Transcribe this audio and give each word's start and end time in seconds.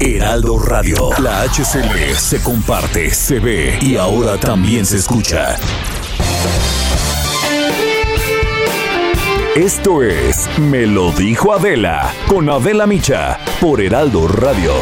Heraldo 0.00 0.58
Radio. 0.60 1.10
La 1.20 1.42
HCL 1.42 2.14
se 2.16 2.40
comparte, 2.42 3.10
se 3.10 3.40
ve 3.40 3.78
y 3.80 3.96
ahora 3.96 4.38
también 4.38 4.86
se 4.86 4.96
escucha. 4.96 5.56
Esto 9.56 10.04
es 10.04 10.48
Me 10.58 10.86
lo 10.86 11.10
dijo 11.10 11.52
Adela 11.52 12.12
con 12.28 12.48
Adela 12.48 12.86
Micha 12.86 13.38
por 13.60 13.80
Heraldo 13.80 14.28
Radio. 14.28 14.72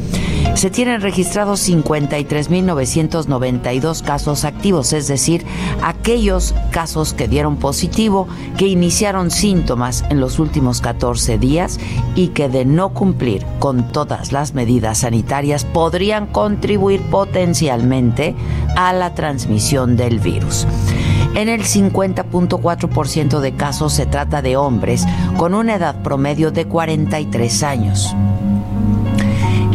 Se 0.53 0.69
tienen 0.69 1.01
registrados 1.01 1.67
53.992 1.67 4.03
casos 4.03 4.45
activos, 4.45 4.93
es 4.93 5.07
decir, 5.07 5.43
aquellos 5.83 6.53
casos 6.71 7.13
que 7.13 7.27
dieron 7.27 7.57
positivo, 7.57 8.29
que 8.57 8.67
iniciaron 8.67 9.31
síntomas 9.31 10.05
en 10.09 10.21
los 10.21 10.39
últimos 10.39 10.79
14 10.79 11.37
días 11.37 11.77
y 12.15 12.29
que 12.29 12.47
de 12.47 12.63
no 12.63 12.93
cumplir 12.93 13.45
con 13.59 13.91
todas 13.91 14.31
las 14.31 14.53
medidas 14.53 14.99
sanitarias 14.99 15.65
podrían 15.65 16.27
contribuir 16.27 17.01
potencialmente 17.09 18.33
a 18.77 18.93
la 18.93 19.13
transmisión 19.13 19.97
del 19.97 20.19
virus. 20.19 20.65
En 21.35 21.49
el 21.49 21.63
50.4% 21.63 23.41
de 23.41 23.55
casos 23.55 23.91
se 23.91 24.05
trata 24.05 24.41
de 24.41 24.55
hombres 24.55 25.05
con 25.35 25.53
una 25.53 25.75
edad 25.75 26.01
promedio 26.01 26.51
de 26.51 26.65
43 26.65 27.63
años. 27.63 28.15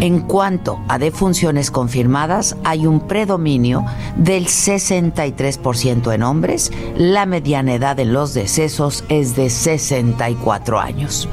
En 0.00 0.20
cuanto 0.20 0.80
a 0.88 0.98
defunciones 0.98 1.70
confirmadas, 1.70 2.56
hay 2.64 2.86
un 2.86 3.06
predominio 3.06 3.84
del 4.16 4.46
63% 4.46 6.14
en 6.14 6.22
hombres. 6.22 6.72
La 6.96 7.26
mediana 7.26 7.74
edad 7.74 8.00
en 8.00 8.14
los 8.14 8.32
decesos 8.32 9.04
es 9.10 9.36
de 9.36 9.50
64 9.50 10.80
años. 10.80 11.28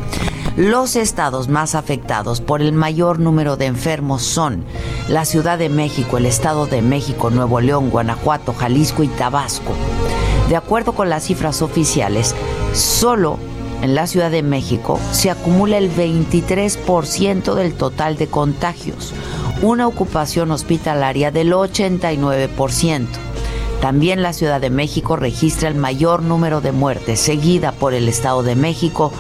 Los 0.58 0.98
estados 0.98 1.48
más 1.48 1.76
afectados 1.76 2.42
por 2.42 2.62
el 2.62 2.74
mayor 2.74 3.20
número 3.20 3.56
de 3.56 3.68
enfermos 3.68 4.24
son 4.24 4.66
la 5.08 5.24
Ciudad 5.24 5.58
de 5.58 5.70
México, 5.70 6.18
el 6.18 6.26
Estado 6.26 6.66
de 6.66 6.82
México, 6.82 7.30
Nuevo 7.30 7.62
León, 7.62 7.90
Guanajuato, 7.90 8.54
Jalisco 8.54 9.02
y 9.02 9.08
Tabasco. 9.08 9.72
De 10.50 10.58
acuerdo 10.58 10.92
con 10.92 11.10
las 11.10 11.24
cifras 11.24 11.62
oficiales, 11.62 12.36
solo 12.74 13.40
en 13.82 13.96
la 13.96 14.08
Ciudad 14.08 14.32
de 14.32 14.44
México 14.44 15.00
se 15.12 15.30
acumula 15.30 15.78
el 15.78 15.92
23% 15.92 17.54
del 17.54 17.74
total 17.74 18.18
de 18.18 18.28
contagios, 18.28 19.14
una 19.62 19.88
ocupación 19.88 20.52
hospitalaria 20.52 21.32
del 21.32 21.54
89%. 21.54 23.08
También 23.82 24.24
la 24.24 24.34
Ciudad 24.34 24.60
de 24.60 24.72
México 24.72 25.16
registra 25.16 25.70
el 25.70 25.76
mayor 25.76 26.24
número 26.24 26.62
de 26.62 26.72
muertes, 26.72 27.20
seguida 27.20 27.72
por 27.72 27.94
el 27.94 28.10
Estado 28.10 28.42
de 28.42 28.56
México, 28.56 29.12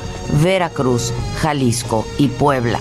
Veracruz, 0.41 1.13
Jalisco 1.39 2.05
y 2.17 2.27
Puebla. 2.27 2.79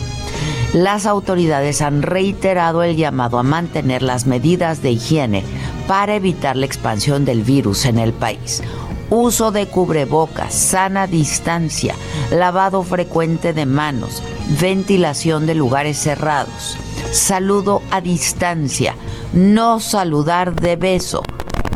Las 0.72 1.06
autoridades 1.06 1.82
han 1.82 2.02
reiterado 2.02 2.82
el 2.82 2.96
llamado 2.96 3.38
a 3.38 3.42
mantener 3.42 4.02
las 4.02 4.26
medidas 4.26 4.82
de 4.82 4.92
higiene 4.92 5.44
para 5.86 6.16
evitar 6.16 6.56
la 6.56 6.66
expansión 6.66 7.24
del 7.24 7.42
virus 7.42 7.84
en 7.84 7.98
el 7.98 8.12
país 8.12 8.62
uso 9.10 9.52
de 9.52 9.66
cubrebocas, 9.66 10.54
sana 10.54 11.06
distancia, 11.06 11.94
lavado 12.30 12.82
frecuente 12.82 13.52
de 13.52 13.66
manos, 13.66 14.22
ventilación 14.60 15.46
de 15.46 15.54
lugares 15.54 15.98
cerrados, 15.98 16.76
saludo 17.12 17.82
a 17.90 18.00
distancia, 18.00 18.94
no 19.32 19.80
saludar 19.80 20.54
de 20.54 20.76
beso, 20.76 21.22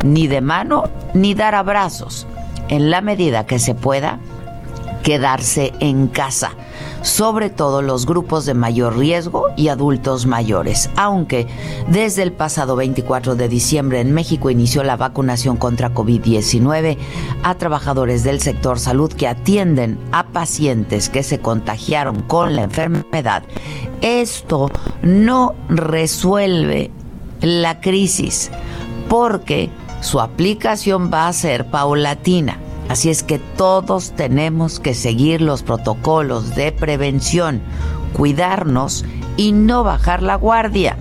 ni 0.05 0.27
de 0.27 0.41
mano, 0.41 0.85
ni 1.15 1.35
dar 1.35 1.55
abrazos. 1.55 2.27
En 2.69 2.91
la 2.91 3.01
medida 3.01 3.47
que 3.47 3.59
se 3.59 3.75
pueda, 3.75 4.21
quedarse 5.03 5.73
en 5.81 6.09
casa, 6.09 6.53
sobre 7.03 7.51
todo 7.51 7.83
los 7.83 8.07
grupos 8.07 8.47
de 8.47 8.55
mayor 8.55 8.99
riesgo 8.99 9.47
y 9.57 9.69
adultos 9.69 10.27
mayores, 10.27 10.91
aunque 10.97 11.47
desde 11.89 12.23
el 12.23 12.33
pasado 12.33 12.77
24 12.77 13.37
de 13.37 13.49
diciembre 13.49 14.01
en 14.01 14.13
México 14.13 14.51
inició 14.51 14.83
la 14.83 14.97
vacunación 14.97 15.57
contra 15.57 15.95
COVID-19 15.95 16.99
a 17.43 17.55
trabajadores 17.55 18.25
del 18.25 18.41
sector 18.41 18.79
salud 18.79 19.13
que 19.13 19.29
atienden 19.29 19.99
a 20.13 20.29
pacientes 20.29 21.09
que 21.09 21.23
se 21.23 21.41
contagiaron 21.41 22.23
con 22.23 22.57
la 22.57 22.63
enfermedad. 22.63 23.43
Esto 24.01 24.71
no 25.03 25.55
resuelve 25.69 26.91
la 27.41 27.81
crisis 27.81 28.51
porque 29.09 29.71
su 30.01 30.21
aplicación 30.21 31.11
va 31.13 31.29
a 31.29 31.33
ser 31.33 31.71
paulatina. 31.71 32.59
Así 32.91 33.09
es 33.09 33.23
que 33.23 33.39
todos 33.39 34.11
tenemos 34.17 34.81
que 34.81 34.95
seguir 34.95 35.43
los 35.43 35.63
protocolos 35.63 36.57
de 36.57 36.73
prevención, 36.73 37.63
cuidarnos 38.15 39.05
y 39.37 39.53
no 39.53 39.85
bajar 39.85 40.25
la 40.25 40.35
guardia. 40.35 40.97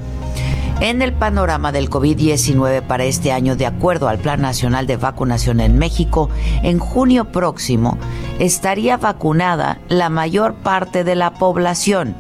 En 0.81 1.01
el 1.01 1.13
panorama 1.13 1.71
del 1.71 1.89
COVID-19 1.89 2.83
para 2.83 3.06
este 3.06 3.31
año, 3.31 3.56
de 3.56 3.65
acuerdo 3.65 4.07
al 4.07 4.19
Plan 4.19 4.39
Nacional 4.39 4.86
de 4.86 4.97
Vacunación 4.97 5.62
en 5.62 5.80
México, 5.80 6.30
en 6.62 6.77
junio 6.77 7.31
próximo 7.31 7.97
estaría 8.38 8.97
vacunada 8.97 9.80
la 9.88 10.09
mayor 10.09 10.53
parte 10.53 11.03
de 11.03 11.15
la 11.15 11.33
población. 11.33 12.15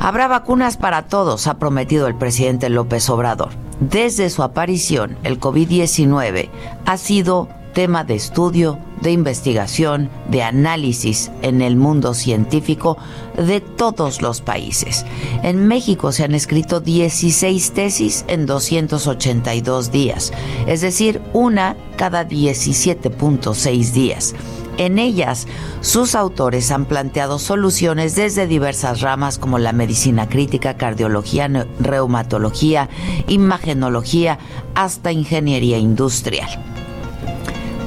Habrá 0.00 0.26
vacunas 0.26 0.76
para 0.76 1.02
todos, 1.02 1.46
ha 1.46 1.60
prometido 1.60 2.08
el 2.08 2.16
presidente 2.16 2.68
López 2.68 3.08
Obrador. 3.10 3.50
Desde 3.78 4.28
su 4.28 4.42
aparición, 4.42 5.18
el 5.22 5.38
COVID-19 5.38 6.50
ha 6.84 6.96
sido 6.96 7.48
tema 7.74 8.04
de 8.04 8.14
estudio, 8.14 8.78
de 9.02 9.12
investigación, 9.12 10.08
de 10.30 10.42
análisis 10.42 11.30
en 11.42 11.60
el 11.60 11.76
mundo 11.76 12.14
científico 12.14 12.96
de 13.36 13.60
todos 13.60 14.22
los 14.22 14.40
países. 14.40 15.04
En 15.42 15.66
México 15.66 16.12
se 16.12 16.24
han 16.24 16.34
escrito 16.34 16.80
16 16.80 17.72
tesis 17.72 18.24
en 18.28 18.46
282 18.46 19.90
días, 19.90 20.32
es 20.66 20.80
decir, 20.80 21.20
una 21.34 21.76
cada 21.96 22.26
17.6 22.26 23.92
días. 23.92 24.34
En 24.76 24.98
ellas, 24.98 25.46
sus 25.82 26.16
autores 26.16 26.72
han 26.72 26.86
planteado 26.86 27.38
soluciones 27.38 28.16
desde 28.16 28.48
diversas 28.48 29.02
ramas 29.02 29.38
como 29.38 29.58
la 29.58 29.72
medicina 29.72 30.28
crítica, 30.28 30.76
cardiología, 30.76 31.48
reumatología, 31.78 32.88
imagenología, 33.28 34.38
hasta 34.74 35.12
ingeniería 35.12 35.78
industrial. 35.78 36.73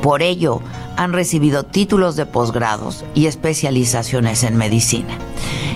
Por 0.07 0.21
ello, 0.21 0.61
han 0.95 1.11
recibido 1.11 1.63
títulos 1.63 2.15
de 2.15 2.25
posgrados 2.25 3.03
y 3.13 3.25
especializaciones 3.25 4.45
en 4.45 4.55
medicina. 4.55 5.17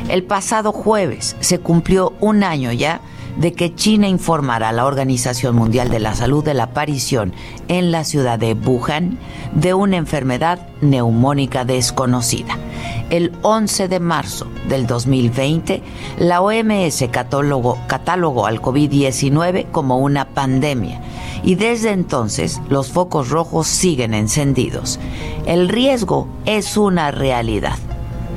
El 0.07 0.23
pasado 0.23 0.71
jueves 0.71 1.35
se 1.41 1.59
cumplió 1.59 2.13
un 2.21 2.45
año 2.45 2.71
ya 2.71 3.01
de 3.37 3.53
que 3.53 3.73
China 3.75 4.07
informara 4.07 4.69
a 4.69 4.71
la 4.71 4.85
Organización 4.85 5.55
Mundial 5.55 5.89
de 5.89 5.99
la 5.99 6.15
Salud 6.15 6.43
de 6.43 6.53
la 6.53 6.63
aparición 6.63 7.33
en 7.67 7.91
la 7.91 8.03
ciudad 8.03 8.39
de 8.39 8.53
Wuhan 8.53 9.17
de 9.53 9.73
una 9.73 9.97
enfermedad 9.97 10.67
neumónica 10.81 11.65
desconocida. 11.65 12.57
El 13.09 13.33
11 13.41 13.87
de 13.87 13.99
marzo 13.99 14.47
del 14.69 14.87
2020, 14.87 15.81
la 16.19 16.41
OMS 16.41 17.05
catálogó 17.11 18.45
al 18.45 18.61
COVID-19 18.61 19.69
como 19.71 19.97
una 19.97 20.29
pandemia 20.29 21.01
y 21.43 21.55
desde 21.55 21.91
entonces 21.91 22.61
los 22.69 22.91
focos 22.91 23.29
rojos 23.29 23.67
siguen 23.67 24.13
encendidos. 24.13 24.99
El 25.45 25.69
riesgo 25.69 26.27
es 26.45 26.77
una 26.77 27.11
realidad. 27.11 27.77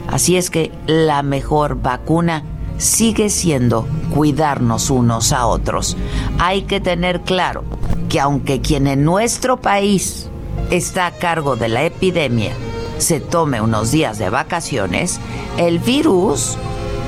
Así 0.08 0.37
es 0.37 0.50
que 0.50 0.73
la 0.87 1.23
mejor 1.23 1.81
vacuna 1.81 2.44
sigue 2.84 3.31
siendo 3.31 3.88
cuidarnos 4.12 4.90
unos 4.90 5.32
a 5.32 5.46
otros. 5.46 5.96
Hay 6.38 6.62
que 6.62 6.81
tener 6.81 7.22
claro 7.22 7.64
que 8.08 8.20
aunque 8.20 8.60
quien 8.60 8.86
en 8.86 9.04
nuestro 9.04 9.56
país 9.56 10.28
está 10.70 11.06
a 11.06 11.12
cargo 11.12 11.56
de 11.56 11.69
la 11.69 11.84
epidemia 11.84 12.52
se 12.98 13.20
tome 13.20 13.60
unos 13.60 13.90
días 13.90 14.19
de 14.19 14.31
vacaciones, 14.31 15.19
el 15.56 15.78
virus, 15.78 16.56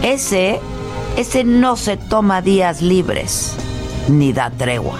ese, 0.03 0.61
ese 1.17 1.45
no 1.45 1.77
se 1.77 1.97
toma 1.97 2.43
días 2.43 2.83
libres 2.83 3.55
ni 4.09 4.33
da 4.33 4.51
tregua. 4.51 4.99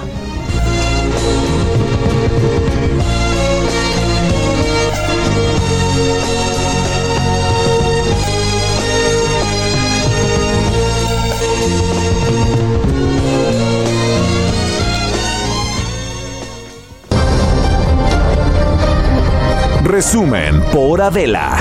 Resumen 19.97 20.61
por 20.75 21.01
Adela. 21.01 21.57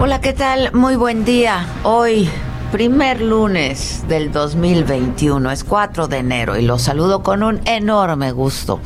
Hola, 0.00 0.22
¿qué 0.22 0.32
tal? 0.32 0.72
Muy 0.72 0.96
buen 0.96 1.26
día. 1.26 1.66
Hoy 1.82 2.30
primer 2.74 3.20
lunes 3.20 4.02
del 4.08 4.32
2021, 4.32 5.48
es 5.52 5.62
4 5.62 6.08
de 6.08 6.18
enero 6.18 6.58
y 6.58 6.62
los 6.62 6.82
saludo 6.82 7.22
con 7.22 7.44
un 7.44 7.60
enorme 7.66 8.32
gusto 8.32 8.80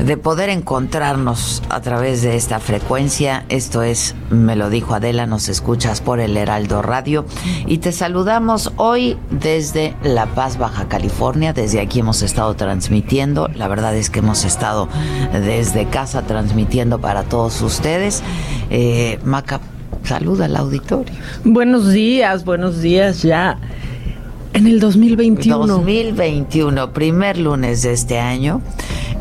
de 0.00 0.16
poder 0.16 0.48
encontrarnos 0.48 1.62
a 1.68 1.80
través 1.80 2.22
de 2.22 2.34
esta 2.34 2.58
frecuencia. 2.58 3.44
Esto 3.50 3.84
es, 3.84 4.16
me 4.30 4.56
lo 4.56 4.68
dijo 4.68 4.96
Adela, 4.96 5.26
nos 5.26 5.48
escuchas 5.48 6.00
por 6.00 6.18
el 6.18 6.36
Heraldo 6.36 6.82
Radio 6.82 7.24
y 7.66 7.78
te 7.78 7.92
saludamos 7.92 8.72
hoy 8.78 9.16
desde 9.30 9.94
La 10.02 10.26
Paz, 10.26 10.58
Baja 10.58 10.88
California. 10.88 11.52
Desde 11.52 11.80
aquí 11.80 12.00
hemos 12.00 12.20
estado 12.20 12.56
transmitiendo. 12.56 13.46
La 13.54 13.68
verdad 13.68 13.94
es 13.94 14.10
que 14.10 14.18
hemos 14.18 14.44
estado 14.44 14.88
desde 15.32 15.86
casa 15.86 16.22
transmitiendo 16.22 17.00
para 17.00 17.22
todos 17.22 17.62
ustedes. 17.62 18.24
Eh, 18.70 19.20
Maca, 19.22 19.60
Saluda 20.04 20.44
al 20.44 20.56
auditorio. 20.56 21.14
Buenos 21.44 21.90
días, 21.90 22.44
buenos 22.44 22.82
días 22.82 23.22
ya. 23.22 23.58
En 24.52 24.66
el 24.66 24.78
2021. 24.78 25.66
2021, 25.66 26.92
primer 26.92 27.38
lunes 27.38 27.82
de 27.82 27.92
este 27.92 28.18
año. 28.18 28.60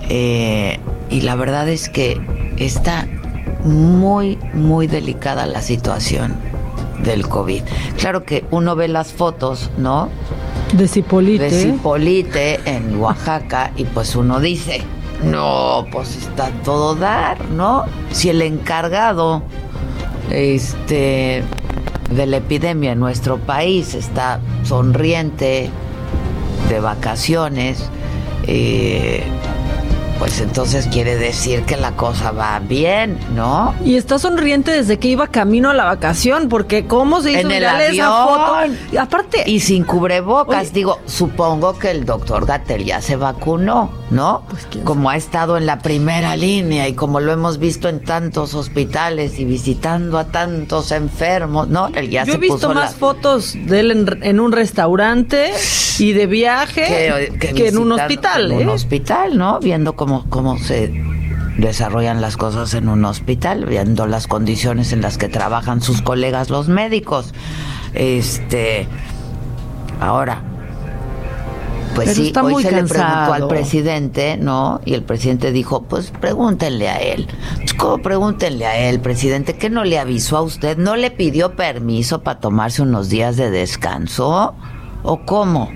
Eh, 0.09 0.79
y 1.09 1.21
la 1.21 1.35
verdad 1.35 1.69
es 1.69 1.87
que 1.87 2.19
está 2.57 3.07
muy, 3.63 4.37
muy 4.53 4.87
delicada 4.87 5.45
la 5.45 5.61
situación 5.61 6.35
del 7.03 7.27
COVID. 7.27 7.61
Claro 7.97 8.23
que 8.23 8.45
uno 8.51 8.75
ve 8.75 8.89
las 8.89 9.13
fotos, 9.13 9.71
¿no? 9.77 10.09
De 10.73 10.87
Cipolite. 10.87 11.45
De 11.45 11.49
Cipolite 11.49 12.59
en 12.65 12.99
Oaxaca 12.99 13.71
y 13.77 13.85
pues 13.85 14.15
uno 14.17 14.41
dice, 14.41 14.81
no, 15.23 15.85
pues 15.91 16.17
está 16.17 16.49
todo 16.65 16.95
dar, 16.95 17.49
¿no? 17.51 17.85
Si 18.11 18.29
el 18.29 18.41
encargado 18.41 19.43
este, 20.29 21.43
de 22.11 22.25
la 22.25 22.37
epidemia 22.37 22.91
en 22.91 22.99
nuestro 22.99 23.37
país 23.37 23.93
está 23.93 24.39
sonriente, 24.63 25.69
de 26.69 26.79
vacaciones, 26.79 27.89
eh, 28.47 29.23
pues 30.19 30.39
entonces 30.39 30.87
quiere 30.87 31.17
decir 31.17 31.63
que 31.63 31.75
la 31.75 31.91
cosa 31.97 32.31
va 32.31 32.59
bien, 32.59 33.17
¿no? 33.35 33.75
Y 33.83 33.95
está 33.95 34.19
sonriente 34.19 34.71
desde 34.71 34.97
que 34.97 35.09
iba 35.09 35.27
camino 35.27 35.69
a 35.69 35.73
la 35.73 35.83
vacación, 35.83 36.47
porque 36.47 36.85
cómo 36.85 37.21
se 37.21 37.31
hizo 37.31 37.41
en 37.41 37.51
el 37.51 37.65
avión, 37.65 37.93
esa 37.93 38.25
foto. 38.25 38.55
Y 38.91 38.97
aparte 38.97 39.43
y 39.45 39.59
sin 39.59 39.83
cubrebocas, 39.83 40.71
digo, 40.71 40.99
supongo 41.05 41.77
que 41.77 41.91
el 41.91 42.05
doctor 42.05 42.45
Gatel 42.45 42.85
ya 42.85 43.01
se 43.01 43.17
vacunó, 43.17 43.91
¿no? 44.09 44.43
Pues, 44.49 44.67
como 44.83 45.09
ha 45.09 45.17
estado 45.17 45.57
en 45.57 45.65
la 45.65 45.79
primera 45.79 46.35
línea 46.35 46.87
y 46.87 46.93
como 46.93 47.19
lo 47.19 47.31
hemos 47.31 47.57
visto 47.57 47.89
en 47.89 48.01
tantos 48.01 48.53
hospitales 48.53 49.39
y 49.39 49.45
visitando 49.45 50.17
a 50.17 50.25
tantos 50.25 50.91
enfermos, 50.91 51.67
¿no? 51.67 51.87
Él 51.87 52.09
ya 52.09 52.23
Yo 52.23 52.33
he 52.33 52.37
visto 52.37 52.73
más 52.73 52.95
fotos 52.95 53.53
de 53.53 53.79
él 53.79 54.19
en, 54.21 54.39
un 54.39 54.51
restaurante 54.51 55.51
y 55.99 56.13
de 56.13 56.27
viaje 56.27 57.31
que, 57.39 57.67
en 57.67 57.77
un 57.77 57.93
hospital, 57.93 58.51
En 58.51 58.57
un 58.57 58.69
¿eh? 58.69 58.73
hospital, 58.73 59.37
¿no? 59.37 59.59
Viendo 59.59 59.95
cómo 59.95 60.25
cómo, 60.29 60.57
se 60.57 60.91
desarrollan 61.57 62.21
las 62.21 62.37
cosas 62.37 62.73
en 62.73 62.89
un 62.89 63.05
hospital, 63.05 63.65
viendo 63.65 64.07
las 64.07 64.27
condiciones 64.27 64.91
en 64.91 65.01
las 65.01 65.17
que 65.17 65.29
trabajan 65.29 65.81
sus 65.81 66.01
colegas 66.01 66.49
los 66.49 66.67
médicos. 66.67 67.33
Este, 67.93 68.87
ahora, 69.99 70.41
pues 71.95 72.13
sí, 72.15 72.33
hoy 72.41 72.63
se 72.63 72.71
le 72.71 72.83
preguntó 72.83 73.33
al 73.33 73.47
presidente, 73.47 74.37
¿no? 74.37 74.81
Y 74.85 74.93
el 74.93 75.03
presidente 75.03 75.51
dijo, 75.51 75.83
pues 75.83 76.11
pregúntenle 76.11 76.89
a 76.89 76.97
él. 76.97 77.27
Pues, 77.57 77.73
¿Cómo 77.73 77.97
pregúntenle 77.99 78.65
a 78.65 78.89
él, 78.89 78.99
presidente? 78.99 79.55
¿Qué 79.55 79.69
no 79.69 79.83
le 79.83 79.99
avisó 79.99 80.37
a 80.37 80.41
usted? 80.41 80.77
¿No 80.77 80.95
le 80.95 81.11
pidió 81.11 81.55
permiso 81.55 82.21
para 82.21 82.39
tomarse 82.39 82.81
unos 82.81 83.09
días 83.09 83.37
de 83.37 83.51
descanso? 83.51 84.55
¿O 85.03 85.25
cómo? 85.25 85.69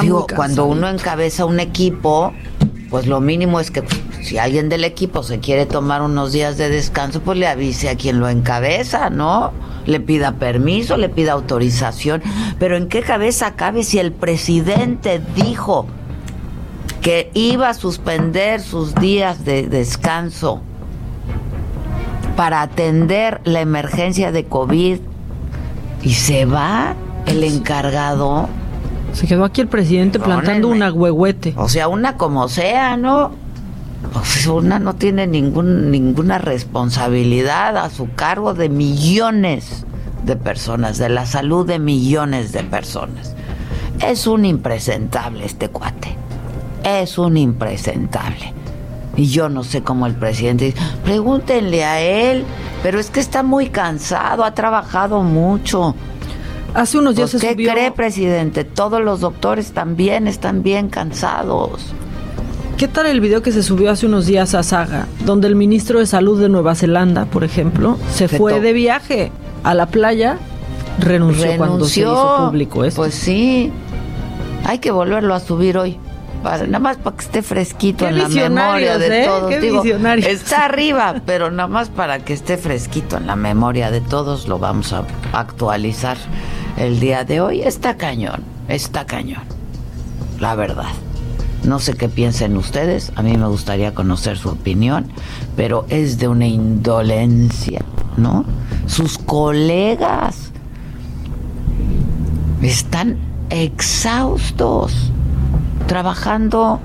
Digo, 0.00 0.26
cuando 0.34 0.66
uno 0.66 0.88
encabeza 0.88 1.44
un 1.44 1.58
equipo, 1.58 2.32
pues 2.90 3.06
lo 3.06 3.20
mínimo 3.20 3.58
es 3.60 3.70
que 3.70 3.82
si 4.22 4.38
alguien 4.38 4.68
del 4.68 4.84
equipo 4.84 5.22
se 5.22 5.40
quiere 5.40 5.66
tomar 5.66 6.02
unos 6.02 6.32
días 6.32 6.58
de 6.58 6.68
descanso, 6.68 7.20
pues 7.20 7.38
le 7.38 7.46
avise 7.46 7.88
a 7.88 7.96
quien 7.96 8.20
lo 8.20 8.28
encabeza, 8.28 9.10
¿no? 9.10 9.52
Le 9.86 10.00
pida 10.00 10.32
permiso, 10.32 10.96
le 10.96 11.08
pida 11.08 11.32
autorización. 11.32 12.22
Pero 12.58 12.76
¿en 12.76 12.88
qué 12.88 13.02
cabeza 13.02 13.54
cabe 13.56 13.82
si 13.82 13.98
el 13.98 14.12
presidente 14.12 15.20
dijo 15.34 15.86
que 17.00 17.30
iba 17.34 17.70
a 17.70 17.74
suspender 17.74 18.60
sus 18.60 18.94
días 18.94 19.44
de 19.44 19.66
descanso 19.66 20.60
para 22.36 22.62
atender 22.62 23.40
la 23.44 23.60
emergencia 23.60 24.32
de 24.32 24.44
COVID 24.44 24.98
y 26.02 26.12
se 26.12 26.44
va 26.44 26.94
el 27.26 27.42
encargado? 27.42 28.48
Se 29.14 29.26
quedó 29.26 29.44
aquí 29.44 29.62
el 29.62 29.68
presidente 29.68 30.20
plantando 30.20 30.68
una 30.68 30.92
huehuete. 30.92 31.54
O 31.56 31.68
sea, 31.68 31.88
una 31.88 32.16
como 32.16 32.48
sea, 32.48 32.96
¿no? 32.96 33.32
Pues 34.12 34.46
una 34.46 34.78
no 34.78 34.94
tiene 34.94 35.26
ningún, 35.26 35.90
ninguna 35.90 36.38
responsabilidad 36.38 37.76
a 37.76 37.90
su 37.90 38.12
cargo 38.14 38.54
de 38.54 38.68
millones 38.68 39.84
de 40.24 40.36
personas, 40.36 40.98
de 40.98 41.08
la 41.08 41.26
salud 41.26 41.66
de 41.66 41.78
millones 41.78 42.52
de 42.52 42.64
personas. 42.64 43.34
Es 44.06 44.26
un 44.26 44.44
impresentable 44.44 45.44
este 45.44 45.68
cuate. 45.68 46.16
Es 46.82 47.18
un 47.18 47.36
impresentable. 47.36 48.54
Y 49.16 49.26
yo 49.26 49.48
no 49.48 49.64
sé 49.64 49.82
cómo 49.82 50.06
el 50.06 50.14
presidente 50.14 50.66
dice, 50.66 50.78
pregúntenle 51.04 51.84
a 51.84 52.00
él, 52.00 52.44
pero 52.82 52.98
es 52.98 53.10
que 53.10 53.20
está 53.20 53.42
muy 53.42 53.68
cansado, 53.68 54.44
ha 54.44 54.54
trabajado 54.54 55.22
mucho. 55.22 55.94
Hace 56.72 56.98
unos 56.98 57.16
días 57.16 57.32
pues, 57.32 57.42
¿Qué 57.42 57.54
cree, 57.56 57.90
presidente? 57.90 58.64
Todos 58.64 59.02
los 59.02 59.20
doctores 59.20 59.72
también 59.72 60.26
están 60.28 60.62
bien 60.62 60.88
cansados. 60.88 61.92
¿Qué 62.80 62.88
tal 62.88 63.04
el 63.04 63.20
video 63.20 63.42
que 63.42 63.52
se 63.52 63.62
subió 63.62 63.90
hace 63.90 64.06
unos 64.06 64.24
días 64.24 64.54
a 64.54 64.62
Saga, 64.62 65.06
donde 65.26 65.46
el 65.48 65.54
ministro 65.54 65.98
de 65.98 66.06
Salud 66.06 66.40
de 66.40 66.48
Nueva 66.48 66.74
Zelanda, 66.74 67.26
por 67.26 67.44
ejemplo, 67.44 67.98
se 68.10 68.26
fue 68.26 68.58
de 68.58 68.72
viaje 68.72 69.30
a 69.64 69.74
la 69.74 69.84
playa, 69.84 70.38
renunció, 70.98 71.58
cuando 71.58 71.84
se 71.84 72.00
hizo 72.00 72.46
público 72.46 72.82
esto? 72.86 73.02
Pues 73.02 73.12
sí, 73.12 73.70
hay 74.64 74.78
que 74.78 74.92
volverlo 74.92 75.34
a 75.34 75.40
subir 75.40 75.76
hoy. 75.76 75.98
nada 76.42 76.78
más 76.78 76.96
para 76.96 77.16
que 77.18 77.22
esté 77.22 77.42
fresquito 77.42 78.08
en 78.08 78.16
la 78.16 78.28
memoria 78.30 78.96
de 78.96 79.24
¿eh? 79.24 79.26
todos. 79.26 79.52
está 80.24 80.64
arriba, 80.64 81.16
pero 81.26 81.50
nada 81.50 81.68
más 81.68 81.90
para 81.90 82.20
que 82.20 82.32
esté 82.32 82.56
fresquito 82.56 83.18
en 83.18 83.26
la 83.26 83.36
memoria 83.36 83.90
de 83.90 84.00
todos, 84.00 84.48
lo 84.48 84.58
vamos 84.58 84.94
a 84.94 85.04
actualizar 85.34 86.16
el 86.78 86.98
día 86.98 87.24
de 87.24 87.42
hoy. 87.42 87.60
Está 87.60 87.98
cañón, 87.98 88.42
está 88.68 89.04
cañón, 89.04 89.42
la 90.38 90.54
verdad. 90.54 90.88
No 91.64 91.78
sé 91.78 91.94
qué 91.94 92.08
piensen 92.08 92.56
ustedes, 92.56 93.12
a 93.16 93.22
mí 93.22 93.36
me 93.36 93.46
gustaría 93.46 93.94
conocer 93.94 94.38
su 94.38 94.48
opinión, 94.48 95.06
pero 95.56 95.84
es 95.88 96.18
de 96.18 96.28
una 96.28 96.46
indolencia, 96.46 97.82
¿no? 98.16 98.44
Sus 98.86 99.18
colegas 99.18 100.52
están 102.62 103.18
exhaustos, 103.50 105.12
trabajando 105.86 106.80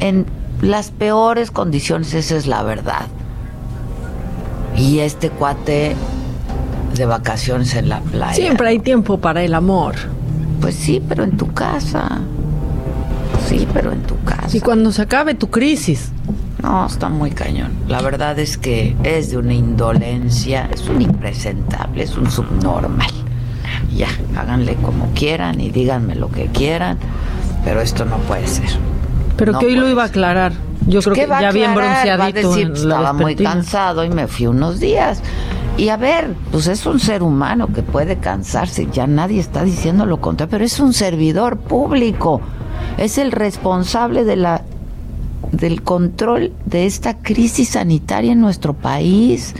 en 0.00 0.26
las 0.60 0.90
peores 0.90 1.50
condiciones, 1.50 2.14
esa 2.14 2.36
es 2.36 2.46
la 2.46 2.62
verdad. 2.62 3.06
Y 4.76 5.00
este 5.00 5.30
cuate 5.30 5.94
de 6.96 7.06
vacaciones 7.06 7.74
en 7.74 7.88
la 7.88 8.00
playa. 8.00 8.34
Siempre 8.34 8.68
hay 8.68 8.78
tiempo 8.78 9.18
para 9.18 9.42
el 9.42 9.54
amor. 9.54 9.94
Pues 10.60 10.74
sí, 10.74 11.02
pero 11.06 11.24
en 11.24 11.36
tu 11.36 11.52
casa. 11.52 12.20
Sí, 13.46 13.66
pero 13.72 13.92
en 13.92 14.02
tu 14.02 14.18
casa. 14.24 14.56
Y 14.56 14.60
cuando 14.60 14.92
se 14.92 15.02
acabe 15.02 15.34
tu 15.34 15.50
crisis. 15.50 16.10
No, 16.62 16.86
está 16.86 17.08
muy 17.08 17.30
cañón. 17.32 17.72
La 17.88 18.00
verdad 18.00 18.38
es 18.38 18.56
que 18.56 18.96
es 19.02 19.30
de 19.30 19.36
una 19.36 19.54
indolencia, 19.54 20.68
es 20.72 20.88
un 20.88 21.02
impresentable, 21.02 22.04
es 22.04 22.16
un 22.16 22.30
subnormal. 22.30 23.10
Ya, 23.94 24.08
háganle 24.36 24.76
como 24.76 25.10
quieran 25.14 25.60
y 25.60 25.70
díganme 25.70 26.14
lo 26.14 26.30
que 26.30 26.46
quieran, 26.46 26.98
pero 27.64 27.80
esto 27.80 28.04
no 28.04 28.16
puede 28.18 28.46
ser. 28.46 28.70
Pero 29.36 29.58
que 29.58 29.66
hoy 29.66 29.76
lo 29.76 29.88
iba 29.88 30.04
a 30.04 30.06
aclarar. 30.06 30.52
Yo 30.86 31.00
creo 31.00 31.14
que 31.14 31.26
ya 31.26 31.50
bien 31.52 31.74
bronceadito. 31.74 32.56
estaba 32.56 33.12
muy 33.12 33.34
cansado 33.36 34.04
y 34.04 34.10
me 34.10 34.28
fui 34.28 34.46
unos 34.46 34.78
días. 34.78 35.22
Y 35.76 35.88
a 35.88 35.96
ver, 35.96 36.34
pues 36.50 36.66
es 36.66 36.84
un 36.86 37.00
ser 37.00 37.22
humano 37.22 37.68
que 37.74 37.82
puede 37.82 38.18
cansarse, 38.18 38.88
ya 38.92 39.06
nadie 39.06 39.40
está 39.40 39.64
diciendo 39.64 40.04
lo 40.04 40.20
contrario, 40.20 40.50
pero 40.50 40.64
es 40.64 40.78
un 40.80 40.92
servidor 40.92 41.56
público 41.56 42.40
es 42.98 43.18
el 43.18 43.32
responsable 43.32 44.24
de 44.24 44.36
la 44.36 44.62
del 45.50 45.82
control 45.82 46.52
de 46.64 46.86
esta 46.86 47.18
crisis 47.18 47.70
sanitaria 47.70 48.32
en 48.32 48.40
nuestro 48.40 48.72
país. 48.72 49.54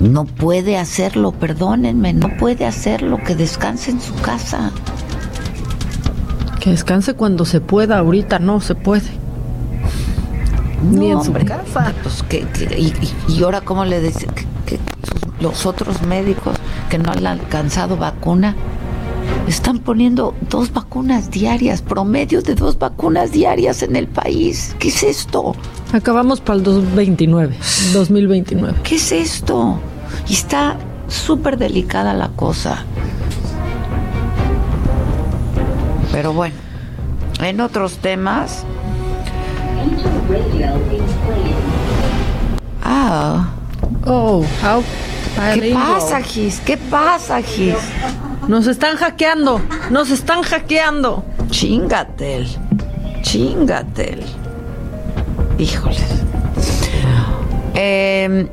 No 0.00 0.24
puede 0.24 0.78
hacerlo, 0.78 1.32
perdónenme, 1.32 2.12
no 2.12 2.36
puede 2.36 2.64
hacerlo, 2.64 3.18
que 3.24 3.34
descanse 3.34 3.90
en 3.90 4.00
su 4.00 4.14
casa. 4.16 4.70
Que 6.60 6.70
descanse 6.70 7.14
cuando 7.14 7.44
se 7.44 7.60
pueda, 7.60 7.98
ahorita 7.98 8.38
no 8.38 8.60
se 8.60 8.76
puede. 8.76 9.08
Ni 10.82 11.10
en 11.10 11.24
su 11.24 11.32
casa. 11.32 11.92
Pues 12.02 12.22
que, 12.22 12.46
y, 13.28 13.42
ahora, 13.42 13.60
¿cómo 13.60 13.84
le 13.84 14.00
dicen? 14.00 14.30
Que, 14.66 14.78
los 15.40 15.66
otros 15.66 16.02
médicos 16.02 16.56
que 16.90 16.98
no 16.98 17.12
han 17.12 17.24
alcanzado 17.24 17.96
vacuna 17.96 18.56
están 19.46 19.78
poniendo 19.78 20.34
dos 20.48 20.72
vacunas 20.72 21.30
diarias, 21.30 21.82
promedio 21.82 22.42
de 22.42 22.54
dos 22.54 22.78
vacunas 22.78 23.32
diarias 23.32 23.82
en 23.82 23.96
el 23.96 24.06
país. 24.06 24.74
¿Qué 24.78 24.88
es 24.88 25.02
esto? 25.02 25.54
Acabamos 25.92 26.40
para 26.40 26.58
el 26.58 26.62
2029, 26.62 27.56
2029. 27.92 28.78
¿Qué 28.82 28.96
es 28.96 29.12
esto? 29.12 29.78
Y 30.28 30.34
está 30.34 30.76
súper 31.08 31.56
delicada 31.58 32.14
la 32.14 32.28
cosa. 32.28 32.84
Pero 36.12 36.32
bueno, 36.32 36.54
en 37.40 37.60
otros 37.60 37.98
temas... 37.98 38.64
Ah. 42.82 43.48
Oh, 44.04 44.44
how 44.62 44.82
¿Qué 45.54 45.72
pasa, 45.72 46.20
Gis? 46.20 46.60
¿Qué 46.60 46.76
pasa, 46.76 47.40
Gis? 47.42 47.76
Nos 48.48 48.66
están 48.66 48.96
hackeando, 48.96 49.60
nos 49.90 50.10
están 50.10 50.42
hackeando. 50.42 51.22
Chingatel, 51.50 52.48
chingatel. 53.20 54.22
Híjole. 55.58 55.96
Eh, 57.74 58.48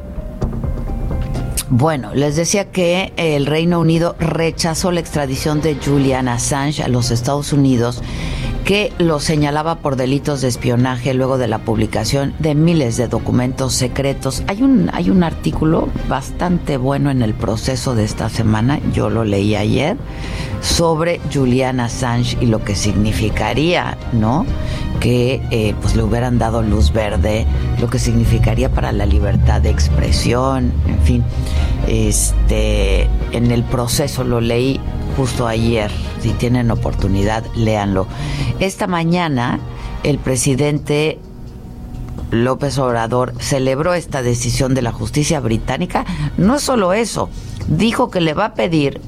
bueno, 1.69 2.13
les 2.13 2.35
decía 2.35 2.71
que 2.71 3.13
el 3.15 3.45
Reino 3.45 3.79
Unido 3.79 4.17
rechazó 4.19 4.91
la 4.91 4.99
extradición 4.99 5.61
de 5.61 5.75
Julian 5.75 6.27
Assange 6.27 6.83
a 6.83 6.89
los 6.89 7.09
Estados 7.09 7.53
Unidos 7.53 8.03
que 8.65 8.91
lo 8.97 9.19
señalaba 9.19 9.75
por 9.75 9.95
delitos 9.95 10.41
de 10.41 10.47
espionaje 10.47 11.13
luego 11.13 11.37
de 11.37 11.47
la 11.47 11.59
publicación 11.59 12.33
de 12.39 12.55
miles 12.55 12.97
de 12.97 13.07
documentos 13.07 13.75
secretos. 13.75 14.41
Hay 14.47 14.63
un, 14.63 14.89
hay 14.91 15.11
un 15.11 15.23
artículo 15.23 15.87
bastante 16.09 16.77
bueno 16.77 17.11
en 17.11 17.21
el 17.21 17.35
proceso 17.35 17.93
de 17.93 18.03
esta 18.03 18.27
semana, 18.27 18.79
yo 18.91 19.11
lo 19.11 19.23
leí 19.23 19.55
ayer, 19.55 19.97
sobre 20.61 21.21
Julian 21.31 21.79
Assange 21.79 22.37
y 22.41 22.47
lo 22.47 22.63
que 22.63 22.75
significaría, 22.75 23.99
¿no? 24.13 24.47
Que 24.99 25.43
eh, 25.51 25.75
pues 25.79 25.95
le 25.95 26.01
hubieran 26.01 26.39
dado 26.39 26.63
luz 26.63 26.91
verde, 26.91 27.45
lo 27.79 27.87
que 27.87 27.99
significaría 27.99 28.71
para 28.71 28.91
la 28.91 29.05
libertad 29.05 29.61
de 29.61 29.69
expresión, 29.69 30.73
en 30.87 30.99
fin. 31.01 31.23
Este, 31.87 33.03
en 33.31 33.51
el 33.51 33.63
proceso 33.63 34.23
lo 34.23 34.41
leí 34.41 34.79
justo 35.15 35.47
ayer. 35.47 35.91
Si 36.21 36.31
tienen 36.31 36.71
oportunidad, 36.71 37.43
léanlo. 37.55 38.07
Esta 38.59 38.87
mañana 38.87 39.59
el 40.03 40.19
presidente 40.19 41.19
López 42.31 42.77
Obrador 42.77 43.33
celebró 43.39 43.93
esta 43.93 44.21
decisión 44.21 44.73
de 44.73 44.81
la 44.81 44.91
justicia 44.91 45.39
británica. 45.39 46.05
No 46.37 46.59
solo 46.59 46.93
eso, 46.93 47.29
dijo 47.67 48.11
que 48.11 48.21
le 48.21 48.33
va 48.33 48.45
a 48.45 48.53
pedir 48.53 49.01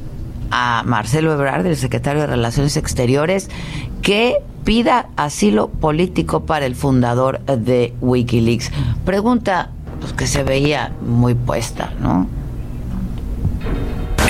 a 0.49 0.83
Marcelo 0.85 1.33
Ebrard, 1.33 1.65
el 1.65 1.75
secretario 1.75 2.21
de 2.21 2.27
Relaciones 2.27 2.77
Exteriores, 2.77 3.49
que 4.01 4.37
pida 4.63 5.09
asilo 5.17 5.69
político 5.69 6.45
para 6.45 6.65
el 6.65 6.75
fundador 6.75 7.39
de 7.41 7.93
Wikileaks. 8.01 8.71
Pregunta 9.05 9.71
pues, 9.99 10.13
que 10.13 10.27
se 10.27 10.43
veía 10.43 10.91
muy 11.01 11.35
puesta, 11.35 11.93
¿no? 11.99 12.27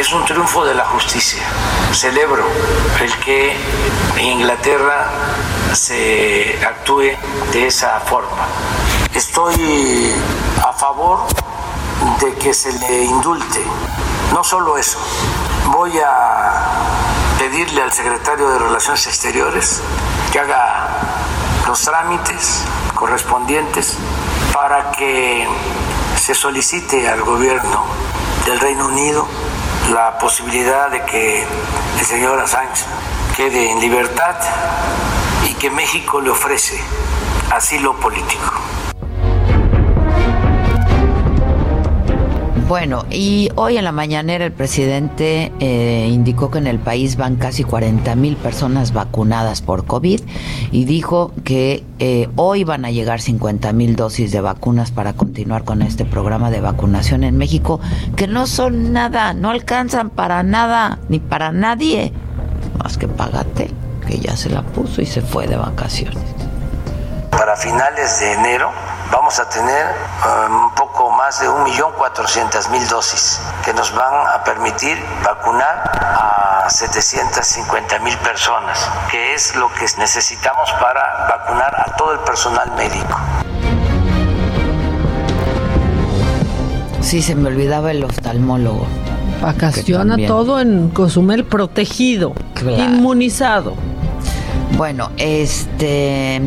Es 0.07 0.13
un 0.13 0.23
triunfo 0.23 0.63
de 0.63 0.73
la 0.73 0.85
justicia. 0.85 1.43
Celebro 1.91 2.45
el 3.01 3.13
que 3.17 3.53
en 4.15 4.25
Inglaterra 4.25 5.11
se 5.73 6.57
actúe 6.65 7.11
de 7.51 7.67
esa 7.67 7.99
forma. 7.99 8.47
Estoy 9.13 10.13
a 10.65 10.71
favor 10.71 11.27
de 12.21 12.33
que 12.35 12.53
se 12.53 12.71
le 12.71 13.03
indulte. 13.03 13.61
No 14.31 14.45
solo 14.45 14.77
eso, 14.77 14.97
voy 15.73 15.91
a 15.99 17.33
pedirle 17.37 17.81
al 17.81 17.91
secretario 17.91 18.49
de 18.49 18.59
Relaciones 18.59 19.05
Exteriores 19.07 19.81
que 20.31 20.39
haga 20.39 20.87
los 21.67 21.81
trámites 21.81 22.63
correspondientes 22.95 23.97
para 24.53 24.89
que 24.91 25.45
se 26.15 26.33
solicite 26.33 27.09
al 27.09 27.23
gobierno 27.23 27.83
del 28.45 28.57
Reino 28.61 28.87
Unido 28.87 29.27
la 29.91 30.17
posibilidad 30.17 30.89
de 30.91 31.03
que 31.03 31.45
el 31.99 32.05
señor 32.05 32.39
Assange 32.39 32.83
quede 33.35 33.71
en 33.71 33.79
libertad 33.79 34.35
y 35.45 35.53
que 35.53 35.69
México 35.69 36.19
le 36.19 36.29
ofrece 36.29 36.81
asilo 37.51 37.95
político. 37.99 38.53
Bueno, 42.67 43.05
y 43.09 43.49
hoy 43.55 43.77
en 43.77 43.85
la 43.85 43.93
mañanera 43.93 44.43
el 44.43 44.51
presidente 44.51 45.53
eh, 45.61 46.09
indicó 46.11 46.51
que 46.51 46.57
en 46.57 46.67
el 46.67 46.79
país 46.79 47.15
van 47.15 47.37
casi 47.37 47.63
40 47.63 48.13
mil 48.15 48.35
personas 48.35 48.91
vacunadas 48.91 49.61
por 49.61 49.85
COVID 49.85 50.19
y 50.73 50.83
dijo 50.83 51.31
que 51.45 51.85
eh, 51.99 52.27
hoy 52.35 52.65
van 52.65 52.83
a 52.83 52.91
llegar 52.91 53.21
50 53.21 53.71
mil 53.71 53.95
dosis 53.95 54.33
de 54.33 54.41
vacunas 54.41 54.91
para 54.91 55.13
continuar 55.13 55.63
con 55.63 55.81
este 55.81 56.03
programa 56.03 56.51
de 56.51 56.59
vacunación 56.59 57.23
en 57.23 57.37
México, 57.37 57.79
que 58.17 58.27
no 58.27 58.47
son 58.47 58.91
nada, 58.91 59.33
no 59.33 59.51
alcanzan 59.51 60.09
para 60.09 60.43
nada 60.43 60.99
ni 61.07 61.19
para 61.19 61.53
nadie, 61.53 62.11
más 62.83 62.97
que 62.97 63.07
Pagate, 63.07 63.71
que 64.05 64.19
ya 64.19 64.35
se 64.35 64.49
la 64.49 64.61
puso 64.61 65.01
y 65.01 65.05
se 65.05 65.21
fue 65.21 65.47
de 65.47 65.55
vacaciones. 65.55 66.19
Para 67.31 67.55
finales 67.55 68.19
de 68.19 68.33
enero 68.33 68.71
vamos 69.11 69.39
a 69.39 69.49
tener 69.49 69.85
um, 70.25 70.65
un 70.65 70.75
poco 70.75 71.11
más 71.11 71.39
de 71.39 71.47
1.400.000 71.47 72.87
dosis 72.87 73.41
que 73.63 73.73
nos 73.73 73.93
van 73.93 74.13
a 74.27 74.43
permitir 74.43 74.97
vacunar 75.23 75.91
a 75.93 76.67
750.000 76.69 78.17
personas, 78.17 78.89
que 79.09 79.33
es 79.33 79.55
lo 79.55 79.69
que 79.73 79.85
necesitamos 79.97 80.71
para 80.73 81.27
vacunar 81.27 81.73
a 81.79 81.95
todo 81.95 82.13
el 82.13 82.19
personal 82.19 82.71
médico. 82.75 83.19
Sí, 87.01 87.21
se 87.21 87.35
me 87.35 87.47
olvidaba 87.47 87.91
el 87.91 88.03
oftalmólogo. 88.03 88.85
Vacaciona 89.41 90.17
todo 90.27 90.59
en 90.59 90.89
Cozumel 90.89 91.45
protegido, 91.45 92.33
inmunizado. 92.65 93.75
Bueno, 94.77 95.09
este 95.17 96.39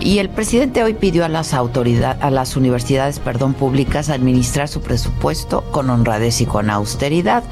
y 0.00 0.18
el 0.18 0.30
presidente 0.30 0.82
hoy 0.82 0.94
pidió 0.94 1.24
a 1.24 1.28
las 1.28 1.54
autoridades, 1.54 2.20
a 2.20 2.30
las 2.30 2.56
universidades, 2.56 3.20
perdón, 3.20 3.54
públicas 3.54 4.10
administrar 4.10 4.66
su 4.66 4.80
presupuesto 4.80 5.62
con 5.70 5.88
honradez 5.88 6.40
y 6.40 6.46
con 6.46 6.70
austeridad. 6.70 7.44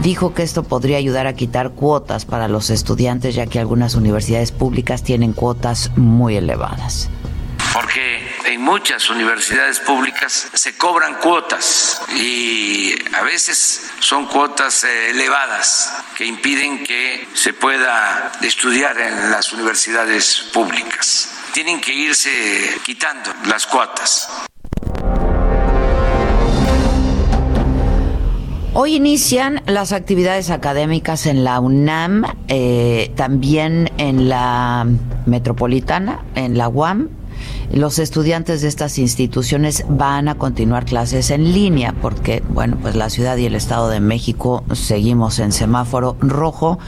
Dijo 0.00 0.34
que 0.34 0.44
esto 0.44 0.62
podría 0.62 0.98
ayudar 0.98 1.26
a 1.26 1.32
quitar 1.32 1.72
cuotas 1.72 2.24
para 2.24 2.46
los 2.46 2.70
estudiantes, 2.70 3.34
ya 3.34 3.46
que 3.46 3.58
algunas 3.58 3.96
universidades 3.96 4.52
públicas 4.52 5.02
tienen 5.02 5.32
cuotas 5.32 5.90
muy 5.96 6.36
elevadas. 6.36 7.10
Porque 7.74 8.18
en 8.46 8.60
muchas 8.60 9.08
universidades 9.10 9.80
públicas 9.80 10.48
se 10.52 10.76
cobran 10.76 11.16
cuotas 11.16 12.00
y 12.16 12.94
a 13.14 13.22
veces 13.22 13.90
son 14.00 14.26
cuotas 14.26 14.84
eh, 14.84 15.10
elevadas 15.10 15.92
que 16.16 16.24
impiden 16.24 16.84
que 16.84 17.28
se 17.34 17.52
pueda 17.52 18.32
estudiar 18.42 18.98
en 18.98 19.30
las 19.30 19.52
universidades 19.52 20.50
públicas. 20.52 21.30
Tienen 21.52 21.80
que 21.80 21.94
irse 21.94 22.30
quitando 22.84 23.32
las 23.46 23.66
cuotas. 23.66 24.28
Hoy 28.74 28.94
inician 28.94 29.60
las 29.66 29.92
actividades 29.92 30.48
académicas 30.48 31.26
en 31.26 31.44
la 31.44 31.60
UNAM, 31.60 32.24
eh, 32.48 33.12
también 33.16 33.90
en 33.98 34.30
la 34.30 34.86
Metropolitana, 35.26 36.24
en 36.34 36.56
la 36.56 36.70
UAM, 36.70 37.10
los 37.72 37.98
estudiantes 37.98 38.60
de 38.60 38.68
estas 38.68 38.98
instituciones 38.98 39.84
van 39.88 40.28
a 40.28 40.34
continuar 40.34 40.84
clases 40.84 41.30
en 41.30 41.52
línea 41.52 41.94
porque, 42.02 42.42
bueno, 42.50 42.76
pues 42.80 42.96
la 42.96 43.08
ciudad 43.08 43.38
y 43.38 43.46
el 43.46 43.54
Estado 43.54 43.88
de 43.88 43.98
México 43.98 44.62
seguimos 44.72 45.38
en 45.38 45.52
semáforo 45.52 46.16
rojo 46.20 46.78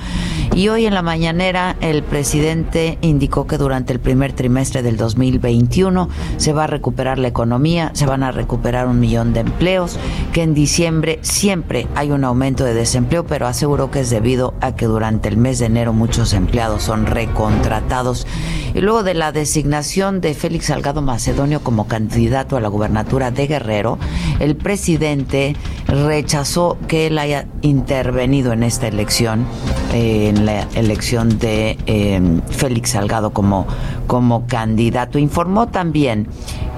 y 0.55 0.69
hoy 0.69 0.85
en 0.85 0.93
la 0.93 1.01
mañanera 1.01 1.77
el 1.81 2.03
presidente 2.03 2.99
indicó 3.01 3.47
que 3.47 3.57
durante 3.57 3.95
el 3.95 3.99
primer 3.99 4.35
trimestre 4.35 4.83
del 4.83 4.99
2021 4.99 6.09
se 6.37 6.53
va 6.53 6.65
a 6.65 6.67
recuperar 6.67 7.19
la 7.19 7.29
economía, 7.29 7.91
se 7.95 8.05
van 8.05 8.23
a 8.23 8.31
recuperar 8.31 8.87
un 8.87 9.01
millón 9.01 9.33
de 9.33 9.41
empleos, 9.41 9.99
que 10.35 10.43
en 10.43 10.53
diciembre 10.53 11.19
siempre 11.23 11.89
hay 11.95 12.11
un 12.11 12.25
aumento 12.25 12.63
de 12.63 12.75
desempleo, 12.75 13.25
pero 13.25 13.47
aseguró 13.47 13.91
que 13.91 14.01
es 14.01 14.11
debido 14.11 14.53
a 14.61 14.75
que 14.75 14.85
durante 14.85 15.29
el 15.29 15.39
mes 15.39 15.61
de 15.61 15.67
enero 15.67 15.95
muchos 15.95 16.35
empleados 16.35 16.83
son 16.83 17.07
recontratados. 17.07 18.27
Y 18.75 18.81
luego 18.81 19.03
de 19.03 19.15
la 19.15 19.33
designación 19.33 20.21
de 20.21 20.35
Félix 20.35 20.74
Salgado 20.75 21.03
Macedonio 21.03 21.61
como 21.61 21.87
candidato 21.87 22.57
a 22.57 22.61
la 22.61 22.67
gubernatura 22.67 23.31
de 23.31 23.47
Guerrero, 23.47 23.97
el 24.41 24.57
presidente 24.57 25.55
rechazó 25.87 26.79
que 26.89 27.07
él 27.07 27.17
haya 27.19 27.47
intervenido 27.63 28.53
en 28.53 28.65
esta 28.65 28.89
elección, 28.89 29.47
eh, 29.93 30.31
en 30.31 30.45
la 30.47 30.63
elección 30.75 31.39
de 31.39 31.79
eh, 31.87 32.21
Félix 32.51 32.91
Salgado 32.91 33.31
como, 33.31 33.69
como 34.09 34.49
candidato. 34.49 35.21
Informó 35.21 35.69
también 35.69 36.27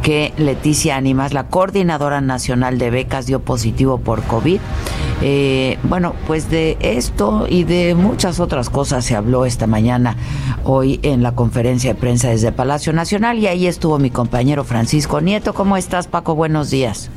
que 0.03 0.35
Leticia 0.37 0.97
Ánimas, 0.97 1.33
la 1.33 1.49
coordinadora 1.49 2.21
nacional 2.21 2.77
de 2.77 2.91
becas, 2.91 3.25
dio 3.25 3.41
positivo 3.41 3.97
por 3.97 4.23
COVID. 4.25 4.61
Eh, 5.23 5.79
bueno, 5.85 6.15
pues 6.27 6.51
de 6.51 6.77
esto 6.81 7.47
y 7.49 7.65
de 7.65 7.95
muchas 7.95 8.39
otras 8.39 8.69
cosas 8.69 9.05
se 9.05 9.17
habló 9.17 9.47
esta 9.47 9.67
mañana, 9.67 10.17
hoy 10.65 11.01
en 11.03 11.23
la 11.23 11.33
conferencia 11.33 11.95
de 11.95 12.01
prensa 12.01 12.29
desde 12.29 12.53
Palacio 12.53 12.93
Nacional 12.93 13.39
y 13.39 13.47
ahí 13.47 13.67
estuvo 13.67 13.99
mi 13.99 14.11
compañero 14.11 14.63
Francisco 14.65 15.21
Nieto. 15.21 15.55
¿Cómo 15.55 15.77
estás, 15.77 16.07
Paco? 16.07 16.35
Buenos 16.35 16.71
días. 16.71 17.11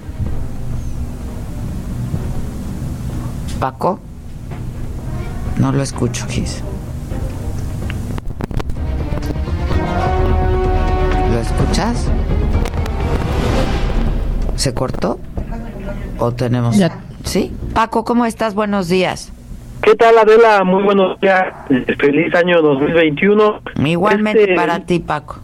Paco. 3.60 4.00
No 5.58 5.74
lo 5.74 5.84
escucho, 5.84 6.26
Gis. 6.28 6.64
¿Lo 11.32 11.40
escuchas? 11.40 12.06
¿Se 14.56 14.74
cortó? 14.74 15.20
¿O 16.18 16.32
tenemos...? 16.32 16.78
Sí. 17.30 17.52
Paco, 17.76 18.04
¿cómo 18.04 18.26
estás? 18.26 18.56
Buenos 18.56 18.90
días. 18.90 19.32
¿Qué 19.84 19.94
tal, 19.94 20.18
Adela? 20.18 20.64
Muy 20.64 20.82
buenos 20.82 21.20
días. 21.20 21.44
Feliz 22.00 22.34
año 22.34 22.60
2021. 22.60 23.62
Igualmente 23.86 24.42
este, 24.42 24.56
para 24.56 24.80
ti, 24.80 24.98
Paco. 24.98 25.38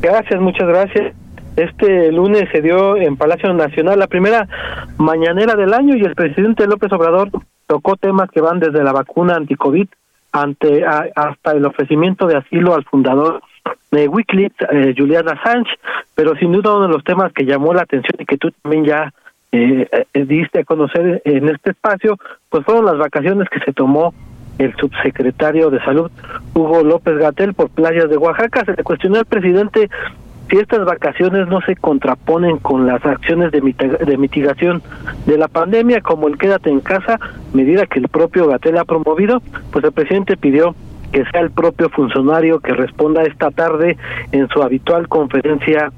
Gracias, 0.00 0.40
muchas 0.40 0.66
gracias. 0.66 1.14
Este 1.56 2.10
lunes 2.12 2.48
se 2.50 2.62
dio 2.62 2.96
en 2.96 3.18
Palacio 3.18 3.52
Nacional 3.52 3.98
la 3.98 4.06
primera 4.06 4.48
mañanera 4.96 5.54
del 5.54 5.74
año 5.74 5.96
y 5.96 6.02
el 6.02 6.14
presidente 6.14 6.66
López 6.66 6.90
Obrador 6.92 7.28
tocó 7.66 7.96
temas 7.96 8.30
que 8.30 8.40
van 8.40 8.58
desde 8.58 8.82
la 8.82 8.92
vacuna 8.92 9.34
anti-COVID 9.36 9.88
ante 10.32 10.82
hasta 10.86 11.52
el 11.52 11.66
ofrecimiento 11.66 12.26
de 12.26 12.38
asilo 12.38 12.74
al 12.74 12.84
fundador 12.84 13.42
de 13.90 14.08
Wikileaks, 14.08 14.56
eh, 14.72 14.94
Julian 14.96 15.28
Assange, 15.28 15.70
pero 16.14 16.34
sin 16.36 16.52
duda 16.52 16.74
uno 16.74 16.86
de 16.86 16.94
los 16.94 17.04
temas 17.04 17.34
que 17.34 17.44
llamó 17.44 17.74
la 17.74 17.82
atención 17.82 18.16
y 18.18 18.24
que 18.24 18.38
tú 18.38 18.50
también 18.62 18.86
ya 18.86 19.12
eh, 19.56 20.24
diste 20.26 20.60
a 20.60 20.64
conocer 20.64 21.22
en 21.24 21.48
este 21.48 21.70
espacio, 21.70 22.18
pues 22.48 22.64
fueron 22.64 22.84
las 22.84 22.98
vacaciones 22.98 23.48
que 23.48 23.60
se 23.60 23.72
tomó 23.72 24.12
el 24.58 24.74
subsecretario 24.76 25.70
de 25.70 25.82
Salud, 25.84 26.10
Hugo 26.54 26.82
López 26.82 27.18
Gatel, 27.18 27.54
por 27.54 27.68
playas 27.70 28.08
de 28.08 28.16
Oaxaca. 28.16 28.64
Se 28.64 28.72
le 28.72 28.82
cuestionó 28.82 29.18
al 29.18 29.26
presidente 29.26 29.90
si 30.50 30.56
estas 30.58 30.84
vacaciones 30.84 31.48
no 31.48 31.60
se 31.62 31.76
contraponen 31.76 32.58
con 32.58 32.86
las 32.86 33.04
acciones 33.04 33.50
de, 33.50 33.60
de 33.60 34.16
mitigación 34.16 34.82
de 35.26 35.38
la 35.38 35.48
pandemia, 35.48 36.00
como 36.00 36.28
el 36.28 36.38
quédate 36.38 36.70
en 36.70 36.80
casa, 36.80 37.18
medida 37.52 37.86
que 37.86 37.98
el 37.98 38.08
propio 38.08 38.46
Gatel 38.46 38.78
ha 38.78 38.84
promovido, 38.84 39.42
pues 39.72 39.84
el 39.84 39.92
presidente 39.92 40.36
pidió 40.36 40.74
que 41.12 41.24
sea 41.26 41.40
el 41.40 41.50
propio 41.50 41.88
funcionario 41.88 42.60
que 42.60 42.72
responda 42.72 43.22
esta 43.22 43.50
tarde 43.50 43.96
en 44.32 44.48
su 44.48 44.62
habitual 44.62 45.08
conferencia 45.08 45.90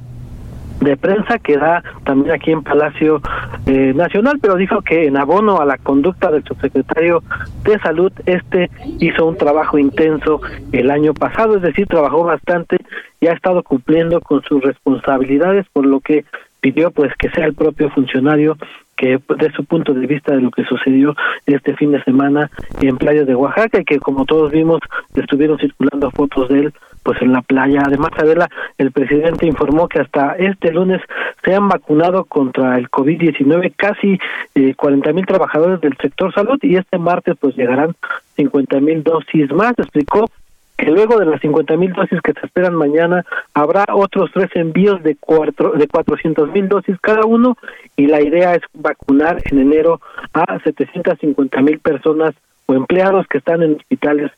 de 0.80 0.96
prensa 0.96 1.38
que 1.38 1.56
da 1.56 1.82
también 2.04 2.34
aquí 2.34 2.52
en 2.52 2.62
Palacio 2.62 3.20
eh, 3.66 3.92
Nacional, 3.94 4.38
pero 4.40 4.56
dijo 4.56 4.82
que 4.82 5.06
en 5.06 5.16
abono 5.16 5.60
a 5.60 5.64
la 5.64 5.78
conducta 5.78 6.30
del 6.30 6.44
subsecretario 6.44 7.22
de 7.64 7.78
Salud, 7.80 8.12
este 8.26 8.70
hizo 9.00 9.26
un 9.26 9.36
trabajo 9.36 9.78
intenso 9.78 10.40
el 10.72 10.90
año 10.90 11.14
pasado, 11.14 11.56
es 11.56 11.62
decir, 11.62 11.86
trabajó 11.86 12.24
bastante 12.24 12.78
y 13.20 13.26
ha 13.26 13.32
estado 13.32 13.62
cumpliendo 13.62 14.20
con 14.20 14.42
sus 14.42 14.62
responsabilidades, 14.62 15.66
por 15.72 15.86
lo 15.86 16.00
que 16.00 16.24
pidió 16.60 16.90
pues 16.90 17.12
que 17.18 17.30
sea 17.30 17.46
el 17.46 17.54
propio 17.54 17.90
funcionario 17.90 18.56
que 18.96 19.20
de 19.36 19.52
su 19.52 19.64
punto 19.64 19.94
de 19.94 20.06
vista 20.06 20.34
de 20.34 20.42
lo 20.42 20.50
que 20.50 20.64
sucedió 20.64 21.14
este 21.46 21.74
fin 21.76 21.92
de 21.92 22.02
semana 22.02 22.50
en 22.80 22.96
playas 22.98 23.26
de 23.26 23.34
Oaxaca 23.36 23.80
y 23.80 23.84
que 23.84 24.00
como 24.00 24.24
todos 24.24 24.50
vimos 24.50 24.80
estuvieron 25.14 25.56
circulando 25.58 26.10
fotos 26.10 26.48
de 26.48 26.60
él 26.60 26.74
pues 27.08 27.22
en 27.22 27.32
la 27.32 27.40
playa. 27.40 27.84
Además, 27.86 28.10
Adela, 28.18 28.50
el 28.76 28.92
presidente 28.92 29.46
informó 29.46 29.88
que 29.88 29.98
hasta 29.98 30.36
este 30.36 30.70
lunes 30.70 31.00
se 31.42 31.54
han 31.54 31.66
vacunado 31.66 32.26
contra 32.26 32.76
el 32.76 32.90
COVID-19 32.90 33.72
casi 33.74 34.18
eh, 34.54 34.74
40 34.74 35.14
mil 35.14 35.24
trabajadores 35.24 35.80
del 35.80 35.96
sector 35.96 36.34
salud 36.34 36.58
y 36.60 36.76
este 36.76 36.98
martes 36.98 37.34
pues 37.40 37.56
llegarán 37.56 37.94
50 38.36 38.80
mil 38.80 39.02
dosis 39.02 39.50
más. 39.52 39.72
Explicó 39.78 40.28
que 40.76 40.90
luego 40.90 41.18
de 41.18 41.24
las 41.24 41.40
50 41.40 41.78
mil 41.78 41.94
dosis 41.94 42.20
que 42.20 42.34
se 42.34 42.44
esperan 42.44 42.74
mañana 42.74 43.24
habrá 43.54 43.86
otros 43.94 44.30
tres 44.34 44.50
envíos 44.54 45.02
de 45.02 45.16
cuatro 45.18 45.72
de 45.72 45.88
400 45.88 46.52
mil 46.52 46.68
dosis 46.68 47.00
cada 47.00 47.24
uno 47.24 47.56
y 47.96 48.06
la 48.06 48.20
idea 48.20 48.54
es 48.54 48.60
vacunar 48.74 49.40
en 49.50 49.60
enero 49.60 50.02
a 50.34 50.58
750 50.62 51.62
mil 51.62 51.78
personas 51.78 52.34
o 52.66 52.74
empleados 52.74 53.26
que 53.28 53.38
están 53.38 53.62
en 53.62 53.76
hospitales 53.76 54.30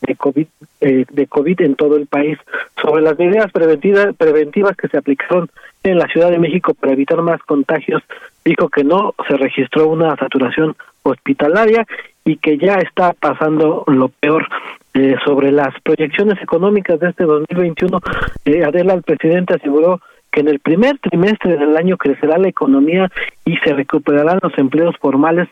de 0.00 0.14
COVID, 0.14 0.46
eh, 0.80 1.04
de 1.10 1.26
COVID 1.26 1.60
en 1.62 1.74
todo 1.74 1.96
el 1.96 2.06
país. 2.06 2.38
Sobre 2.80 3.02
las 3.02 3.18
medidas 3.18 3.50
preventivas, 3.52 4.14
preventivas 4.16 4.76
que 4.76 4.88
se 4.88 4.98
aplicaron 4.98 5.48
en 5.82 5.98
la 5.98 6.06
Ciudad 6.08 6.30
de 6.30 6.38
México 6.38 6.74
para 6.74 6.92
evitar 6.92 7.20
más 7.22 7.40
contagios 7.42 8.02
dijo 8.44 8.68
que 8.68 8.84
no 8.84 9.14
se 9.26 9.36
registró 9.36 9.88
una 9.88 10.16
saturación 10.16 10.74
hospitalaria 11.02 11.86
y 12.24 12.36
que 12.36 12.58
ya 12.58 12.76
está 12.76 13.12
pasando 13.12 13.84
lo 13.86 14.08
peor. 14.08 14.46
Eh, 14.94 15.16
sobre 15.24 15.52
las 15.52 15.74
proyecciones 15.82 16.42
económicas 16.42 16.98
de 16.98 17.10
este 17.10 17.24
2021, 17.24 18.00
eh, 18.46 18.64
Adela, 18.64 18.94
el 18.94 19.02
presidente 19.02 19.54
aseguró 19.54 20.00
que 20.32 20.40
en 20.40 20.48
el 20.48 20.58
primer 20.58 20.98
trimestre 20.98 21.56
del 21.56 21.76
año 21.76 21.96
crecerá 21.96 22.36
la 22.38 22.48
economía 22.48 23.10
y 23.44 23.56
se 23.58 23.74
recuperarán 23.74 24.40
los 24.42 24.56
empleos 24.58 24.96
formales 24.98 25.48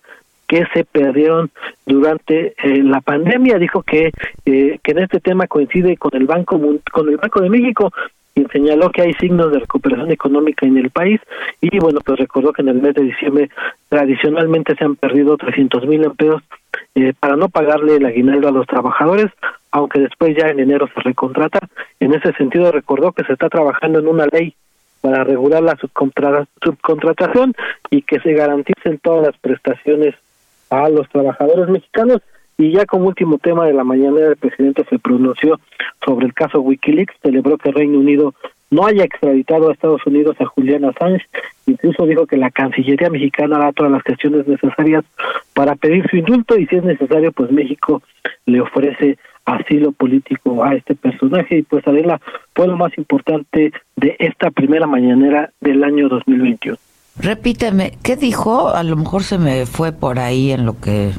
que 0.46 0.64
se 0.72 0.84
perdieron 0.84 1.50
durante 1.84 2.54
eh, 2.62 2.82
la 2.82 3.00
pandemia. 3.00 3.58
Dijo 3.58 3.82
que 3.82 4.12
eh, 4.44 4.78
que 4.82 4.92
en 4.92 4.98
este 4.98 5.20
tema 5.20 5.46
coincide 5.46 5.96
con 5.96 6.14
el 6.14 6.26
banco 6.26 6.60
con 6.92 7.08
el 7.08 7.16
banco 7.16 7.40
de 7.40 7.50
México 7.50 7.92
y 8.34 8.44
señaló 8.52 8.90
que 8.90 9.02
hay 9.02 9.14
signos 9.14 9.50
de 9.50 9.60
recuperación 9.60 10.10
económica 10.10 10.66
en 10.66 10.76
el 10.76 10.90
país. 10.90 11.20
Y 11.60 11.78
bueno 11.78 12.00
pues 12.04 12.18
recordó 12.18 12.52
que 12.52 12.62
en 12.62 12.68
el 12.68 12.82
mes 12.82 12.94
de 12.94 13.02
diciembre 13.02 13.50
tradicionalmente 13.88 14.74
se 14.76 14.84
han 14.84 14.96
perdido 14.96 15.36
300 15.36 15.86
mil 15.86 16.04
empleos 16.04 16.42
eh, 16.94 17.12
para 17.18 17.36
no 17.36 17.48
pagarle 17.48 17.96
el 17.96 18.06
aguinaldo 18.06 18.48
a 18.48 18.52
los 18.52 18.66
trabajadores 18.66 19.30
aunque 19.76 20.00
después 20.00 20.34
ya 20.34 20.48
en 20.48 20.58
enero 20.58 20.88
se 20.94 21.00
recontrata. 21.02 21.58
En 22.00 22.14
ese 22.14 22.32
sentido 22.32 22.72
recordó 22.72 23.12
que 23.12 23.24
se 23.24 23.34
está 23.34 23.50
trabajando 23.50 23.98
en 23.98 24.08
una 24.08 24.26
ley 24.26 24.54
para 25.02 25.22
regular 25.22 25.62
la 25.62 25.76
subcontratación 25.76 27.54
y 27.90 28.00
que 28.00 28.18
se 28.20 28.32
garanticen 28.32 28.98
todas 28.98 29.26
las 29.26 29.36
prestaciones 29.38 30.14
a 30.70 30.88
los 30.88 31.08
trabajadores 31.08 31.68
mexicanos. 31.68 32.20
Y 32.58 32.72
ya 32.72 32.86
como 32.86 33.08
último 33.08 33.38
tema 33.38 33.66
de 33.66 33.74
la 33.74 33.84
mañana, 33.84 34.20
el 34.20 34.36
presidente 34.36 34.84
se 34.88 34.98
pronunció 34.98 35.60
sobre 36.04 36.26
el 36.26 36.34
caso 36.34 36.60
Wikileaks, 36.60 37.14
celebró 37.22 37.58
que 37.58 37.70
Reino 37.70 37.98
Unido 37.98 38.34
no 38.70 38.86
haya 38.86 39.04
extraditado 39.04 39.68
a 39.68 39.72
Estados 39.72 40.04
Unidos 40.06 40.36
a 40.40 40.46
Julián 40.46 40.84
Assange, 40.84 41.24
incluso 41.66 42.06
dijo 42.06 42.26
que 42.26 42.36
la 42.36 42.50
Cancillería 42.50 43.10
mexicana 43.10 43.56
hará 43.56 43.72
todas 43.72 43.92
las 43.92 44.02
gestiones 44.02 44.46
necesarias 44.46 45.04
para 45.54 45.76
pedir 45.76 46.08
su 46.10 46.16
indulto 46.16 46.58
y 46.58 46.66
si 46.66 46.76
es 46.76 46.84
necesario, 46.84 47.30
pues 47.32 47.50
México 47.52 48.02
le 48.46 48.60
ofrece 48.60 49.18
asilo 49.44 49.92
político 49.92 50.64
a 50.64 50.74
este 50.74 50.94
personaje 50.94 51.58
y 51.58 51.62
pues 51.62 51.86
Adela 51.86 52.20
fue 52.54 52.66
lo 52.66 52.76
más 52.76 52.96
importante 52.98 53.72
de 53.94 54.16
esta 54.18 54.50
primera 54.50 54.86
mañanera 54.86 55.50
del 55.60 55.84
año 55.84 56.08
2021. 56.08 56.76
Repíteme, 57.18 57.96
¿qué 58.02 58.16
dijo? 58.16 58.68
A 58.68 58.82
lo 58.82 58.96
mejor 58.96 59.22
se 59.22 59.38
me 59.38 59.64
fue 59.64 59.92
por 59.92 60.18
ahí 60.18 60.52
en 60.52 60.66
lo 60.66 60.78
que 60.78 61.12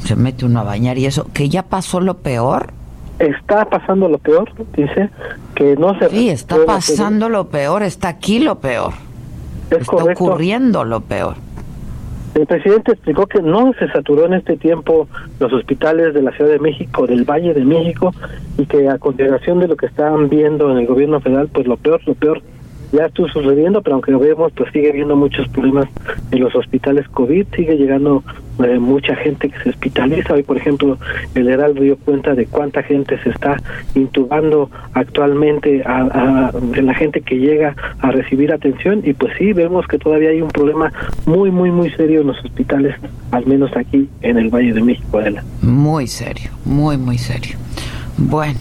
se 0.00 0.14
mete 0.14 0.44
uno 0.44 0.60
a 0.60 0.64
bañar 0.64 0.98
y 0.98 1.06
eso, 1.06 1.26
que 1.32 1.48
ya 1.48 1.62
pasó 1.62 2.00
lo 2.00 2.18
peor. 2.18 2.72
Está 3.18 3.64
pasando 3.64 4.08
lo 4.08 4.18
peor, 4.18 4.50
dice, 4.76 5.10
que 5.54 5.76
no 5.76 5.98
se... 5.98 6.08
Sí, 6.10 6.28
está 6.28 6.56
pasando 6.66 7.28
lo 7.28 7.48
peor, 7.48 7.82
está 7.82 8.08
aquí 8.08 8.38
lo 8.38 8.60
peor. 8.60 8.92
está 9.70 9.96
ocurriendo 9.96 10.84
lo 10.84 11.00
peor. 11.00 11.36
El 12.34 12.46
presidente 12.46 12.92
explicó 12.92 13.26
que 13.26 13.42
no 13.42 13.72
se 13.78 13.88
saturó 13.88 14.26
en 14.26 14.34
este 14.34 14.56
tiempo 14.56 15.08
los 15.40 15.52
hospitales 15.52 16.14
de 16.14 16.22
la 16.22 16.30
Ciudad 16.32 16.50
de 16.50 16.60
México, 16.60 17.06
del 17.06 17.24
Valle 17.24 17.54
de 17.54 17.64
México, 17.64 18.14
y 18.56 18.66
que 18.66 18.88
a 18.88 18.98
continuación 18.98 19.58
de 19.58 19.68
lo 19.68 19.76
que 19.76 19.86
están 19.86 20.28
viendo 20.28 20.70
en 20.70 20.78
el 20.78 20.86
gobierno 20.86 21.20
federal, 21.20 21.48
pues 21.52 21.66
lo 21.66 21.76
peor, 21.76 22.00
lo 22.06 22.14
peor 22.14 22.40
ya 22.92 23.06
estuvo 23.06 23.28
sucediendo, 23.28 23.82
pero 23.82 23.94
aunque 23.94 24.10
lo 24.10 24.18
vemos, 24.18 24.52
pues 24.52 24.72
sigue 24.72 24.90
habiendo 24.90 25.16
muchos 25.16 25.48
problemas 25.48 25.88
en 26.30 26.40
los 26.40 26.54
hospitales 26.54 27.08
COVID, 27.08 27.46
sigue 27.54 27.76
llegando 27.76 28.22
eh, 28.64 28.78
mucha 28.78 29.14
gente 29.16 29.48
que 29.48 29.58
se 29.62 29.70
hospitaliza. 29.70 30.34
Hoy, 30.34 30.42
por 30.42 30.56
ejemplo, 30.56 30.98
el 31.34 31.48
Heraldo 31.48 31.82
dio 31.82 31.96
cuenta 31.96 32.34
de 32.34 32.46
cuánta 32.46 32.82
gente 32.82 33.18
se 33.22 33.30
está 33.30 33.56
intubando 33.94 34.70
actualmente 34.94 35.82
a, 35.84 36.52
la 36.82 36.94
gente 36.94 37.20
que 37.20 37.36
llega 37.36 37.74
a 38.00 38.10
recibir 38.10 38.52
atención 38.52 39.02
y 39.04 39.12
pues 39.12 39.32
sí, 39.38 39.52
vemos 39.52 39.86
que 39.86 39.98
todavía 39.98 40.30
hay 40.30 40.42
un 40.42 40.50
problema 40.50 40.92
muy, 41.26 41.50
muy, 41.50 41.70
muy 41.70 41.90
serio 41.90 42.20
en 42.20 42.28
los 42.28 42.44
hospitales, 42.44 42.96
al 43.30 43.46
menos 43.46 43.74
aquí 43.76 44.08
en 44.22 44.36
el 44.38 44.50
Valle 44.50 44.72
de 44.72 44.82
México, 44.82 45.18
Adela. 45.18 45.44
Muy 45.62 46.06
serio, 46.06 46.50
muy, 46.64 46.96
muy 46.98 47.18
serio. 47.18 47.56
Bueno, 48.18 48.60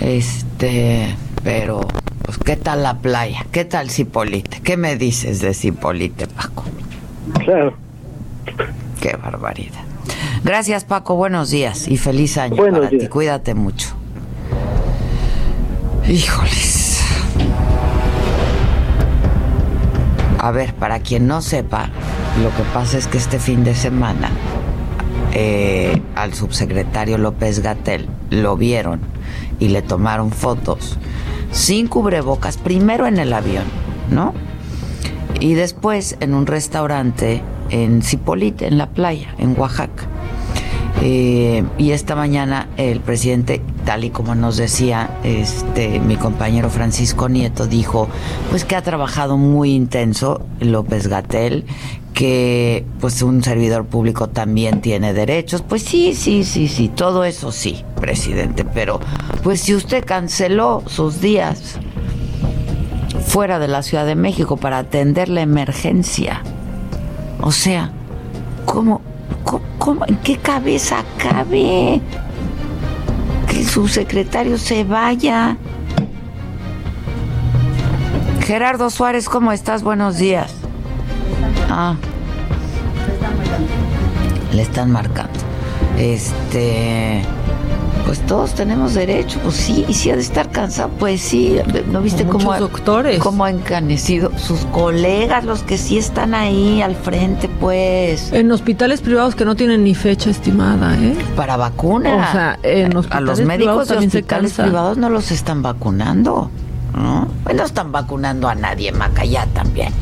este, 0.00 1.14
pero 1.42 1.80
pues, 2.26 2.38
¿qué 2.38 2.56
tal 2.56 2.82
la 2.82 2.98
playa? 2.98 3.46
¿Qué 3.52 3.64
tal 3.64 3.88
Cipolite? 3.88 4.60
¿Qué 4.60 4.76
me 4.76 4.96
dices 4.96 5.40
de 5.40 5.54
Cipolite, 5.54 6.26
Paco? 6.26 6.64
Claro. 7.38 7.74
Qué 9.00 9.16
barbaridad. 9.16 9.84
Gracias, 10.42 10.84
Paco. 10.84 11.14
Buenos 11.14 11.50
días 11.50 11.86
y 11.86 11.96
feliz 11.96 12.36
año 12.36 12.56
para 12.56 12.88
ti. 12.88 13.06
Cuídate 13.06 13.54
mucho. 13.54 13.88
Híjoles. 16.08 17.00
A 20.40 20.50
ver, 20.50 20.74
para 20.74 20.98
quien 21.00 21.28
no 21.28 21.42
sepa, 21.42 21.90
lo 22.42 22.50
que 22.56 22.62
pasa 22.74 22.98
es 22.98 23.06
que 23.06 23.18
este 23.18 23.38
fin 23.38 23.62
de 23.62 23.74
semana 23.74 24.30
eh, 25.32 26.02
al 26.16 26.34
subsecretario 26.34 27.18
López 27.18 27.60
Gatel 27.60 28.08
lo 28.30 28.56
vieron 28.56 29.00
y 29.58 29.68
le 29.68 29.82
tomaron 29.82 30.30
fotos 30.32 30.98
sin 31.50 31.88
cubrebocas, 31.88 32.56
primero 32.56 33.06
en 33.06 33.18
el 33.18 33.32
avión, 33.32 33.64
¿no? 34.10 34.34
Y 35.40 35.54
después 35.54 36.16
en 36.20 36.34
un 36.34 36.46
restaurante 36.46 37.42
en 37.70 38.02
Cipolite, 38.02 38.66
en 38.66 38.78
la 38.78 38.88
playa, 38.88 39.34
en 39.38 39.58
Oaxaca. 39.58 40.04
Eh, 41.02 41.62
y 41.76 41.90
esta 41.90 42.16
mañana 42.16 42.68
el 42.78 43.00
presidente, 43.00 43.60
tal 43.84 44.04
y 44.04 44.10
como 44.10 44.34
nos 44.34 44.56
decía 44.56 45.10
este 45.24 46.00
mi 46.00 46.16
compañero 46.16 46.70
Francisco 46.70 47.28
Nieto, 47.28 47.66
dijo 47.66 48.08
pues 48.50 48.64
que 48.64 48.76
ha 48.76 48.82
trabajado 48.82 49.36
muy 49.36 49.74
intenso 49.74 50.40
López 50.58 51.08
Gatel, 51.08 51.66
que 52.16 52.86
pues 52.98 53.20
un 53.20 53.44
servidor 53.44 53.84
público 53.84 54.30
también 54.30 54.80
tiene 54.80 55.12
derechos. 55.12 55.60
Pues 55.60 55.82
sí, 55.82 56.14
sí, 56.14 56.44
sí, 56.44 56.66
sí, 56.66 56.88
todo 56.88 57.24
eso 57.24 57.52
sí, 57.52 57.84
presidente, 58.00 58.64
pero 58.64 59.00
pues 59.42 59.60
si 59.60 59.74
usted 59.74 60.02
canceló 60.02 60.82
sus 60.86 61.20
días 61.20 61.78
fuera 63.26 63.58
de 63.58 63.68
la 63.68 63.82
Ciudad 63.82 64.06
de 64.06 64.14
México 64.14 64.56
para 64.56 64.78
atender 64.78 65.28
la 65.28 65.42
emergencia, 65.42 66.40
o 67.42 67.52
sea, 67.52 67.92
¿cómo, 68.64 69.02
cómo, 69.78 70.06
en 70.06 70.16
qué 70.16 70.38
cabeza 70.38 71.04
cabe 71.18 72.00
que 73.46 73.58
el 73.58 73.66
subsecretario 73.66 74.56
se 74.56 74.84
vaya? 74.84 75.58
Gerardo 78.40 78.88
Suárez, 78.88 79.28
¿cómo 79.28 79.52
estás? 79.52 79.82
Buenos 79.82 80.16
días. 80.16 80.65
Ah. 81.70 81.96
Le 84.52 84.62
están 84.62 84.90
marcando. 84.90 85.38
Este. 85.98 87.22
Pues 88.04 88.20
todos 88.20 88.54
tenemos 88.54 88.94
derecho, 88.94 89.40
pues 89.42 89.56
sí, 89.56 89.84
y 89.88 89.94
si 89.94 90.12
ha 90.12 90.14
de 90.14 90.22
estar 90.22 90.52
cansado, 90.52 90.90
pues 90.96 91.20
sí, 91.20 91.56
¿no 91.90 92.00
viste 92.00 92.24
cómo, 92.24 92.56
doctores. 92.56 93.18
cómo 93.18 93.48
encanecido 93.48 94.30
sus 94.38 94.60
colegas, 94.66 95.44
los 95.44 95.64
que 95.64 95.76
sí 95.76 95.98
están 95.98 96.32
ahí 96.32 96.80
al 96.82 96.94
frente, 96.94 97.48
pues? 97.48 98.32
En 98.32 98.52
hospitales 98.52 99.00
privados 99.00 99.34
que 99.34 99.44
no 99.44 99.56
tienen 99.56 99.82
ni 99.82 99.96
fecha 99.96 100.30
estimada, 100.30 100.94
¿eh? 100.94 101.16
Para 101.34 101.56
vacuna. 101.56 102.28
O 102.28 102.32
sea, 102.32 102.58
en 102.62 102.92
a 103.10 103.20
los 103.20 103.40
médicos 103.40 103.88
de 103.88 103.96
hospitales 103.96 104.52
privados 104.52 104.98
no 104.98 105.10
los 105.10 105.32
están 105.32 105.62
vacunando, 105.62 106.48
¿no? 106.94 107.26
Pues 107.42 107.56
no 107.56 107.64
están 107.64 107.90
vacunando 107.90 108.48
a 108.48 108.54
nadie, 108.54 108.92
Macayá 108.92 109.46
también 109.46 109.92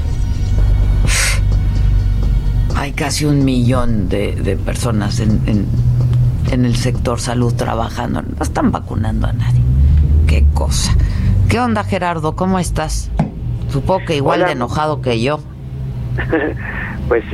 hay 2.76 2.92
casi 2.92 3.24
un 3.24 3.44
millón 3.44 4.08
de, 4.08 4.58
personas 4.64 5.20
en, 5.20 5.40
en, 5.46 6.64
el 6.64 6.76
sector 6.76 7.20
salud 7.20 7.52
trabajando. 7.54 8.22
No 8.22 8.42
están 8.42 8.70
vacunando 8.70 9.26
a 9.26 9.32
nadie. 9.32 9.60
Qué 10.26 10.44
cosa. 10.54 10.92
¿Qué 11.48 11.58
onda, 11.58 11.84
Gerardo? 11.84 12.36
¿Cómo 12.36 12.58
estás? 12.58 13.10
Supongo 13.70 14.04
que 14.06 14.16
igual 14.16 14.44
de 14.44 14.52
enojado 14.52 15.00
que 15.00 15.20
yo. 15.20 15.40
pues 17.08 17.24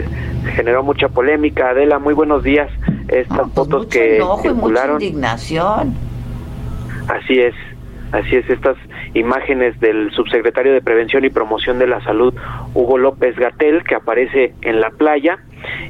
generó 0.54 0.82
mucha 0.82 1.08
polémica. 1.08 1.70
Adela, 1.70 1.98
muy 1.98 2.14
buenos 2.14 2.42
días. 2.42 2.70
Estas 3.08 3.38
pues 3.38 3.52
fotos 3.54 3.86
que 3.86 4.16
enojo 4.16 4.48
y 4.48 4.54
mucha 4.54 4.92
indignación. 4.92 5.94
Así 7.08 7.38
es, 7.38 7.54
así 8.12 8.36
es. 8.36 8.48
Estas 8.48 8.76
imágenes 9.14 9.78
del 9.80 10.10
subsecretario 10.12 10.72
de 10.72 10.80
Prevención 10.80 11.24
y 11.24 11.30
Promoción 11.30 11.78
de 11.78 11.86
la 11.86 12.00
Salud, 12.02 12.34
Hugo 12.74 12.98
López 12.98 13.36
Gatel, 13.36 13.84
que 13.84 13.94
aparece 13.94 14.54
en 14.62 14.80
la 14.80 14.90
playa. 14.90 15.38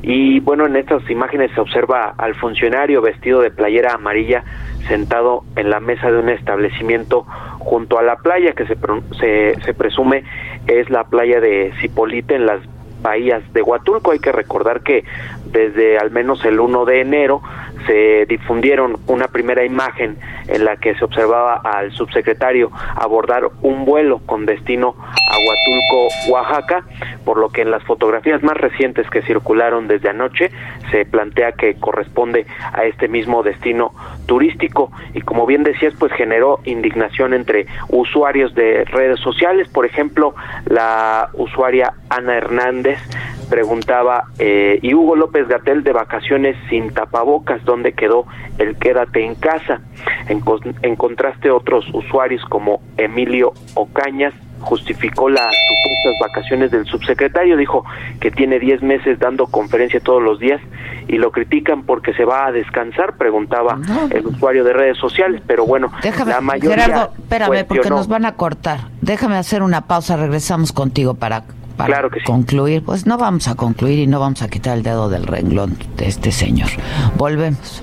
Y 0.03 0.41
bueno, 0.41 0.67
en 0.67 0.77
estas 0.77 1.09
imágenes 1.11 1.51
se 1.55 1.61
observa 1.61 2.15
al 2.19 2.35
funcionario 2.35 3.03
vestido 3.03 3.41
de 3.41 3.51
playera 3.51 3.95
amarilla 3.95 4.45
sentado 4.89 5.45
en 5.57 5.71
la 5.71 5.81
mesa 5.81 6.11
de 6.11 6.19
un 6.19 6.29
establecimiento 6.29 7.25
junto 7.59 7.99
a 7.99 8.03
la 8.03 8.17
playa 8.17 8.53
que 8.53 8.67
se, 8.67 8.77
se, 9.21 9.61
se 9.61 9.75
presume 9.75 10.25
es 10.67 10.91
la 10.91 11.05
playa 11.05 11.41
de 11.41 11.73
Cipolite 11.81 12.35
en 12.35 12.47
las 12.47 12.61
bahías 13.03 13.43
de 13.53 13.63
Huatulco. 13.63 14.13
Hay 14.13 14.19
que 14.19 14.33
recordar 14.33 14.83
que 14.83 15.05
desde 15.47 15.99
al 15.99 16.11
menos 16.11 16.45
el 16.45 16.61
1 16.61 16.85
de 16.85 17.01
enero 17.01 17.43
se 17.87 18.27
difundieron 18.27 18.99
una 19.07 19.29
primera 19.29 19.65
imagen 19.65 20.17
en 20.49 20.65
la 20.65 20.77
que 20.77 20.95
se 20.95 21.05
observaba 21.05 21.61
al 21.65 21.93
subsecretario 21.93 22.71
abordar 22.97 23.49
un 23.63 23.85
vuelo 23.85 24.21
con 24.27 24.47
destino 24.47 24.95
a 24.99 25.39
Huatulco, 25.39 26.09
Oaxaca, 26.31 26.85
por 27.25 27.39
lo 27.39 27.49
que 27.51 27.63
en 27.63 27.71
las 27.71 27.83
fotografías 27.85 28.43
más 28.43 28.57
recientes 28.57 29.09
que 29.11 29.23
circularon 29.23 29.89
desde 29.89 30.09
anoche 30.09 30.51
se 30.91 31.05
plantea 31.05 31.53
que 31.53 31.75
corresponde 31.75 32.47
a 32.73 32.85
este 32.85 33.09
mismo 33.09 33.43
destino 33.43 33.93
turístico 34.31 34.93
y 35.13 35.23
como 35.23 35.45
bien 35.45 35.65
decías 35.65 35.93
pues 35.99 36.13
generó 36.13 36.61
indignación 36.65 37.35
entre 37.35 37.67
usuarios 37.89 38.55
de 38.55 38.85
redes 38.85 39.19
sociales, 39.19 39.67
por 39.69 39.85
ejemplo 39.85 40.37
la 40.67 41.31
usuaria 41.33 41.95
Ana 42.09 42.37
Hernández 42.37 43.01
preguntaba, 43.49 44.27
eh, 44.39 44.79
y 44.81 44.95
Hugo 44.95 45.17
López 45.17 45.49
Gatel 45.49 45.83
de 45.83 45.93
vacaciones 45.93 46.57
sin 46.69 46.95
tapabocas, 46.95 47.65
¿dónde 47.65 47.93
quedó 47.93 48.25
el 48.59 48.77
quédate 48.77 49.25
en 49.25 49.35
casa? 49.35 49.81
En, 50.29 50.41
en 50.83 50.95
contraste, 50.95 51.51
otros 51.51 51.85
usuarios 51.93 52.45
como 52.45 52.81
Emilio 52.97 53.53
Ocañas 53.75 54.33
justificó 54.61 55.29
las 55.29 55.55
supuestas 55.69 56.15
vacaciones 56.21 56.71
del 56.71 56.87
subsecretario, 56.87 57.57
dijo 57.57 57.85
que 58.21 58.31
tiene 58.31 58.59
10 58.59 58.83
meses 58.83 59.19
dando 59.19 59.47
conferencia 59.47 60.01
todos 60.01 60.23
los 60.23 60.39
días 60.39 60.61
y 61.09 61.17
lo 61.17 61.33
critican 61.33 61.83
porque 61.83 62.13
se 62.15 62.25
va 62.25 62.47
a 62.47 62.53
descansar, 62.53 63.17
preguntaba 63.17 63.79
el 64.11 64.27
usuario 64.27 64.65
de 64.65 64.73
redes 64.73 64.99
sociales, 64.99 65.43
pero 65.47 65.67
bueno, 65.67 65.91
la 66.27 66.41
mayoría 66.41 66.85
Gerardo, 66.85 67.13
espérame, 67.19 67.65
porque 67.67 67.91
nos 67.91 68.09
van 68.09 68.25
a 68.25 68.33
cortar. 68.33 68.81
Déjame 69.01 69.37
hacer 69.37 69.63
una 69.63 69.83
pausa, 69.83 70.17
regresamos 70.17 70.73
contigo 70.73 71.15
para 71.15 71.45
claro 71.87 72.11
que 72.11 72.23
concluir, 72.23 72.83
pues 72.85 73.07
no 73.07 73.19
vamos 73.19 73.49
a 73.49 73.55
concluir 73.55 73.99
y 73.99 74.07
no 74.07 74.21
vamos 74.21 74.43
a 74.43 74.49
quitar 74.49 74.77
el 74.77 74.83
dedo 74.83 75.09
del 75.09 75.27
renglón 75.27 75.77
de 75.97 76.07
este 76.07 76.33
señor. 76.33 76.69
Volvemos. 77.17 77.83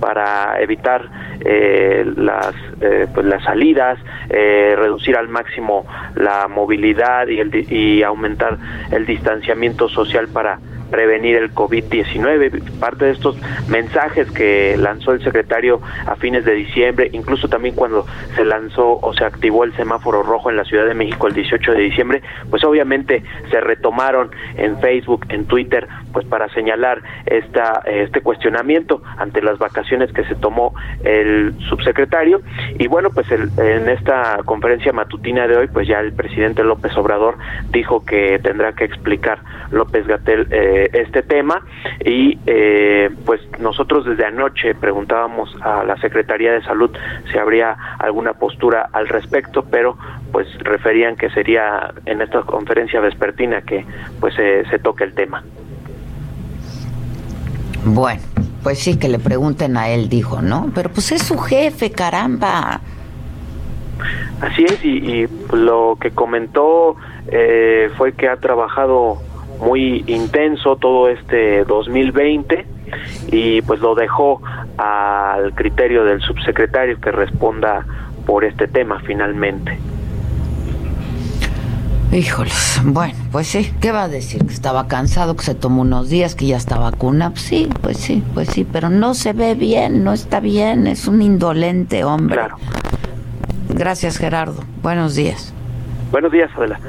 para 0.00 0.60
evitar 0.60 1.08
eh, 1.44 2.04
las 2.16 2.54
eh, 2.80 3.06
pues 3.12 3.26
las 3.26 3.42
salidas, 3.44 3.98
eh, 4.30 4.74
reducir 4.76 5.16
al 5.16 5.28
máximo 5.28 5.86
la 6.14 6.48
movilidad 6.48 7.28
y, 7.28 7.40
el, 7.40 7.72
y 7.72 8.02
aumentar 8.02 8.58
el 8.90 9.06
distanciamiento 9.06 9.88
social 9.88 10.28
para 10.28 10.58
prevenir 10.90 11.36
el 11.36 11.54
COVID-19. 11.54 12.78
Parte 12.78 13.06
de 13.06 13.10
estos 13.12 13.36
mensajes 13.68 14.30
que 14.30 14.76
lanzó 14.78 15.12
el 15.12 15.22
secretario 15.22 15.80
a 16.06 16.16
fines 16.16 16.44
de 16.44 16.54
diciembre, 16.54 17.10
incluso 17.12 17.48
también 17.48 17.74
cuando 17.74 18.06
se 18.36 18.44
lanzó 18.44 18.98
o 19.00 19.12
se 19.14 19.24
activó 19.24 19.64
el 19.64 19.74
semáforo 19.76 20.22
rojo 20.22 20.50
en 20.50 20.56
la 20.56 20.64
Ciudad 20.64 20.86
de 20.86 20.94
México 20.94 21.26
el 21.26 21.34
18 21.34 21.72
de 21.72 21.80
diciembre, 21.80 22.22
pues 22.50 22.64
obviamente 22.64 23.22
se 23.50 23.60
retomaron 23.60 24.30
en 24.56 24.78
Facebook, 24.80 25.26
en 25.28 25.46
Twitter, 25.46 25.88
pues 26.12 26.26
para 26.26 26.48
señalar 26.50 27.02
esta, 27.26 27.82
este 27.86 28.20
cuestionamiento 28.20 29.02
ante 29.16 29.42
las 29.42 29.58
vacaciones 29.58 30.12
que 30.12 30.24
se 30.24 30.34
tomó 30.34 30.74
el 31.04 31.54
subsecretario. 31.68 32.40
Y 32.78 32.86
bueno, 32.88 33.10
pues 33.10 33.26
en 33.30 33.88
esta 33.88 34.38
conferencia 34.44 34.92
matutina 34.92 35.46
de 35.46 35.56
hoy, 35.56 35.66
pues 35.68 35.86
ya 35.86 36.00
el 36.00 36.12
presidente 36.12 36.64
López 36.64 36.96
Obrador 36.96 37.36
dijo 37.70 38.04
que 38.04 38.38
tendrá 38.42 38.72
que 38.72 38.84
explicar 38.84 39.40
López 39.70 40.06
Gatel 40.06 40.46
eh, 40.50 40.77
este 40.86 41.22
tema 41.22 41.62
y 42.04 42.38
eh, 42.46 43.10
pues 43.24 43.40
nosotros 43.58 44.04
desde 44.04 44.24
anoche 44.24 44.74
preguntábamos 44.74 45.54
a 45.62 45.84
la 45.84 45.96
Secretaría 46.00 46.52
de 46.52 46.62
Salud 46.62 46.90
si 47.30 47.38
habría 47.38 47.76
alguna 47.98 48.34
postura 48.34 48.88
al 48.92 49.08
respecto, 49.08 49.64
pero 49.64 49.96
pues 50.32 50.46
referían 50.60 51.16
que 51.16 51.30
sería 51.30 51.92
en 52.06 52.22
esta 52.22 52.42
conferencia 52.42 53.00
vespertina 53.00 53.62
que 53.62 53.84
pues 54.20 54.34
se 54.34 54.78
toque 54.78 55.04
el 55.04 55.14
tema. 55.14 55.42
Bueno, 57.84 58.20
pues 58.62 58.80
sí, 58.80 58.98
que 58.98 59.08
le 59.08 59.18
pregunten 59.18 59.76
a 59.76 59.88
él, 59.88 60.08
dijo, 60.08 60.42
¿no? 60.42 60.70
Pero 60.74 60.90
pues 60.90 61.12
es 61.12 61.22
su 61.22 61.38
jefe, 61.38 61.90
caramba. 61.90 62.80
Así 64.40 64.64
es, 64.64 64.84
y, 64.84 65.26
lo 65.52 65.98
que 66.00 66.10
comentó 66.10 66.96
eh, 67.28 67.90
fue 67.96 68.12
que 68.12 68.28
ha 68.28 68.36
trabajado 68.36 69.18
muy 69.60 70.04
intenso 70.06 70.76
todo 70.76 71.08
este 71.08 71.64
2020 71.64 72.66
y 73.32 73.62
pues 73.62 73.80
lo 73.80 73.94
dejó 73.94 74.40
al 74.76 75.54
criterio 75.54 76.04
del 76.04 76.20
subsecretario 76.20 77.00
que 77.00 77.10
responda 77.10 77.84
por 78.26 78.44
este 78.44 78.68
tema 78.68 79.00
finalmente. 79.06 79.78
Híjoles, 82.10 82.80
bueno, 82.84 83.14
pues 83.30 83.48
sí, 83.48 83.70
¿qué 83.82 83.92
va 83.92 84.04
a 84.04 84.08
decir? 84.08 84.46
Que 84.46 84.54
estaba 84.54 84.88
cansado, 84.88 85.36
que 85.36 85.42
se 85.42 85.54
tomó 85.54 85.82
unos 85.82 86.08
días, 86.08 86.34
que 86.34 86.46
ya 86.46 86.56
está 86.56 86.78
vacuna. 86.78 87.32
sí, 87.34 87.68
pues 87.82 87.98
sí, 87.98 88.24
pues 88.32 88.48
sí, 88.48 88.66
pero 88.70 88.88
no 88.88 89.12
se 89.12 89.34
ve 89.34 89.54
bien, 89.54 90.04
no 90.04 90.14
está 90.14 90.40
bien, 90.40 90.86
es 90.86 91.06
un 91.06 91.20
indolente 91.20 92.04
hombre. 92.04 92.36
Claro. 92.36 92.56
Gracias, 93.68 94.16
Gerardo. 94.16 94.64
Buenos 94.82 95.16
días. 95.16 95.52
Buenos 96.10 96.32
días, 96.32 96.50
Adela. 96.56 96.80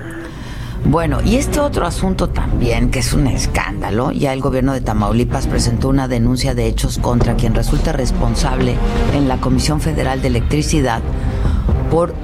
Bueno, 0.86 1.20
y 1.24 1.36
este 1.36 1.60
otro 1.60 1.86
asunto 1.86 2.30
también, 2.30 2.90
que 2.90 3.00
es 3.00 3.14
un 3.14 3.28
escándalo, 3.28 4.12
ya 4.12 4.34
el 4.34 4.42
gobierno 4.42 4.74
de 4.74 4.82
Tamaulipas 4.82 5.46
presentó 5.46 5.90
una 5.90 6.08
denuncia 6.08 6.56
de 6.56 6.66
hechos 6.66 6.98
contra 6.98 7.36
quien 7.36 7.54
resulta 7.54 7.92
responsable 7.92 8.76
en 9.14 9.28
la 9.28 9.38
Comisión 9.38 9.82
Federal 9.82 10.22
de 10.22 10.30
Electricidad 10.30 11.02
por 11.92 12.16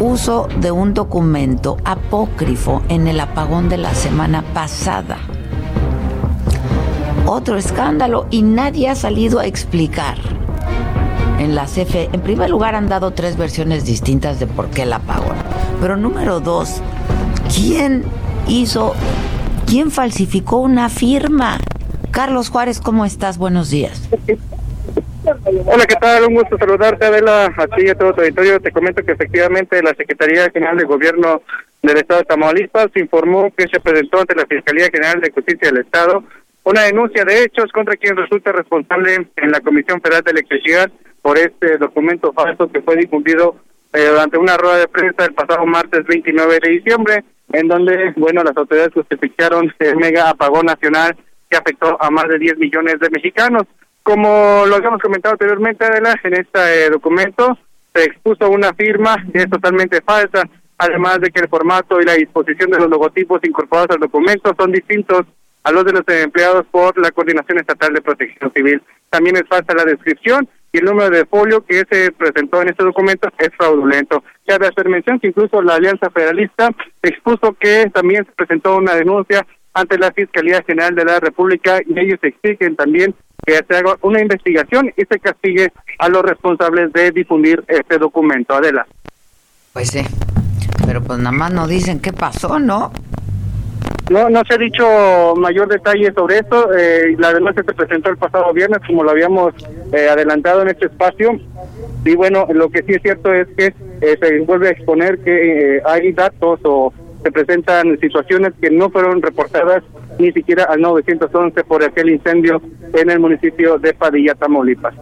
uso 0.00 0.48
de 0.60 0.70
un 0.70 0.94
documento 0.94 1.76
apócrifo 1.84 2.82
en 2.88 3.06
el 3.06 3.20
apagón 3.20 3.68
de 3.68 3.76
la 3.76 3.94
semana 3.94 4.42
pasada. 4.54 5.18
Otro 7.26 7.56
escándalo 7.56 8.26
y 8.30 8.42
nadie 8.42 8.88
ha 8.88 8.94
salido 8.94 9.38
a 9.38 9.46
explicar. 9.46 10.16
En 11.38 11.54
la 11.54 11.66
CFE, 11.66 12.10
en 12.12 12.20
primer 12.22 12.50
lugar, 12.50 12.74
han 12.74 12.88
dado 12.88 13.12
tres 13.12 13.36
versiones 13.36 13.84
distintas 13.84 14.40
de 14.40 14.46
por 14.46 14.68
qué 14.68 14.82
el 14.82 14.92
apagón. 14.92 15.36
Pero 15.80 15.96
número 15.96 16.40
dos, 16.40 16.82
¿quién 17.54 18.04
hizo, 18.48 18.94
quién 19.66 19.90
falsificó 19.90 20.58
una 20.58 20.88
firma? 20.88 21.58
Carlos 22.10 22.48
Juárez, 22.50 22.80
¿cómo 22.80 23.04
estás? 23.04 23.38
Buenos 23.38 23.70
días. 23.70 24.08
Hola, 25.66 25.86
¿qué 25.86 25.94
tal? 25.96 26.24
Un 26.24 26.34
gusto 26.34 26.58
saludarte, 26.58 27.04
Adela, 27.04 27.46
a 27.56 27.66
ti 27.68 27.84
todo 27.98 28.14
tu 28.14 28.20
auditorio. 28.20 28.60
Te 28.60 28.72
comento 28.72 29.04
que 29.04 29.12
efectivamente 29.12 29.82
la 29.82 29.94
Secretaría 29.94 30.50
General 30.50 30.76
de 30.76 30.84
Gobierno 30.84 31.42
del 31.82 31.96
Estado 31.98 32.20
de 32.20 32.26
Tamaulipas 32.26 32.88
informó 32.96 33.52
que 33.56 33.68
se 33.68 33.80
presentó 33.80 34.20
ante 34.20 34.34
la 34.34 34.46
Fiscalía 34.46 34.88
General 34.90 35.20
de 35.20 35.30
Justicia 35.30 35.70
del 35.70 35.82
Estado 35.82 36.24
una 36.64 36.82
denuncia 36.82 37.24
de 37.24 37.44
hechos 37.44 37.72
contra 37.72 37.96
quien 37.96 38.16
resulta 38.16 38.52
responsable 38.52 39.28
en 39.36 39.50
la 39.50 39.60
Comisión 39.60 40.00
Federal 40.00 40.22
de 40.22 40.32
Electricidad 40.32 40.90
por 41.22 41.38
este 41.38 41.78
documento 41.78 42.32
falso 42.32 42.70
que 42.70 42.82
fue 42.82 42.96
difundido 42.96 43.56
eh, 43.92 44.06
durante 44.08 44.38
una 44.38 44.56
rueda 44.56 44.78
de 44.78 44.88
prensa 44.88 45.24
el 45.24 45.34
pasado 45.34 45.66
martes 45.66 46.04
29 46.06 46.60
de 46.62 46.70
diciembre, 46.70 47.24
en 47.52 47.68
donde, 47.68 48.12
bueno, 48.16 48.42
las 48.42 48.56
autoridades 48.56 48.94
justificaron 48.94 49.72
el 49.78 49.96
mega 49.96 50.30
apagón 50.30 50.66
nacional 50.66 51.16
que 51.48 51.56
afectó 51.56 51.96
a 52.00 52.10
más 52.10 52.28
de 52.28 52.38
10 52.38 52.58
millones 52.58 52.98
de 53.00 53.10
mexicanos. 53.10 53.64
Como 54.02 54.64
lo 54.66 54.76
habíamos 54.76 55.02
comentado 55.02 55.32
anteriormente, 55.32 55.84
Adela, 55.84 56.14
en 56.22 56.34
este 56.34 56.86
eh, 56.86 56.90
documento 56.90 57.58
se 57.92 58.04
expuso 58.04 58.48
una 58.48 58.72
firma 58.74 59.16
que 59.32 59.40
es 59.40 59.50
totalmente 59.50 60.00
falsa, 60.00 60.42
además 60.78 61.20
de 61.20 61.30
que 61.30 61.40
el 61.40 61.48
formato 61.48 62.00
y 62.00 62.04
la 62.04 62.14
disposición 62.14 62.70
de 62.70 62.78
los 62.78 62.88
logotipos 62.88 63.40
incorporados 63.42 63.90
al 63.90 64.00
documento 64.00 64.54
son 64.56 64.72
distintos 64.72 65.26
a 65.64 65.72
los 65.72 65.84
de 65.84 65.92
los 65.92 66.02
empleados 66.08 66.66
por 66.70 66.96
la 66.98 67.10
Coordinación 67.10 67.58
Estatal 67.58 67.92
de 67.92 68.00
Protección 68.00 68.52
Civil. 68.52 68.80
También 69.10 69.36
es 69.36 69.42
falsa 69.48 69.74
la 69.74 69.84
descripción 69.84 70.48
y 70.72 70.78
el 70.78 70.84
número 70.84 71.10
de 71.10 71.26
folio 71.26 71.64
que 71.64 71.84
se 71.90 72.12
presentó 72.12 72.62
en 72.62 72.68
este 72.68 72.84
documento 72.84 73.28
es 73.38 73.50
fraudulento. 73.56 74.22
Cabe 74.46 74.68
hacer 74.68 74.88
mención 74.88 75.18
que 75.18 75.28
incluso 75.28 75.60
la 75.62 75.74
Alianza 75.74 76.10
Federalista 76.10 76.70
expuso 77.02 77.54
que 77.58 77.90
también 77.92 78.24
se 78.24 78.32
presentó 78.32 78.76
una 78.76 78.94
denuncia 78.94 79.46
ante 79.74 79.98
la 79.98 80.12
Fiscalía 80.12 80.62
General 80.66 80.94
de 80.94 81.04
la 81.04 81.20
República 81.20 81.80
y 81.86 81.98
ellos 81.98 82.18
exigen 82.22 82.76
también 82.76 83.14
que 83.46 83.54
se 83.66 83.76
haga 83.76 83.96
una 84.02 84.20
investigación 84.20 84.92
y 84.96 85.02
se 85.04 85.18
castigue 85.18 85.72
a 85.98 86.08
los 86.08 86.22
responsables 86.22 86.92
de 86.92 87.10
difundir 87.10 87.64
este 87.68 87.98
documento. 87.98 88.54
Adela. 88.54 88.86
Pues 89.72 89.90
sí, 89.90 90.02
pero 90.86 91.02
pues 91.02 91.18
nada 91.18 91.32
más 91.32 91.52
no 91.52 91.66
dicen 91.66 92.00
qué 92.00 92.12
pasó, 92.12 92.58
¿no? 92.58 92.92
No, 94.10 94.28
no 94.28 94.42
se 94.44 94.54
ha 94.54 94.58
dicho 94.58 95.36
mayor 95.36 95.68
detalle 95.68 96.12
sobre 96.12 96.38
esto. 96.38 96.74
Eh, 96.76 97.14
la 97.18 97.32
denuncia 97.32 97.62
se 97.62 97.72
presentó 97.72 98.10
el 98.10 98.16
pasado 98.16 98.52
viernes, 98.52 98.80
como 98.84 99.04
lo 99.04 99.10
habíamos 99.12 99.54
eh, 99.92 100.08
adelantado 100.08 100.62
en 100.62 100.68
este 100.68 100.86
espacio. 100.86 101.38
Y 102.04 102.16
bueno, 102.16 102.46
lo 102.52 102.70
que 102.70 102.82
sí 102.82 102.94
es 102.94 103.02
cierto 103.02 103.32
es 103.32 103.46
que 103.56 103.72
eh, 104.00 104.18
se 104.20 104.40
vuelve 104.40 104.68
a 104.68 104.70
exponer 104.72 105.18
que 105.18 105.76
eh, 105.76 105.82
hay 105.84 106.12
datos 106.12 106.58
o 106.64 106.92
se 107.22 107.30
presentan 107.30 107.98
situaciones 108.00 108.52
que 108.60 108.70
no 108.70 108.90
fueron 108.90 109.20
reportadas 109.20 109.84
ni 110.18 110.32
siquiera 110.32 110.64
al 110.64 110.80
911 110.80 111.62
por 111.64 111.84
aquel 111.84 112.10
incendio 112.10 112.62
en 112.94 113.10
el 113.10 113.20
municipio 113.20 113.78
de 113.78 113.92
Padilla, 113.92 114.34
Tamaulipas. 114.34 114.94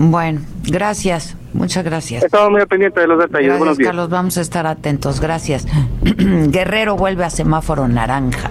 Bueno, 0.00 0.42
gracias, 0.62 1.36
muchas 1.52 1.82
gracias. 1.84 2.22
Estamos 2.22 2.52
muy 2.52 2.64
pendientes 2.66 3.02
de 3.02 3.08
los 3.08 3.18
detalles. 3.18 3.48
Gracias, 3.48 3.58
Buenos 3.58 3.78
días. 3.78 3.88
Carlos, 3.88 4.08
vamos 4.08 4.38
a 4.38 4.40
estar 4.40 4.64
atentos, 4.64 5.20
gracias. 5.20 5.66
Guerrero 6.04 6.96
vuelve 6.96 7.24
a 7.24 7.30
semáforo 7.30 7.88
naranja. 7.88 8.48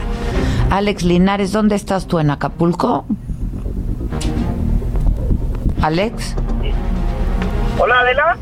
Alex 0.69 1.03
Linares, 1.03 1.53
¿dónde 1.53 1.75
estás 1.75 2.05
tú 2.05 2.19
en 2.19 2.31
Acapulco? 2.31 3.05
Alex. 5.81 6.36
Hola, 7.79 8.01
Adela. 8.01 8.38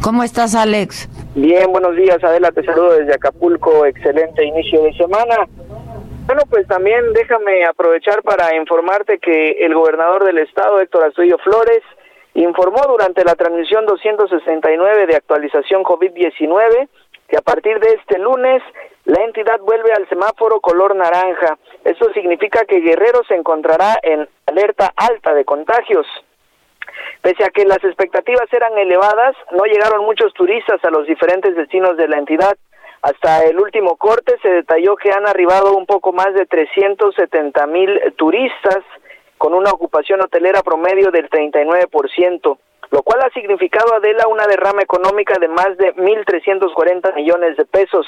¿Cómo 0.00 0.22
estás, 0.22 0.54
Alex? 0.54 1.10
Bien, 1.34 1.70
buenos 1.72 1.94
días, 1.94 2.24
Adela. 2.24 2.52
Te 2.52 2.64
saludo 2.64 2.94
desde 2.94 3.14
Acapulco. 3.14 3.84
Excelente 3.84 4.46
inicio 4.46 4.82
de 4.84 4.94
semana. 4.94 5.36
Bueno, 6.26 6.42
pues 6.48 6.66
también 6.68 7.12
déjame 7.12 7.66
aprovechar 7.66 8.22
para 8.22 8.56
informarte 8.56 9.18
que 9.18 9.58
el 9.60 9.74
gobernador 9.74 10.24
del 10.24 10.38
estado, 10.38 10.80
Héctor 10.80 11.04
Astudillo 11.04 11.36
Flores, 11.44 11.82
informó 12.34 12.82
durante 12.88 13.24
la 13.24 13.34
transmisión 13.34 13.86
269 13.86 15.06
de 15.06 15.16
actualización 15.16 15.84
COVID-19 15.84 16.88
que 17.28 17.36
a 17.36 17.40
partir 17.40 17.78
de 17.80 17.94
este 17.94 18.18
lunes 18.18 18.62
la 19.04 19.22
entidad 19.22 19.60
vuelve 19.60 19.92
al 19.92 20.08
semáforo 20.08 20.60
color 20.60 20.96
naranja. 20.96 21.58
Eso 21.84 22.12
significa 22.12 22.64
que 22.64 22.80
Guerrero 22.80 23.22
se 23.28 23.34
encontrará 23.34 23.98
en 24.02 24.28
alerta 24.46 24.92
alta 24.96 25.34
de 25.34 25.44
contagios. 25.44 26.06
Pese 27.22 27.44
a 27.44 27.50
que 27.50 27.64
las 27.64 27.82
expectativas 27.84 28.52
eran 28.52 28.76
elevadas, 28.76 29.34
no 29.52 29.64
llegaron 29.64 30.04
muchos 30.04 30.32
turistas 30.34 30.82
a 30.84 30.90
los 30.90 31.06
diferentes 31.06 31.54
destinos 31.56 31.96
de 31.96 32.08
la 32.08 32.18
entidad. 32.18 32.54
Hasta 33.02 33.44
el 33.44 33.58
último 33.58 33.96
corte 33.96 34.36
se 34.40 34.48
detalló 34.48 34.96
que 34.96 35.12
han 35.12 35.26
arribado 35.26 35.74
un 35.74 35.86
poco 35.86 36.12
más 36.12 36.32
de 36.34 36.46
370 36.46 37.66
mil 37.66 38.00
turistas 38.16 38.82
con 39.38 39.54
una 39.54 39.70
ocupación 39.70 40.20
hotelera 40.20 40.62
promedio 40.62 41.10
del 41.10 41.28
39%, 41.28 42.58
lo 42.90 43.02
cual 43.02 43.20
ha 43.22 43.30
significado 43.30 43.94
Adela 43.94 44.28
una 44.28 44.46
derrama 44.46 44.82
económica 44.82 45.38
de 45.38 45.48
más 45.48 45.76
de 45.78 45.94
1.340 45.96 47.14
millones 47.14 47.56
de 47.56 47.64
pesos. 47.64 48.06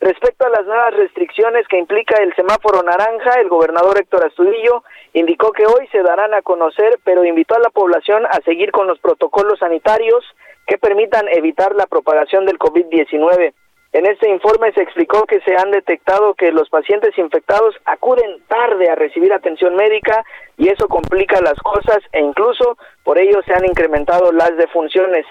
Respecto 0.00 0.46
a 0.46 0.50
las 0.50 0.64
nuevas 0.64 0.94
restricciones 0.94 1.66
que 1.68 1.78
implica 1.78 2.16
el 2.22 2.34
semáforo 2.34 2.82
naranja, 2.82 3.40
el 3.40 3.48
gobernador 3.48 3.98
Héctor 3.98 4.26
Astudillo 4.26 4.84
indicó 5.12 5.52
que 5.52 5.66
hoy 5.66 5.86
se 5.92 6.02
darán 6.02 6.34
a 6.34 6.42
conocer, 6.42 6.98
pero 7.04 7.24
invitó 7.24 7.56
a 7.56 7.60
la 7.60 7.70
población 7.70 8.24
a 8.26 8.40
seguir 8.44 8.72
con 8.72 8.86
los 8.86 8.98
protocolos 9.00 9.58
sanitarios 9.58 10.24
que 10.66 10.78
permitan 10.78 11.28
evitar 11.28 11.74
la 11.74 11.86
propagación 11.86 12.46
del 12.46 12.58
COVID-19. 12.58 13.52
En 13.92 14.06
este 14.06 14.26
informe 14.30 14.72
se 14.72 14.80
explicó 14.80 15.26
que 15.26 15.40
se 15.40 15.54
han 15.54 15.70
detectado 15.70 16.32
que 16.32 16.50
los 16.50 16.70
pacientes 16.70 17.16
infectados 17.18 17.74
acuden 17.84 18.42
tarde 18.48 18.88
a 18.88 18.94
recibir 18.94 19.34
atención 19.34 19.76
médica 19.76 20.24
y 20.56 20.68
eso 20.68 20.88
complica 20.88 21.42
las 21.42 21.58
cosas 21.60 21.98
e 22.12 22.20
incluso 22.20 22.78
por 23.04 23.18
ello 23.18 23.42
se 23.44 23.52
han 23.52 23.66
incrementado 23.66 24.32
las 24.32 24.56
defunciones. 24.56 25.26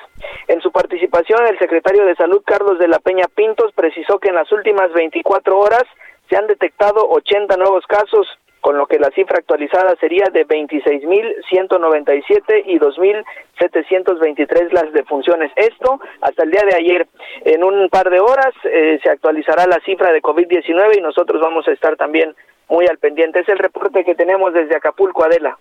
En 0.48 0.62
su 0.62 0.72
participación, 0.72 1.48
el 1.48 1.58
secretario 1.58 2.06
de 2.06 2.16
Salud 2.16 2.44
Carlos 2.46 2.78
de 2.78 2.88
la 2.88 3.00
Peña 3.00 3.26
Pintos 3.34 3.72
precisó 3.74 4.20
que 4.20 4.30
en 4.30 4.36
las 4.36 4.52
últimas 4.52 4.94
24 4.94 5.58
horas 5.58 5.84
se 6.30 6.38
han 6.38 6.46
detectado 6.46 7.10
80 7.10 7.58
nuevos 7.58 7.86
casos, 7.88 8.28
con 8.62 8.78
lo 8.78 8.86
que 8.86 9.00
la 9.00 9.10
cifra 9.10 9.40
actualizada 9.40 9.96
sería 10.00 10.26
de 10.32 10.48
26.197 10.48 12.64
y 12.68 12.80
2.723 12.80 14.72
las 14.72 14.94
defunciones. 14.94 15.52
Esto 15.56 16.00
hasta 16.22 16.44
el 16.44 16.52
día 16.52 16.62
de 16.70 16.76
ayer. 16.76 17.08
En 17.44 17.64
un 17.64 17.90
par 17.90 18.10
de 18.10 18.20
horas 18.20 18.54
eh, 18.64 19.00
se 19.02 19.10
actualizará 19.10 19.66
la 19.66 19.80
cifra 19.84 20.14
de 20.14 20.22
COVID-19 20.22 20.98
y 20.98 21.02
nosotros 21.02 21.42
vamos 21.42 21.68
a 21.68 21.72
estar 21.72 21.98
también 21.98 22.36
muy 22.70 22.86
al 22.86 23.00
pendiente. 23.00 23.40
Es 23.40 23.50
el 23.50 23.58
reporte 23.58 24.06
que 24.06 24.16
tenemos 24.16 24.54
desde 24.54 24.78
Acapulco, 24.78 25.24
Adela. 25.24 25.58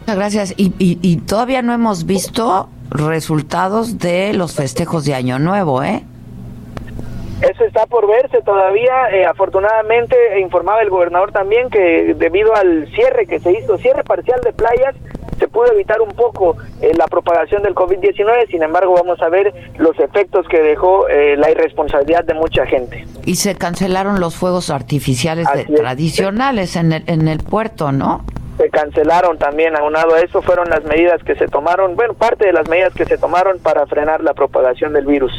Muchas 0.00 0.16
gracias. 0.16 0.54
Y, 0.58 0.74
y, 0.78 0.98
y 1.02 1.16
todavía 1.26 1.62
no 1.62 1.72
hemos 1.72 2.06
visto 2.06 2.68
resultados 2.90 3.98
de 3.98 4.34
los 4.34 4.54
festejos 4.54 5.04
de 5.04 5.14
Año 5.14 5.38
Nuevo, 5.38 5.82
¿eh? 5.82 6.04
Eso 7.42 7.64
está 7.64 7.86
por 7.86 8.06
verse 8.06 8.42
todavía. 8.42 9.10
Eh, 9.12 9.24
afortunadamente 9.24 10.16
informaba 10.40 10.82
el 10.82 10.90
gobernador 10.90 11.32
también 11.32 11.70
que 11.70 12.14
debido 12.14 12.54
al 12.54 12.90
cierre 12.94 13.26
que 13.26 13.40
se 13.40 13.52
hizo, 13.52 13.78
cierre 13.78 14.04
parcial 14.04 14.40
de 14.42 14.52
playas, 14.52 14.94
se 15.38 15.48
pudo 15.48 15.72
evitar 15.72 16.02
un 16.02 16.10
poco 16.10 16.56
eh, 16.82 16.92
la 16.96 17.06
propagación 17.06 17.62
del 17.62 17.74
COVID-19. 17.74 18.48
Sin 18.50 18.62
embargo, 18.62 18.94
vamos 18.94 19.22
a 19.22 19.30
ver 19.30 19.54
los 19.78 19.98
efectos 19.98 20.46
que 20.48 20.60
dejó 20.60 21.08
eh, 21.08 21.36
la 21.38 21.50
irresponsabilidad 21.50 22.24
de 22.24 22.34
mucha 22.34 22.66
gente. 22.66 23.06
Y 23.24 23.36
se 23.36 23.54
cancelaron 23.54 24.20
los 24.20 24.36
fuegos 24.36 24.68
artificiales 24.68 25.48
de, 25.54 25.64
tradicionales 25.64 26.76
en 26.76 26.92
el, 26.92 27.04
en 27.06 27.26
el 27.26 27.38
puerto, 27.38 27.90
¿no? 27.90 28.22
se 28.58 28.68
cancelaron 28.68 29.38
también, 29.38 29.74
aunado 29.74 30.14
a 30.14 30.20
eso 30.20 30.42
fueron 30.42 30.68
las 30.68 30.84
medidas 30.84 31.22
que 31.24 31.34
se 31.34 31.48
tomaron, 31.48 31.96
bueno, 31.96 32.12
parte 32.12 32.44
de 32.44 32.52
las 32.52 32.68
medidas 32.68 32.92
que 32.92 33.06
se 33.06 33.16
tomaron 33.16 33.58
para 33.58 33.86
frenar 33.86 34.22
la 34.22 34.34
propagación 34.34 34.92
del 34.92 35.06
virus. 35.06 35.32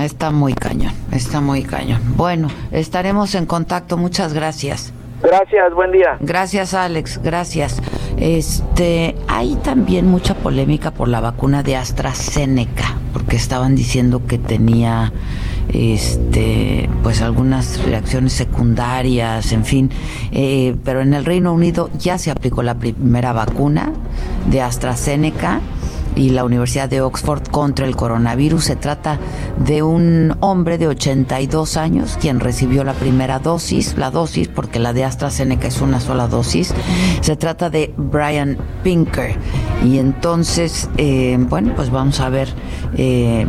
Está 0.00 0.30
muy 0.30 0.54
cañón, 0.54 0.92
está 1.10 1.40
muy 1.40 1.62
cañón. 1.62 2.00
Bueno, 2.16 2.48
estaremos 2.70 3.34
en 3.34 3.46
contacto. 3.46 3.96
Muchas 3.96 4.32
gracias. 4.32 4.92
Gracias, 5.22 5.72
buen 5.74 5.92
día. 5.92 6.16
Gracias, 6.20 6.74
Alex. 6.74 7.20
Gracias. 7.22 7.80
Este, 8.16 9.14
hay 9.28 9.54
también 9.56 10.06
mucha 10.06 10.34
polémica 10.34 10.90
por 10.90 11.08
la 11.08 11.20
vacuna 11.20 11.62
de 11.62 11.76
AstraZeneca, 11.76 12.96
porque 13.12 13.36
estaban 13.36 13.76
diciendo 13.76 14.22
que 14.26 14.38
tenía 14.38 15.12
este 15.72 16.90
pues 17.02 17.22
algunas 17.22 17.84
reacciones 17.84 18.32
secundarias, 18.32 19.52
en 19.52 19.64
fin, 19.64 19.90
eh, 20.32 20.74
pero 20.84 21.00
en 21.00 21.14
el 21.14 21.24
Reino 21.24 21.52
Unido 21.52 21.88
ya 21.96 22.18
se 22.18 22.30
aplicó 22.30 22.62
la 22.62 22.74
primera 22.74 23.32
vacuna 23.32 23.92
de 24.50 24.60
AstraZeneca 24.60 25.60
y 26.16 26.30
la 26.30 26.44
Universidad 26.44 26.88
de 26.88 27.00
Oxford 27.00 27.48
contra 27.48 27.86
el 27.86 27.96
coronavirus. 27.96 28.64
Se 28.64 28.76
trata 28.76 29.18
de 29.64 29.82
un 29.82 30.36
hombre 30.40 30.78
de 30.78 30.88
82 30.88 31.76
años 31.76 32.18
quien 32.20 32.40
recibió 32.40 32.84
la 32.84 32.94
primera 32.94 33.38
dosis, 33.38 33.96
la 33.96 34.10
dosis 34.10 34.48
porque 34.48 34.78
la 34.78 34.92
de 34.92 35.04
AstraZeneca 35.04 35.68
es 35.68 35.80
una 35.80 36.00
sola 36.00 36.28
dosis. 36.28 36.74
Se 37.20 37.36
trata 37.36 37.70
de 37.70 37.92
Brian 37.96 38.58
Pinker 38.82 39.36
y 39.84 39.98
entonces, 39.98 40.88
eh, 40.96 41.36
bueno, 41.38 41.72
pues 41.74 41.90
vamos 41.90 42.20
a 42.20 42.28
ver, 42.28 42.48
eh, 42.96 43.46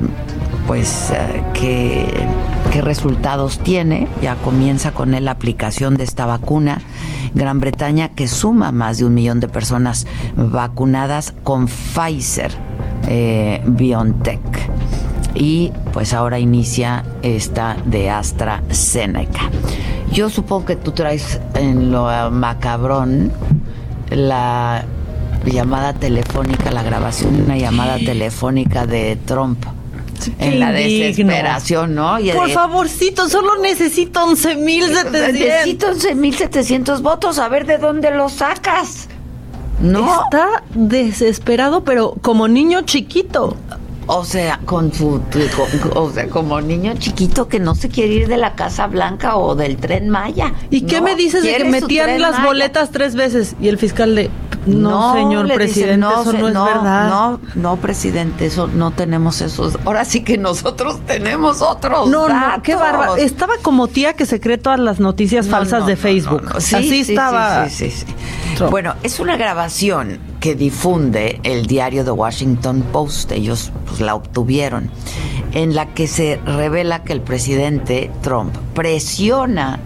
pues 0.67 1.11
eh, 1.11 1.43
qué 1.53 2.07
qué 2.73 2.81
resultados 2.81 3.59
tiene. 3.59 4.07
Ya 4.21 4.35
comienza 4.35 4.91
con 4.91 5.13
él 5.13 5.25
la 5.25 5.31
aplicación 5.31 5.95
de 5.95 6.03
esta 6.03 6.25
vacuna. 6.25 6.81
Gran 7.33 7.59
Bretaña 7.59 8.09
que 8.09 8.27
suma 8.27 8.71
más 8.71 8.97
de 8.97 9.05
un 9.05 9.13
millón 9.13 9.39
de 9.39 9.47
personas 9.47 10.07
vacunadas 10.35 11.33
con 11.43 11.67
Pfizer 11.67 12.51
eh, 13.07 13.61
BioNTech. 13.65 14.41
Y 15.35 15.71
pues 15.91 16.13
ahora 16.13 16.39
inicia 16.39 17.03
esta 17.23 17.75
de 17.85 18.09
AstraZeneca. 18.09 19.49
Yo 20.11 20.29
supongo 20.29 20.65
que 20.65 20.75
tú 20.75 20.91
traes 20.91 21.41
en 21.55 21.91
lo 21.91 22.29
macabrón 22.29 23.31
la 24.11 24.85
llamada 25.43 25.93
telefónica, 25.93 26.71
la 26.71 26.83
grabación 26.83 27.35
de 27.35 27.43
una 27.43 27.57
llamada 27.57 27.97
telefónica 27.97 28.85
de 28.85 29.17
Trump 29.25 29.65
en 30.39 30.59
la 30.59 30.71
desesperación, 30.71 31.95
¿no? 31.95 32.17
Por 32.35 32.49
favorcito, 32.49 33.29
solo 33.29 33.57
necesito 33.57 34.21
11.700. 34.25 35.31
Necesito 35.31 35.87
11.700 35.93 37.01
votos, 37.01 37.39
a 37.39 37.47
ver 37.49 37.65
de 37.65 37.77
dónde 37.77 38.11
los 38.11 38.33
sacas. 38.33 39.07
No. 39.81 40.23
Está 40.23 40.63
desesperado, 40.73 41.83
pero 41.83 42.15
como 42.21 42.47
niño 42.47 42.81
chiquito. 42.83 43.57
O 44.07 44.25
sea, 44.25 44.59
con 44.65 44.93
su, 44.93 45.21
o 45.95 46.11
sea, 46.11 46.27
como 46.29 46.59
niño 46.61 46.93
chiquito 46.97 47.47
que 47.47 47.59
no 47.59 47.75
se 47.75 47.89
quiere 47.89 48.13
ir 48.13 48.27
de 48.27 48.37
la 48.37 48.55
Casa 48.55 48.87
Blanca 48.87 49.37
o 49.37 49.55
del 49.55 49.77
tren 49.77 50.09
Maya. 50.09 50.53
¿Y 50.69 50.81
qué 50.81 51.01
me 51.01 51.15
dices 51.15 51.43
de 51.43 51.55
que 51.55 51.65
metían 51.65 52.21
las 52.21 52.43
boletas 52.43 52.91
tres 52.91 53.15
veces? 53.15 53.55
Y 53.61 53.69
el 53.69 53.77
fiscal 53.77 54.15
de, 54.15 54.29
no, 54.65 55.13
señor 55.13 55.53
presidente, 55.53 55.97
no, 55.97 56.21
eso 56.21 56.33
no, 56.33 56.47
es 56.47 56.53
verdad. 56.53 57.09
No, 57.09 57.39
no, 57.55 57.77
presidente, 57.77 58.45
eso 58.45 58.67
no 58.67 58.91
tenemos 58.91 59.41
esos. 59.41 59.77
Ahora 59.85 60.05
sí 60.05 60.23
que 60.23 60.37
nosotros 60.37 60.99
tenemos 61.05 61.61
otros. 61.61 62.09
No, 62.09 62.27
no, 62.27 62.61
qué 62.61 62.75
bárbaro. 62.75 63.15
Estaba 63.15 63.53
como 63.61 63.87
tía 63.87 64.13
que 64.13 64.25
se 64.25 64.39
cree 64.39 64.57
todas 64.57 64.79
las 64.79 64.99
noticias 64.99 65.47
falsas 65.47 65.85
de 65.85 65.95
Facebook. 65.95 66.43
Así 66.55 67.01
estaba. 67.01 67.69
Sí, 67.69 67.89
sí, 67.89 68.05
sí, 68.05 68.63
Bueno, 68.69 68.95
es 69.03 69.19
una 69.19 69.37
grabación 69.37 70.19
que 70.43 70.55
difunde 70.55 71.39
el 71.43 71.67
diario 71.67 72.03
The 72.03 72.11
Washington 72.11 72.83
Post. 72.91 73.31
Ellos 73.31 73.71
pues, 73.85 74.01
la 74.01 74.13
obtuvieron. 74.13 74.91
En 75.53 75.73
la 75.73 75.93
que 75.93 76.05
se 76.05 76.37
revela 76.45 77.05
que 77.05 77.13
el 77.13 77.21
presidente 77.21 78.11
Trump 78.21 78.53
presiona 78.75 79.79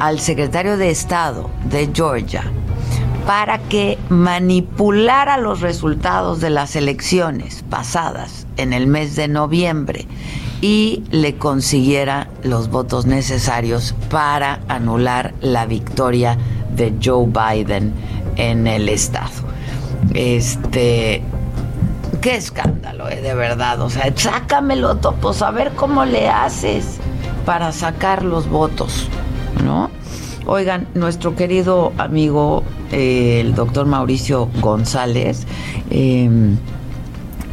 al 0.00 0.18
secretario 0.18 0.78
de 0.78 0.88
Estado 0.88 1.50
de 1.66 1.90
Georgia 1.92 2.42
para 3.26 3.58
que 3.58 3.98
manipulara 4.08 5.36
los 5.36 5.60
resultados 5.60 6.40
de 6.40 6.48
las 6.48 6.74
elecciones 6.74 7.62
pasadas 7.68 8.46
en 8.56 8.72
el 8.72 8.86
mes 8.86 9.14
de 9.14 9.28
noviembre 9.28 10.06
y 10.62 11.04
le 11.10 11.34
consiguiera 11.36 12.30
los 12.42 12.70
votos 12.70 13.04
necesarios 13.04 13.94
para 14.08 14.60
anular 14.68 15.34
la 15.42 15.66
victoria 15.66 16.38
de 16.74 16.94
Joe 17.04 17.26
Biden 17.26 17.92
en 18.36 18.66
el 18.66 18.88
estado. 18.88 19.51
Este 20.14 21.22
qué 22.22 22.36
escándalo, 22.36 23.08
eh, 23.10 23.20
de 23.20 23.34
verdad. 23.34 23.80
O 23.82 23.90
sea, 23.90 24.10
sácamelo, 24.16 24.96
topos, 24.96 25.42
a 25.42 25.50
ver 25.50 25.72
cómo 25.72 26.04
le 26.06 26.28
haces 26.28 26.98
para 27.44 27.72
sacar 27.72 28.24
los 28.24 28.48
votos, 28.48 29.08
¿no? 29.64 29.90
Oigan, 30.46 30.88
nuestro 30.94 31.36
querido 31.36 31.92
amigo, 31.98 32.62
eh, 32.90 33.40
el 33.40 33.54
doctor 33.54 33.86
Mauricio 33.86 34.48
González, 34.60 35.46
em, 35.90 36.56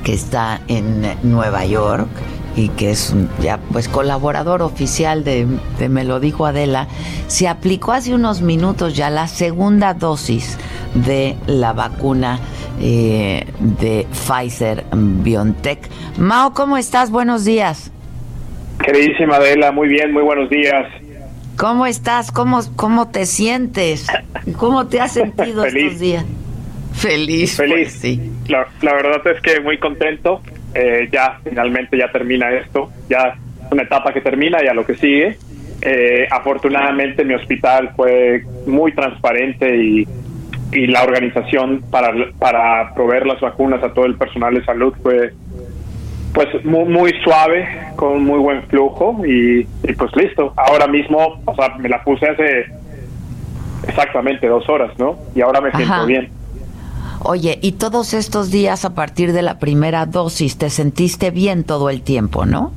que 0.04 0.14
está 0.14 0.62
en 0.68 1.16
Nueva 1.24 1.66
York 1.66 2.08
y 2.60 2.70
que 2.70 2.91
es 2.91 3.16
ya 3.41 3.57
pues 3.72 3.88
colaborador 3.88 4.62
oficial 4.62 5.24
de, 5.24 5.47
Me 5.89 6.03
lo 6.03 6.20
dijo 6.20 6.45
Adela, 6.45 6.88
se 7.28 7.47
aplicó 7.47 7.93
hace 7.93 8.14
unos 8.14 8.41
minutos 8.41 8.95
ya 8.95 9.10
la 9.10 9.28
segunda 9.28 9.93
dosis 9.93 10.57
de 10.93 11.36
la 11.47 11.72
vacuna 11.72 12.39
eh, 12.82 13.45
de 13.60 14.05
Pfizer 14.12 14.84
BioNTech. 14.93 15.80
Mao, 16.18 16.53
¿cómo 16.53 16.78
estás? 16.78 17.12
Buenos 17.12 17.45
días. 17.45 17.91
Queridísima 18.84 19.38
Adela, 19.38 19.72
muy 19.72 19.88
bien, 19.88 20.12
muy 20.12 20.24
buenos 20.24 20.49
días. 20.49 20.86
¿Cómo 21.57 21.86
estás? 21.86 22.32
¿Cómo, 22.32 22.62
cómo 22.76 23.10
te 23.10 23.26
sientes? 23.26 24.07
¿Cómo 24.57 24.88
te 24.88 24.99
has 24.99 25.14
sentido 25.14 25.64
estos 25.66 25.99
días? 25.99 26.26
Feliz. 26.93 27.55
Pues, 27.55 27.70
Feliz. 27.70 27.91
sí. 27.93 28.32
La, 28.49 28.93
verdad 28.93 29.22
es 29.28 29.41
que 29.41 29.62
muy 29.62 29.78
contento. 29.78 30.41
Eh, 30.74 31.09
ya 31.11 31.39
finalmente 31.43 31.97
ya 31.97 32.11
termina 32.11 32.51
esto. 32.51 32.89
Ya 33.09 33.36
una 33.72 33.84
etapa 33.84 34.13
que 34.13 34.22
termina 34.22 34.63
y 34.63 34.67
a 34.67 34.74
lo 34.74 34.86
que 34.86 34.95
sigue. 34.95 35.38
Eh, 35.82 36.28
afortunadamente 36.30 37.24
mi 37.24 37.34
hospital 37.34 37.91
fue 37.95 38.43
muy 38.65 38.91
transparente 38.91 39.78
y, 39.78 40.07
y 40.74 40.88
la 40.88 41.03
organización 41.03 41.84
para, 41.89 42.13
para 42.38 42.93
proveer 42.93 43.26
las 43.26 43.39
vacunas 43.39 43.82
a 43.84 43.93
todo 43.93 44.05
el 44.05 44.15
personal 44.15 44.53
de 44.53 44.65
salud 44.65 44.93
fue 45.01 45.34
pues 46.34 46.63
muy, 46.63 46.86
muy 46.86 47.13
suave, 47.24 47.67
con 47.95 48.24
muy 48.24 48.39
buen 48.39 48.63
flujo 48.63 49.22
y, 49.26 49.63
pues 49.97 50.15
listo. 50.15 50.53
Ahora 50.55 50.88
mismo, 50.88 51.41
o 51.45 51.55
sea, 51.55 51.76
me 51.78 51.89
la 51.89 52.03
puse 52.03 52.28
hace 52.28 52.65
exactamente 53.88 54.47
dos 54.47 54.67
horas, 54.70 54.91
¿no? 54.97 55.17
Y 55.36 55.41
ahora 55.41 55.59
me 55.61 55.72
siento 55.72 56.05
bien. 56.05 56.30
Oye, 57.22 57.59
y 57.61 57.74
todos 57.74 58.13
estos 58.13 58.49
días 58.49 58.86
a 58.86 58.95
partir 58.95 59.34
de 59.34 59.41
la 59.41 59.59
primera 59.59 60.05
dosis, 60.05 60.57
¿te 60.57 60.70
sentiste 60.70 61.32
bien 61.32 61.65
todo 61.65 61.89
el 61.89 62.01
tiempo, 62.01 62.45
no? 62.45 62.72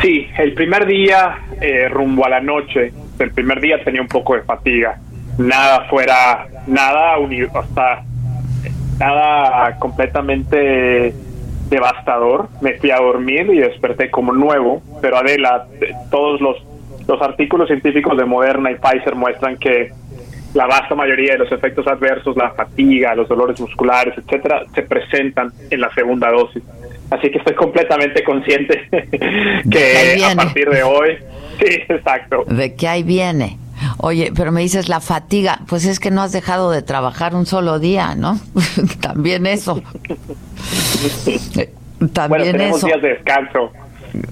Sí, 0.00 0.26
el 0.38 0.54
primer 0.54 0.86
día 0.86 1.38
eh, 1.60 1.88
rumbo 1.90 2.24
a 2.24 2.30
la 2.30 2.40
noche, 2.40 2.92
el 3.18 3.30
primer 3.32 3.60
día 3.60 3.82
tenía 3.84 4.00
un 4.00 4.08
poco 4.08 4.34
de 4.34 4.42
fatiga. 4.42 4.98
Nada 5.36 5.86
fuera, 5.90 6.46
nada, 6.66 7.16
hasta 7.54 8.04
nada 8.98 9.78
completamente 9.78 11.14
devastador. 11.68 12.48
Me 12.62 12.74
fui 12.78 12.90
a 12.90 12.96
dormir 12.96 13.50
y 13.52 13.58
desperté 13.58 14.10
como 14.10 14.32
nuevo, 14.32 14.82
pero 15.02 15.18
Adela, 15.18 15.66
todos 16.10 16.40
los, 16.40 16.56
los 17.06 17.20
artículos 17.20 17.68
científicos 17.68 18.16
de 18.16 18.24
Moderna 18.24 18.70
y 18.70 18.76
Pfizer 18.76 19.14
muestran 19.14 19.58
que 19.58 19.92
la 20.54 20.66
vasta 20.66 20.94
mayoría 20.94 21.32
de 21.32 21.38
los 21.38 21.52
efectos 21.52 21.86
adversos, 21.86 22.36
la 22.36 22.50
fatiga, 22.52 23.14
los 23.14 23.28
dolores 23.28 23.60
musculares, 23.60 24.14
etcétera, 24.16 24.64
se 24.74 24.82
presentan 24.82 25.52
en 25.70 25.80
la 25.80 25.92
segunda 25.94 26.30
dosis. 26.30 26.62
Así 27.10 27.30
que 27.30 27.38
estoy 27.38 27.54
completamente 27.54 28.24
consciente 28.24 28.88
que 29.70 30.24
a 30.24 30.34
partir 30.34 30.70
de 30.70 30.82
hoy, 30.82 31.18
sí, 31.58 31.82
exacto. 31.88 32.44
De 32.46 32.74
que 32.74 32.88
ahí 32.88 33.02
viene. 33.02 33.58
Oye, 33.98 34.32
pero 34.34 34.52
me 34.52 34.62
dices 34.62 34.88
la 34.88 35.00
fatiga, 35.00 35.60
pues 35.68 35.84
es 35.84 36.00
que 36.00 36.10
no 36.10 36.22
has 36.22 36.32
dejado 36.32 36.70
de 36.70 36.82
trabajar 36.82 37.34
un 37.34 37.44
solo 37.46 37.78
día, 37.78 38.14
¿no? 38.14 38.38
También 39.00 39.46
eso. 39.46 39.82
También 42.12 42.28
bueno, 42.28 42.44
tenemos 42.44 42.84
días 42.84 43.02
de 43.02 43.08
descanso, 43.08 43.72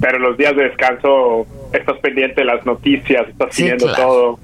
pero 0.01 0.19
los 0.19 0.37
días 0.37 0.55
de 0.57 0.65
descanso 0.65 1.47
estás 1.73 1.99
pendiente 1.99 2.41
de 2.43 2.45
las 2.45 2.65
noticias, 2.67 3.29
estás 3.29 3.55
siguiendo 3.55 3.93
todo. 3.95 4.39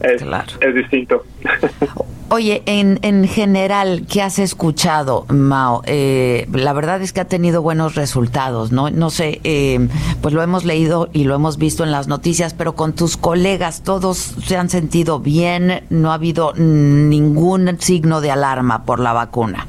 Es, 0.00 0.22
es 0.60 0.74
distinto. 0.74 1.24
Oye, 2.30 2.62
en, 2.66 2.98
en 3.02 3.28
general, 3.28 4.06
¿qué 4.10 4.22
has 4.22 4.38
escuchado, 4.38 5.26
Mao? 5.28 5.82
Eh, 5.86 6.48
la 6.52 6.72
verdad 6.72 7.00
es 7.02 7.12
que 7.12 7.20
ha 7.20 7.26
tenido 7.26 7.62
buenos 7.62 7.94
resultados, 7.94 8.72
¿no? 8.72 8.90
No 8.90 9.10
sé, 9.10 9.40
eh, 9.44 9.88
pues 10.22 10.32
lo 10.34 10.42
hemos 10.42 10.64
leído 10.64 11.10
y 11.12 11.24
lo 11.24 11.34
hemos 11.34 11.58
visto 11.58 11.84
en 11.84 11.92
las 11.92 12.08
noticias, 12.08 12.54
pero 12.54 12.74
con 12.74 12.94
tus 12.94 13.16
colegas, 13.16 13.82
¿todos 13.82 14.16
se 14.18 14.56
han 14.56 14.70
sentido 14.70 15.20
bien? 15.20 15.84
¿No 15.90 16.10
ha 16.10 16.14
habido 16.14 16.54
ningún 16.54 17.78
signo 17.78 18.20
de 18.20 18.30
alarma 18.30 18.84
por 18.84 19.00
la 19.00 19.12
vacuna? 19.12 19.66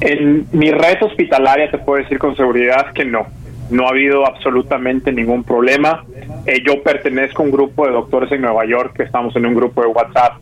En 0.00 0.48
mi 0.50 0.72
red 0.72 0.96
hospitalaria 1.02 1.70
te 1.70 1.78
puedo 1.78 2.02
decir 2.02 2.18
con 2.18 2.34
seguridad 2.36 2.92
que 2.94 3.04
no. 3.04 3.26
No 3.72 3.86
ha 3.86 3.88
habido 3.88 4.26
absolutamente 4.26 5.10
ningún 5.12 5.44
problema. 5.44 6.04
Eh, 6.44 6.62
yo 6.64 6.82
pertenezco 6.82 7.42
a 7.42 7.46
un 7.46 7.50
grupo 7.50 7.86
de 7.86 7.92
doctores 7.92 8.30
en 8.30 8.42
Nueva 8.42 8.66
York, 8.66 8.92
que 8.94 9.02
estamos 9.02 9.34
en 9.34 9.46
un 9.46 9.54
grupo 9.54 9.80
de 9.80 9.86
WhatsApp, 9.86 10.34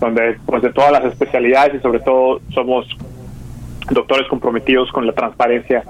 donde 0.00 0.36
pues 0.44 0.62
de 0.62 0.72
todas 0.72 0.90
las 0.90 1.04
especialidades 1.04 1.76
y 1.76 1.78
sobre 1.78 2.00
todo 2.00 2.40
somos 2.52 2.88
doctores 3.88 4.26
comprometidos 4.26 4.90
con 4.90 5.06
la 5.06 5.12
transparencia 5.12 5.84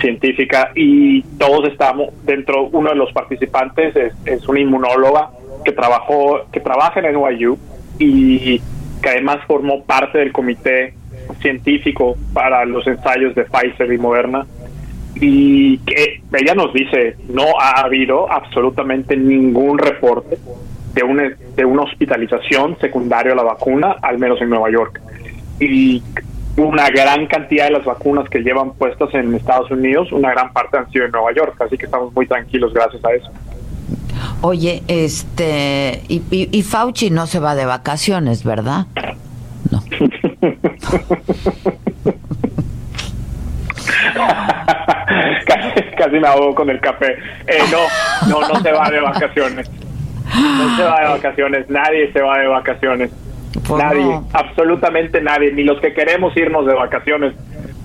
científica 0.00 0.70
y 0.74 1.22
todos 1.38 1.68
estamos 1.68 2.14
dentro 2.24 2.68
uno 2.72 2.90
de 2.90 2.96
los 2.96 3.12
participantes 3.12 3.94
es, 4.24 4.48
una 4.48 4.60
inmunóloga 4.60 5.30
que 5.64 5.72
trabajó 5.72 6.46
que 6.52 6.60
trabaja 6.60 7.00
en 7.00 7.14
NYU 7.14 7.58
y 7.98 8.60
que 9.02 9.08
además 9.08 9.38
formó 9.46 9.82
parte 9.82 10.18
del 10.18 10.32
comité 10.32 10.94
científico 11.40 12.16
para 12.32 12.64
los 12.64 12.86
ensayos 12.86 13.34
de 13.34 13.44
Pfizer 13.44 13.92
y 13.92 13.98
Moderna 13.98 14.46
y 15.16 15.78
que 15.78 16.22
ella 16.32 16.54
nos 16.54 16.72
dice 16.72 17.16
no 17.28 17.44
ha 17.60 17.80
habido 17.80 18.30
absolutamente 18.30 19.16
ningún 19.16 19.78
reporte 19.78 20.38
de 20.94 21.02
una, 21.02 21.30
de 21.56 21.64
una 21.64 21.82
hospitalización 21.82 22.76
secundaria 22.80 23.32
a 23.32 23.36
la 23.36 23.42
vacuna, 23.42 23.96
al 24.02 24.18
menos 24.18 24.40
en 24.40 24.50
Nueva 24.50 24.70
York. 24.70 25.00
Y 25.60 26.02
una 26.56 26.88
gran 26.88 27.26
cantidad 27.26 27.66
de 27.66 27.72
las 27.72 27.84
vacunas 27.84 28.28
que 28.28 28.40
llevan 28.40 28.72
puestas 28.72 29.12
en 29.14 29.34
Estados 29.34 29.70
Unidos, 29.70 30.10
una 30.12 30.30
gran 30.30 30.52
parte 30.52 30.76
han 30.76 30.90
sido 30.90 31.04
en 31.04 31.12
Nueva 31.12 31.32
York, 31.32 31.60
así 31.60 31.76
que 31.76 31.86
estamos 31.86 32.12
muy 32.14 32.26
tranquilos 32.26 32.72
gracias 32.72 33.04
a 33.04 33.12
eso. 33.12 33.30
Oye, 34.40 34.82
este, 34.88 36.02
y, 36.08 36.22
y, 36.30 36.62
Fauci 36.62 37.10
no 37.10 37.26
se 37.26 37.38
va 37.38 37.54
de 37.54 37.64
vacaciones, 37.64 38.44
¿verdad? 38.44 38.86
No. 39.70 39.82
casi, 45.96 46.18
me 46.18 46.28
ahogo 46.28 46.54
con 46.54 46.70
el 46.70 46.80
café. 46.80 47.18
Eh, 47.46 47.58
no, 47.70 47.78
no, 48.28 48.48
no 48.48 48.60
se 48.60 48.72
va 48.72 48.90
de 48.90 49.00
vacaciones. 49.00 49.70
No 50.34 50.76
se 50.76 50.82
va 50.82 51.00
de 51.00 51.08
vacaciones. 51.08 51.70
Nadie 51.70 52.12
se 52.12 52.20
va 52.20 52.38
de 52.38 52.46
vacaciones. 52.46 53.10
Pues 53.66 53.82
nadie, 53.82 54.20
absolutamente 54.32 55.20
nadie. 55.20 55.52
Ni 55.52 55.64
los 55.64 55.80
que 55.80 55.92
queremos 55.94 56.36
irnos 56.36 56.66
de 56.66 56.74
vacaciones 56.74 57.34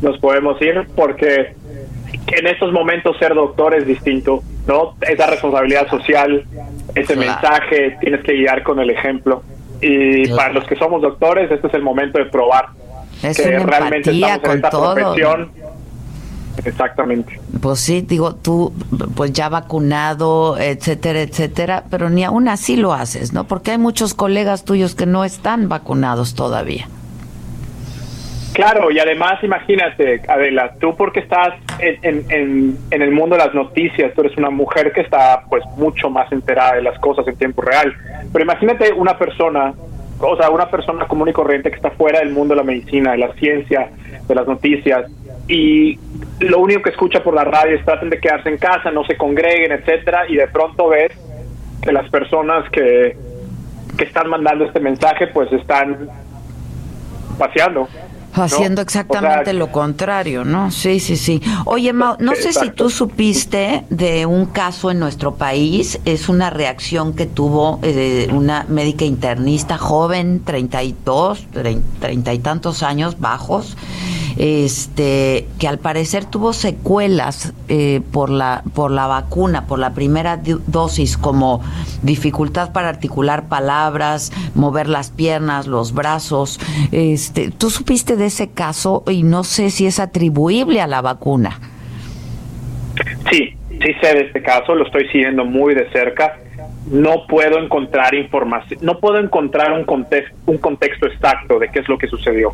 nos 0.02 0.18
podemos 0.20 0.62
ir 0.62 0.86
porque 0.96 1.54
en 2.28 2.48
estos 2.48 2.72
momentos 2.72 3.18
ser 3.18 3.34
doctor 3.34 3.74
es 3.74 3.88
distinto, 3.88 4.44
¿no? 4.68 4.96
Esa 5.02 5.28
responsabilidad 5.28 5.88
social, 5.90 6.44
ese 6.96 7.16
mensaje, 7.16 7.98
tienes 8.02 8.24
que 8.24 8.34
guiar 8.34 8.64
con 8.64 8.80
el 8.80 8.90
ejemplo. 8.90 9.44
Y 9.82 10.28
para 10.30 10.54
los 10.54 10.66
que 10.66 10.76
somos 10.76 11.02
doctores, 11.02 11.52
este 11.52 11.68
es 11.68 11.74
el 11.74 11.82
momento 11.82 12.18
de 12.18 12.26
probar 12.26 12.68
que 13.22 13.60
realmente 13.60 14.12
estamos 14.12 14.44
en 14.44 14.52
esta 14.52 14.70
profesión 14.70 15.52
Exactamente. 16.64 17.40
Pues 17.62 17.80
sí, 17.80 18.02
digo, 18.02 18.36
tú, 18.36 18.74
pues 19.16 19.34
ya 19.34 19.50
vacunado, 19.50 20.58
etcétera, 20.58 21.22
etcétera, 21.22 21.84
pero 21.90 22.10
ni 22.10 22.24
aún 22.24 22.48
así 22.48 22.76
lo 22.76 22.94
haces, 22.94 23.34
¿no? 23.34 23.46
Porque 23.46 23.72
hay 23.72 23.78
muchos 23.78 24.14
colegas 24.14 24.64
tuyos 24.64 24.96
que 24.96 25.06
no 25.06 25.26
están 25.26 25.68
vacunados 25.70 26.36
todavía. 26.36 26.88
Claro, 28.54 28.92
y 28.92 29.00
además 29.00 29.44
imagínate, 29.44 30.22
Adela, 30.28 30.76
tú 30.80 30.96
porque 30.96 31.22
estás 31.22 31.56
en, 31.80 32.24
en, 32.30 32.78
en, 32.92 33.02
el 33.02 33.12
mundo 33.12 33.36
de 33.36 33.46
las 33.46 33.56
noticias, 33.56 34.14
tú 34.14 34.22
eres 34.22 34.38
una 34.38 34.52
mujer 34.52 34.94
que 34.94 35.02
está 35.02 35.44
pues 35.50 35.64
mucho 35.76 36.12
más 36.12 36.32
enterada 36.32 36.76
de 36.76 36.84
las 36.84 37.00
cosas 37.00 37.28
en 37.28 37.36
tiempo 37.36 37.64
real, 37.64 37.96
pero 38.32 38.46
imagínate 38.46 38.94
una 38.94 39.18
persona, 39.18 39.74
o 40.20 40.38
sea, 40.38 40.52
una 40.52 40.70
persona 40.70 41.08
común 41.08 41.30
y 41.30 41.34
corriente 41.34 41.72
que 41.72 41.78
está 41.78 41.90
fuera 41.92 42.20
del 42.20 42.30
mundo 42.30 42.54
de 42.54 42.58
la 42.60 42.64
medicina, 42.64 43.14
de 43.14 43.18
la 43.18 43.34
ciencia, 43.34 43.90
de 44.28 44.36
las 44.36 44.48
noticias, 44.48 45.10
y 45.48 46.00
lo 46.40 46.60
único 46.60 46.82
que 46.82 46.90
escucha 46.92 47.22
por 47.24 47.34
la 47.34 47.44
radio 47.44 47.76
es 47.76 47.86
traten 47.86 48.10
de 48.10 48.20
quedarse 48.20 48.50
en 48.50 48.58
casa, 48.58 48.92
no 48.92 49.04
se 49.06 49.18
congreguen, 49.18 49.72
etcétera, 49.72 50.24
y 50.30 50.36
de 50.36 50.48
pronto 50.48 50.90
ves 50.90 51.12
que 51.82 51.92
las 51.92 52.10
personas 52.10 52.70
que, 52.70 53.18
que 53.98 54.04
están 54.06 54.30
mandando 54.30 54.66
este 54.66 54.80
mensaje 54.80 55.28
pues 55.28 55.52
están 55.52 56.10
paseando. 57.38 57.88
Haciendo 58.36 58.82
exactamente 58.82 59.54
lo 59.54 59.72
contrario, 59.72 60.44
¿no? 60.44 60.72
Sí, 60.72 61.00
sí, 61.00 61.18
sí. 61.18 61.40
Oye, 61.66 61.94
Mau, 61.94 62.16
no 62.20 62.34
sé 62.34 62.52
si 62.52 62.72
tú 62.72 62.90
supiste 62.90 63.84
de 63.92 64.26
un 64.26 64.48
caso 64.48 64.90
en 64.90 64.98
nuestro 64.98 65.36
país, 65.36 66.00
es 66.06 66.30
una 66.30 66.50
reacción 66.50 67.14
que 67.14 67.28
tuvo 67.28 67.80
eh, 67.84 68.30
una 68.32 68.66
médica 68.68 69.06
internista 69.06 69.78
joven, 69.78 70.42
32, 70.44 71.46
30 72.00 72.34
y 72.34 72.40
tantos 72.40 72.82
años 72.82 73.20
bajos, 73.20 73.78
este, 74.38 75.48
que 75.60 75.68
al 75.68 75.80
parecer 75.80 76.26
tuvo 76.26 76.54
secuelas 76.54 77.54
eh, 77.70 78.02
por 78.12 78.30
la 78.30 78.64
por 78.74 78.92
la 78.92 79.08
vacuna, 79.08 79.68
por 79.68 79.80
la 79.80 79.94
primera 79.94 80.40
dosis, 80.68 81.18
como 81.18 81.62
dificultad 82.02 82.72
para 82.72 82.90
articular 82.90 83.48
palabras, 83.48 84.32
mover 84.56 84.88
las 84.88 85.12
piernas, 85.12 85.68
los 85.68 85.94
brazos. 85.94 86.60
Este, 86.92 87.52
¿tú 87.52 87.70
supiste 87.70 88.16
de 88.16 88.26
ese 88.26 88.52
caso 88.52 89.04
y 89.08 89.24
no 89.24 89.44
sé 89.44 89.70
si 89.70 89.86
es 89.86 90.00
atribuible 90.00 90.82
a 90.82 90.88
la 90.88 91.02
vacuna? 91.02 91.60
Sí, 93.32 93.56
sí 93.70 93.94
sé 94.02 94.14
de 94.14 94.22
este 94.28 94.42
caso, 94.42 94.76
lo 94.76 94.86
estoy 94.86 95.08
siguiendo 95.10 95.46
muy 95.46 95.74
de 95.74 95.90
cerca. 95.92 96.38
No 96.92 97.28
puedo 97.28 97.60
encontrar 97.60 98.14
información, 98.14 98.80
no 98.84 99.00
puedo 99.00 99.18
encontrar 99.18 99.72
un 99.72 99.86
contexto, 99.86 100.36
un 100.46 100.58
contexto 100.58 101.08
exacto 101.08 101.58
de 101.58 101.70
qué 101.70 101.80
es 101.80 101.88
lo 101.88 101.98
que 101.98 102.08
sucedió 102.08 102.54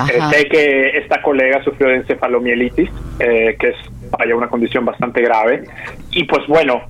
eh, 0.00 0.20
sé 0.30 0.48
que 0.48 0.98
esta 0.98 1.22
colega 1.22 1.62
sufrió 1.62 1.88
de 1.88 1.96
encefalomielitis, 1.96 2.90
eh, 3.18 3.56
que 3.58 3.68
es 3.68 3.76
vaya, 4.10 4.34
una 4.36 4.48
condición 4.48 4.84
bastante 4.84 5.22
grave. 5.22 5.64
Y 6.10 6.24
pues 6.24 6.46
bueno, 6.46 6.82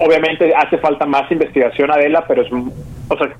obviamente 0.00 0.54
hace 0.54 0.78
falta 0.78 1.06
más 1.06 1.30
investigación, 1.30 1.90
Adela, 1.90 2.24
pero 2.26 2.42
es 2.42 2.52
o 2.52 3.16
sea, 3.16 3.30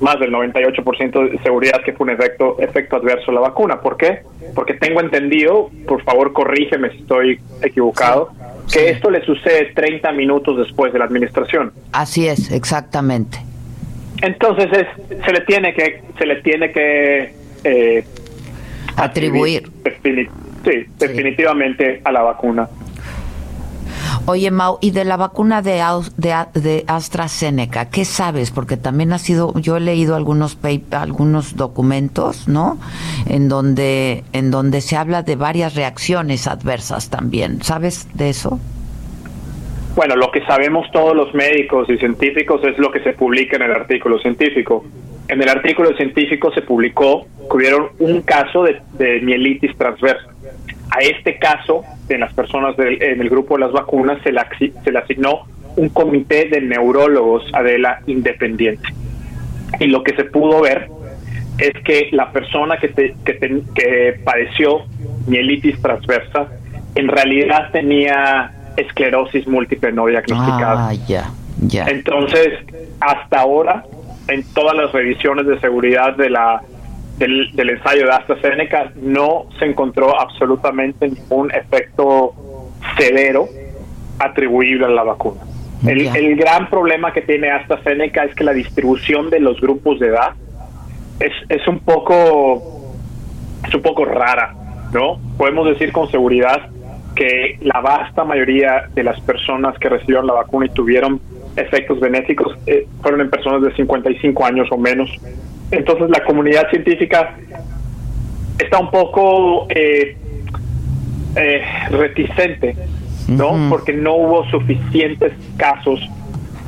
más 0.00 0.18
del 0.18 0.32
98% 0.32 1.30
de 1.30 1.38
seguridad 1.42 1.80
que 1.84 1.92
fue 1.92 2.04
un 2.04 2.10
efecto, 2.10 2.56
efecto 2.58 2.96
adverso 2.96 3.30
a 3.30 3.34
la 3.34 3.40
vacuna. 3.40 3.80
¿Por 3.80 3.96
qué? 3.96 4.22
Porque 4.54 4.74
tengo 4.74 5.00
entendido, 5.00 5.70
por 5.86 6.02
favor 6.02 6.32
corrígeme 6.32 6.90
si 6.90 6.98
estoy 6.98 7.40
equivocado, 7.62 8.30
que 8.72 8.90
esto 8.90 9.10
le 9.10 9.24
sucede 9.24 9.72
30 9.74 10.12
minutos 10.12 10.58
después 10.58 10.92
de 10.92 10.98
la 10.98 11.04
administración. 11.06 11.72
Así 11.92 12.26
es, 12.26 12.50
exactamente. 12.50 13.38
Entonces 14.20 14.86
se 15.24 15.32
le 15.32 15.40
tiene 15.42 15.72
que 15.74 16.02
se 16.18 16.26
le 16.26 16.42
tiene 16.42 16.70
que 16.70 17.41
eh, 17.64 18.04
atribuir. 18.96 19.70
sí, 20.02 20.86
definitivamente 20.98 22.00
a 22.04 22.12
la 22.12 22.22
vacuna. 22.22 22.68
Oye, 24.26 24.52
Mau, 24.52 24.78
y 24.80 24.92
de 24.92 25.04
la 25.04 25.16
vacuna 25.16 25.62
de, 25.62 25.82
de, 26.16 26.84
AstraZeneca, 26.86 27.90
¿qué 27.90 28.04
sabes? 28.04 28.52
Porque 28.52 28.76
también 28.76 29.12
ha 29.12 29.18
sido, 29.18 29.52
yo 29.58 29.76
he 29.76 29.80
leído 29.80 30.14
algunos 30.14 30.56
algunos 30.92 31.56
documentos, 31.56 32.46
¿no? 32.46 32.78
En 33.28 33.48
donde, 33.48 34.22
en 34.32 34.52
donde 34.52 34.80
se 34.80 34.96
habla 34.96 35.22
de 35.22 35.34
varias 35.34 35.74
reacciones 35.74 36.46
adversas 36.46 37.10
también. 37.10 37.62
¿Sabes 37.62 38.08
de 38.14 38.30
eso? 38.30 38.60
Bueno, 39.96 40.14
lo 40.14 40.30
que 40.30 40.44
sabemos 40.46 40.86
todos 40.92 41.16
los 41.16 41.34
médicos 41.34 41.90
y 41.90 41.98
científicos 41.98 42.60
es 42.64 42.78
lo 42.78 42.92
que 42.92 43.00
se 43.00 43.12
publica 43.14 43.56
en 43.56 43.62
el 43.62 43.72
artículo 43.72 44.20
científico. 44.20 44.84
En 45.28 45.40
el 45.40 45.48
artículo 45.48 45.94
científico 45.96 46.52
se 46.52 46.62
publicó 46.62 47.26
que 47.50 47.56
hubieron 47.56 47.88
un 47.98 48.22
caso 48.22 48.64
de, 48.64 49.20
mielitis 49.22 49.76
transversa. 49.76 50.28
A 50.90 50.98
este 51.00 51.38
caso, 51.38 51.84
en 52.08 52.20
las 52.20 52.34
personas 52.34 52.74
en 52.78 53.20
el 53.20 53.30
grupo 53.30 53.54
de 53.54 53.60
las 53.60 53.72
vacunas, 53.72 54.20
se 54.22 54.32
le, 54.32 54.40
se 54.84 54.92
le 54.92 54.98
asignó 54.98 55.46
un 55.76 55.88
comité 55.88 56.48
de 56.48 56.60
neurólogos, 56.60 57.44
Adela, 57.54 58.00
independiente. 58.06 58.88
Y 59.80 59.86
lo 59.86 60.02
que 60.02 60.14
se 60.14 60.24
pudo 60.24 60.60
ver 60.60 60.88
es 61.58 61.72
que 61.84 62.08
la 62.12 62.30
persona 62.32 62.76
que, 62.78 62.90
que, 63.24 64.20
padeció 64.24 64.82
mielitis 65.26 65.80
transversa 65.80 66.48
en 66.94 67.08
realidad 67.08 67.70
tenía 67.72 68.52
esclerosis 68.76 69.46
múltiple 69.46 69.92
no 69.92 70.06
diagnosticada. 70.06 70.88
Ah, 70.88 70.94
ya, 71.06 71.30
ya. 71.60 71.86
Entonces, 71.86 72.58
hasta 73.00 73.40
ahora 73.40 73.84
en 74.28 74.44
todas 74.54 74.76
las 74.76 74.92
revisiones 74.92 75.46
de 75.46 75.58
seguridad 75.60 76.16
de 76.16 76.30
la 76.30 76.62
del, 77.18 77.70
ensayo 77.70 78.06
de 78.06 78.12
AstraZeneca 78.12 78.92
no 78.96 79.46
se 79.58 79.66
encontró 79.66 80.18
absolutamente 80.18 81.08
ningún 81.08 81.52
efecto 81.52 82.34
severo 82.96 83.48
atribuible 84.18 84.86
a 84.86 84.88
la 84.88 85.02
vacuna. 85.04 85.40
El, 85.86 86.14
el, 86.16 86.36
gran 86.36 86.70
problema 86.70 87.12
que 87.12 87.22
tiene 87.22 87.50
AstraZeneca 87.50 88.24
es 88.24 88.34
que 88.34 88.44
la 88.44 88.52
distribución 88.52 89.30
de 89.30 89.40
los 89.40 89.60
grupos 89.60 89.98
de 89.98 90.08
edad 90.08 90.34
es, 91.18 91.32
es 91.48 91.66
un 91.66 91.80
poco 91.80 92.82
es 93.66 93.74
un 93.74 93.82
poco 93.82 94.04
rara, 94.04 94.54
¿no? 94.92 95.18
Podemos 95.36 95.68
decir 95.68 95.92
con 95.92 96.10
seguridad 96.10 96.68
que 97.14 97.58
la 97.60 97.80
vasta 97.80 98.24
mayoría 98.24 98.88
de 98.94 99.04
las 99.04 99.20
personas 99.20 99.78
que 99.78 99.88
recibieron 99.88 100.26
la 100.26 100.34
vacuna 100.34 100.66
y 100.66 100.70
tuvieron 100.70 101.20
efectos 101.56 102.00
benéficos 102.00 102.56
eh, 102.66 102.86
fueron 103.02 103.20
en 103.20 103.30
personas 103.30 103.62
de 103.62 103.74
55 103.74 104.44
años 104.44 104.68
o 104.70 104.78
menos. 104.78 105.10
Entonces 105.70 106.10
la 106.10 106.24
comunidad 106.24 106.68
científica 106.70 107.36
está 108.58 108.78
un 108.78 108.90
poco 108.90 109.66
eh, 109.70 110.16
eh, 111.36 111.62
reticente, 111.90 112.76
¿no? 113.28 113.68
Porque 113.68 113.92
no 113.92 114.14
hubo 114.14 114.48
suficientes 114.50 115.32
casos 115.56 116.00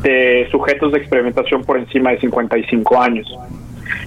de 0.03 0.49
sujetos 0.51 0.93
de 0.93 0.99
experimentación 0.99 1.65
por 1.65 1.79
encima 1.79 2.11
de 2.11 2.21
55 2.21 3.01
años. 3.01 3.39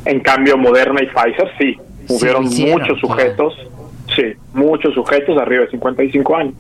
En 0.05 0.19
cambio, 0.19 0.57
Moderna 0.57 1.01
y 1.01 1.07
Pfizer 1.07 1.49
sí, 1.59 1.77
hubieron 2.07 2.43
muchos 2.45 2.99
sujetos, 2.99 3.53
sí, 4.15 4.33
muchos 4.53 4.93
sujetos 4.93 5.37
arriba 5.37 5.65
de 5.65 5.71
55 5.71 6.35
años. 6.35 6.53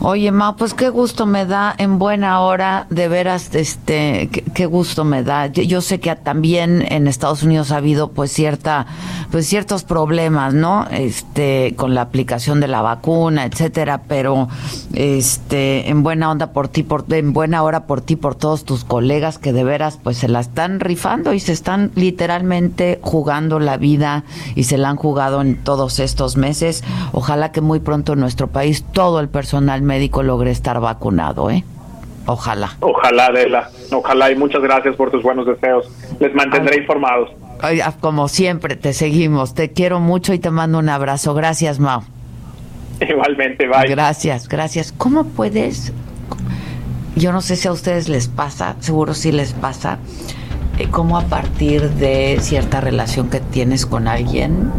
Oye, 0.00 0.30
Ma, 0.30 0.54
pues 0.54 0.74
qué 0.74 0.90
gusto 0.90 1.26
me 1.26 1.44
da 1.44 1.74
en 1.76 1.98
buena 1.98 2.40
hora, 2.40 2.86
de 2.88 3.08
veras, 3.08 3.52
este, 3.56 4.28
qué, 4.28 4.66
gusto 4.66 5.04
me 5.04 5.24
da. 5.24 5.48
Yo, 5.48 5.80
sé 5.80 5.98
que 5.98 6.14
también 6.14 6.84
en 6.88 7.08
Estados 7.08 7.42
Unidos 7.42 7.72
ha 7.72 7.78
habido 7.78 8.12
pues 8.12 8.30
cierta, 8.30 8.86
pues 9.32 9.48
ciertos 9.48 9.82
problemas, 9.82 10.54
¿no? 10.54 10.86
Este, 10.92 11.74
con 11.76 11.96
la 11.96 12.02
aplicación 12.02 12.60
de 12.60 12.68
la 12.68 12.80
vacuna, 12.80 13.44
etcétera, 13.44 14.02
pero 14.06 14.48
este, 14.94 15.90
en 15.90 16.04
buena 16.04 16.30
onda 16.30 16.52
por 16.52 16.68
ti, 16.68 16.84
por, 16.84 17.04
en 17.12 17.32
buena 17.32 17.64
hora 17.64 17.86
por 17.86 18.00
ti, 18.00 18.14
por 18.14 18.36
todos 18.36 18.64
tus 18.64 18.84
colegas 18.84 19.38
que 19.38 19.52
de 19.52 19.64
veras 19.64 19.98
pues 20.00 20.18
se 20.18 20.28
la 20.28 20.38
están 20.38 20.78
rifando 20.78 21.32
y 21.32 21.40
se 21.40 21.52
están 21.52 21.90
literalmente 21.96 23.00
jugando 23.02 23.58
la 23.58 23.76
vida 23.76 24.22
y 24.54 24.64
se 24.64 24.78
la 24.78 24.90
han 24.90 24.96
jugado 24.96 25.40
en 25.40 25.56
todos 25.56 25.98
estos 25.98 26.36
meses. 26.36 26.84
Ojalá 27.10 27.50
que 27.50 27.60
muy 27.60 27.80
pronto 27.80 28.12
en 28.12 28.20
nuestro 28.20 28.46
país 28.46 28.84
todo 28.92 29.18
el 29.18 29.28
personal 29.28 29.87
médico 29.88 30.22
logre 30.22 30.52
estar 30.52 30.78
vacunado, 30.78 31.50
¿eh? 31.50 31.64
Ojalá. 32.26 32.76
Ojalá, 32.80 33.26
Adela. 33.26 33.70
Ojalá 33.90 34.30
y 34.30 34.36
muchas 34.36 34.62
gracias 34.62 34.94
por 34.94 35.10
tus 35.10 35.22
buenos 35.22 35.46
deseos. 35.46 35.90
Les 36.20 36.32
mantendré 36.34 36.76
informados. 36.78 37.30
Ah, 37.60 37.94
como 37.98 38.28
siempre, 38.28 38.76
te 38.76 38.92
seguimos. 38.92 39.54
Te 39.54 39.72
quiero 39.72 39.98
mucho 39.98 40.34
y 40.34 40.38
te 40.38 40.50
mando 40.50 40.78
un 40.78 40.90
abrazo. 40.90 41.32
Gracias, 41.34 41.80
Mao. 41.80 42.04
Igualmente, 43.00 43.66
bye. 43.66 43.88
Gracias, 43.88 44.46
gracias. 44.48 44.92
¿Cómo 44.92 45.24
puedes? 45.24 45.92
Yo 47.16 47.32
no 47.32 47.40
sé 47.40 47.56
si 47.56 47.66
a 47.66 47.72
ustedes 47.72 48.08
les 48.08 48.28
pasa, 48.28 48.76
seguro 48.78 49.14
sí 49.14 49.32
les 49.32 49.52
pasa, 49.52 49.98
eh, 50.78 50.86
cómo 50.90 51.18
a 51.18 51.22
partir 51.22 51.90
de 51.90 52.38
cierta 52.40 52.80
relación 52.80 53.28
que 53.28 53.40
tienes 53.40 53.86
con 53.86 54.06
alguien, 54.06 54.70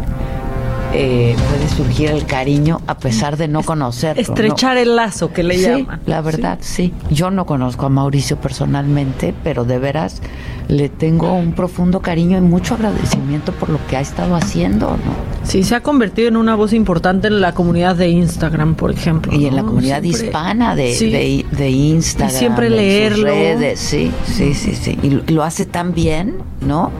eh, 0.92 1.36
puede 1.50 1.68
surgir 1.68 2.10
el 2.10 2.26
cariño 2.26 2.80
a 2.86 2.98
pesar 2.98 3.36
de 3.36 3.48
no 3.48 3.62
conocerlo. 3.62 4.20
Estrechar 4.20 4.76
el 4.76 4.96
lazo 4.96 5.32
que 5.32 5.42
le 5.42 5.58
sí, 5.58 5.86
La 6.06 6.20
verdad, 6.20 6.58
sí. 6.60 6.92
Yo 7.10 7.30
no 7.30 7.46
conozco 7.46 7.86
a 7.86 7.88
Mauricio 7.88 8.36
personalmente, 8.36 9.34
pero 9.44 9.64
de 9.64 9.78
veras 9.78 10.20
le 10.68 10.88
tengo 10.88 11.32
un 11.32 11.52
profundo 11.52 12.00
cariño 12.00 12.38
y 12.38 12.40
mucho 12.40 12.74
agradecimiento 12.74 13.52
por 13.52 13.70
lo 13.70 13.84
que 13.88 13.96
ha 13.96 14.00
estado 14.00 14.36
haciendo, 14.36 14.90
¿no? 14.90 15.30
Sí, 15.42 15.64
se 15.64 15.74
ha 15.74 15.82
convertido 15.82 16.28
en 16.28 16.36
una 16.36 16.54
voz 16.54 16.72
importante 16.72 17.28
en 17.28 17.40
la 17.40 17.52
comunidad 17.54 17.96
de 17.96 18.08
Instagram, 18.08 18.74
por 18.74 18.90
ejemplo. 18.90 19.32
Y 19.34 19.46
en 19.46 19.56
la 19.56 19.62
comunidad 19.62 20.02
hispana 20.02 20.76
de, 20.76 21.44
de, 21.50 21.70
Instagram. 21.70 22.34
Y 22.34 22.38
siempre 22.38 22.70
leerlo. 22.70 23.26
Redes, 23.26 23.80
sí, 23.80 24.12
sí, 24.26 24.54
sí, 24.54 24.74
sí. 24.74 24.98
Y 25.02 25.32
lo 25.32 25.42
hace 25.42 25.64
tan 25.66 25.92
bien, 25.92 26.36
¿no? 26.60 26.92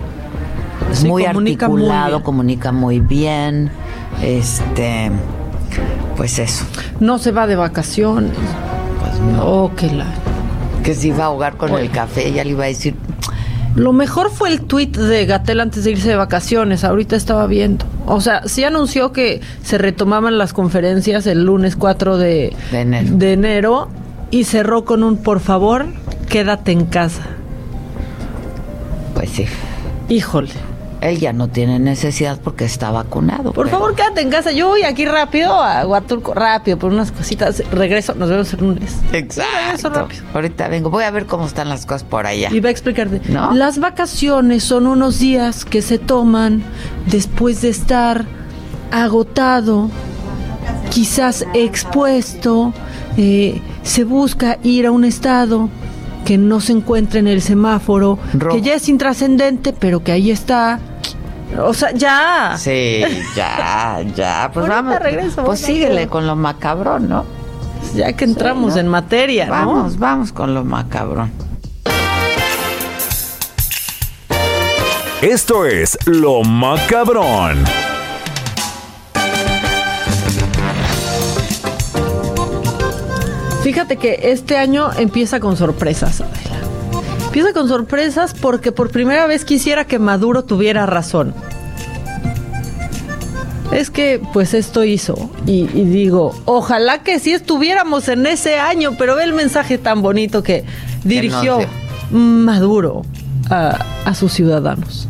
Es 0.91 1.05
muy 1.05 1.25
articulado, 1.25 2.23
comunica 2.23 2.73
muy 2.73 3.01
bien. 3.01 3.71
Este, 4.23 5.11
pues 6.17 6.39
eso. 6.39 6.65
No 6.99 7.19
se 7.19 7.33
va 7.33 7.47
de 7.47 7.57
vacaciones. 7.57 8.33
Pues 9.01 9.21
no. 9.21 9.45
Oh, 9.45 9.75
que 9.75 9.87
la. 9.87 10.07
Que 10.83 10.95
se 10.95 11.09
iba 11.09 11.25
a 11.25 11.27
ahogar 11.27 11.57
con 11.57 11.75
el 11.75 11.91
café, 11.91 12.33
ya 12.33 12.43
le 12.45 12.51
iba 12.51 12.65
a 12.65 12.69
decir. 12.69 12.95
Lo 13.77 13.93
mejor 13.93 14.31
fue 14.31 14.49
el 14.49 14.63
tweet 14.63 14.89
de 14.89 15.27
Gatel 15.27 15.61
antes 15.61 15.85
de 15.85 15.93
irse 15.93 16.09
de 16.09 16.17
vacaciones. 16.17 16.83
Ahorita 16.83 17.15
estaba 17.15 17.47
viendo. 17.47 17.85
O 18.07 18.21
sea, 18.21 18.43
sí 18.47 18.65
anunció 18.65 19.13
que 19.13 19.41
se 19.63 19.79
retomaban 19.79 20.39
las 20.39 20.53
conferencias 20.53 21.27
el 21.27 21.45
lunes 21.45 21.77
4 21.77 22.17
de, 22.17 22.57
enero. 22.73 23.09
de 23.13 23.33
enero 23.33 23.89
y 24.31 24.45
cerró 24.45 24.85
con 24.85 25.05
un 25.05 25.19
por 25.19 25.39
favor, 25.41 25.87
quédate 26.29 26.73
en 26.73 26.87
casa. 26.87 27.23
Pues 29.15 29.31
sí. 29.31 29.47
Híjole. 30.09 30.70
Él 31.01 31.19
ya 31.19 31.33
no 31.33 31.49
tiene 31.49 31.79
necesidad 31.79 32.39
porque 32.43 32.65
está 32.65 32.91
vacunado. 32.91 33.53
Por 33.53 33.69
favor, 33.69 33.95
quédate 33.95 34.21
en 34.21 34.31
casa. 34.31 34.53
Yo 34.53 34.69
voy 34.69 34.83
aquí 34.83 35.07
rápido 35.07 35.53
a 35.55 35.87
Huatulco, 35.87 36.35
rápido, 36.35 36.79
por 36.79 36.93
unas 36.93 37.11
cositas. 37.11 37.63
Regreso, 37.71 38.15
nos 38.15 38.29
vemos 38.29 38.53
el 38.53 38.61
lunes. 38.61 38.97
Exacto. 39.13 40.09
Ahorita 40.35 40.69
vengo, 40.69 40.91
voy 40.91 41.05
a 41.05 41.11
ver 41.11 41.27
cómo 41.27 41.47
están 41.47 41.69
las 41.69 41.87
cosas 41.87 42.05
por 42.05 42.27
allá. 42.27 42.51
Y 42.53 42.61
va 42.61 42.69
a 42.69 42.73
explicarte. 42.73 43.21
Las 43.55 43.79
vacaciones 43.79 44.63
son 44.63 44.87
unos 44.87 45.19
días 45.19 45.65
que 45.65 45.81
se 45.81 45.99
toman 45.99 46.63
después 47.07 47.63
de 47.63 47.71
estar 47.71 48.27
agotado, 48.91 49.89
quizás 50.91 51.47
expuesto. 51.55 52.75
Eh, 53.17 53.61
se 53.83 54.05
busca 54.05 54.59
ir 54.63 54.87
a 54.87 54.93
un 54.93 55.05
estado 55.05 55.71
que 56.25 56.37
no 56.37 56.61
se 56.61 56.73
encuentra 56.73 57.19
en 57.19 57.27
el 57.27 57.41
semáforo, 57.41 58.19
que 58.53 58.61
ya 58.61 58.75
es 58.75 58.89
intrascendente, 58.89 59.73
pero 59.73 60.05
que 60.05 60.13
ahí 60.13 60.31
está. 60.31 60.79
O 61.59 61.75
sea, 61.75 61.93
ya. 61.93 62.55
Sí, 62.59 63.03
ya, 63.35 64.01
ya. 64.15 64.51
Pues 64.53 64.69
vamos. 64.69 64.97
pues 65.45 65.61
síguele 65.61 66.07
con 66.09 66.27
lo 66.27 66.37
macabrón, 66.37 67.09
¿no? 67.09 67.25
Ya 67.95 68.13
que 68.13 68.25
entramos 68.25 68.77
en 68.77 68.89
materia, 68.89 69.47
¿no? 69.47 69.53
Vamos, 69.53 69.99
vamos 69.99 70.33
con 70.33 70.55
lo 70.55 70.65
macabrón. 70.65 71.33
Esto 75.23 75.67
es 75.67 75.99
Lo 76.07 76.43
Macabrón. 76.43 77.63
Fíjate 83.63 83.99
que 83.99 84.19
este 84.33 84.57
año 84.57 84.91
empieza 84.97 85.39
con 85.39 85.59
sorpresas. 85.59 86.23
Empieza 87.31 87.53
con 87.53 87.69
sorpresas 87.69 88.35
porque 88.35 88.73
por 88.73 88.91
primera 88.91 89.29
vez 89.29 89.45
quisiera 89.45 89.85
que 89.85 90.01
Maduro 90.01 90.43
tuviera 90.43 90.85
razón. 90.85 91.33
Es 93.71 93.89
que, 93.89 94.21
pues 94.33 94.53
esto 94.53 94.83
hizo. 94.83 95.31
Y, 95.47 95.67
digo, 95.69 96.35
ojalá 96.45 97.05
que 97.05 97.21
sí 97.21 97.33
estuviéramos 97.33 98.09
en 98.09 98.27
ese 98.27 98.59
año, 98.59 98.97
pero 98.99 99.15
ve 99.15 99.23
el 99.23 99.33
mensaje 99.33 99.79
tan 99.79 100.03
bonito 100.03 100.43
que 100.43 100.65
dirigió 101.05 101.61
Maduro 102.11 103.03
a 103.49 104.13
sus 104.17 104.33
ciudadanos 104.33 105.07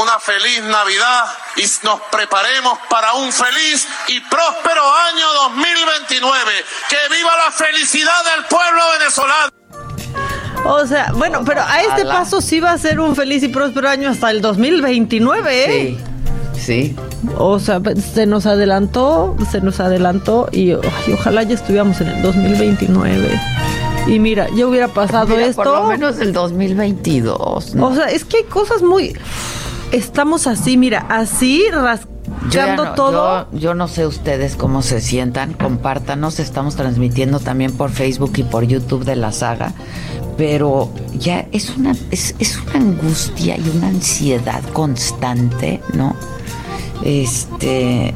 una 0.00 0.18
feliz 0.18 0.62
Navidad 0.62 1.26
y 1.56 1.64
nos 1.84 2.00
preparemos 2.10 2.78
para 2.88 3.12
un 3.12 3.30
feliz 3.30 3.86
y 4.08 4.18
próspero 4.20 4.82
año 4.94 5.26
2029. 5.50 6.64
Que 6.88 7.14
viva 7.14 7.30
la 7.44 7.52
felicidad 7.52 8.24
del 8.34 8.46
pueblo 8.46 8.82
venezolano. 8.98 9.59
O 10.64 10.86
sea, 10.86 11.12
bueno, 11.16 11.42
pero 11.44 11.62
a 11.62 11.80
este 11.82 12.04
paso 12.04 12.40
sí 12.40 12.60
va 12.60 12.72
a 12.72 12.78
ser 12.78 13.00
un 13.00 13.16
feliz 13.16 13.42
y 13.42 13.48
próspero 13.48 13.88
año 13.88 14.10
hasta 14.10 14.30
el 14.30 14.40
2029, 14.40 15.64
¿eh? 15.64 15.96
Sí, 16.54 16.60
sí. 16.60 16.96
O 17.36 17.58
sea, 17.58 17.80
se 18.14 18.26
nos 18.26 18.46
adelantó, 18.46 19.36
se 19.50 19.60
nos 19.60 19.80
adelantó 19.80 20.48
y, 20.52 20.72
ojalá 20.72 21.42
ya 21.42 21.54
estuviéramos 21.54 22.00
en 22.00 22.08
el 22.08 22.22
2029. 22.22 23.40
Y 24.06 24.18
mira, 24.18 24.48
ya 24.54 24.66
hubiera 24.66 24.88
pasado 24.88 25.38
esto. 25.38 25.62
Por 25.62 25.66
lo 25.66 25.86
menos 25.86 26.18
el 26.20 26.32
2022. 26.32 27.74
O 27.78 27.94
sea, 27.94 28.06
es 28.06 28.24
que 28.24 28.38
hay 28.38 28.44
cosas 28.44 28.82
muy 28.82 29.14
estamos 29.92 30.46
así, 30.46 30.76
mira, 30.76 31.06
así 31.08 31.64
rascando 31.70 32.92
todo. 32.94 33.46
Yo, 33.52 33.74
no 33.74 33.88
sé 33.88 34.06
ustedes 34.06 34.56
cómo 34.56 34.82
se 34.82 35.00
sientan, 35.00 35.52
compártanos, 35.52 36.40
estamos 36.40 36.76
transmitiendo 36.76 37.40
también 37.40 37.72
por 37.72 37.90
Facebook 37.90 38.32
y 38.36 38.42
por 38.42 38.64
YouTube 38.64 39.04
de 39.04 39.16
la 39.16 39.32
saga, 39.32 39.72
pero 40.40 40.88
ya 41.18 41.46
es 41.52 41.68
una, 41.76 41.94
es, 42.10 42.58
una 42.66 42.80
angustia 42.80 43.58
y 43.58 43.76
una 43.76 43.88
ansiedad 43.88 44.62
constante, 44.72 45.82
¿no? 45.92 46.16
Este, 47.04 48.14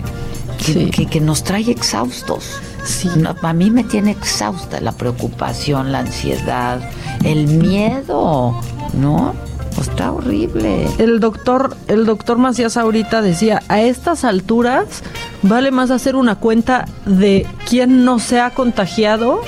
que, 0.57 1.05
que, 1.05 1.20
nos 1.20 1.45
trae 1.45 1.70
exhaustos. 1.70 2.62
Sí. 2.83 3.11
a 3.43 3.53
mí 3.53 3.70
me 3.70 3.85
tiene 3.85 4.12
exhausta 4.12 4.81
la 4.81 4.93
preocupación, 4.93 5.93
la 5.93 5.99
ansiedad, 5.99 6.81
el 7.25 7.47
miedo, 7.47 8.59
¿no? 8.95 9.35
está 9.79 10.11
horrible. 10.11 10.89
El 10.97 11.20
doctor, 11.20 11.77
el 11.89 12.07
doctor 12.07 12.39
Macías 12.39 12.79
ahorita 12.79 13.20
decía, 13.20 13.62
a 13.68 13.83
estas 13.83 14.25
alturas 14.25 15.03
vale 15.43 15.70
más 15.72 15.91
hacer 15.91 16.16
una 16.16 16.37
cuenta 16.37 16.87
de 17.05 17.47
quién 17.68 18.07
no 18.07 18.18
se 18.18 18.41
ha 18.41 18.51
contagiado 18.51 19.43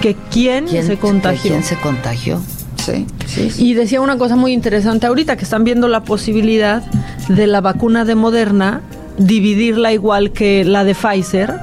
que 0.00 0.16
quién, 0.30 0.68
se 0.68 0.96
contagió. 0.96 1.50
¿Quién 1.50 1.62
se 1.62 1.76
contagió? 1.76 2.40
Sí, 2.76 3.06
sí, 3.26 3.50
Y 3.58 3.74
decía 3.74 4.00
una 4.00 4.16
cosa 4.16 4.36
muy 4.36 4.52
interesante 4.52 5.06
ahorita, 5.06 5.36
que 5.36 5.44
están 5.44 5.64
viendo 5.64 5.88
la 5.88 6.04
posibilidad 6.04 6.82
de 7.28 7.46
la 7.46 7.60
vacuna 7.60 8.04
de 8.04 8.14
Moderna, 8.14 8.82
dividirla 9.18 9.92
igual 9.92 10.32
que 10.32 10.64
la 10.64 10.84
de 10.84 10.94
Pfizer, 10.94 11.54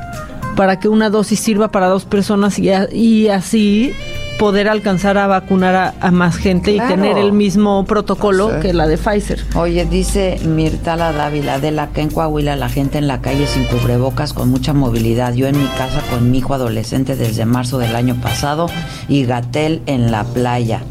para 0.55 0.79
que 0.79 0.89
una 0.89 1.09
dosis 1.09 1.39
sirva 1.39 1.71
para 1.71 1.87
dos 1.87 2.05
personas 2.05 2.59
y, 2.59 2.69
y 2.91 3.29
así 3.29 3.93
poder 4.37 4.67
alcanzar 4.67 5.17
a 5.17 5.27
vacunar 5.27 5.95
a, 5.99 6.11
más 6.11 6.35
gente 6.35 6.71
y 6.71 6.79
tener 6.79 7.17
el 7.17 7.33
mismo 7.33 7.85
protocolo 7.85 8.59
que 8.59 8.73
la 8.73 8.87
de 8.87 8.97
Pfizer. 8.97 9.43
Oye, 9.55 9.85
dice 9.85 10.39
Mirtala 10.45 11.11
Dávila, 11.13 11.59
de 11.59 11.71
la 11.71 11.87
que 11.89 12.01
en 12.01 12.09
Coahuila 12.09 12.55
la 12.55 12.69
gente 12.69 12.97
en 12.97 13.07
la 13.07 13.21
calle 13.21 13.47
sin 13.47 13.65
cubrebocas 13.65 14.33
con 14.33 14.49
mucha 14.49 14.73
movilidad. 14.73 15.33
Yo 15.33 15.47
en 15.47 15.57
mi 15.57 15.67
casa 15.77 16.01
con 16.09 16.31
mi 16.31 16.39
hijo 16.39 16.53
adolescente 16.53 17.15
desde 17.15 17.45
marzo 17.45 17.77
del 17.77 17.95
año 17.95 18.19
pasado 18.21 18.67
y 19.07 19.25
Gatel 19.25 19.81
en 19.85 20.11
la 20.11 20.23
playa. 20.23 20.81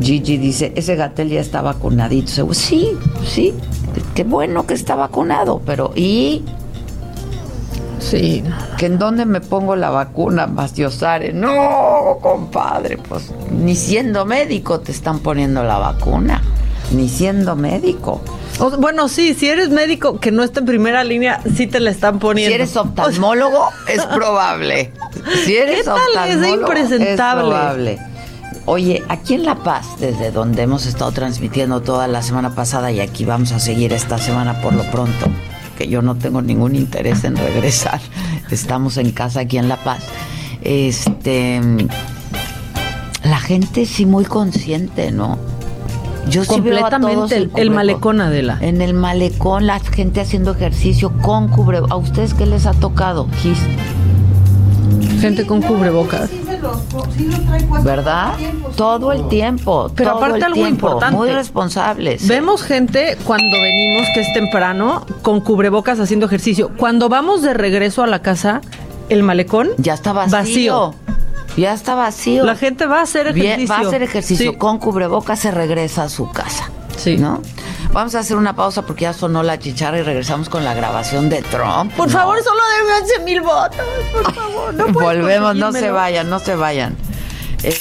Gigi 0.00 0.38
dice, 0.38 0.72
ese 0.76 0.96
Gatel 0.96 1.28
ya 1.28 1.40
está 1.40 1.62
vacunadito. 1.62 2.52
Sí, 2.52 2.90
sí, 3.24 3.54
qué 4.14 4.24
bueno 4.24 4.66
que 4.66 4.74
está 4.74 4.94
vacunado, 4.94 5.60
pero 5.64 5.92
¿y? 5.94 6.42
Sí. 8.04 8.44
¿Que 8.76 8.86
en 8.86 8.98
dónde 8.98 9.24
me 9.24 9.40
pongo 9.40 9.76
la 9.76 9.90
vacuna, 9.90 10.46
Mastiosare? 10.46 11.32
No, 11.32 12.18
compadre, 12.20 12.98
pues 12.98 13.30
ni 13.50 13.74
siendo 13.74 14.26
médico 14.26 14.80
te 14.80 14.92
están 14.92 15.20
poniendo 15.20 15.64
la 15.64 15.78
vacuna. 15.78 16.42
Ni 16.92 17.08
siendo 17.08 17.56
médico. 17.56 18.20
bueno, 18.78 19.08
sí, 19.08 19.32
si 19.32 19.48
eres 19.48 19.70
médico 19.70 20.20
que 20.20 20.30
no 20.30 20.42
está 20.42 20.60
en 20.60 20.66
primera 20.66 21.02
línea, 21.02 21.40
sí 21.56 21.66
te 21.66 21.80
la 21.80 21.90
están 21.90 22.18
poniendo. 22.18 22.50
Si 22.50 22.54
eres 22.54 22.76
oftalmólogo, 22.76 23.70
es 23.88 24.04
probable. 24.14 24.92
Si 25.44 25.56
eres 25.56 25.78
¿Qué 25.78 25.84
tal? 25.84 26.28
Es 26.28 26.46
impresentable. 26.46 27.10
Es 27.10 27.16
probable. 27.16 27.98
Oye, 28.66 29.02
aquí 29.08 29.34
en 29.34 29.44
La 29.44 29.56
Paz, 29.56 29.86
desde 29.98 30.30
donde 30.30 30.62
hemos 30.62 30.86
estado 30.86 31.12
transmitiendo 31.12 31.82
toda 31.82 32.08
la 32.08 32.22
semana 32.22 32.54
pasada 32.54 32.90
y 32.92 33.00
aquí 33.00 33.26
vamos 33.26 33.52
a 33.52 33.60
seguir 33.60 33.92
esta 33.92 34.16
semana 34.16 34.60
por 34.62 34.72
lo 34.72 34.84
pronto, 34.90 35.26
que 35.74 35.88
yo 35.88 36.02
no 36.02 36.14
tengo 36.16 36.42
ningún 36.42 36.74
interés 36.74 37.24
en 37.24 37.36
regresar. 37.36 38.00
Estamos 38.50 38.96
en 38.96 39.12
casa 39.12 39.40
aquí 39.40 39.58
en 39.58 39.68
La 39.68 39.76
Paz. 39.76 40.04
Este 40.62 41.60
la 43.24 43.38
gente 43.38 43.86
sí 43.86 44.06
muy 44.06 44.24
consciente, 44.24 45.10
¿no? 45.10 45.38
Yo 46.28 46.44
sí 46.44 46.60
veo 46.60 46.86
a 46.86 46.90
todos 46.90 47.32
el, 47.32 47.50
el, 47.56 47.70
malecón 47.70 48.20
Adela. 48.20 48.58
En 48.60 48.80
el 48.80 48.94
malecón 48.94 49.66
la 49.66 49.80
gente 49.80 50.20
haciendo 50.20 50.52
ejercicio 50.52 51.12
con 51.20 51.48
cubrebocas. 51.48 51.92
¿A 51.92 51.96
ustedes 51.96 52.34
qué 52.34 52.46
les 52.46 52.66
ha 52.66 52.72
tocado, 52.72 53.28
Gis? 53.42 53.58
Gente 55.20 55.46
con 55.46 55.62
cubrebocas. 55.62 56.30
¿Verdad? 57.82 58.34
Todo 58.76 59.12
el 59.12 59.28
tiempo. 59.28 59.90
Pero 59.94 60.12
aparte 60.12 60.44
algo 60.44 60.66
importante. 60.66 61.16
Muy 61.16 61.30
responsables. 61.30 62.26
Vemos 62.26 62.62
gente 62.62 63.16
cuando 63.24 63.60
venimos, 63.60 64.06
que 64.14 64.20
es 64.20 64.32
temprano, 64.32 65.06
con 65.22 65.40
cubrebocas 65.40 66.00
haciendo 66.00 66.26
ejercicio. 66.26 66.70
Cuando 66.76 67.08
vamos 67.08 67.42
de 67.42 67.54
regreso 67.54 68.02
a 68.02 68.06
la 68.06 68.22
casa, 68.22 68.60
el 69.08 69.22
malecón 69.22 69.70
ya 69.78 69.94
está 69.94 70.12
vacío. 70.12 70.94
Ya 71.56 71.72
está 71.72 71.94
vacío. 71.94 72.44
La 72.44 72.56
gente 72.56 72.86
va 72.86 73.00
a 73.00 73.02
hacer 73.02 73.28
ejercicio. 73.28 73.68
va 73.68 73.76
a 73.76 73.86
hacer 73.86 74.02
ejercicio 74.02 74.58
con 74.58 74.78
cubrebocas, 74.78 75.38
se 75.38 75.50
regresa 75.50 76.04
a 76.04 76.08
su 76.08 76.30
casa. 76.30 76.70
Sí. 76.96 77.16
¿No? 77.16 77.40
Vamos 77.94 78.12
a 78.16 78.18
hacer 78.18 78.36
una 78.36 78.56
pausa 78.56 78.82
porque 78.82 79.02
ya 79.02 79.12
sonó 79.12 79.44
la 79.44 79.56
chicharra 79.56 80.00
y 80.00 80.02
regresamos 80.02 80.48
con 80.48 80.64
la 80.64 80.74
grabación 80.74 81.30
de 81.30 81.42
Trump. 81.42 81.92
Por 81.94 82.10
favor, 82.10 82.42
solo 82.42 82.60
denme 82.76 83.02
11 83.02 83.20
mil 83.20 83.40
votos. 83.40 83.86
Por 84.12 84.34
favor, 84.34 84.74
no 84.74 84.88
Volvemos, 84.92 85.54
no 85.54 85.70
se 85.70 85.92
vayan, 85.92 86.28
no 86.28 86.40
se 86.40 86.56
vayan. 86.56 86.96
Eh, 87.62 87.80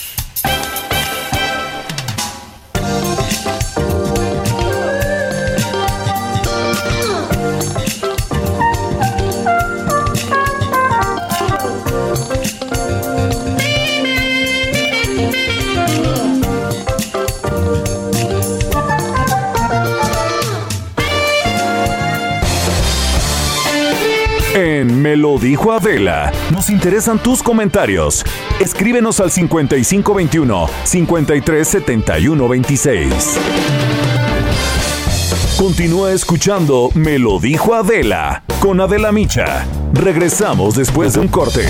Me 25.03 25.15
lo 25.17 25.37
dijo 25.37 25.73
Adela. 25.73 26.31
Nos 26.49 26.69
interesan 26.69 27.19
tus 27.19 27.43
comentarios. 27.43 28.23
Escríbenos 28.61 29.19
al 29.19 29.31
5521 29.31 30.69
537126. 30.85 33.13
Continúa 35.57 36.13
escuchando 36.13 36.89
Me 36.93 37.19
lo 37.19 37.39
dijo 37.39 37.75
Adela 37.75 38.45
con 38.61 38.79
Adela 38.79 39.11
Micha. 39.11 39.65
Regresamos 39.91 40.75
después 40.75 41.15
de 41.15 41.19
un 41.19 41.27
corte. 41.27 41.67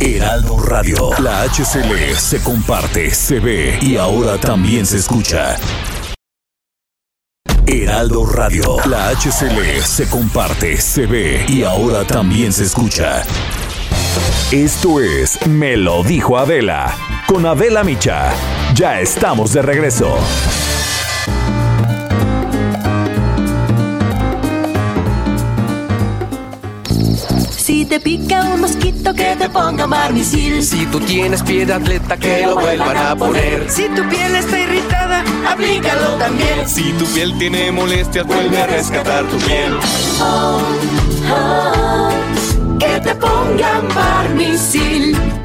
Heraldo 0.00 0.58
Radio, 0.58 1.10
la 1.20 1.44
HCL 1.44 2.16
se 2.16 2.42
comparte, 2.42 3.14
se 3.14 3.38
ve 3.38 3.78
y 3.80 3.98
ahora 3.98 4.36
también 4.36 4.84
se 4.84 4.96
escucha. 4.96 5.58
Heraldo 7.66 8.26
Radio. 8.26 8.76
La 8.86 9.08
HCL 9.08 9.82
se 9.82 10.08
comparte, 10.08 10.76
se 10.76 11.06
ve 11.06 11.46
y 11.48 11.62
ahora 11.62 12.04
también 12.04 12.52
se 12.52 12.64
escucha. 12.64 13.22
Esto 14.52 15.00
es 15.00 15.46
Me 15.46 15.76
lo 15.76 16.02
dijo 16.02 16.36
Adela. 16.36 16.94
Con 17.26 17.46
Adela 17.46 17.82
Micha. 17.82 18.32
Ya 18.74 19.00
estamos 19.00 19.52
de 19.54 19.62
regreso. 19.62 20.18
Si 27.84 27.90
te 27.90 28.00
pica 28.00 28.40
un 28.44 28.62
mosquito 28.62 29.12
que 29.12 29.36
te 29.36 29.46
ponga 29.50 29.86
marmisil. 29.86 30.62
Si 30.62 30.86
tú 30.86 30.98
tienes 31.00 31.42
pie 31.42 31.66
de 31.66 31.74
atleta 31.74 32.16
que 32.16 32.46
lo 32.46 32.54
vuelvan 32.54 32.96
a 32.96 33.14
poner. 33.14 33.70
Si 33.70 33.82
tu 33.90 34.08
piel 34.08 34.36
está 34.36 34.58
irritada, 34.58 35.22
aplícalo 35.46 36.14
también. 36.16 36.66
Si 36.66 36.94
tu 36.94 37.04
piel 37.04 37.36
tiene 37.36 37.70
molestias, 37.72 38.26
vuelve 38.26 38.58
a 38.58 38.66
rescatar 38.68 39.26
tu 39.26 39.36
piel. 39.36 39.76
Oh, 40.18 40.62
oh, 41.30 42.78
que 42.78 43.00
te 43.00 43.14
pongan 43.16 43.86
barmisil. 43.94 45.43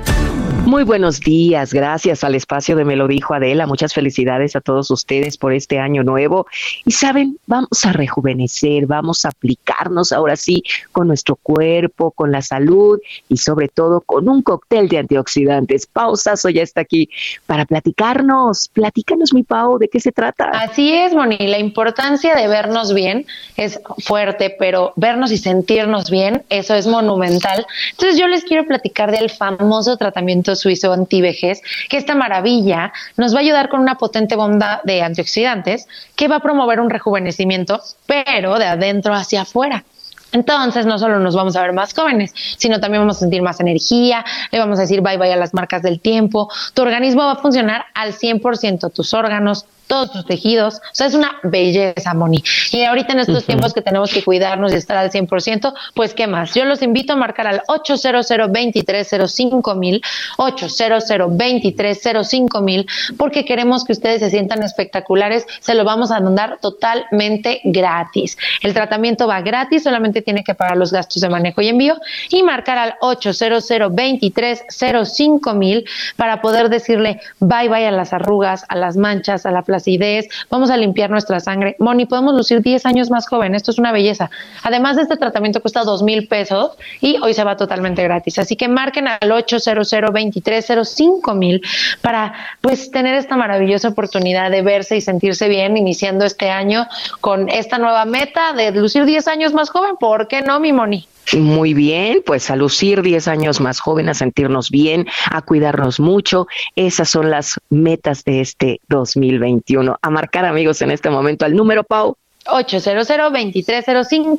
Muy 0.69 0.83
buenos 0.83 1.19
días, 1.19 1.73
gracias 1.73 2.23
al 2.23 2.35
espacio 2.35 2.75
de 2.75 2.85
Me 2.85 2.95
lo 2.95 3.07
dijo 3.07 3.33
Adela, 3.33 3.65
muchas 3.65 3.91
felicidades 3.91 4.55
a 4.55 4.61
todos 4.61 4.91
ustedes 4.91 5.35
por 5.35 5.51
este 5.51 5.79
año 5.79 6.03
nuevo. 6.03 6.45
Y 6.85 6.91
saben, 6.91 7.39
vamos 7.47 7.83
a 7.87 7.91
rejuvenecer, 7.91 8.85
vamos 8.85 9.25
a 9.25 9.29
aplicarnos 9.29 10.11
ahora 10.11 10.35
sí 10.35 10.61
con 10.91 11.07
nuestro 11.07 11.37
cuerpo, 11.37 12.11
con 12.11 12.31
la 12.31 12.43
salud 12.43 12.99
y 13.27 13.37
sobre 13.37 13.67
todo 13.67 14.01
con 14.01 14.29
un 14.29 14.43
cóctel 14.43 14.87
de 14.89 14.99
antioxidantes. 14.99 15.87
Pausazo 15.87 16.49
ya 16.49 16.61
está 16.61 16.81
aquí 16.81 17.09
para 17.47 17.65
platicarnos. 17.65 18.67
Platícanos, 18.67 19.33
mi 19.33 19.41
Pau, 19.41 19.79
¿de 19.79 19.87
qué 19.87 19.99
se 19.99 20.11
trata? 20.11 20.51
Así 20.51 20.93
es, 20.93 21.15
Moni, 21.15 21.47
la 21.47 21.57
importancia 21.57 22.35
de 22.35 22.47
vernos 22.47 22.93
bien 22.93 23.25
es 23.57 23.81
fuerte, 24.05 24.55
pero 24.59 24.93
vernos 24.97 25.31
y 25.31 25.39
sentirnos 25.39 26.11
bien, 26.11 26.43
eso 26.49 26.75
es 26.75 26.85
monumental. 26.85 27.65
Entonces 27.93 28.19
yo 28.19 28.27
les 28.27 28.43
quiero 28.43 28.67
platicar 28.67 29.09
del 29.09 29.31
famoso 29.31 29.97
tratamiento 29.97 30.58
suizo 30.59 30.93
antivejez, 30.93 31.61
que 31.89 31.97
esta 31.97 32.15
maravilla 32.15 32.93
nos 33.17 33.33
va 33.33 33.39
a 33.39 33.41
ayudar 33.41 33.69
con 33.69 33.81
una 33.81 33.95
potente 33.95 34.35
bomba 34.35 34.81
de 34.83 35.01
antioxidantes 35.01 35.87
que 36.15 36.27
va 36.27 36.37
a 36.37 36.39
promover 36.41 36.79
un 36.79 36.89
rejuvenecimiento, 36.89 37.81
pero 38.05 38.59
de 38.59 38.65
adentro 38.65 39.13
hacia 39.13 39.41
afuera. 39.41 39.83
Entonces, 40.31 40.85
no 40.85 40.99
solo 40.99 41.19
nos 41.19 41.35
vamos 41.35 41.55
a 41.55 41.61
ver 41.61 41.73
más 41.73 41.93
jóvenes, 41.93 42.33
sino 42.57 42.79
también 42.79 43.01
vamos 43.01 43.17
a 43.17 43.19
sentir 43.21 43.41
más 43.41 43.59
energía, 43.59 44.23
le 44.51 44.59
vamos 44.59 44.77
a 44.77 44.83
decir 44.83 45.01
bye 45.01 45.17
bye 45.17 45.33
a 45.33 45.35
las 45.35 45.53
marcas 45.53 45.81
del 45.81 45.99
tiempo, 45.99 46.51
tu 46.73 46.83
organismo 46.83 47.23
va 47.23 47.31
a 47.33 47.35
funcionar 47.37 47.85
al 47.95 48.13
100%, 48.13 48.93
tus 48.93 49.13
órganos, 49.13 49.65
todos 49.89 50.11
tus 50.11 50.25
tejidos. 50.25 50.75
O 50.75 50.93
sea, 50.93 51.07
es 51.07 51.15
una 51.15 51.39
belleza, 51.43 52.13
Moni. 52.13 52.41
Y 52.71 52.83
ahorita 52.83 53.13
en 53.13 53.19
estos 53.19 53.43
tiempos 53.45 53.73
que 53.73 53.81
tenemos 53.81 54.13
que 54.13 54.23
cuidarnos 54.23 54.71
y 54.71 54.75
estar 54.75 54.95
al 54.95 55.11
100%, 55.11 55.73
pues, 55.95 56.13
¿qué 56.13 56.27
más? 56.27 56.53
Yo 56.53 56.63
los 56.63 56.81
invito 56.81 57.13
a 57.13 57.15
marcar 57.15 57.47
al 57.47 57.63
800 57.67 58.27
2305 58.29 59.75
mil, 59.75 60.01
800 60.37 61.07
2305 61.07 62.61
mil, 62.61 62.87
porque 63.17 63.43
queremos 63.43 63.83
que 63.83 63.93
ustedes 63.93 64.19
se 64.19 64.29
sientan 64.29 64.61
espectaculares. 64.63 65.45
Se 65.59 65.73
lo 65.73 65.83
vamos 65.83 66.11
a 66.11 66.19
mandar 66.19 66.59
totalmente 66.61 67.61
gratis. 67.63 68.37
El 68.61 68.73
tratamiento 68.73 69.27
va 69.27 69.41
gratis, 69.41 69.83
solamente 69.83 70.21
tiene 70.21 70.43
que 70.43 70.53
pagar 70.53 70.77
los 70.77 70.91
gastos 70.93 71.21
de 71.21 71.29
manejo 71.29 71.61
y 71.61 71.69
envío 71.69 71.97
y 72.29 72.43
marcar 72.43 72.77
al 72.77 72.93
800 73.01 73.67
2305 73.67 75.53
mil 75.55 75.85
para 76.15 76.41
poder 76.41 76.69
decirle 76.69 77.19
bye 77.39 77.69
bye 77.69 77.87
a 77.87 77.91
las 77.91 78.13
arrugas, 78.13 78.65
a 78.69 78.75
las 78.75 78.95
manchas, 78.95 79.47
a 79.47 79.51
la 79.51 79.63
ideas, 79.87 80.25
vamos 80.49 80.69
a 80.69 80.77
limpiar 80.77 81.09
nuestra 81.09 81.39
sangre. 81.39 81.75
Moni, 81.79 82.05
podemos 82.05 82.33
lucir 82.33 82.61
10 82.61 82.85
años 82.85 83.09
más 83.09 83.27
joven, 83.27 83.55
esto 83.55 83.71
es 83.71 83.79
una 83.79 83.91
belleza. 83.91 84.29
Además 84.63 84.95
de 84.95 85.03
este 85.03 85.17
tratamiento 85.17 85.61
cuesta 85.61 85.83
2 85.83 86.03
mil 86.03 86.27
pesos 86.27 86.71
y 87.01 87.17
hoy 87.21 87.33
se 87.33 87.43
va 87.43 87.57
totalmente 87.57 88.03
gratis. 88.03 88.39
Así 88.39 88.55
que 88.55 88.67
marquen 88.67 89.07
al 89.07 89.31
800 89.31 89.89
2305 89.89 91.33
mil 91.35 91.61
para 92.01 92.33
pues 92.61 92.91
tener 92.91 93.15
esta 93.15 93.37
maravillosa 93.37 93.89
oportunidad 93.89 94.51
de 94.51 94.61
verse 94.61 94.97
y 94.97 95.01
sentirse 95.01 95.47
bien 95.47 95.77
iniciando 95.77 96.25
este 96.25 96.49
año 96.49 96.87
con 97.21 97.49
esta 97.49 97.77
nueva 97.77 98.05
meta 98.05 98.53
de 98.53 98.71
lucir 98.71 99.05
10 99.05 99.27
años 99.27 99.53
más 99.53 99.69
joven. 99.69 99.95
¿Por 99.99 100.27
qué 100.27 100.41
no, 100.41 100.59
mi 100.59 100.73
Moni? 100.73 101.07
Muy 101.37 101.73
bien, 101.73 102.23
pues 102.25 102.49
a 102.49 102.55
lucir 102.55 103.01
10 103.01 103.27
años 103.27 103.59
más 103.59 103.79
joven, 103.79 104.09
a 104.09 104.13
sentirnos 104.13 104.69
bien, 104.69 105.07
a 105.31 105.41
cuidarnos 105.41 105.99
mucho. 105.99 106.47
Esas 106.75 107.09
son 107.09 107.29
las 107.29 107.59
metas 107.69 108.23
de 108.23 108.41
este 108.41 108.81
2021. 108.87 109.97
A 110.01 110.09
marcar 110.09 110.45
amigos 110.45 110.81
en 110.81 110.91
este 110.91 111.09
momento 111.09 111.45
al 111.45 111.55
número 111.55 111.83
Pau. 111.83 112.15
800 112.45 113.07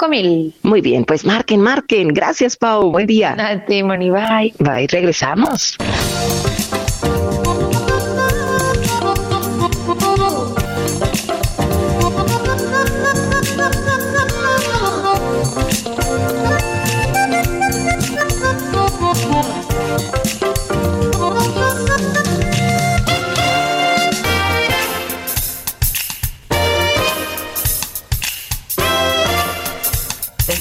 mil. 0.09 0.55
Muy 0.63 0.81
bien, 0.81 1.05
pues 1.05 1.25
marquen, 1.25 1.61
marquen. 1.61 2.09
Gracias, 2.09 2.57
Pau. 2.57 2.91
Buen 2.91 3.07
día. 3.07 3.37
A 3.39 3.65
ti, 3.65 3.83
Moni. 3.83 4.11
Bye. 4.11 4.55
Bye, 4.59 4.87
regresamos. 4.89 5.77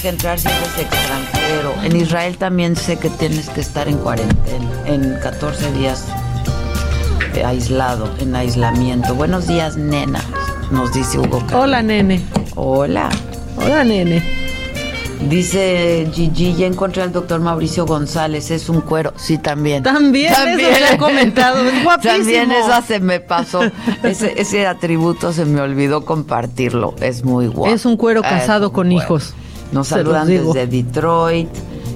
que 0.00 0.08
entrar 0.08 0.38
si 0.38 0.48
eres. 0.48 1.84
En 1.84 1.96
Israel 1.96 2.36
también 2.38 2.76
sé 2.76 2.98
que 2.98 3.10
tienes 3.10 3.48
que 3.50 3.60
estar 3.60 3.88
en 3.88 3.98
cuarentena, 3.98 4.68
en 4.86 5.14
14 5.20 5.72
días 5.72 6.06
eh, 7.34 7.44
aislado, 7.44 8.10
en 8.18 8.34
aislamiento. 8.34 9.14
Buenos 9.14 9.46
días, 9.46 9.76
nena, 9.76 10.22
nos 10.70 10.92
dice 10.92 11.18
Hugo. 11.18 11.42
Hola, 11.52 11.82
nene. 11.82 12.22
Hola. 12.54 13.10
Hola, 13.56 13.84
nene. 13.84 14.39
Dice 15.28 16.08
Gigi, 16.12 16.54
ya 16.54 16.66
encontré 16.66 17.02
al 17.02 17.12
doctor 17.12 17.40
Mauricio 17.40 17.84
González, 17.84 18.50
es 18.50 18.68
un 18.68 18.80
cuero. 18.80 19.12
Sí, 19.16 19.36
también. 19.36 19.82
También, 19.82 20.32
también. 20.32 20.72
Eso 20.72 20.94
ha 20.94 20.96
comentado, 20.96 21.68
es 21.68 21.84
guapísimo. 21.84 22.16
También 22.16 22.52
esa 22.52 22.82
se 22.82 23.00
me 23.00 23.20
pasó. 23.20 23.60
Ese, 24.02 24.40
ese 24.40 24.66
atributo 24.66 25.32
se 25.32 25.44
me 25.44 25.60
olvidó 25.60 26.04
compartirlo. 26.04 26.94
Es 27.00 27.24
muy 27.24 27.48
guapo. 27.48 27.72
Es 27.72 27.84
un 27.84 27.96
cuero 27.96 28.22
casado 28.22 28.72
con 28.72 28.92
hijos. 28.92 29.34
Nos 29.72 29.88
saludan 29.88 30.26
desde 30.26 30.66
Detroit. 30.66 31.48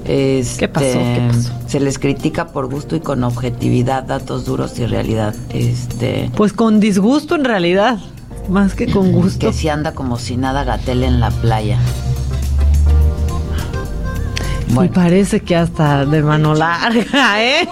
Este, 0.05 0.59
¿Qué 0.61 0.69
pasó? 0.69 0.87
¿Qué 0.87 1.29
pasó? 1.29 1.53
Se 1.67 1.81
les 1.81 1.99
critica 1.99 2.49
por 2.49 2.71
gusto 2.71 2.95
y 2.95 3.01
con 3.01 3.25
objetividad, 3.25 4.05
datos 4.05 4.45
duros 4.45 4.79
y 4.79 4.87
realidad. 4.87 5.35
Este, 5.49 6.31
pues 6.37 6.53
con 6.53 6.79
disgusto 6.79 7.35
en 7.35 7.45
realidad, 7.45 7.99
más 8.51 8.75
que 8.75 8.87
con 8.87 9.13
gusto. 9.13 9.47
Que 9.47 9.53
si 9.55 9.71
anda 9.71 9.93
como 9.93 10.19
si 10.19 10.37
nada 10.37 10.65
Gatel 10.65 11.03
en 11.05 11.21
la 11.21 11.31
playa. 11.31 11.79
Y 14.83 14.89
parece 14.89 15.41
que 15.41 15.55
hasta 15.57 16.05
de 16.05 16.23
mano 16.23 16.55
larga, 16.55 17.43
¿eh? 17.43 17.69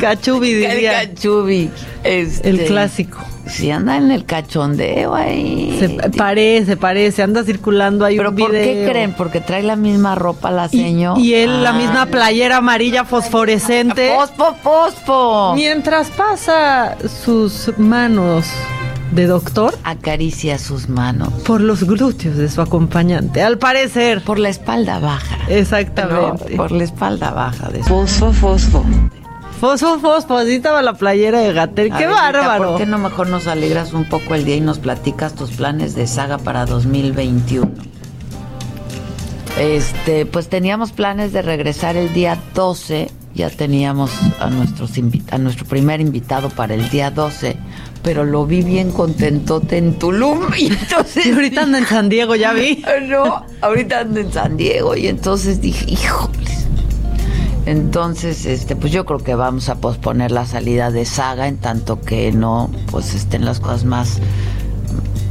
cachubi 0.00 0.54
diría. 0.54 1.02
El 1.02 1.08
cachubi. 1.10 1.70
Este, 2.04 2.48
el 2.48 2.64
clásico. 2.66 3.18
Si 3.46 3.70
anda 3.70 3.96
en 3.96 4.10
el 4.10 4.24
cachondeo 4.24 5.14
ahí. 5.14 5.76
Se 5.78 5.88
parece, 6.10 6.76
parece, 6.76 7.22
anda 7.22 7.44
circulando 7.44 8.04
ahí 8.04 8.16
¿Pero 8.16 8.30
un 8.30 8.36
por 8.36 8.50
video. 8.50 8.64
qué 8.64 8.90
creen? 8.90 9.14
Porque 9.14 9.40
trae 9.40 9.62
la 9.62 9.76
misma 9.76 10.14
ropa 10.14 10.50
la 10.50 10.68
seño. 10.68 11.14
Y 11.16 11.34
él 11.34 11.62
la 11.62 11.72
misma 11.72 12.06
playera 12.06 12.56
amarilla 12.58 13.04
fosforescente. 13.04 14.12
Pospo, 14.16 14.56
pospo. 14.62 15.52
Mientras 15.54 16.10
pasa 16.10 16.96
sus 17.24 17.72
manos 17.78 18.46
de 19.16 19.26
doctor 19.26 19.76
Acaricia 19.82 20.58
sus 20.58 20.88
manos. 20.88 21.32
por 21.44 21.60
los 21.60 21.84
glúteos 21.84 22.36
de 22.36 22.48
su 22.48 22.60
acompañante, 22.60 23.42
al 23.42 23.58
parecer. 23.58 24.22
Por 24.22 24.38
la 24.38 24.50
espalda 24.50 25.00
baja. 25.00 25.38
Exactamente. 25.48 26.50
No, 26.50 26.56
por 26.56 26.70
la 26.70 26.84
espalda 26.84 27.30
baja. 27.30 27.70
De 27.70 27.82
Fosfo, 27.82 28.32
fosfo. 28.32 28.84
Fosfo, 29.58 29.98
fosfo, 29.98 30.36
así 30.36 30.56
estaba 30.56 30.82
la 30.82 30.92
playera 30.92 31.40
de 31.40 31.52
Gatel. 31.54 31.90
¡Qué 31.90 32.06
ver, 32.06 32.10
bárbaro! 32.10 32.68
¿Por 32.72 32.78
qué 32.78 32.86
no 32.86 32.98
mejor 32.98 33.28
nos 33.28 33.46
alegras 33.46 33.94
un 33.94 34.04
poco 34.04 34.34
el 34.34 34.44
día 34.44 34.56
y 34.56 34.60
nos 34.60 34.78
platicas 34.78 35.34
tus 35.34 35.50
planes 35.52 35.94
de 35.94 36.06
saga 36.06 36.36
para 36.36 36.66
2021? 36.66 37.72
Este, 39.58 40.26
pues 40.26 40.48
teníamos 40.48 40.92
planes 40.92 41.32
de 41.32 41.40
regresar 41.40 41.96
el 41.96 42.12
día 42.12 42.38
12. 42.54 43.10
Ya 43.34 43.48
teníamos 43.48 44.10
a, 44.40 44.50
nuestros 44.50 44.92
a 45.30 45.38
nuestro 45.38 45.64
primer 45.66 46.02
invitado 46.02 46.50
para 46.50 46.74
el 46.74 46.88
día 46.90 47.10
12, 47.10 47.56
pero 48.06 48.24
lo 48.24 48.46
vi 48.46 48.62
bien 48.62 48.92
contentote 48.92 49.78
en 49.78 49.98
Tulum. 49.98 50.38
Y 50.56 50.66
entonces. 50.66 51.26
Y 51.26 51.32
ahorita 51.32 51.62
anda 51.62 51.78
en 51.78 51.86
San 51.86 52.08
Diego, 52.08 52.36
ya 52.36 52.52
vi. 52.52 52.82
No, 53.08 53.44
ahorita 53.60 54.00
ando 54.00 54.20
en 54.20 54.32
San 54.32 54.56
Diego 54.56 54.96
y 54.96 55.08
entonces 55.08 55.60
dije, 55.60 55.84
híjoles. 55.90 56.66
Entonces, 57.66 58.46
este, 58.46 58.76
pues 58.76 58.92
yo 58.92 59.04
creo 59.04 59.18
que 59.18 59.34
vamos 59.34 59.68
a 59.68 59.74
posponer 59.74 60.30
la 60.30 60.46
salida 60.46 60.92
de 60.92 61.04
Saga 61.04 61.48
en 61.48 61.56
tanto 61.56 62.00
que 62.00 62.30
no, 62.30 62.70
pues 62.92 63.12
estén 63.12 63.44
las 63.44 63.58
cosas 63.58 63.84
más, 63.84 64.18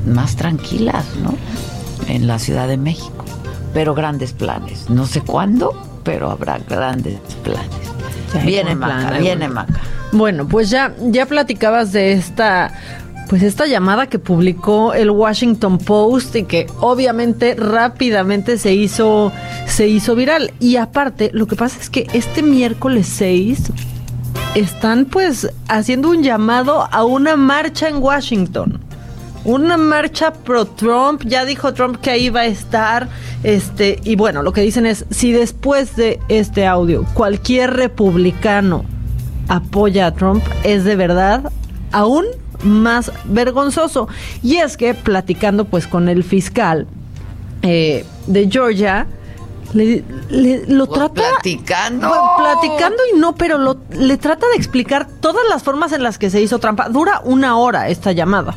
más 0.05 0.35
tranquilas, 0.35 1.05
¿no? 1.23 1.33
En 2.09 2.27
la 2.27 2.39
Ciudad 2.39 2.67
de 2.67 2.75
México. 2.75 3.23
Pero 3.73 3.95
grandes 3.95 4.33
planes. 4.33 4.89
No 4.89 5.07
sé 5.07 5.21
cuándo, 5.21 5.71
pero 6.03 6.29
habrá 6.29 6.57
grandes 6.57 7.19
planes. 7.41 7.69
viene 8.43 8.75
plan, 8.75 9.05
Maca, 9.05 9.17
viene 9.19 9.47
Maca. 9.47 9.79
Bueno, 10.15 10.47
pues 10.47 10.69
ya, 10.69 10.95
ya 11.01 11.25
platicabas 11.25 11.91
de 11.91 12.13
esta, 12.13 12.71
pues 13.27 13.43
esta 13.43 13.65
llamada 13.65 14.07
que 14.07 14.17
publicó 14.17 14.93
el 14.93 15.09
Washington 15.09 15.77
Post 15.77 16.37
y 16.37 16.43
que 16.43 16.67
obviamente 16.79 17.53
rápidamente 17.53 18.57
se 18.57 18.73
hizo, 18.73 19.33
se 19.67 19.89
hizo 19.89 20.15
viral. 20.15 20.53
Y 20.61 20.77
aparte, 20.77 21.31
lo 21.33 21.47
que 21.47 21.57
pasa 21.57 21.81
es 21.81 21.89
que 21.89 22.07
este 22.13 22.43
miércoles 22.43 23.07
6 23.07 23.73
están 24.55 25.03
pues 25.03 25.51
haciendo 25.67 26.11
un 26.11 26.23
llamado 26.23 26.87
a 26.89 27.03
una 27.03 27.35
marcha 27.35 27.89
en 27.89 27.97
Washington. 27.97 28.79
Una 29.43 29.75
marcha 29.75 30.31
pro 30.31 30.63
Trump, 30.63 31.23
ya 31.25 31.43
dijo 31.43 31.73
Trump 31.73 31.97
que 31.97 32.11
ahí 32.11 32.29
va 32.29 32.39
a 32.39 32.45
estar, 32.45 33.09
este, 33.43 33.99
y 34.05 34.15
bueno, 34.15 34.43
lo 34.43 34.53
que 34.53 34.61
dicen 34.61 34.85
es, 34.85 35.05
si 35.09 35.33
después 35.33 35.97
de 35.97 36.21
este 36.29 36.65
audio 36.65 37.05
cualquier 37.13 37.73
republicano 37.73 38.94
apoya 39.47 40.07
a 40.07 40.13
Trump, 40.13 40.43
es 40.63 40.83
de 40.83 40.95
verdad 40.95 41.51
aún 41.91 42.25
más 42.63 43.11
vergonzoso. 43.25 44.07
Y 44.41 44.57
es 44.57 44.77
que 44.77 44.93
platicando 44.93 45.65
pues 45.65 45.87
con 45.87 46.09
el 46.09 46.23
fiscal 46.23 46.87
eh, 47.61 48.05
de 48.27 48.49
Georgia, 48.49 49.07
le, 49.73 50.03
le- 50.29 50.65
lo 50.67 50.85
Pues, 50.87 50.99
trata 50.99 51.21
platicando. 51.33 52.11
Platicando 52.37 52.97
y 53.13 53.19
no, 53.19 53.35
pero 53.35 53.57
lo- 53.57 53.77
le 53.91 54.17
trata 54.17 54.47
de 54.49 54.55
explicar 54.55 55.07
todas 55.19 55.43
las 55.49 55.63
formas 55.63 55.91
en 55.91 56.01
las 56.03 56.17
que 56.17 56.29
se 56.29 56.41
hizo 56.41 56.59
trampa. 56.59 56.89
Dura 56.89 57.21
una 57.23 57.57
hora 57.57 57.89
esta 57.89 58.11
llamada. 58.11 58.55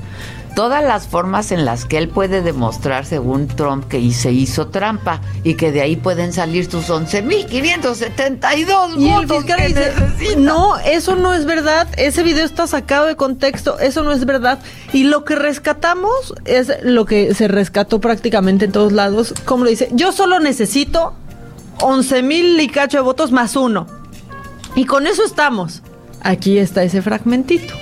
Todas 0.54 0.82
las 0.82 1.06
formas 1.06 1.52
en 1.52 1.64
las 1.64 1.84
que 1.84 1.98
él 1.98 2.08
puede 2.08 2.42
demostrar, 2.42 3.04
según 3.04 3.48
Trump, 3.48 3.86
que 3.88 4.12
se 4.12 4.32
hizo 4.32 4.68
trampa 4.68 5.20
y 5.44 5.54
que 5.54 5.72
de 5.72 5.80
ahí 5.80 5.96
pueden 5.96 6.32
salir 6.32 6.70
sus 6.70 6.88
11.572 6.88 8.98
Y 8.98 9.08
el 9.08 9.26
votos 9.26 9.44
que 9.44 9.54
dice, 9.66 9.92
no, 10.36 10.78
eso 10.78 11.16
no 11.16 11.34
es 11.34 11.44
verdad, 11.44 11.88
ese 11.96 12.22
video 12.22 12.44
está 12.44 12.66
sacado 12.66 13.06
de 13.06 13.16
contexto, 13.16 13.78
eso 13.78 14.02
no 14.02 14.12
es 14.12 14.24
verdad. 14.24 14.60
Y 14.92 15.04
lo 15.04 15.24
que 15.24 15.36
rescatamos 15.36 16.34
es 16.44 16.72
lo 16.82 17.04
que 17.04 17.34
se 17.34 17.48
rescató 17.48 18.00
prácticamente 18.00 18.66
en 18.66 18.72
todos 18.72 18.92
lados. 18.92 19.34
Como 19.44 19.64
lo 19.64 19.70
dice, 19.70 19.88
yo 19.92 20.12
solo 20.12 20.40
necesito 20.40 21.14
11 21.80 22.22
mil 22.22 22.60
y 22.60 22.68
cacho 22.68 22.98
de 22.98 23.02
votos 23.02 23.32
más 23.32 23.56
uno. 23.56 23.86
Y 24.74 24.84
con 24.84 25.06
eso 25.06 25.24
estamos. 25.24 25.82
Aquí 26.22 26.58
está 26.58 26.82
ese 26.82 27.02
fragmentito. 27.02 27.74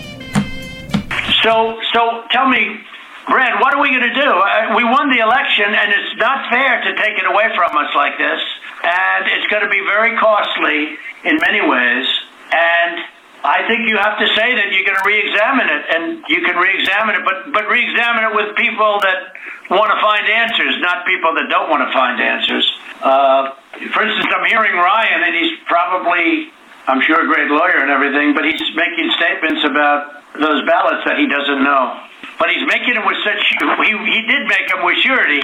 So, 1.42 1.80
so 1.92 2.24
tell 2.30 2.48
me, 2.48 2.80
Brad, 3.28 3.60
what 3.60 3.74
are 3.74 3.82
we 3.82 3.90
going 3.90 4.06
to 4.06 4.14
do? 4.14 4.30
Uh, 4.30 4.74
we 4.76 4.84
won 4.84 5.10
the 5.10 5.18
election, 5.18 5.66
and 5.66 5.92
it's 5.92 6.16
not 6.16 6.48
fair 6.48 6.82
to 6.84 6.94
take 6.96 7.18
it 7.18 7.26
away 7.26 7.50
from 7.54 7.76
us 7.76 7.90
like 7.94 8.16
this. 8.18 8.40
And 8.84 9.26
it's 9.34 9.46
going 9.50 9.64
to 9.64 9.68
be 9.68 9.80
very 9.80 10.16
costly 10.16 10.96
in 11.24 11.36
many 11.42 11.60
ways. 11.60 12.06
And 12.52 13.02
I 13.42 13.66
think 13.66 13.88
you 13.88 13.96
have 13.98 14.18
to 14.18 14.26
say 14.34 14.54
that 14.54 14.70
you're 14.70 14.86
going 14.86 14.98
to 14.98 15.06
re-examine 15.06 15.68
it, 15.70 15.82
and 15.90 16.02
you 16.28 16.42
can 16.42 16.56
re-examine 16.56 17.14
it, 17.16 17.22
but 17.24 17.52
but 17.52 17.68
re-examine 17.68 18.30
it 18.30 18.34
with 18.34 18.56
people 18.56 18.98
that 19.02 19.34
want 19.70 19.90
to 19.90 19.98
find 20.00 20.26
answers, 20.26 20.78
not 20.80 21.06
people 21.06 21.34
that 21.34 21.50
don't 21.50 21.70
want 21.70 21.82
to 21.82 21.90
find 21.92 22.20
answers. 22.20 22.66
Uh, 23.02 23.54
for 23.92 24.02
instance, 24.06 24.30
I'm 24.30 24.46
hearing 24.46 24.74
Ryan, 24.74 25.22
and 25.26 25.34
he's 25.34 25.58
probably, 25.66 26.50
I'm 26.86 27.02
sure, 27.02 27.18
a 27.18 27.26
great 27.26 27.50
lawyer 27.50 27.82
and 27.82 27.90
everything, 27.90 28.34
but 28.34 28.44
he's 28.44 28.62
making 28.74 29.10
statements 29.18 29.64
about 29.64 30.22
those 30.38 30.64
ballots 30.66 31.02
that 31.04 31.18
he 31.18 31.26
doesn't 31.26 31.62
know. 31.62 32.00
But 32.38 32.50
he's 32.50 32.66
making 32.66 32.94
them 32.94 33.06
with 33.06 33.18
such, 33.24 33.42
he, 33.82 33.92
he 34.12 34.22
did 34.26 34.46
make 34.46 34.68
them 34.68 34.84
with 34.84 34.96
surety, 35.02 35.42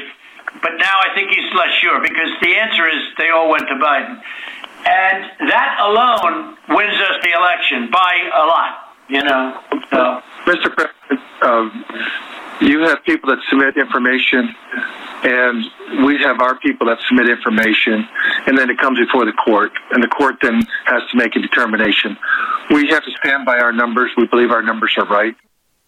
but 0.62 0.78
now 0.78 1.01
I 1.03 1.14
think 1.14 1.30
he's 1.30 1.53
less 1.55 1.74
sure 1.80 2.01
because 2.01 2.30
the 2.40 2.55
answer 2.55 2.86
is 2.86 3.03
they 3.18 3.30
all 3.30 3.51
went 3.51 3.66
to 3.68 3.74
Biden. 3.74 4.22
And 4.84 5.51
that 5.51 5.78
alone 5.80 6.57
wins 6.68 6.99
us 7.01 7.22
the 7.22 7.32
election 7.32 7.90
by 7.90 8.12
a 8.34 8.45
lot, 8.47 8.95
you 9.09 9.22
know. 9.22 9.61
So. 9.90 10.22
Mr. 10.47 10.74
President, 10.74 11.20
um, 11.43 11.84
you 12.61 12.80
have 12.82 13.03
people 13.05 13.30
that 13.30 13.38
submit 13.49 13.76
information, 13.76 14.55
and 15.24 16.07
we 16.07 16.18
have 16.18 16.40
our 16.40 16.59
people 16.59 16.86
that 16.86 16.99
submit 17.09 17.28
information, 17.28 18.07
and 18.47 18.59
then 18.59 18.70
it 18.70 18.78
comes 18.78 18.99
before 18.99 19.24
the 19.24 19.32
court, 19.32 19.72
and 19.93 20.03
the 20.03 20.09
court 20.09 20.36
then 20.43 20.62
has 20.86 21.03
to 21.11 21.16
make 21.16 21.36
a 21.36 21.40
determination. 21.40 22.16
We 22.70 22.88
have 22.88 23.05
to 23.05 23.11
stand 23.22 23.45
by 23.47 23.59
our 23.59 23.72
numbers. 23.72 24.11
We 24.16 24.26
believe 24.26 24.51
our 24.51 24.62
numbers 24.62 24.95
are 24.97 25.07
right. 25.07 25.34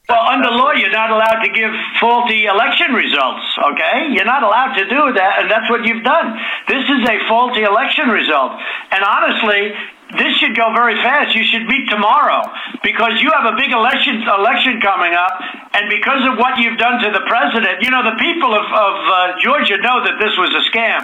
Well, 0.09 0.21
under 0.21 0.51
law, 0.51 0.73
you're 0.73 0.93
not 0.93 1.11
allowed 1.11 1.41
to 1.41 1.49
give 1.49 1.73
faulty 1.99 2.45
election 2.45 2.93
results, 2.93 3.47
okay? 3.73 4.13
You're 4.13 4.29
not 4.29 4.43
allowed 4.43 4.77
to 4.77 4.85
do 4.85 5.13
that, 5.17 5.41
and 5.41 5.51
that's 5.51 5.71
what 5.71 5.87
you've 5.87 6.05
done. 6.05 6.37
This 6.69 6.85
is 6.85 7.09
a 7.09 7.27
faulty 7.27 7.63
election 7.63 8.09
result. 8.09 8.53
And 8.93 9.01
honestly, 9.03 9.73
this 10.19 10.37
should 10.39 10.57
go 10.57 10.73
very 10.73 10.97
fast. 11.03 11.35
You 11.35 11.45
should 11.45 11.67
meet 11.67 11.89
tomorrow 11.89 12.43
because 12.83 13.21
you 13.21 13.31
have 13.35 13.47
a 13.53 13.57
big 13.57 13.71
election 13.71 14.23
election 14.23 14.81
coming 14.81 15.15
up, 15.15 15.35
and 15.75 15.91
because 15.91 16.23
of 16.27 16.39
what 16.39 16.59
you've 16.59 16.79
done 16.79 17.03
to 17.03 17.11
the 17.11 17.25
president, 17.27 17.83
you 17.83 17.91
know 17.91 18.03
the 18.03 18.19
people 18.19 18.55
of, 18.55 18.67
of 18.67 18.95
uh, 19.07 19.17
Georgia 19.41 19.79
know 19.79 20.05
that 20.05 20.19
this 20.19 20.35
was 20.39 20.51
a 20.55 20.63
scam, 20.71 21.03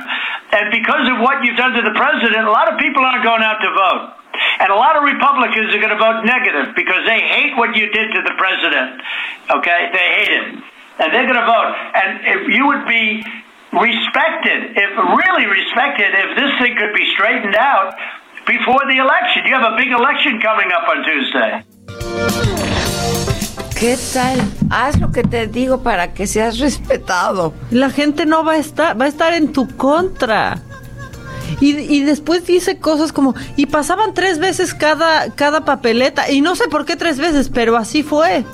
and 0.52 0.70
because 0.70 1.08
of 1.10 1.18
what 1.20 1.44
you've 1.44 1.58
done 1.58 1.72
to 1.74 1.82
the 1.82 1.94
president, 1.94 2.46
a 2.46 2.52
lot 2.52 2.70
of 2.72 2.78
people 2.78 3.02
aren't 3.02 3.24
going 3.24 3.42
out 3.42 3.58
to 3.62 3.70
vote. 3.70 4.20
And 4.60 4.70
a 4.70 4.74
lot 4.74 4.96
of 4.96 5.04
Republicans 5.04 5.74
are 5.74 5.82
going 5.82 5.92
to 5.92 6.00
vote 6.00 6.24
negative 6.24 6.74
because 6.76 7.04
they 7.04 7.20
hate 7.20 7.56
what 7.56 7.76
you 7.76 7.90
did 7.90 8.12
to 8.12 8.22
the 8.22 8.34
president. 8.38 9.02
Okay? 9.50 9.90
They 9.92 10.08
hate 10.16 10.32
it. 10.32 10.46
And 11.00 11.12
they're 11.12 11.28
going 11.28 11.40
to 11.40 11.48
vote. 11.48 11.72
And 11.94 12.10
if 12.24 12.40
you 12.48 12.66
would 12.68 12.86
be 12.86 13.24
respected, 13.72 14.76
if 14.76 14.90
really 14.96 15.46
respected, 15.46 16.10
if 16.14 16.36
this 16.36 16.52
thing 16.60 16.76
could 16.76 16.94
be 16.94 17.10
straightened 17.12 17.56
out 17.56 17.94
before 18.46 18.80
the 18.88 18.98
election. 18.98 19.46
You 19.46 19.54
have 19.54 19.72
a 19.72 19.76
big 19.76 19.90
election 19.90 20.40
coming 20.40 20.70
up 20.72 20.88
on 20.88 21.04
Tuesday. 21.04 21.64
¿Qué 23.78 23.96
tal? 24.12 24.38
Haz 24.68 25.00
lo 25.00 25.10
que 25.10 25.22
te 25.22 25.46
digo 25.46 25.82
para 25.82 26.12
que 26.12 26.26
seas 26.26 26.58
respetado. 26.58 27.54
La 27.70 27.88
gente 27.88 28.26
no 28.26 28.44
va 28.44 28.52
a 28.52 28.58
estar, 28.58 29.00
va 29.00 29.06
a 29.06 29.08
estar 29.08 29.32
en 29.32 29.52
tu 29.52 29.66
contra. 29.76 30.60
Y, 31.60 31.78
y, 31.78 32.04
después 32.04 32.46
dice 32.46 32.78
cosas 32.78 33.12
como, 33.12 33.34
y 33.56 33.66
pasaban 33.66 34.14
tres 34.14 34.38
veces 34.38 34.74
cada, 34.74 35.34
cada 35.34 35.64
papeleta, 35.64 36.30
y 36.30 36.42
no 36.42 36.54
sé 36.54 36.68
por 36.68 36.84
qué 36.84 36.94
tres 36.96 37.18
veces, 37.18 37.48
pero 37.48 37.76
así 37.76 38.02
fue. 38.02 38.44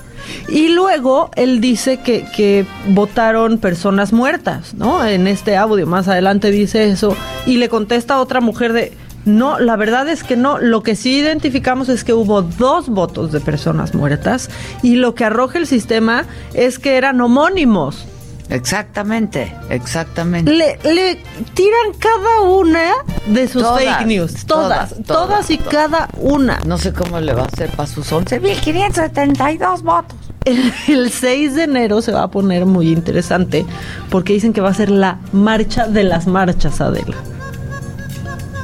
Y 0.48 0.68
luego 0.68 1.30
él 1.36 1.60
dice 1.60 1.98
que, 1.98 2.24
que 2.34 2.64
votaron 2.88 3.58
personas 3.58 4.12
muertas, 4.12 4.74
¿no? 4.74 5.04
En 5.04 5.26
este 5.26 5.56
audio, 5.56 5.86
más 5.86 6.08
adelante 6.08 6.50
dice 6.50 6.88
eso, 6.88 7.16
y 7.46 7.58
le 7.58 7.68
contesta 7.68 8.14
a 8.14 8.20
otra 8.20 8.40
mujer 8.40 8.72
de, 8.72 8.96
no, 9.26 9.58
la 9.58 9.74
verdad 9.76 10.08
es 10.08 10.22
que 10.22 10.36
no. 10.36 10.58
Lo 10.58 10.82
que 10.82 10.94
sí 10.94 11.18
identificamos 11.18 11.88
es 11.88 12.04
que 12.04 12.14
hubo 12.14 12.42
dos 12.42 12.88
votos 12.88 13.32
de 13.32 13.40
personas 13.40 13.92
muertas 13.92 14.48
y 14.82 14.94
lo 14.94 15.14
que 15.16 15.24
arroja 15.24 15.58
el 15.58 15.66
sistema 15.66 16.24
es 16.54 16.78
que 16.78 16.96
eran 16.96 17.20
homónimos. 17.20 18.06
Exactamente, 18.48 19.52
exactamente. 19.70 20.52
Le, 20.52 20.78
le 20.84 21.16
tiran 21.54 21.92
cada 21.98 22.42
una 22.42 22.92
de 23.26 23.48
sus 23.48 23.62
Todas, 23.62 23.82
fake 23.82 24.06
news. 24.06 24.46
Todas, 24.46 24.90
todas, 24.90 25.04
todas, 25.04 25.50
y 25.50 25.58
todas. 25.58 25.72
cada 25.72 26.08
una. 26.18 26.60
No 26.64 26.78
sé 26.78 26.92
cómo 26.92 27.18
le 27.18 27.32
va 27.32 27.42
a 27.42 27.46
hacer 27.46 27.70
para 27.70 27.88
sus 27.88 28.12
11.572 28.12 29.82
votos. 29.82 30.16
El, 30.44 30.72
el 30.86 31.10
6 31.10 31.56
de 31.56 31.64
enero 31.64 32.00
se 32.00 32.12
va 32.12 32.22
a 32.22 32.30
poner 32.30 32.64
muy 32.64 32.92
interesante 32.92 33.66
porque 34.08 34.34
dicen 34.34 34.52
que 34.52 34.60
va 34.60 34.68
a 34.68 34.74
ser 34.74 34.90
la 34.90 35.18
marcha 35.32 35.88
de 35.88 36.04
las 36.04 36.28
marchas, 36.28 36.80
Adela. 36.80 37.16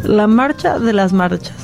La 0.02 0.26
marcha 0.26 0.78
de 0.78 0.92
las 0.92 1.12
marchas. 1.12 1.54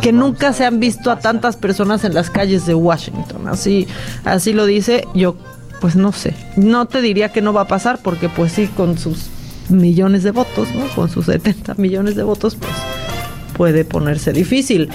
Que 0.00 0.12
nunca 0.12 0.52
se 0.52 0.64
han 0.64 0.80
visto 0.80 1.10
a 1.10 1.18
tantas 1.18 1.56
personas 1.56 2.04
en 2.04 2.14
las 2.14 2.30
calles 2.30 2.64
de 2.64 2.74
Washington. 2.74 3.46
Así, 3.48 3.86
así 4.24 4.52
lo 4.52 4.64
dice. 4.64 5.06
Yo, 5.14 5.36
pues 5.80 5.96
no 5.96 6.12
sé. 6.12 6.34
No 6.56 6.86
te 6.86 7.02
diría 7.02 7.30
que 7.30 7.42
no 7.42 7.52
va 7.52 7.62
a 7.62 7.68
pasar, 7.68 7.98
porque 8.02 8.28
pues 8.28 8.52
sí, 8.52 8.68
con 8.68 8.96
sus 8.96 9.26
millones 9.68 10.22
de 10.22 10.30
votos, 10.30 10.68
¿no? 10.74 10.86
Con 10.94 11.10
sus 11.10 11.26
70 11.26 11.74
millones 11.74 12.16
de 12.16 12.22
votos, 12.22 12.56
pues 12.56 12.72
puede 13.54 13.84
ponerse 13.84 14.32
difícil. 14.32 14.88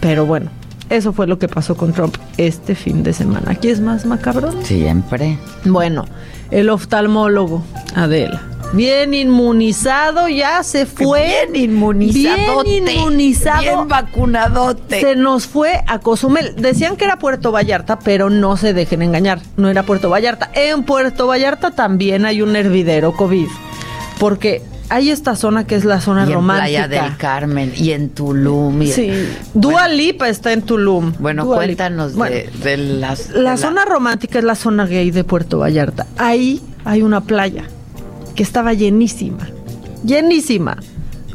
Pero 0.00 0.26
bueno, 0.26 0.50
eso 0.90 1.12
fue 1.12 1.26
lo 1.26 1.38
que 1.38 1.48
pasó 1.48 1.76
con 1.76 1.92
Trump 1.92 2.16
este 2.36 2.74
fin 2.74 3.02
de 3.02 3.12
semana. 3.12 3.52
¿Aquí 3.52 3.68
es 3.68 3.80
más 3.80 4.04
macabrón? 4.04 4.64
Siempre. 4.64 5.38
Bueno, 5.64 6.04
el 6.50 6.68
oftalmólogo, 6.68 7.64
Adela. 7.94 8.49
Bien 8.72 9.14
inmunizado, 9.14 10.28
ya 10.28 10.62
se 10.62 10.86
fue. 10.86 11.46
Bien 11.50 11.70
inmunizadote. 11.70 12.70
Bien 12.70 12.88
inmunizado. 12.88 13.60
Bien 13.62 13.88
vacunadote. 13.88 15.00
Se 15.00 15.16
nos 15.16 15.46
fue 15.46 15.82
a 15.88 15.98
Cozumel. 15.98 16.54
Decían 16.56 16.96
que 16.96 17.04
era 17.04 17.18
Puerto 17.18 17.50
Vallarta, 17.50 17.98
pero 17.98 18.30
no 18.30 18.56
se 18.56 18.72
dejen 18.72 19.02
engañar. 19.02 19.40
No 19.56 19.68
era 19.68 19.82
Puerto 19.82 20.08
Vallarta. 20.08 20.50
En 20.54 20.84
Puerto 20.84 21.26
Vallarta 21.26 21.72
también 21.72 22.24
hay 22.24 22.42
un 22.42 22.54
hervidero 22.54 23.12
COVID. 23.12 23.48
Porque 24.20 24.62
hay 24.88 25.10
esta 25.10 25.34
zona 25.34 25.66
que 25.66 25.74
es 25.74 25.84
la 25.84 26.00
zona 26.00 26.22
y 26.24 26.28
en 26.28 26.34
romántica. 26.34 26.86
Playa 26.86 27.02
del 27.02 27.16
Carmen 27.16 27.72
y 27.76 27.90
en 27.90 28.10
Tulum. 28.10 28.82
Y 28.82 28.92
Sí. 28.92 29.10
Dua 29.52 29.88
Lipa 29.88 30.28
está 30.28 30.52
en 30.52 30.62
Tulum. 30.62 31.12
Bueno, 31.18 31.44
Dua 31.44 31.56
cuéntanos 31.56 32.14
Bueno, 32.14 32.36
de, 32.36 32.50
de 32.62 32.76
las... 32.76 33.30
La 33.30 33.52
de 33.52 33.56
zona 33.56 33.84
romántica 33.84 34.38
es 34.38 34.44
la 34.44 34.54
zona 34.54 34.86
gay 34.86 35.10
de 35.10 35.24
Puerto 35.24 35.58
Vallarta. 35.58 36.06
Ahí 36.18 36.62
hay 36.84 37.02
una 37.02 37.20
playa 37.22 37.64
que 38.34 38.42
estaba 38.42 38.72
llenísima. 38.72 39.48
Llenísima. 40.04 40.78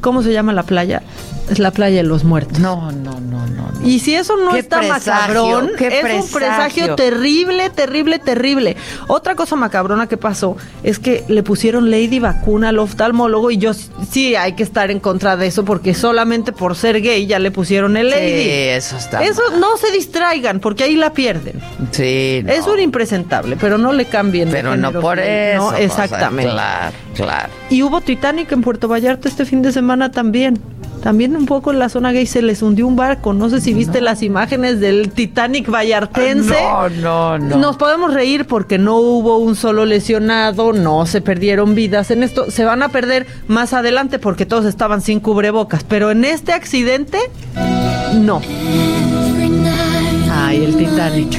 ¿Cómo 0.01 0.21
se 0.21 0.33
llama 0.33 0.53
la 0.53 0.63
playa? 0.63 1.03
Es 1.49 1.59
la 1.59 1.71
playa 1.71 1.97
de 1.97 2.03
los 2.03 2.23
muertos. 2.23 2.59
No, 2.59 2.91
no, 2.91 3.19
no, 3.19 3.45
no. 3.47 3.71
no. 3.71 3.87
Y 3.87 3.99
si 3.99 4.15
eso 4.15 4.35
no 4.37 4.51
Qué 4.51 4.59
está 4.59 4.79
presagio, 4.79 5.03
macabrón, 5.43 5.71
es 5.79 6.23
un 6.25 6.31
presagio. 6.31 6.95
terrible, 6.95 7.69
terrible, 7.69 8.17
terrible. 8.19 8.75
Otra 9.07 9.35
cosa 9.35 9.55
macabrona 9.55 10.07
que 10.07 10.17
pasó 10.17 10.57
es 10.81 10.97
que 10.97 11.23
le 11.27 11.43
pusieron 11.43 11.91
Lady 11.91 12.19
vacuna 12.19 12.69
al 12.69 12.79
oftalmólogo 12.79 13.51
y 13.51 13.57
yo 13.57 13.73
sí 13.73 14.35
hay 14.35 14.53
que 14.53 14.63
estar 14.63 14.89
en 14.89 14.99
contra 14.99 15.37
de 15.37 15.45
eso 15.47 15.65
porque 15.65 15.93
solamente 15.93 16.51
por 16.51 16.75
ser 16.75 16.99
gay 17.01 17.27
ya 17.27 17.37
le 17.37 17.51
pusieron 17.51 17.95
el 17.97 18.07
Sí, 18.11 18.15
Lady. 18.15 18.49
eso 18.49 18.97
está 18.97 19.23
Eso 19.23 19.41
no 19.59 19.77
se 19.77 19.91
distraigan 19.91 20.59
porque 20.59 20.83
ahí 20.85 20.95
la 20.95 21.13
pierden. 21.13 21.61
Sí, 21.91 22.41
no. 22.43 22.51
Es 22.53 22.65
un 22.65 22.79
impresentable, 22.79 23.55
pero 23.59 23.77
no 23.77 23.93
le 23.93 24.05
cambien. 24.05 24.49
de 24.49 24.55
Pero 24.55 24.75
no 24.77 24.91
por 24.93 25.17
sí, 25.19 25.23
eso. 25.27 25.57
No, 25.61 25.67
o 25.67 25.71
sea, 25.71 25.79
exactamente. 25.85 26.51
claro, 26.51 26.95
claro. 27.13 27.49
Y 27.69 27.83
hubo 27.83 28.01
Titanic 28.01 28.51
en 28.51 28.61
Puerto 28.61 28.87
Vallarta 28.87 29.27
este 29.27 29.45
fin 29.45 29.61
de 29.61 29.71
semana 29.71 30.11
también. 30.11 30.59
También 31.05 31.35
un 31.35 31.45
poco 31.45 31.69
en 31.69 31.77
la 31.77 31.87
zona 31.87 32.11
gay 32.11 32.25
se 32.25 32.41
les 32.41 32.63
hundió 32.63 32.87
un 32.87 32.95
barco. 32.95 33.31
No 33.31 33.47
sé 33.47 33.61
si 33.61 33.75
viste 33.75 34.01
las 34.01 34.23
imágenes 34.23 34.79
del 34.79 35.11
Titanic 35.11 35.69
vallartense. 35.69 36.55
No, 36.63 36.89
no, 36.89 37.37
no. 37.37 37.57
Nos 37.57 37.77
podemos 37.77 38.11
reír 38.11 38.47
porque 38.47 38.79
no 38.79 38.95
hubo 38.97 39.37
un 39.37 39.55
solo 39.55 39.85
lesionado, 39.85 40.73
no 40.73 41.05
se 41.05 41.21
perdieron 41.21 41.75
vidas 41.75 42.09
en 42.09 42.23
esto. 42.23 42.49
Se 42.49 42.65
van 42.65 42.81
a 42.81 42.89
perder 42.89 43.27
más 43.47 43.73
adelante 43.73 44.17
porque 44.17 44.47
todos 44.47 44.65
estaban 44.65 45.01
sin 45.01 45.19
cubrebocas. 45.19 45.83
Pero 45.83 46.09
en 46.09 46.25
este 46.25 46.53
accidente, 46.53 47.19
no. 48.15 48.41
Ay, 50.47 50.63
el 50.63 50.75
Titanic. 50.75 51.33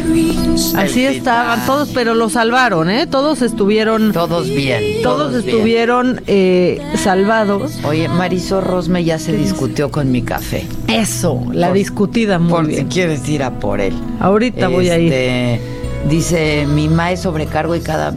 Así 0.76 1.04
El 1.06 1.16
estaban 1.16 1.60
Titanic. 1.60 1.66
todos, 1.66 1.88
pero 1.94 2.14
lo 2.14 2.28
salvaron, 2.28 2.90
¿eh? 2.90 3.06
Todos 3.06 3.40
estuvieron. 3.42 4.12
Todos 4.12 4.48
bien. 4.48 4.82
Todos, 5.02 5.34
estuvieron 5.34 6.22
eh, 6.26 6.80
salvados. 6.96 7.78
Oye, 7.84 8.08
Marisol 8.08 8.64
Rosme 8.64 9.04
ya 9.04 9.18
se 9.18 9.32
discutió 9.36 9.90
con 9.90 10.10
mi 10.10 10.22
café. 10.22 10.66
Eso, 10.88 11.40
la 11.52 11.68
Por- 11.68 11.76
discutida 11.76 12.38
muy 12.38 12.50
Por 12.50 12.66
bien. 12.66 12.80
si 12.80 12.84
quieres 12.86 13.28
ir 13.28 13.42
a 13.42 13.58
por 13.60 13.80
él. 13.80 13.94
Ahorita 14.20 14.68
voy 14.68 14.88
a 14.90 14.98
ir. 14.98 15.12
Este, 15.12 15.60
Dice, 16.08 16.66
mi 16.72 16.88
ma 16.88 17.10
es 17.10 17.20
sobrecargo 17.22 17.74
y 17.74 17.80
cada 17.80 18.14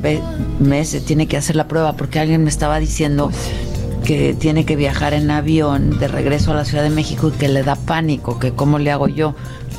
mes 0.59 0.89
se 0.89 1.01
tiene 1.01 1.25
que 1.25 1.37
hacer 1.37 1.55
la 1.55 1.67
prueba 1.67 1.93
porque 1.93 2.19
alguien 2.19 2.43
me 2.43 2.49
estaba 2.51 2.79
diciendo 2.79 3.31
que 4.05 4.35
tiene 4.35 4.63
que 4.63 4.75
viajar 4.75 5.15
en 5.15 5.31
avión 5.31 5.97
de 5.99 6.07
regreso 6.07 6.51
a 6.51 6.55
la 6.55 6.65
Ciudad 6.65 6.83
de 6.83 6.91
México 6.91 7.29
y 7.33 7.37
que 7.39 7.47
le 7.47 7.63
da 7.63 7.75
pánico, 7.75 8.37
que 8.37 8.51
cómo 8.51 8.77
le 8.77 8.91
hago 8.91 9.07
yo. 9.07 9.33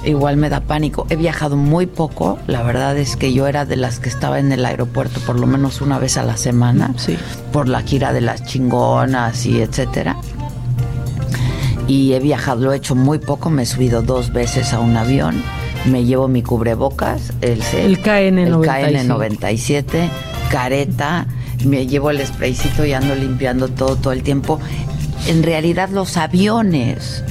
Igual 0.05 0.36
me 0.36 0.48
da 0.48 0.61
pánico. 0.61 1.07
He 1.11 1.16
viajado 1.16 1.57
muy 1.57 1.86
poco. 1.86 2.38
La 2.46 2.62
verdad 2.62 2.96
es 2.96 3.16
que 3.16 3.32
yo 3.32 3.46
era 3.46 3.64
de 3.64 3.76
las 3.76 3.98
que 3.98 4.09
estaba 4.09 4.38
en 4.38 4.51
el 4.53 4.64
aeropuerto 4.64 5.20
por 5.20 5.38
lo 5.38 5.46
menos 5.46 5.80
una 5.80 5.98
vez 5.98 6.16
a 6.16 6.22
la 6.22 6.36
semana. 6.36 6.94
Sí. 6.96 7.18
Por 7.53 7.68
la 7.68 7.82
gira 7.82 8.12
de 8.12 8.20
las 8.20 8.44
chingonas 8.44 9.44
y 9.46 9.61
etcétera 9.61 10.16
y 11.90 12.12
he 12.12 12.20
viajado, 12.20 12.61
lo 12.61 12.72
he 12.72 12.76
hecho 12.76 12.94
muy 12.94 13.18
poco, 13.18 13.51
me 13.51 13.64
he 13.64 13.66
subido 13.66 14.01
dos 14.01 14.32
veces 14.32 14.72
a 14.72 14.78
un 14.78 14.96
avión, 14.96 15.42
me 15.86 16.05
llevo 16.05 16.28
mi 16.28 16.40
cubrebocas, 16.40 17.32
el, 17.40 17.61
El 17.74 18.01
KN95. 18.01 19.24
el 19.24 19.38
KN97, 19.40 20.09
careta, 20.53 21.26
me 21.64 21.88
llevo 21.88 22.11
el 22.11 22.24
spraycito 22.24 22.84
y 22.84 22.92
ando 22.92 23.16
limpiando 23.16 23.66
todo 23.66 23.96
todo 23.96 24.12
el 24.12 24.22
tiempo. 24.22 24.61
En 25.26 25.42
realidad 25.42 25.88
los 25.88 26.16
aviones 26.16 27.24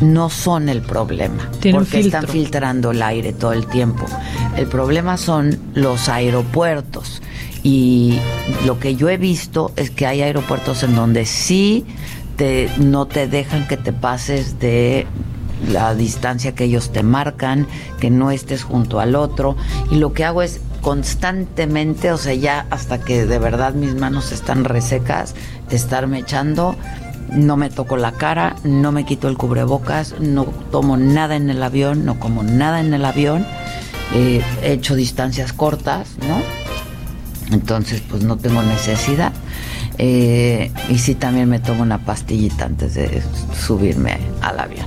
no 0.00 0.30
son 0.30 0.68
el 0.68 0.82
problema, 0.82 1.50
Tienen 1.60 1.80
porque 1.80 2.00
están 2.00 2.26
filtrando 2.26 2.90
el 2.90 3.02
aire 3.02 3.32
todo 3.32 3.52
el 3.52 3.66
tiempo. 3.66 4.04
El 4.56 4.66
problema 4.66 5.16
son 5.16 5.58
los 5.74 6.08
aeropuertos. 6.08 7.22
Y 7.62 8.18
lo 8.66 8.78
que 8.78 8.94
yo 8.94 9.08
he 9.08 9.16
visto 9.16 9.72
es 9.76 9.90
que 9.90 10.06
hay 10.06 10.20
aeropuertos 10.20 10.82
en 10.82 10.94
donde 10.94 11.24
sí 11.24 11.86
te, 12.36 12.68
no 12.78 13.06
te 13.06 13.26
dejan 13.26 13.66
que 13.66 13.76
te 13.76 13.92
pases 13.92 14.58
de 14.58 15.06
la 15.70 15.94
distancia 15.94 16.54
que 16.54 16.64
ellos 16.64 16.92
te 16.92 17.02
marcan, 17.02 17.66
que 18.00 18.10
no 18.10 18.30
estés 18.30 18.62
junto 18.62 19.00
al 19.00 19.14
otro. 19.14 19.56
Y 19.90 19.96
lo 19.96 20.12
que 20.12 20.24
hago 20.24 20.42
es 20.42 20.60
constantemente, 20.80 22.12
o 22.12 22.18
sea, 22.18 22.34
ya 22.34 22.66
hasta 22.70 23.00
que 23.00 23.24
de 23.24 23.38
verdad 23.38 23.72
mis 23.72 23.94
manos 23.94 24.32
están 24.32 24.64
resecas, 24.64 25.34
de 25.70 25.76
estarme 25.76 26.18
echando, 26.18 26.76
no 27.34 27.56
me 27.56 27.70
toco 27.70 27.96
la 27.96 28.12
cara, 28.12 28.56
no 28.64 28.92
me 28.92 29.04
quito 29.04 29.28
el 29.28 29.36
cubrebocas, 29.36 30.14
no 30.20 30.44
tomo 30.70 30.96
nada 30.96 31.36
en 31.36 31.50
el 31.50 31.62
avión, 31.62 32.04
no 32.04 32.18
como 32.18 32.42
nada 32.42 32.80
en 32.80 32.94
el 32.94 33.04
avión, 33.04 33.46
eh, 34.14 34.42
he 34.62 34.72
hecho 34.72 34.94
distancias 34.94 35.52
cortas, 35.52 36.10
¿no? 36.28 36.40
Entonces, 37.54 38.02
pues 38.08 38.22
no 38.24 38.36
tengo 38.36 38.62
necesidad. 38.62 39.32
Eh, 39.98 40.72
y 40.88 40.98
sí, 40.98 41.14
también 41.14 41.48
me 41.48 41.60
tomo 41.60 41.82
una 41.82 41.98
pastillita 41.98 42.64
antes 42.64 42.94
de 42.94 43.22
subirme 43.66 44.18
al 44.40 44.58
avión. 44.60 44.86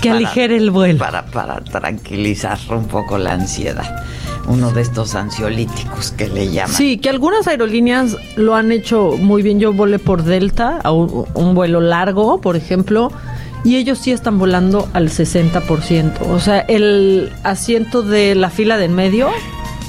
Que 0.00 0.08
Para- 0.10 0.18
aligere 0.18 0.56
el 0.56 0.70
vuelo. 0.70 0.98
Para, 0.98 1.26
para 1.26 1.60
tranquilizar 1.60 2.58
un 2.70 2.86
poco 2.86 3.18
la 3.18 3.32
ansiedad. 3.32 4.04
Uno 4.50 4.72
de 4.72 4.82
estos 4.82 5.14
ansiolíticos 5.14 6.10
que 6.12 6.28
le 6.28 6.50
llaman. 6.50 6.74
Sí, 6.74 6.98
que 6.98 7.08
algunas 7.08 7.46
aerolíneas 7.46 8.16
lo 8.36 8.54
han 8.56 8.72
hecho 8.72 9.12
muy 9.18 9.42
bien. 9.42 9.60
Yo 9.60 9.72
volé 9.72 9.98
por 9.98 10.24
Delta, 10.24 10.78
a 10.82 10.90
un, 10.92 11.24
un 11.34 11.54
vuelo 11.54 11.80
largo, 11.80 12.40
por 12.40 12.56
ejemplo, 12.56 13.12
y 13.64 13.76
ellos 13.76 13.98
sí 13.98 14.10
están 14.10 14.38
volando 14.38 14.88
al 14.92 15.08
60%. 15.08 16.12
O 16.30 16.40
sea, 16.40 16.60
el 16.60 17.32
asiento 17.44 18.02
de 18.02 18.34
la 18.34 18.50
fila 18.50 18.76
de 18.76 18.86
en 18.86 18.94
medio 18.94 19.28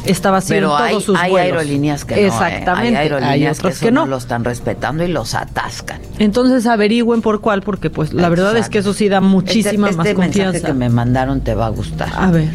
estaba 0.06 0.38
haciendo 0.38 0.76
Pero 0.78 0.90
todos 0.90 1.04
sus 1.04 1.18
hay 1.18 1.32
vuelos. 1.32 1.58
aerolíneas 1.58 2.06
que 2.06 2.16
no. 2.16 2.22
¿eh? 2.22 2.28
Exactamente. 2.28 2.98
Hay 2.98 3.10
aerolíneas 3.10 3.60
otros 3.60 3.80
que, 3.80 3.92
no. 3.92 4.02
no 4.02 4.08
lo 4.08 4.18
están 4.18 4.44
respetando 4.44 5.04
y 5.04 5.08
los 5.08 5.34
atascan. 5.36 6.02
Entonces 6.20 6.66
averigüen 6.68 7.22
por 7.22 7.42
cuál, 7.42 7.62
porque 7.62 7.90
pues 7.90 8.14
la 8.14 8.30
verdad 8.30 8.58
es 8.58 8.70
que 8.70 8.80
eso 8.80 8.94
sí 8.94 9.10
da 9.10 9.22
muchísima 9.22 9.88
este, 9.88 9.98
más 9.98 10.08
este 10.08 10.16
confianza. 10.16 10.52
mensaje 10.54 10.74
que 10.74 10.78
me 10.78 10.90
mandaron 10.90 11.42
te 11.42 11.56
va 11.56 11.68
a 11.68 11.70
gustar. 11.70 12.10
A 12.16 12.32
ver. 12.32 12.50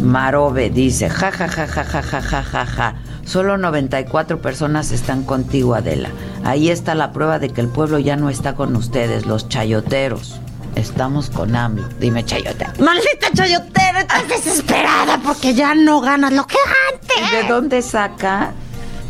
Marobe 0.00 0.70
dice, 0.70 1.08
ja, 1.08 1.32
ja, 1.32 1.48
ja, 1.48 1.66
ja, 1.66 1.84
ja, 1.84 2.02
ja, 2.02 2.22
ja, 2.22 2.42
ja, 2.42 2.66
ja. 2.66 2.94
Solo 3.24 3.58
94 3.58 4.40
personas 4.40 4.92
están 4.92 5.24
contigo, 5.24 5.74
Adela. 5.74 6.10
Ahí 6.44 6.70
está 6.70 6.94
la 6.94 7.12
prueba 7.12 7.38
de 7.38 7.50
que 7.50 7.60
el 7.60 7.68
pueblo 7.68 7.98
ya 7.98 8.16
no 8.16 8.30
está 8.30 8.54
con 8.54 8.76
ustedes, 8.76 9.26
los 9.26 9.48
chayoteros. 9.48 10.40
Estamos 10.76 11.30
con 11.30 11.56
AMLO. 11.56 11.88
Dime, 11.98 12.24
chayotero. 12.24 12.72
Maldita 12.78 13.32
chayotera, 13.34 14.00
estás 14.00 14.28
desesperada 14.28 15.18
porque 15.24 15.54
ya 15.54 15.74
no 15.74 16.00
ganas 16.00 16.32
lo 16.32 16.46
que 16.46 16.56
antes. 16.92 17.30
¿De 17.32 17.48
dónde 17.48 17.82
saca 17.82 18.52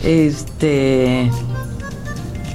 este 0.03 1.31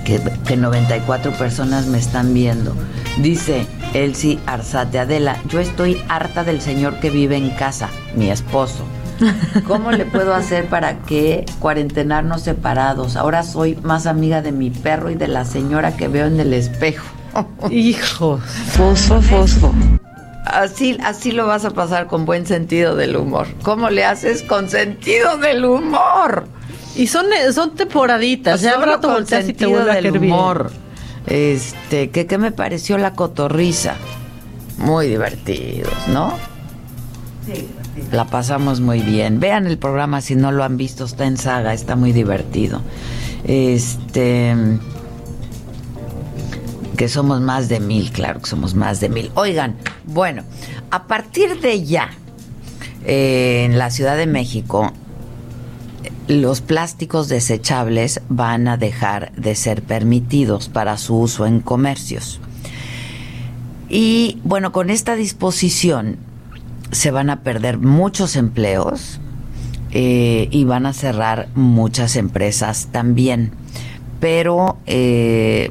que, 0.06 0.22
que 0.48 0.58
94 0.58 1.34
personas 1.34 1.86
me 1.88 1.98
están 1.98 2.34
viendo? 2.34 2.74
Dice 3.18 3.68
Elsie 3.94 4.40
Arzate 4.46 5.00
Adela, 5.00 5.38
yo 5.48 5.60
estoy 5.60 6.02
harta 6.08 6.44
del 6.44 6.62
señor 6.62 7.00
que 7.00 7.10
vive 7.10 7.36
en 7.36 7.50
casa, 7.52 7.90
mi 8.16 8.32
esposo. 8.32 8.86
¿Cómo 9.68 9.92
le 9.92 10.06
puedo 10.06 10.34
hacer 10.34 10.66
para 10.66 11.00
que 11.00 11.46
cuarentenarnos 11.60 12.42
separados? 12.42 13.16
Ahora 13.16 13.44
soy 13.44 13.76
más 13.84 14.08
amiga 14.08 14.42
de 14.42 14.52
mi 14.52 14.72
perro 14.72 15.12
y 15.12 15.16
de 15.16 15.28
la 15.28 15.46
señora 15.46 15.96
que 15.96 16.08
veo 16.08 16.26
en 16.26 16.40
el 16.40 16.54
espejo. 16.54 17.06
Hijo. 17.70 18.40
Fosfo, 18.40 19.22
fosfo. 19.22 19.74
Así, 20.46 20.98
así 21.04 21.32
lo 21.32 21.46
vas 21.46 21.66
a 21.66 21.72
pasar 21.72 22.08
con 22.08 22.26
buen 22.26 22.48
sentido 22.48 22.96
del 22.96 23.16
humor. 23.16 23.48
¿Cómo 23.62 23.90
le 23.90 24.06
haces 24.06 24.42
con 24.42 24.70
sentido 24.70 25.38
del 25.38 25.66
humor? 25.66 26.46
Y 26.96 27.08
son, 27.08 27.28
son 27.54 27.76
temporaditas, 27.76 28.62
ya 28.62 28.78
rato 28.78 29.08
con 29.08 29.14
volteas 29.14 29.48
y 29.48 29.54
te 29.54 29.66
sentido 29.66 29.86
del 29.86 30.12
bien. 30.12 30.34
Este, 31.28 32.10
¿qué, 32.10 32.26
¿qué 32.26 32.38
me 32.38 32.52
pareció 32.52 32.98
la 32.98 33.14
cotorriza? 33.14 33.96
Muy 34.78 35.08
divertidos, 35.08 35.94
¿no? 36.08 36.34
Sí, 37.46 37.68
La 38.12 38.26
pasamos 38.26 38.80
muy 38.80 39.00
bien. 39.02 39.40
Vean 39.40 39.68
el 39.68 39.78
programa 39.78 40.22
si 40.22 40.36
no 40.36 40.52
lo 40.52 40.64
han 40.64 40.78
visto, 40.78 41.06
está 41.06 41.26
en 41.26 41.38
saga, 41.38 41.74
está 41.74 41.96
muy 41.96 42.12
divertido. 42.12 42.82
Este 43.44 44.56
que 47.02 47.10
somos 47.10 47.42
más 47.42 47.68
de 47.68 47.80
mil, 47.80 48.12
claro 48.12 48.42
que 48.42 48.48
somos 48.48 48.76
más 48.76 49.00
de 49.00 49.10
mil. 49.10 49.32
Oigan, 49.34 49.76
bueno, 50.06 50.44
a 50.92 51.08
partir 51.08 51.60
de 51.60 51.84
ya, 51.84 52.12
eh, 53.06 53.64
en 53.66 53.80
la 53.80 53.90
Ciudad 53.90 54.18
de 54.18 54.28
México, 54.28 54.94
los 56.32 56.62
plásticos 56.62 57.28
desechables 57.28 58.22
van 58.30 58.70
a 58.70 58.78
dejar 58.78 59.34
de 59.34 59.54
ser 59.54 59.84
permitidos 59.84 60.70
para 60.70 60.98
su 60.98 61.18
uso 61.18 61.46
en 61.46 61.60
comercios. 61.60 62.40
Y 63.90 64.40
bueno, 64.46 64.72
con 64.72 64.90
esta 64.90 65.16
disposición 65.16 66.16
se 66.92 67.12
van 67.12 67.30
a 67.30 67.42
perder 67.42 67.80
muchos 67.80 68.38
empleos 68.38 69.20
eh, 69.92 70.48
y 70.52 70.64
van 70.64 70.86
a 70.86 70.94
cerrar 70.94 71.50
muchas 71.54 72.16
empresas 72.16 72.88
también. 72.94 73.52
Pero 74.22 74.78
eh, 74.86 75.70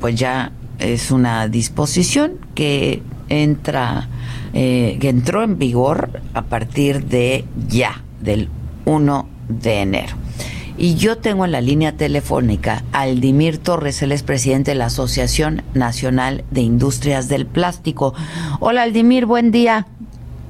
pues 0.00 0.14
ya 0.14 0.52
es 0.78 1.10
una 1.10 1.46
disposición 1.46 2.38
que 2.54 3.02
entra, 3.28 4.08
eh, 4.54 4.96
que 4.98 5.10
entró 5.10 5.42
en 5.42 5.58
vigor 5.58 6.22
a 6.32 6.42
partir 6.42 7.04
de 7.04 7.44
ya, 7.68 8.02
del 8.22 8.48
1 8.86 9.39
de 9.50 9.80
enero. 9.80 10.14
Y 10.76 10.94
yo 10.94 11.18
tengo 11.18 11.44
en 11.44 11.52
la 11.52 11.60
línea 11.60 11.96
telefónica 11.96 12.84
a 12.92 13.02
Aldimir 13.02 13.58
Torres, 13.58 14.02
él 14.02 14.12
es 14.12 14.22
presidente 14.22 14.70
de 14.70 14.76
la 14.76 14.86
Asociación 14.86 15.62
Nacional 15.74 16.44
de 16.50 16.62
Industrias 16.62 17.28
del 17.28 17.44
Plástico. 17.44 18.14
Hola 18.60 18.84
Aldimir, 18.84 19.26
buen 19.26 19.50
día. 19.50 19.86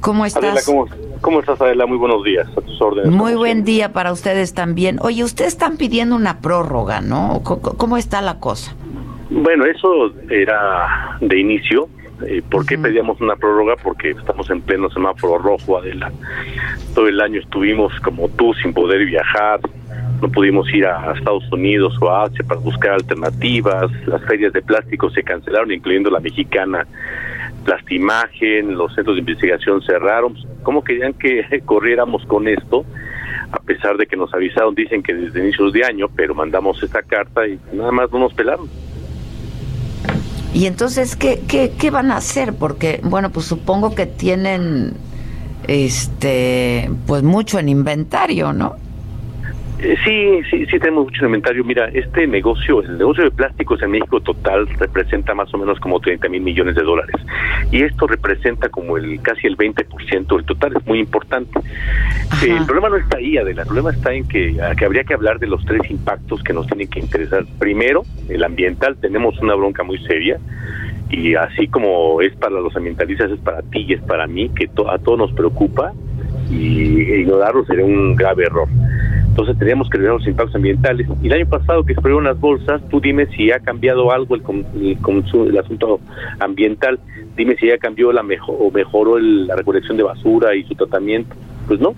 ¿Cómo 0.01 0.24
estás? 0.24 0.44
Adela, 0.44 0.61
¿cómo, 0.64 0.86
cómo 1.20 1.40
estás, 1.40 1.61
Adela? 1.61 1.84
Muy 1.86 1.98
buenos 1.98 2.22
días, 2.22 2.46
a 2.57 2.61
tus 2.61 2.80
órdenes. 2.80 3.11
Muy 3.11 3.34
buen 3.34 3.64
día 3.64 3.92
para 3.92 4.12
ustedes 4.12 4.55
también. 4.55 4.98
Oye, 5.03 5.24
ustedes 5.24 5.53
están 5.53 5.76
pidiendo 5.76 6.14
una 6.14 6.38
prórroga, 6.40 7.01
¿no? 7.01 7.40
¿Cómo, 7.42 7.61
cómo 7.61 7.96
está 7.96 8.22
la 8.22 8.38
cosa? 8.38 8.74
Bueno, 9.30 9.64
eso 9.64 10.12
era 10.30 11.18
de 11.20 11.38
inicio. 11.40 11.88
Eh, 12.26 12.42
¿Por 12.48 12.66
qué 12.66 12.78
pedíamos 12.78 13.20
una 13.20 13.36
prórroga? 13.36 13.76
Porque 13.76 14.10
estamos 14.10 14.50
en 14.50 14.60
pleno 14.60 14.90
semáforo 14.90 15.38
rojo, 15.38 15.78
Adela. 15.78 16.12
Todo 16.94 17.08
el 17.08 17.20
año 17.20 17.40
estuvimos 17.40 17.92
como 18.00 18.28
tú 18.28 18.52
sin 18.54 18.72
poder 18.74 19.04
viajar. 19.06 19.60
No 20.20 20.28
pudimos 20.28 20.72
ir 20.74 20.86
a 20.86 21.12
Estados 21.16 21.50
Unidos 21.50 21.96
o 22.00 22.10
a 22.10 22.24
Asia 22.24 22.44
para 22.46 22.60
buscar 22.60 22.92
alternativas. 22.92 23.90
Las 24.06 24.22
ferias 24.26 24.52
de 24.52 24.60
plástico 24.60 25.10
se 25.10 25.22
cancelaron, 25.22 25.72
incluyendo 25.72 26.10
la 26.10 26.20
mexicana 26.20 26.86
Plastimagen. 27.64 28.76
Los 28.76 28.94
centros 28.94 29.16
de 29.16 29.20
investigación 29.20 29.80
cerraron. 29.82 30.34
¿Cómo 30.62 30.84
querían 30.84 31.14
que 31.14 31.62
corriéramos 31.64 32.24
con 32.26 32.48
esto? 32.48 32.84
A 33.52 33.58
pesar 33.60 33.96
de 33.96 34.06
que 34.06 34.16
nos 34.16 34.32
avisaron, 34.34 34.74
dicen 34.74 35.02
que 35.02 35.14
desde 35.14 35.40
inicios 35.40 35.72
de 35.72 35.84
año, 35.84 36.06
pero 36.14 36.34
mandamos 36.34 36.82
esta 36.82 37.02
carta 37.02 37.48
y 37.48 37.58
nada 37.72 37.90
más 37.90 38.12
no 38.12 38.20
nos 38.20 38.34
pelaron. 38.34 38.68
Y 40.53 40.66
entonces, 40.66 41.14
¿qué, 41.16 41.42
qué, 41.46 41.72
qué 41.78 41.90
van 41.90 42.11
a 42.11 42.16
hacer? 42.16 42.55
Porque, 42.55 43.01
bueno, 43.05 43.30
pues 43.30 43.46
supongo 43.46 43.94
que 43.94 44.07
tienen, 44.07 44.94
este, 45.68 46.90
pues 47.07 47.22
mucho 47.22 47.59
en 47.59 47.68
inventario, 47.68 48.53
¿no? 48.53 48.76
Eh, 49.83 49.97
sí, 50.05 50.43
sí, 50.51 50.66
sí 50.66 50.78
tenemos 50.78 51.05
mucho 51.05 51.24
inventario. 51.24 51.64
Mira, 51.64 51.87
este 51.89 52.26
negocio, 52.26 52.83
el 52.83 52.99
negocio 52.99 53.24
de 53.24 53.31
plásticos 53.31 53.81
en 53.83 53.93
México 53.93 54.20
total 54.20 54.68
representa 54.78 55.35
más 55.35 55.53
o 55.55 55.59
menos 55.59 55.81
como 55.81 56.01
30 56.01 56.28
mil 56.28 56.43
millones 56.43 56.74
de 56.74 56.83
dólares. 56.83 57.16
Y 57.70 57.83
esto 57.83 58.07
representa 58.07 58.68
como 58.68 58.99
el 58.99 59.22
casi 59.22 59.47
el 59.47 59.57
20% 59.57 60.37
del 60.37 60.45
total, 60.45 60.76
es 60.76 60.87
muy 60.87 60.99
importante. 60.99 61.59
Eh, 62.45 62.57
el 62.59 62.66
problema 62.66 62.91
no 62.91 62.97
está 62.97 63.16
ahí, 63.16 63.39
Adela, 63.39 63.62
el 63.62 63.68
problema 63.68 63.91
está 63.91 64.12
en 64.12 64.28
que, 64.28 64.57
que 64.76 64.85
habría 64.85 65.05
que 65.05 65.14
hablar 65.14 65.39
de 65.39 65.47
los 65.47 65.64
tres 65.64 65.81
impactos 65.91 66.43
que 66.43 66.53
nos 66.53 66.66
tienen 66.66 66.89
que 66.89 67.01
interesar. 67.01 67.47
Primero, 67.59 68.03
el 68.28 68.45
ambiental, 68.45 68.97
tenemos 69.01 69.39
una 69.41 69.55
bronca 69.55 69.83
muy 69.83 69.99
seria 70.05 70.39
y 71.11 71.35
así 71.35 71.68
como 71.68 72.20
es 72.20 72.35
para 72.37 72.61
los 72.61 72.76
ambientalistas, 72.76 73.31
es 73.31 73.41
para 73.41 73.62
ti 73.62 73.87
y 73.89 73.95
es 73.95 74.03
para 74.03 74.26
mí, 74.26 74.51
que 74.51 74.68
to 74.68 74.91
a 74.91 74.99
todos 74.99 75.18
nos 75.18 75.33
preocupa 75.33 75.93
y 76.51 77.01
ignorarlo 77.20 77.64
sería 77.64 77.85
un 77.85 78.14
grave 78.14 78.45
error. 78.45 78.68
Entonces 79.41 79.59
teníamos 79.59 79.88
que 79.88 79.97
ver 79.97 80.11
los 80.11 80.26
impactos 80.26 80.55
ambientales. 80.55 81.09
Y 81.22 81.26
el 81.28 81.32
año 81.32 81.49
pasado 81.49 81.82
que 81.82 81.95
se 81.95 82.01
prohibieron 82.03 82.24
las 82.24 82.38
bolsas, 82.38 82.82
tú 82.91 83.01
dime 83.01 83.26
si 83.34 83.51
ha 83.51 83.59
cambiado 83.59 84.12
algo 84.12 84.34
el, 84.34 84.43
el, 84.74 84.99
el 85.49 85.59
asunto 85.59 85.99
ambiental, 86.38 87.01
dime 87.36 87.57
si 87.57 87.68
ya 87.68 87.78
cambió 87.78 88.12
la 88.12 88.22
mejor 88.22 88.57
o 88.61 88.70
mejoró 88.70 89.16
el, 89.16 89.47
la 89.47 89.57
recolección 89.57 89.97
de 89.97 90.03
basura 90.03 90.55
y 90.55 90.64
su 90.64 90.74
tratamiento. 90.74 91.34
Pues 91.66 91.80
no. 91.80 91.95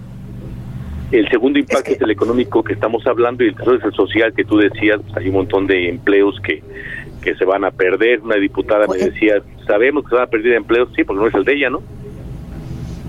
El 1.11 1.29
segundo 1.31 1.59
impacto 1.59 1.79
es, 1.79 1.85
que... 1.85 1.93
es 1.95 2.01
el 2.03 2.13
económico 2.13 2.63
que 2.63 2.75
estamos 2.75 3.05
hablando 3.09 3.43
y 3.43 3.49
el 3.49 3.57
tercero 3.57 3.77
es 3.77 3.85
el 3.85 3.93
social 3.93 4.33
que 4.35 4.45
tú 4.45 4.57
decías, 4.59 5.01
pues 5.03 5.17
hay 5.17 5.27
un 5.27 5.35
montón 5.35 5.67
de 5.67 5.89
empleos 5.89 6.39
que, 6.41 6.63
que 7.23 7.35
se 7.35 7.45
van 7.45 7.65
a 7.65 7.73
perder. 7.73 8.21
Una 8.21 8.37
diputada 8.37 8.87
me 8.87 8.99
decía, 8.99 9.43
sabemos 9.67 10.05
que 10.05 10.11
se 10.11 10.15
van 10.15 10.25
a 10.25 10.29
perder 10.29 10.53
empleos, 10.53 10.91
sí, 10.95 11.03
porque 11.03 11.21
no 11.23 11.27
es 11.27 11.35
el 11.35 11.45
de 11.45 11.55
ella, 11.55 11.71
¿no? 11.71 11.83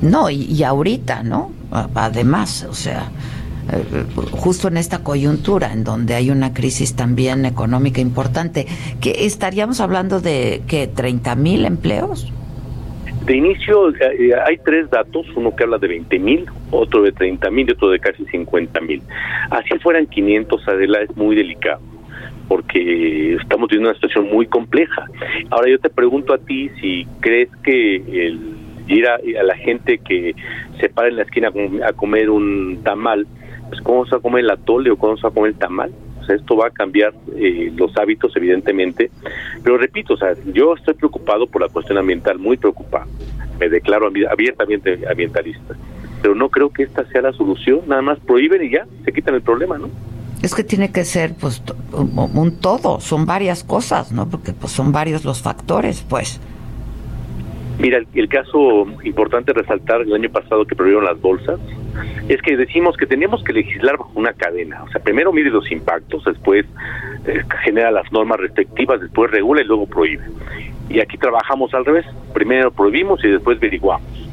No, 0.02 0.30
y, 0.30 0.46
y 0.46 0.64
ahorita, 0.64 1.22
¿no? 1.22 1.52
Además, 1.96 2.68
o 2.70 2.74
sea, 2.74 3.10
justo 4.32 4.68
en 4.68 4.78
esta 4.78 5.04
coyuntura 5.04 5.74
en 5.74 5.84
donde 5.84 6.16
hay 6.16 6.30
una 6.30 6.54
crisis 6.54 6.96
también 6.96 7.46
económica 7.46 8.02
importante, 8.02 8.66
que 9.02 9.26
estaríamos 9.26 9.80
hablando 9.80 10.20
de 10.20 10.62
que 10.68 10.88
30 10.88 11.36
mil 11.36 11.66
empleos. 11.66 12.32
De 13.26 13.38
inicio 13.38 13.90
eh, 13.90 14.32
hay 14.46 14.58
tres 14.66 14.90
datos, 14.90 15.26
uno 15.36 15.56
que 15.56 15.64
habla 15.64 15.78
de 15.78 15.88
20 15.88 16.20
mil, 16.20 16.46
otro 16.72 17.04
de 17.04 17.14
30 17.14 17.50
mil 17.52 17.70
y 17.70 17.72
otro 17.72 17.90
de 17.90 18.00
casi 18.00 18.26
50 18.26 18.82
mil. 18.82 19.02
Así 19.50 19.80
fueran 19.80 20.08
500, 20.08 20.68
Adela, 20.68 21.02
es 21.02 21.16
muy 21.16 21.36
delicado 21.36 21.82
porque 22.50 23.36
estamos 23.36 23.70
viviendo 23.70 23.90
una 23.90 23.96
situación 23.96 24.28
muy 24.30 24.46
compleja. 24.46 25.06
Ahora 25.50 25.70
yo 25.70 25.80
te 25.80 25.90
pregunto 25.90 26.34
a 26.34 26.38
ti 26.38 26.70
si 26.82 27.08
crees 27.22 27.50
que 27.64 27.96
el 27.96 28.40
ir 28.88 29.08
a 29.08 29.44
la 29.44 29.56
gente 29.56 30.00
que 30.00 30.36
se 30.80 30.90
para 30.90 31.08
en 31.08 31.18
la 31.18 31.24
esquina 31.24 31.52
a 31.86 31.94
comer 31.94 32.30
un 32.30 32.82
tamal, 32.84 33.26
pues 33.70 33.82
cómo 33.82 34.06
se 34.06 34.12
va 34.12 34.18
a 34.18 34.22
comer 34.22 34.44
el 34.44 34.52
atole 34.52 34.92
o 34.92 34.98
cómo 34.98 35.18
se 35.18 35.24
va 35.24 35.30
a 35.30 35.34
comer 35.34 35.52
el 35.52 35.58
tamal. 35.58 35.92
O 36.22 36.26
sea, 36.26 36.36
esto 36.36 36.56
va 36.56 36.68
a 36.68 36.72
cambiar 36.72 37.14
eh, 37.36 37.72
los 37.76 37.96
hábitos, 37.98 38.36
evidentemente. 38.38 39.12
Pero 39.62 39.78
repito, 39.78 40.14
o 40.14 40.18
sea, 40.18 40.34
yo 40.54 40.74
estoy 40.76 40.94
preocupado 40.94 41.48
por 41.48 41.62
la 41.62 41.68
cuestión 41.68 41.98
ambiental, 41.98 42.40
muy 42.40 42.56
preocupado. 42.58 43.08
Me 43.60 43.68
declaro 43.68 44.10
abiertamente 44.30 45.00
ambientalista. 45.10 45.76
Pero 46.22 46.34
no 46.36 46.50
creo 46.50 46.70
que 46.70 46.84
esta 46.84 47.06
sea 47.10 47.22
la 47.22 47.34
solución. 47.34 47.82
Nada 47.88 48.02
más 48.02 48.20
prohíben 48.20 48.64
y 48.64 48.70
ya, 48.70 48.88
se 49.04 49.12
quitan 49.12 49.36
el 49.36 49.42
problema, 49.42 49.78
¿no? 49.78 49.90
Es 50.42 50.56
que 50.56 50.64
tiene 50.64 50.92
que 50.92 51.04
ser, 51.04 51.34
pues, 51.36 51.62
un 51.92 52.58
todo. 52.60 53.00
Son 53.02 53.26
varias 53.26 53.64
cosas, 53.64 54.12
¿no? 54.12 54.30
Porque 54.30 54.54
pues 54.54 54.72
son 54.72 54.92
varios 54.92 55.26
los 55.26 55.42
factores, 55.42 56.06
pues. 56.08 56.40
Mira, 57.80 57.98
el, 57.98 58.08
el, 58.14 58.30
caso 58.30 58.86
importante 59.04 59.52
resaltar 59.52 60.02
el 60.02 60.14
año 60.14 60.30
pasado 60.30 60.66
que 60.66 60.76
prohibieron 60.76 61.06
las 61.06 61.20
bolsas, 61.20 61.60
es 62.28 62.42
que 62.42 62.58
decimos 62.58 62.98
que 62.98 63.06
tenemos 63.06 63.44
que 63.44 63.54
legislar 63.54 63.98
bajo 63.98 64.12
una 64.16 64.34
cadena. 64.34 64.84
O 64.84 64.90
sea, 64.90 65.02
primero 65.02 65.32
mide 65.34 65.50
los 65.50 65.72
impactos, 65.72 66.24
después 66.26 66.66
eh, 67.26 67.44
genera 67.64 67.92
las 67.92 68.12
normas 68.12 68.40
respectivas, 68.40 69.02
después 69.02 69.32
regula 69.32 69.62
y 69.62 69.66
luego 69.66 69.86
prohíbe. 69.86 70.24
Y 70.90 71.00
aquí 71.00 71.18
trabajamos 71.18 71.74
al 71.74 71.86
revés. 71.86 72.06
Primero 72.34 72.72
prohibimos 72.72 73.24
y 73.24 73.30
después 73.30 73.58
averiguamos. 73.58 74.24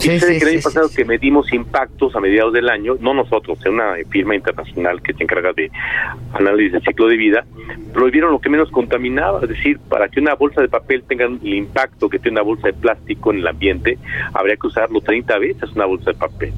Sí, 0.00 0.18
sí, 0.18 0.38
que 0.38 0.44
el 0.44 0.48
año 0.48 0.60
pasado 0.62 0.88
que 0.88 1.04
medimos 1.04 1.52
impactos 1.52 2.16
a 2.16 2.20
mediados 2.20 2.54
del 2.54 2.70
año, 2.70 2.94
no 3.00 3.12
nosotros, 3.12 3.58
una 3.66 3.96
firma 4.08 4.34
internacional 4.34 5.02
que 5.02 5.12
se 5.12 5.22
encarga 5.22 5.52
de 5.52 5.70
análisis 6.32 6.72
del 6.72 6.82
ciclo 6.82 7.06
de 7.06 7.18
vida, 7.18 7.44
prohibieron 7.92 8.32
lo 8.32 8.40
que 8.40 8.48
menos 8.48 8.70
contaminaba, 8.70 9.40
es 9.42 9.50
decir, 9.50 9.78
para 9.90 10.08
que 10.08 10.18
una 10.18 10.34
bolsa 10.34 10.62
de 10.62 10.68
papel 10.68 11.02
tenga 11.06 11.26
el 11.26 11.54
impacto 11.54 12.08
que 12.08 12.18
tiene 12.18 12.36
una 12.36 12.44
bolsa 12.44 12.68
de 12.68 12.72
plástico 12.72 13.30
en 13.30 13.40
el 13.40 13.46
ambiente, 13.46 13.98
habría 14.32 14.56
que 14.56 14.68
usarlo 14.68 15.02
30 15.02 15.38
veces 15.38 15.70
una 15.74 15.84
bolsa 15.84 16.12
de 16.12 16.16
papel. 16.16 16.52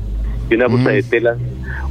Y 0.53 0.57
una 0.57 0.67
bolsa 0.67 0.91
de 0.91 1.01
mm. 1.01 1.09
tela, 1.09 1.37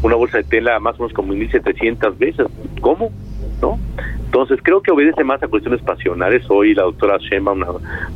una 0.04 0.16
bolsa 0.16 0.38
de 0.38 0.44
tela 0.44 0.80
más 0.80 0.96
o 1.00 1.04
menos 1.04 1.14
como 1.14 1.34
1700 1.34 2.20
veces. 2.20 2.46
¿Cómo? 2.80 3.12
¿No? 3.60 3.80
Entonces 4.26 4.60
creo 4.62 4.82
que 4.82 4.92
obedece 4.92 5.24
más 5.24 5.42
a 5.42 5.48
cuestiones 5.48 5.82
pasionales. 5.82 6.44
Hoy 6.48 6.76
la 6.76 6.84
doctora 6.84 7.18
Shema 7.18 7.54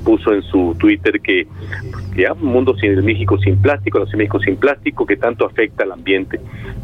puso 0.04 0.34
en 0.34 0.44
su 0.44 0.76
Twitter 0.78 1.20
que 1.20 1.48
ya 2.16 2.34
un 2.34 2.46
mundo 2.46 2.76
sin 2.78 3.04
México 3.04 3.40
sin 3.40 3.58
plástico, 3.58 3.98
no 3.98 4.06
México 4.16 4.40
sin 4.40 4.56
plástico 4.56 5.06
que 5.08 5.18
tanto 5.18 5.48
afecta 5.48 5.84
al 5.84 5.94
ambiente. 5.94 6.40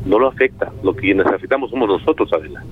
No 0.07 0.17
lo 0.17 0.27
afecta, 0.27 0.71
lo 0.83 0.95
que 0.95 1.13
nos 1.13 1.27
afectamos 1.27 1.69
somos 1.69 1.87
nosotros, 1.87 2.33
Adela. 2.33 2.63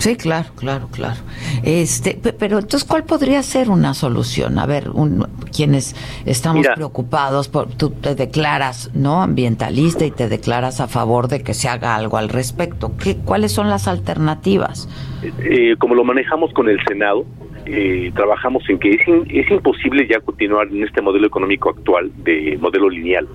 Sí, 0.00 0.16
claro, 0.16 0.48
claro, 0.56 0.88
claro. 0.90 1.20
Este, 1.62 2.14
pero 2.14 2.58
entonces, 2.58 2.88
¿cuál 2.88 3.04
podría 3.04 3.42
ser 3.42 3.68
una 3.68 3.92
solución? 3.92 4.58
A 4.58 4.64
ver, 4.64 4.88
un, 4.88 5.28
quienes 5.54 5.94
estamos 6.24 6.66
preocupados, 6.74 7.48
por, 7.48 7.68
tú 7.68 7.90
te 7.90 8.14
declaras, 8.14 8.90
¿no? 8.94 9.20
Ambientalista 9.20 10.06
y 10.06 10.10
te 10.10 10.30
declaras 10.30 10.80
a 10.80 10.88
favor 10.88 11.28
de 11.28 11.42
que 11.42 11.52
se 11.52 11.68
haga 11.68 11.94
algo 11.94 12.16
al 12.16 12.30
respecto. 12.30 12.92
¿Qué, 12.96 13.16
¿Cuáles 13.16 13.52
son 13.52 13.68
las 13.68 13.88
alternativas? 13.88 14.88
Eh, 15.22 15.76
como 15.78 15.94
lo 15.94 16.02
manejamos 16.02 16.50
con 16.54 16.70
el 16.70 16.78
Senado, 16.88 17.26
eh, 17.66 18.10
trabajamos 18.14 18.68
en 18.68 18.78
que 18.78 18.90
es, 18.90 19.00
es 19.28 19.50
imposible 19.50 20.06
ya 20.08 20.20
continuar 20.20 20.68
en 20.68 20.82
este 20.82 21.00
modelo 21.02 21.26
económico 21.26 21.70
actual 21.70 22.10
de 22.24 22.58
modelo 22.60 22.88
lineal, 22.88 23.28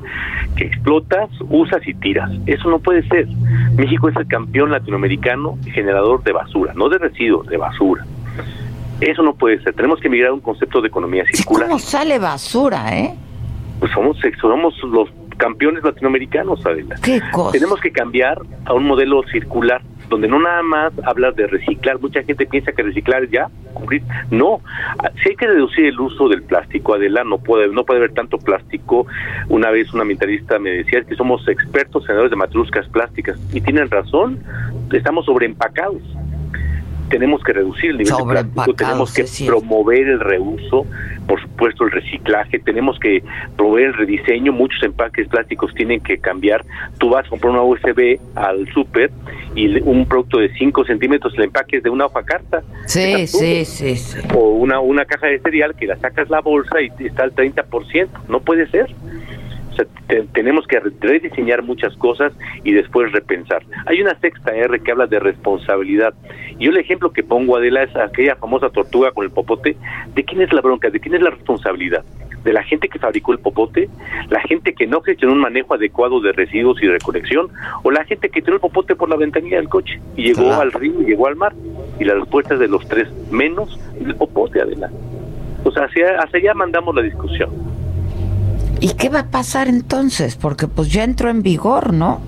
que 0.56 0.66
explotas, 0.66 1.30
usas 1.50 1.88
y 1.88 1.94
tiras. 1.94 2.32
Eso 2.46 2.70
no 2.70 2.80
puede 2.80 3.08
ser. 3.08 3.28
México 3.76 4.10
es 4.10 4.16
el 4.16 4.28
campeón 4.28 4.72
latinoamericano 4.72 5.58
generador 5.72 6.24
de 6.24 6.32
basura, 6.32 6.74
no 6.76 6.90
de 6.90 6.98
residuos, 6.98 7.48
de 7.48 7.58
basura. 7.58 8.06
Eso 9.02 9.24
no 9.24 9.34
puede 9.36 9.62
ser. 9.62 9.74
Tenemos 9.74 10.00
que 10.00 10.10
migrar 10.10 10.32
a 10.32 10.34
un 10.34 10.42
concepto 10.42 10.82
de 10.82 10.88
economía 10.88 11.26
circular. 11.26 11.68
¿Cómo 11.68 11.80
sale 11.80 12.18
basura, 12.18 12.98
eh? 12.98 13.14
Pues 13.80 13.92
somos, 13.92 14.18
somos 14.40 14.74
los 14.84 15.10
campeones 15.38 15.84
latinoamericanos, 15.84 16.66
Adela. 16.66 16.96
¿Qué 17.04 17.22
cosa? 17.32 17.52
Tenemos 17.52 17.80
que 17.82 17.92
cambiar 17.92 18.40
a 18.66 18.74
un 18.74 18.86
modelo 18.86 19.22
circular 19.24 19.82
donde 20.10 20.28
no 20.28 20.40
nada 20.40 20.62
más 20.64 20.94
hablas 21.06 21.36
de 21.36 21.48
reciclar, 21.48 22.00
mucha 22.00 22.24
gente 22.24 22.46
piensa 22.46 22.72
que 22.72 22.84
reciclar 22.84 23.28
ya 23.30 23.48
cubrir, 23.74 24.04
no, 24.32 24.62
si 25.22 25.30
hay 25.30 25.36
que 25.36 25.48
reducir 25.48 25.86
el 25.86 26.00
uso 26.00 26.30
del 26.30 26.44
plástico, 26.44 26.94
Adela, 26.94 27.24
no 27.24 27.38
puede, 27.38 27.68
no 27.68 27.84
puede 27.84 28.00
haber 28.00 28.14
tanto 28.14 28.38
plástico, 28.38 29.06
una 29.50 29.70
vez 29.72 29.94
una 29.94 30.04
ambientalista 30.04 30.60
me 30.60 30.72
decía 30.72 31.04
que 31.04 31.16
somos 31.16 31.48
expertos 31.48 32.04
generadores 32.06 32.32
de 32.32 32.38
matruscas 32.38 32.88
plásticas, 32.90 33.38
y 33.54 33.62
tienen 33.62 33.90
razón, 33.90 34.40
estamos 34.92 35.26
sobreempacados, 35.26 36.02
tenemos 37.10 37.44
que 37.44 37.54
reducir 37.54 37.92
el 37.92 37.98
nivel 37.98 38.16
de 38.16 38.46
plástico, 38.46 38.74
tenemos 38.74 39.14
que 39.14 39.26
promover 39.46 40.08
el 40.08 40.20
reuso, 40.20 40.86
por 41.28 41.42
supuesto 41.42 41.86
el 41.86 41.92
reciclaje, 41.92 42.60
tenemos 42.60 43.00
que 43.00 43.24
promover 43.56 43.86
el 43.86 43.94
rediseño, 43.94 44.52
muchos 44.52 44.82
empaques 44.84 45.28
plásticos 45.28 45.74
tienen 45.76 46.02
que 46.02 46.18
cambiar, 46.18 46.66
tú 46.98 47.10
vas 47.10 47.26
a 47.26 47.30
comprar 47.30 47.54
una 47.54 47.64
USB 47.64 48.20
al 48.36 48.68
súper 48.74 49.12
y 49.56 49.80
un 49.82 50.06
producto 50.06 50.40
de 50.40 50.54
5 50.54 50.86
centímetros, 50.86 51.34
el 51.38 51.46
empaque 51.46 51.78
es 51.78 51.84
de 51.84 51.90
una 51.90 52.06
hoja 52.06 52.24
carta. 52.24 52.62
Sí, 52.86 53.28
sí, 53.28 53.66
sí, 53.66 53.96
sí, 53.96 54.20
O 54.34 54.50
una, 54.50 54.80
una 54.80 55.06
caja 55.06 55.28
de 55.28 55.40
cereal 55.40 55.76
que 55.76 55.88
la 55.88 55.96
sacas 55.98 56.30
la 56.30 56.42
bolsa 56.42 56.82
y 56.82 56.92
está 57.06 57.24
al 57.24 57.34
30%, 57.34 58.08
no 58.28 58.40
puede 58.42 58.68
ser 58.68 58.94
tenemos 60.34 60.68
que 60.68 60.80
rediseñar 60.80 61.64
muchas 61.64 61.96
cosas 61.98 62.34
y 62.64 62.74
después 62.74 63.12
repensar. 63.12 63.64
Hay 63.86 64.02
una 64.02 64.18
sexta 64.20 64.56
R 64.56 64.80
que 64.80 64.92
habla 64.92 65.08
de 65.08 65.20
responsabilidad. 65.20 66.14
Yo 66.60 66.72
el 66.72 66.78
ejemplo 66.78 67.12
que 67.12 67.24
pongo, 67.24 67.58
Adela, 67.58 67.84
es 67.84 67.96
aquella 67.96 68.36
famosa 68.36 68.70
tortuga 68.70 69.12
con 69.12 69.26
el 69.26 69.32
popote. 69.32 69.76
¿De 70.14 70.24
quién 70.24 70.42
es 70.42 70.54
la 70.54 70.62
bronca? 70.62 70.90
¿De 70.90 71.00
quién 71.00 71.16
es 71.16 71.22
la 71.22 71.32
responsabilidad? 71.32 72.04
¿De 72.44 72.54
la 72.54 72.64
gente 72.64 72.88
que 72.88 73.00
fabricó 73.00 73.34
el 73.34 73.40
popote? 73.40 73.90
¿La 74.30 74.40
gente 74.42 74.74
que 74.74 74.86
no 74.86 75.02
gestionó 75.02 75.34
un 75.34 75.42
manejo 75.42 75.74
adecuado 75.74 76.20
de 76.20 76.32
residuos 76.32 76.82
y 76.82 76.88
recolección? 76.88 77.50
¿O 77.84 77.92
la 77.92 78.06
gente 78.06 78.30
que 78.30 78.42
tiró 78.42 78.54
el 78.54 78.62
popote 78.62 78.96
por 78.96 79.10
la 79.10 79.16
ventanilla 79.16 79.58
del 79.58 79.68
coche 79.68 80.00
y 80.16 80.26
llegó 80.26 80.54
al 80.54 80.72
río 80.72 81.02
y 81.02 81.06
llegó 81.06 81.28
al 81.28 81.36
mar? 81.36 81.54
Y 82.00 82.04
la 82.04 82.14
respuesta 82.14 82.54
es 82.54 82.60
de 82.60 82.68
los 82.68 82.88
tres, 82.88 83.10
menos 83.32 83.80
el 84.00 84.16
popote, 84.16 84.62
Adela. 84.62 84.92
O 85.64 85.72
sea, 85.72 85.86
hacia, 85.86 86.20
hacia 86.20 86.40
allá 86.40 86.54
mandamos 86.54 86.94
la 86.94 87.02
discusión. 87.02 87.50
¿Y 88.80 88.94
qué 88.96 89.10
va 89.10 89.20
a 89.20 89.32
pasar 89.32 89.68
entonces? 89.68 90.36
Porque 90.36 90.68
pues 90.68 90.92
ya 90.92 91.04
entró 91.04 91.30
en 91.30 91.42
vigor, 91.42 91.94
¿no? 91.94 92.22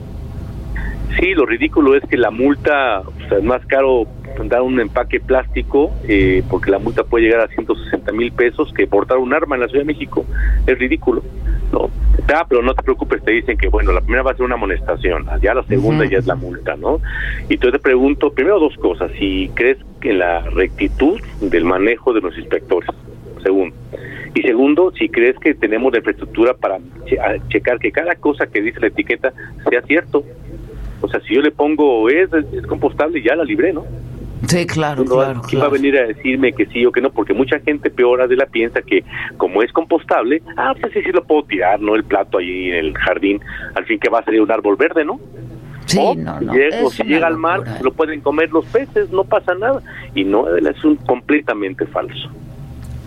Sí, 1.19 1.33
lo 1.33 1.45
ridículo 1.45 1.95
es 1.95 2.03
que 2.09 2.17
la 2.17 2.31
multa, 2.31 3.01
o 3.01 3.27
sea, 3.27 3.39
es 3.39 3.43
más 3.43 3.65
caro 3.65 4.07
dar 4.45 4.61
un 4.61 4.79
empaque 4.79 5.19
plástico, 5.19 5.91
eh, 6.07 6.43
porque 6.49 6.69
la 6.69 6.79
multa 6.79 7.03
puede 7.03 7.25
llegar 7.25 7.41
a 7.41 7.47
160 7.47 8.11
mil 8.11 8.31
pesos, 8.31 8.71
que 8.73 8.85
portar 8.85 9.17
un 9.17 9.33
arma 9.33 9.55
en 9.55 9.61
la 9.61 9.67
Ciudad 9.67 9.81
de 9.81 9.93
México. 9.93 10.25
Es 10.67 10.77
ridículo. 10.77 11.23
No, 11.71 11.89
ah, 12.33 12.45
pero 12.47 12.61
no 12.61 12.73
te 12.73 12.83
preocupes, 12.83 13.23
te 13.23 13.31
dicen 13.31 13.57
que, 13.57 13.67
bueno, 13.67 13.91
la 13.91 14.01
primera 14.01 14.23
va 14.23 14.31
a 14.31 14.35
ser 14.35 14.45
una 14.45 14.55
amonestación, 14.55 15.25
ya 15.41 15.53
la 15.53 15.63
segunda 15.63 16.05
ya 16.05 16.19
es 16.19 16.25
la 16.25 16.35
multa, 16.35 16.77
¿no? 16.77 17.01
Y 17.49 17.55
entonces 17.55 17.81
te 17.81 17.83
pregunto, 17.83 18.31
primero 18.31 18.59
dos 18.59 18.75
cosas, 18.77 19.11
si 19.19 19.51
crees 19.53 19.77
que 19.99 20.13
la 20.13 20.41
rectitud 20.41 21.19
del 21.41 21.65
manejo 21.65 22.13
de 22.13 22.21
los 22.21 22.37
inspectores, 22.37 22.89
segundo. 23.43 23.75
Y 24.33 24.41
segundo, 24.41 24.91
si 24.91 25.09
crees 25.09 25.37
que 25.39 25.53
tenemos 25.53 25.91
la 25.91 25.99
infraestructura 25.99 26.53
para 26.53 26.79
checar 27.49 27.79
que 27.79 27.91
cada 27.91 28.15
cosa 28.15 28.47
que 28.47 28.61
dice 28.61 28.79
la 28.79 28.87
etiqueta 28.87 29.33
sea 29.69 29.81
cierto. 29.83 30.23
O 31.01 31.07
sea, 31.07 31.19
si 31.21 31.35
yo 31.35 31.41
le 31.41 31.51
pongo 31.51 32.09
es, 32.09 32.29
es 32.33 32.65
compostable, 32.65 33.21
ya 33.21 33.35
la 33.35 33.43
libré, 33.43 33.71
¿no? 33.71 33.85
Sí, 34.45 34.65
claro, 34.67 35.03
claro. 35.03 35.41
¿Quién 35.47 35.61
va 35.61 35.65
a 35.65 35.69
venir 35.69 35.97
a 35.97 36.07
decirme 36.07 36.53
que 36.53 36.67
sí 36.67 36.85
o 36.85 36.91
que 36.91 37.01
no? 37.01 37.09
Porque 37.09 37.33
mucha 37.33 37.59
gente 37.59 37.89
peor 37.89 38.27
de 38.27 38.35
la 38.35 38.45
piensa 38.45 38.81
que 38.81 39.03
como 39.37 39.63
es 39.63 39.71
compostable, 39.71 40.41
ah, 40.57 40.75
pues 40.79 40.93
sí, 40.93 41.01
sí 41.01 41.11
lo 41.11 41.23
puedo 41.23 41.43
tirar, 41.43 41.79
¿no? 41.79 41.95
El 41.95 42.03
plato 42.03 42.37
ahí 42.37 42.69
en 42.69 42.75
el 42.75 42.97
jardín, 42.97 43.41
al 43.73 43.85
fin 43.85 43.99
que 43.99 44.09
va 44.09 44.19
a 44.19 44.23
salir 44.23 44.41
un 44.41 44.51
árbol 44.51 44.75
verde, 44.75 45.03
¿no? 45.03 45.19
Sí, 45.85 45.99
no, 46.17 46.39
no. 46.41 46.53
o 46.83 46.91
si 46.91 47.03
llega 47.03 47.27
al 47.27 47.37
mar, 47.37 47.63
lo 47.81 47.93
pueden 47.93 48.19
comer 48.21 48.51
los 48.51 48.65
peces, 48.65 49.09
no 49.09 49.23
pasa 49.23 49.55
nada. 49.55 49.81
Y 50.13 50.23
no, 50.23 50.55
es 50.55 50.83
un 50.83 50.97
completamente 50.97 51.85
falso. 51.85 52.29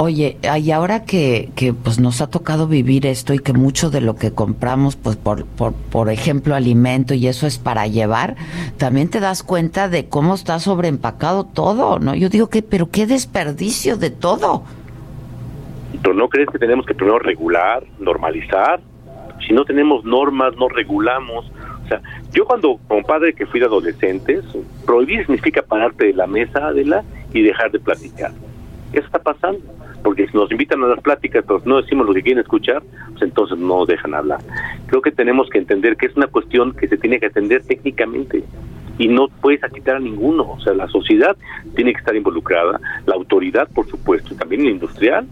Oye, 0.02 0.38
y 0.58 0.70
ahora 0.70 1.04
que, 1.04 1.50
que 1.54 1.74
pues 1.74 2.00
nos 2.00 2.22
ha 2.22 2.30
tocado 2.30 2.66
vivir 2.66 3.04
esto 3.04 3.34
y 3.34 3.38
que 3.38 3.52
mucho 3.52 3.90
de 3.90 4.00
lo 4.00 4.16
que 4.16 4.32
compramos, 4.32 4.96
pues 4.96 5.16
por, 5.16 5.44
por, 5.44 5.74
por 5.74 6.08
ejemplo, 6.08 6.54
alimento 6.54 7.12
y 7.12 7.26
eso 7.26 7.46
es 7.46 7.58
para 7.58 7.86
llevar, 7.86 8.34
también 8.78 9.10
te 9.10 9.20
das 9.20 9.42
cuenta 9.42 9.90
de 9.90 10.08
cómo 10.08 10.36
está 10.36 10.58
sobreempacado 10.58 11.44
todo, 11.44 11.98
¿no? 11.98 12.14
Yo 12.14 12.30
digo 12.30 12.48
que, 12.48 12.62
pero 12.62 12.88
qué 12.90 13.06
desperdicio 13.06 13.98
de 13.98 14.08
todo. 14.08 14.62
¿Pero 16.02 16.14
no 16.14 16.30
crees 16.30 16.48
que 16.48 16.58
tenemos 16.58 16.86
que 16.86 16.94
primero 16.94 17.18
regular, 17.18 17.84
normalizar? 17.98 18.80
Si 19.46 19.52
no 19.52 19.66
tenemos 19.66 20.02
normas, 20.06 20.56
no 20.56 20.70
regulamos. 20.70 21.44
O 21.84 21.88
sea, 21.88 22.00
yo 22.32 22.46
cuando, 22.46 22.80
como 22.88 23.02
padre 23.02 23.34
que 23.34 23.44
fui 23.44 23.60
de 23.60 23.66
adolescentes, 23.66 24.46
prohibir 24.86 25.26
significa 25.26 25.60
pararte 25.60 26.06
de 26.06 26.14
la 26.14 26.26
mesa, 26.26 26.72
de 26.72 26.86
la 26.86 27.04
y 27.34 27.42
dejar 27.42 27.70
de 27.70 27.80
platicar. 27.80 28.32
Eso 28.94 29.04
está 29.04 29.18
pasando 29.18 29.60
porque 30.02 30.26
si 30.28 30.36
nos 30.36 30.50
invitan 30.50 30.82
a 30.82 30.88
las 30.88 31.00
pláticas, 31.00 31.44
pero 31.46 31.62
no 31.64 31.80
decimos 31.80 32.06
lo 32.06 32.14
que 32.14 32.22
quieren 32.22 32.40
escuchar, 32.40 32.82
pues 33.10 33.22
entonces 33.22 33.58
no 33.58 33.86
dejan 33.86 34.14
hablar. 34.14 34.40
Creo 34.86 35.02
que 35.02 35.12
tenemos 35.12 35.48
que 35.50 35.58
entender 35.58 35.96
que 35.96 36.06
es 36.06 36.16
una 36.16 36.26
cuestión 36.26 36.72
que 36.72 36.88
se 36.88 36.96
tiene 36.96 37.20
que 37.20 37.26
atender 37.26 37.62
técnicamente 37.62 38.44
y 38.98 39.08
no 39.08 39.28
puedes 39.28 39.60
quitar 39.72 39.96
a 39.96 40.00
ninguno. 40.00 40.52
O 40.52 40.60
sea, 40.60 40.74
la 40.74 40.88
sociedad 40.88 41.36
tiene 41.74 41.92
que 41.92 41.98
estar 41.98 42.14
involucrada, 42.14 42.80
la 43.06 43.14
autoridad, 43.14 43.68
por 43.74 43.88
supuesto, 43.88 44.34
y 44.34 44.36
también 44.36 44.64
la 44.64 44.70
industrial, 44.70 45.26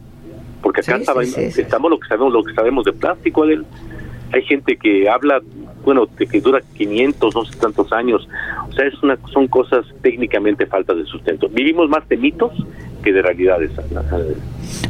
porque 0.63 0.81
acá 0.81 0.97
estamos 0.97 1.91
lo 1.91 1.99
que 1.99 2.09
sabemos, 2.09 2.33
lo 2.33 2.43
que 2.43 2.55
sabemos 2.55 2.85
de 2.85 2.93
plástico, 2.93 3.45
Hay 3.45 4.43
gente 4.43 4.77
que 4.77 5.09
habla, 5.09 5.41
bueno, 5.85 6.07
de 6.19 6.27
que 6.27 6.41
dura 6.41 6.61
500, 6.77 7.35
no 7.35 7.45
sé 7.45 7.59
tantos 7.59 7.93
años. 7.93 8.29
O 8.69 8.73
sea, 8.73 8.87
es 8.87 9.03
una, 9.03 9.19
son 9.33 9.47
cosas 9.49 9.87
técnicamente 10.03 10.67
faltas 10.67 10.97
de 10.97 11.05
sustento. 11.05 11.49
Vivimos 11.49 11.89
más 11.89 12.09
de 12.09 12.17
mitos 12.17 12.53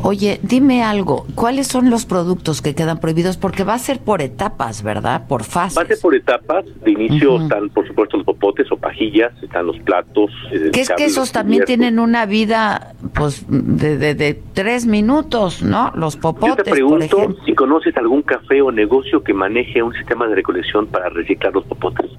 Oye, 0.03 0.40
dime 0.43 0.82
algo, 0.82 1.27
¿cuáles 1.35 1.66
son 1.66 1.90
los 1.90 2.07
productos 2.07 2.62
que 2.62 2.74
quedan 2.74 2.99
prohibidos? 2.99 3.36
Porque 3.36 3.65
va 3.65 3.74
a 3.74 3.78
ser 3.78 4.01
por 4.01 4.23
etapas, 4.23 4.82
¿verdad? 4.82 5.27
Por 5.28 5.45
fases. 5.45 5.78
Va 5.78 5.82
a 5.82 5.86
ser 5.86 5.99
por 6.01 6.15
etapas. 6.15 6.65
De 6.85 6.93
inicio 6.93 7.43
están, 7.43 7.69
por 7.70 7.86
supuesto, 7.86 8.16
los 8.16 8.27
popotes 8.27 8.70
o 8.70 8.77
pajillas, 8.77 9.32
están 9.43 9.66
los 9.66 9.78
platos. 9.81 10.31
Eh, 10.53 10.70
que 10.73 10.81
es 10.81 10.90
que 10.90 11.05
esos 11.05 11.32
también 11.32 11.65
tienen 11.65 11.99
una 11.99 12.27
vida, 12.27 12.95
pues, 13.15 13.45
de, 13.49 14.15
de, 14.15 14.40
tres 14.55 14.86
minutos, 14.86 15.62
¿no? 15.62 15.93
Los 15.95 16.16
popotes, 16.16 16.57
Yo 16.57 16.62
te 16.65 16.70
pregunto 16.70 17.36
si 17.45 17.55
conoces 17.55 17.97
algún 17.97 18.23
café 18.23 18.62
o 18.62 18.70
negocio 18.70 19.23
que 19.23 19.35
maneje 19.35 19.82
un 19.82 19.95
sistema 19.95 20.27
de 20.28 20.36
recolección 20.36 20.86
para 20.86 21.09
reciclar 21.09 21.53
los 21.55 21.65
popotes. 21.65 22.11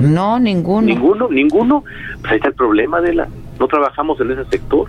No, 0.00 0.38
ninguno. 0.38 0.86
Ninguno, 0.86 1.28
ninguno. 1.28 1.84
Pues 2.20 2.32
ahí 2.32 2.36
está 2.36 2.48
el 2.48 2.54
problema 2.54 3.00
de 3.00 3.14
la 3.14 3.28
no 3.60 3.68
trabajamos 3.68 4.18
en 4.20 4.32
ese 4.32 4.44
sector. 4.46 4.88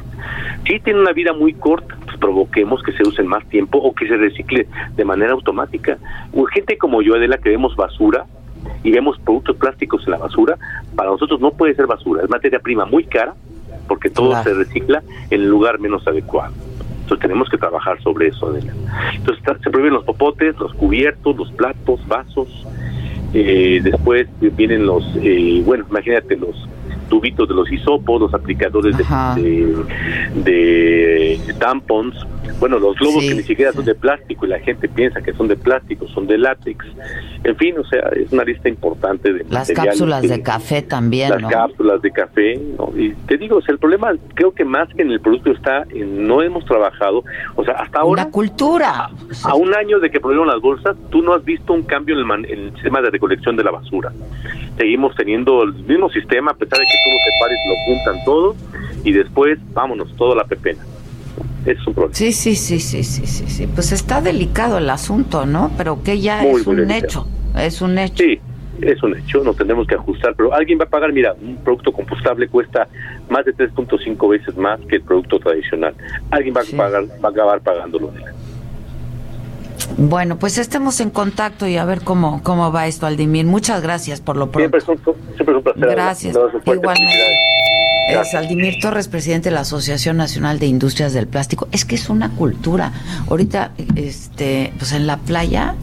Si 0.65 0.79
tiene 0.79 1.01
una 1.01 1.11
vida 1.11 1.33
muy 1.33 1.53
corta, 1.53 1.97
pues 2.05 2.17
provoquemos 2.17 2.81
que 2.81 2.93
se 2.93 3.07
usen 3.07 3.27
más 3.27 3.45
tiempo 3.49 3.77
o 3.77 3.93
que 3.93 4.07
se 4.07 4.15
recicle 4.15 4.67
de 4.95 5.05
manera 5.05 5.33
automática. 5.33 5.97
O 6.33 6.45
gente 6.45 6.77
como 6.77 7.01
yo, 7.01 7.15
Adela, 7.15 7.37
que 7.37 7.49
vemos 7.49 7.75
basura 7.75 8.25
y 8.83 8.91
vemos 8.91 9.19
productos 9.19 9.57
plásticos 9.57 10.03
en 10.05 10.11
la 10.11 10.17
basura, 10.17 10.57
para 10.95 11.09
nosotros 11.09 11.41
no 11.41 11.51
puede 11.51 11.75
ser 11.75 11.85
basura, 11.85 12.23
es 12.23 12.29
materia 12.29 12.59
prima 12.59 12.85
muy 12.85 13.03
cara 13.03 13.33
porque 13.87 14.09
todo 14.09 14.41
se 14.43 14.53
recicla 14.53 15.03
en 15.29 15.41
el 15.41 15.49
lugar 15.49 15.79
menos 15.79 16.07
adecuado. 16.07 16.53
Entonces 17.01 17.19
tenemos 17.19 17.49
que 17.49 17.57
trabajar 17.57 18.01
sobre 18.01 18.27
eso, 18.27 18.47
Adela. 18.47 18.71
Entonces 19.13 19.43
se 19.61 19.69
prohíben 19.69 19.93
los 19.93 20.05
popotes, 20.05 20.57
los 20.59 20.73
cubiertos, 20.75 21.35
los 21.35 21.51
platos, 21.51 22.07
vasos. 22.07 22.65
Eh, 23.33 23.81
después 23.83 24.29
vienen 24.39 24.85
los, 24.85 25.03
eh, 25.21 25.61
bueno, 25.65 25.85
imagínate 25.89 26.37
los 26.37 26.55
tubitos 27.11 27.47
de 27.49 27.53
los 27.53 27.69
hisopos, 27.69 28.21
los 28.21 28.33
aplicadores 28.33 28.95
de, 28.97 29.03
de, 30.45 31.53
tampons, 31.59 32.15
bueno, 32.61 32.79
los 32.79 32.95
globos 32.95 33.21
que 33.21 33.35
ni 33.35 33.43
siquiera 33.43 33.73
son 33.73 33.83
de 33.83 33.93
plástico 33.95 34.45
y 34.45 34.49
la 34.49 34.59
gente 34.59 34.87
piensa 34.87 35.21
que 35.21 35.33
son 35.33 35.49
de 35.49 35.57
plástico, 35.57 36.07
son 36.07 36.25
de 36.25 36.37
látex. 36.37 36.85
En 37.43 37.57
fin, 37.57 37.77
o 37.77 37.83
sea, 37.83 37.99
es 38.15 38.31
una 38.31 38.45
lista 38.45 38.69
importante 38.69 39.33
de 39.33 39.45
Las 39.49 39.69
cápsulas 39.71 40.21
de 40.21 40.41
café 40.41 40.81
también, 40.81 41.29
Las 41.31 41.51
cápsulas 41.51 42.01
de 42.01 42.11
café, 42.11 42.57
¿no? 42.77 42.91
Y 42.97 43.11
te 43.27 43.37
digo, 43.37 43.57
o 43.57 43.61
sea, 43.61 43.73
el 43.73 43.79
problema 43.79 44.13
creo 44.33 44.53
que 44.53 44.63
más 44.63 44.87
que 44.93 45.01
en 45.01 45.11
el 45.11 45.19
producto 45.19 45.51
está 45.51 45.83
en 45.89 46.25
no 46.25 46.41
hemos 46.41 46.63
trabajado, 46.65 47.25
o 47.55 47.65
sea, 47.65 47.73
hasta 47.73 47.99
ahora... 47.99 48.23
La 48.23 48.31
cultura. 48.31 49.09
A, 49.43 49.55
un 49.55 49.75
año 49.75 49.99
de 49.99 50.09
que 50.09 50.21
prohibieron 50.21 50.47
las 50.47 50.61
bolsas, 50.61 50.95
tú 51.09 51.21
no 51.21 51.33
has 51.33 51.43
visto 51.43 51.73
un 51.73 51.83
cambio 51.83 52.15
en 52.17 52.31
el, 52.31 52.45
en 52.45 52.59
el 52.67 52.73
sistema 52.73 53.01
de 53.01 53.09
recolección 53.09 53.57
de 53.57 53.65
la 53.65 53.71
basura. 53.71 54.13
Seguimos 54.77 55.13
teniendo 55.15 55.63
el 55.63 55.73
mismo 55.73 56.09
sistema, 56.09 56.51
a 56.51 56.53
pesar 56.53 56.79
de 56.79 56.85
que 56.85 57.00
tú 57.03 57.69
lo 57.69 57.75
juntan 57.85 58.23
todo 58.23 58.55
y 59.03 59.11
después, 59.11 59.59
vámonos, 59.73 60.15
toda 60.15 60.35
la 60.35 60.43
pepena. 60.43 60.83
Es 61.65 61.77
un 61.85 61.93
problema. 61.93 62.15
Sí, 62.15 62.31
sí, 62.31 62.55
sí, 62.55 62.79
sí, 62.79 63.03
sí, 63.03 63.27
sí, 63.27 63.45
sí. 63.47 63.67
Pues 63.67 63.91
está 63.91 64.21
delicado 64.21 64.77
el 64.79 64.89
asunto, 64.89 65.45
¿no? 65.45 65.71
Pero 65.77 66.01
que 66.03 66.19
ya 66.19 66.43
es 66.43 66.65
un 66.65 66.89
hecho. 66.89 67.27
Es 67.55 67.81
un 67.81 67.97
hecho. 67.97 68.23
Sí, 68.23 68.39
es 68.81 69.03
un 69.03 69.15
hecho, 69.15 69.43
nos 69.43 69.55
tendremos 69.55 69.85
que 69.85 69.95
ajustar, 69.95 70.33
pero 70.35 70.53
alguien 70.53 70.79
va 70.79 70.85
a 70.85 70.89
pagar, 70.89 71.13
mira, 71.13 71.35
un 71.39 71.57
producto 71.57 71.91
compostable 71.91 72.47
cuesta 72.47 72.87
más 73.29 73.45
de 73.45 73.53
3.5 73.55 74.29
veces 74.29 74.57
más 74.57 74.79
que 74.81 74.95
el 74.95 75.03
producto 75.03 75.39
tradicional. 75.39 75.93
Alguien 76.31 76.55
va 76.55 76.61
a 76.61 76.77
pagar, 76.77 77.03
va 77.23 77.29
a 77.29 77.31
acabar 77.31 77.61
pagándolo. 77.61 78.11
Bueno, 79.97 80.37
pues 80.37 80.57
estemos 80.57 80.99
en 80.99 81.09
contacto 81.09 81.67
y 81.67 81.77
a 81.77 81.85
ver 81.85 82.01
cómo, 82.01 82.41
cómo 82.43 82.71
va 82.71 82.87
esto, 82.87 83.05
Aldimir. 83.05 83.45
Muchas 83.45 83.81
gracias 83.81 84.21
por 84.21 84.37
lo 84.37 84.51
pronto. 84.51 84.79
Siempre 84.79 85.03
siempre 85.35 85.53
es 85.53 85.57
un 85.57 85.63
placer. 85.63 85.89
Gracias. 85.89 86.37
Igualmente. 86.65 87.51
Es 88.09 88.33
Aldimir 88.35 88.75
Torres, 88.81 89.07
presidente 89.07 89.49
de 89.49 89.55
la 89.55 89.61
Asociación 89.61 90.17
Nacional 90.17 90.59
de 90.59 90.65
Industrias 90.65 91.13
del 91.13 91.27
Plástico. 91.27 91.67
Es 91.71 91.85
que 91.85 91.95
es 91.95 92.09
una 92.09 92.29
cultura. 92.31 92.91
Ahorita, 93.29 93.71
este, 93.95 94.73
pues 94.77 94.91
en 94.91 95.07
la 95.07 95.17
playa, 95.17 95.75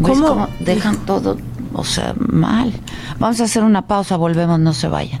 ¿cómo 0.00 0.48
dejan 0.60 1.04
todo, 1.04 1.36
o 1.74 1.84
sea, 1.84 2.14
mal? 2.16 2.72
Vamos 3.18 3.40
a 3.40 3.44
hacer 3.44 3.64
una 3.64 3.86
pausa, 3.86 4.16
volvemos, 4.16 4.58
no 4.60 4.72
se 4.72 4.88
vayan. 4.88 5.20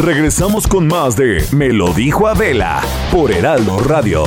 Regresamos 0.00 0.66
con 0.66 0.86
más 0.88 1.16
de 1.16 1.44
Me 1.52 1.68
lo 1.68 1.92
dijo 1.92 2.26
Adela 2.26 2.82
por 3.12 3.30
Heraldo 3.30 3.78
Radio. 3.78 4.24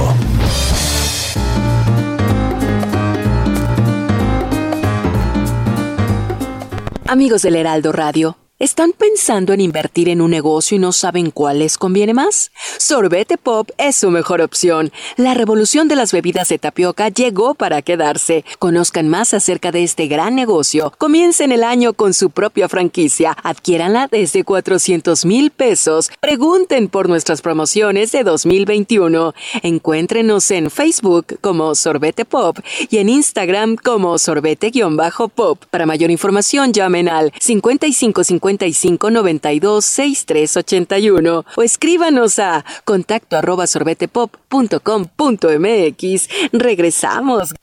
Amigos 7.06 7.42
del 7.42 7.56
Heraldo 7.58 7.92
Radio. 7.92 8.38
¿Están 8.60 8.92
pensando 8.92 9.54
en 9.54 9.62
invertir 9.62 10.10
en 10.10 10.20
un 10.20 10.32
negocio 10.32 10.78
y 10.78 10.80
no 10.80 10.92
saben 10.92 11.30
cuál 11.30 11.60
les 11.60 11.78
conviene 11.78 12.16
más? 12.16 12.50
Sorbete 12.80 13.38
Pop 13.38 13.70
es 13.78 13.98
su 13.98 14.10
mejor 14.10 14.42
opción. 14.42 14.92
La 15.16 15.36
revolución 15.36 15.88
de 15.88 15.96
las 15.96 16.12
bebidas 16.12 16.50
de 16.50 16.58
tapioca 16.58 17.10
llegó 17.10 17.54
para 17.54 17.84
quedarse. 17.84 18.46
Conozcan 18.58 19.10
más 19.10 19.36
acerca 19.36 19.72
de 19.72 19.84
este 19.84 20.08
gran 20.08 20.34
negocio. 20.34 20.92
Comiencen 20.98 21.52
el 21.52 21.64
año 21.64 21.94
con 21.94 22.16
su 22.16 22.32
propia 22.32 22.68
franquicia. 22.68 23.38
Adquiéranla 23.44 24.08
desde 24.08 24.44
400 24.44 25.24
mil 25.26 25.52
pesos. 25.52 26.10
Pregunten 26.20 26.88
por 26.88 27.10
nuestras 27.10 27.44
promociones 27.44 28.12
de 28.12 28.24
2021. 28.24 29.36
Encuéntrenos 29.62 30.50
en 30.50 30.72
Facebook 30.72 31.38
como 31.42 31.76
Sorbete 31.76 32.26
Pop 32.26 32.58
y 32.90 32.98
en 32.98 33.10
Instagram 33.10 33.76
como 33.76 34.18
sorbete-pop. 34.18 35.64
Para 35.70 35.86
mayor 35.86 36.10
información 36.10 36.74
llamen 36.74 37.08
al 37.08 37.32
5550 37.40 38.47
55 38.48 39.12
92 39.12 39.86
6381 39.86 41.46
o 41.56 41.64
escríbanos 41.64 42.40
a 42.40 42.66
contacto 42.86 43.38
arroba 43.38 43.68
sorbetepop.com.mx. 43.68 46.30
Regresamos. 46.54 47.54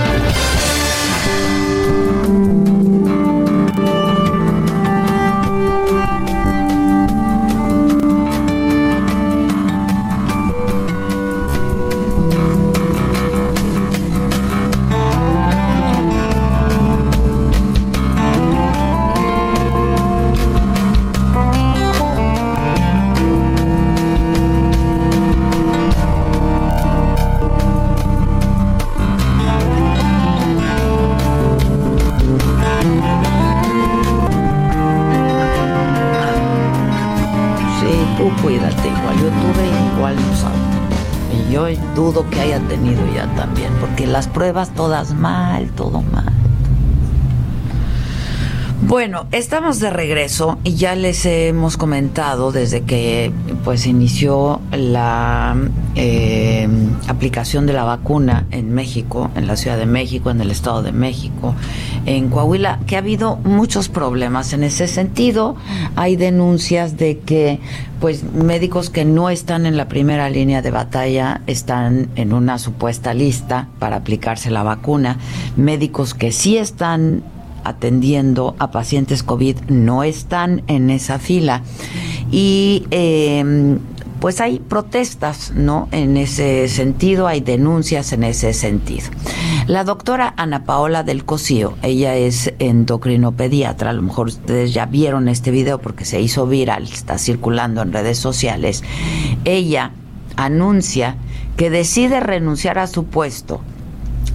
Pruebas 44.36 44.70
todas 44.72 45.14
mal, 45.14 45.70
todo 45.78 46.02
mal. 46.02 46.34
Bueno, 48.88 49.26
estamos 49.32 49.80
de 49.80 49.90
regreso 49.90 50.60
y 50.64 50.76
ya 50.76 50.94
les 50.96 51.26
hemos 51.26 51.76
comentado 51.76 52.52
desde 52.52 52.82
que 52.82 53.32
pues 53.64 53.88
inició 53.88 54.62
la 54.72 55.58
eh, 55.96 56.70
aplicación 57.08 57.66
de 57.66 57.74
la 57.74 57.84
vacuna 57.84 58.46
en 58.52 58.72
México, 58.76 59.32
en 59.34 59.48
la 59.48 59.56
Ciudad 59.56 59.80
de 59.80 59.88
México, 59.88 60.30
en 60.30 60.40
el 60.40 60.52
Estado 60.52 60.84
de 60.84 60.92
México, 60.92 61.56
en 62.06 62.30
Coahuila, 62.30 62.80
que 62.86 62.96
ha 62.96 63.00
habido 63.00 63.38
muchos 63.38 63.90
problemas 63.90 64.54
en 64.54 64.64
ese 64.64 64.88
sentido. 64.88 65.56
Hay 65.96 66.16
denuncias 66.16 66.96
de 66.96 67.18
que 67.18 67.60
pues 68.00 68.24
médicos 68.34 68.92
que 68.92 69.04
no 69.04 69.32
están 69.32 69.66
en 69.66 69.78
la 69.78 69.88
primera 69.88 70.30
línea 70.30 70.62
de 70.62 70.70
batalla 70.70 71.42
están 71.48 72.10
en 72.16 72.34
una 72.34 72.60
supuesta 72.60 73.16
lista 73.16 73.68
para 73.80 73.96
aplicarse 73.96 74.52
la 74.52 74.62
vacuna, 74.62 75.18
médicos 75.56 76.14
que 76.14 76.32
sí 76.32 76.58
están 76.58 77.24
atendiendo 77.66 78.56
a 78.60 78.72
pacientes 78.72 79.24
COVID 79.24 79.58
no 79.68 80.04
están 80.04 80.64
en 80.68 80.90
esa 80.90 81.20
fila. 81.20 81.64
Y 82.32 82.86
em, 82.92 83.80
pues 84.20 84.42
hay 84.42 84.60
protestas, 84.60 85.52
¿no? 85.56 85.88
En 85.92 86.18
ese 86.18 86.68
sentido, 86.68 87.28
hay 87.28 87.42
denuncias 87.42 88.14
en 88.14 88.24
ese 88.24 88.54
sentido. 88.54 89.08
La 89.68 89.84
doctora 89.84 90.34
Ana 90.38 90.64
Paola 90.64 91.04
del 91.04 91.26
Cosío, 91.26 91.76
ella 91.82 92.16
es 92.16 92.54
endocrinopediatra, 92.60 93.90
a 93.90 93.94
lo 93.94 94.02
mejor 94.02 94.28
ustedes 94.28 94.74
ya 94.74 94.86
vieron 94.86 95.28
este 95.28 95.52
video 95.52 95.80
porque 95.80 96.06
se 96.06 96.22
hizo 96.22 96.48
viral, 96.48 96.84
está 96.84 97.18
circulando 97.18 97.82
en 97.82 97.94
redes 97.94 98.18
sociales. 98.18 98.84
Ella 99.44 99.92
anuncia 100.38 101.18
que 101.58 101.70
decide 101.70 102.20
renunciar 102.20 102.80
a 102.80 102.88
su 102.88 103.06
puesto 103.06 103.62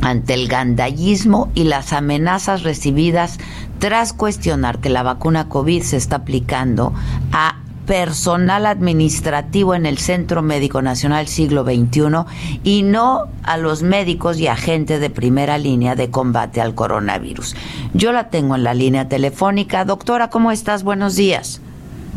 ante 0.03 0.35
el 0.35 0.49
gandallismo 0.49 1.51
y 1.55 1.65
las 1.65 1.93
amenazas 1.93 2.63
recibidas 2.63 3.39
tras 3.79 4.13
cuestionar 4.13 4.79
que 4.79 4.91
la 4.91 5.03
vacuna 5.03 5.49
COVID 5.49 5.83
se 5.83 5.97
está 5.97 6.17
aplicando 6.17 6.93
a 7.33 7.57
personal 7.87 8.67
administrativo 8.67 9.75
en 9.75 9.85
el 9.85 9.99
Centro 9.99 10.43
Médico 10.43 10.81
Nacional 10.81 11.27
Siglo 11.27 11.65
XXI 11.65 12.25
y 12.63 12.85
no 12.85 13.27
a 13.43 13.57
los 13.57 13.83
médicos 13.83 14.39
y 14.39 14.47
agentes 14.47 15.01
de 15.01 15.11
primera 15.11 15.59
línea 15.59 15.97
de 15.97 16.09
combate 16.09 16.61
al 16.61 16.77
coronavirus. 16.77 17.57
Yo 17.93 18.13
la 18.13 18.29
tengo 18.29 18.55
en 18.55 18.63
la 18.63 18.75
línea 18.75 19.09
telefónica. 19.09 19.85
Doctora, 19.85 20.31
¿cómo 20.31 20.53
estás? 20.53 20.85
Buenos 20.85 21.17
días. 21.17 21.61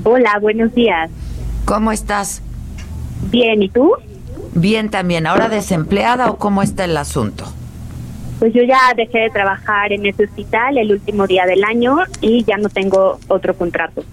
Hola, 0.04 0.38
buenos 0.40 0.76
días. 0.76 1.10
¿Cómo 1.66 1.92
estás? 1.92 2.44
Bien, 3.32 3.64
¿y 3.64 3.70
tú? 3.70 3.94
Bien 4.54 4.90
también. 4.90 5.26
¿Ahora 5.26 5.50
desempleada 5.50 6.30
o 6.30 6.38
cómo 6.38 6.62
está 6.62 6.86
el 6.86 6.98
asunto? 6.98 7.46
Pues 8.44 8.54
yo 8.54 8.62
ya 8.64 8.94
dejé 8.94 9.20
de 9.20 9.30
trabajar 9.30 9.94
en 9.94 10.06
ese 10.06 10.26
hospital 10.26 10.78
el 10.78 10.92
último 10.92 11.28
día 11.28 11.46
del 11.46 11.64
año 11.64 12.00
y 12.20 12.44
ya 12.44 12.58
no 12.58 12.68
tengo 12.68 13.18
otro 13.30 13.56
contrato. 13.56 14.04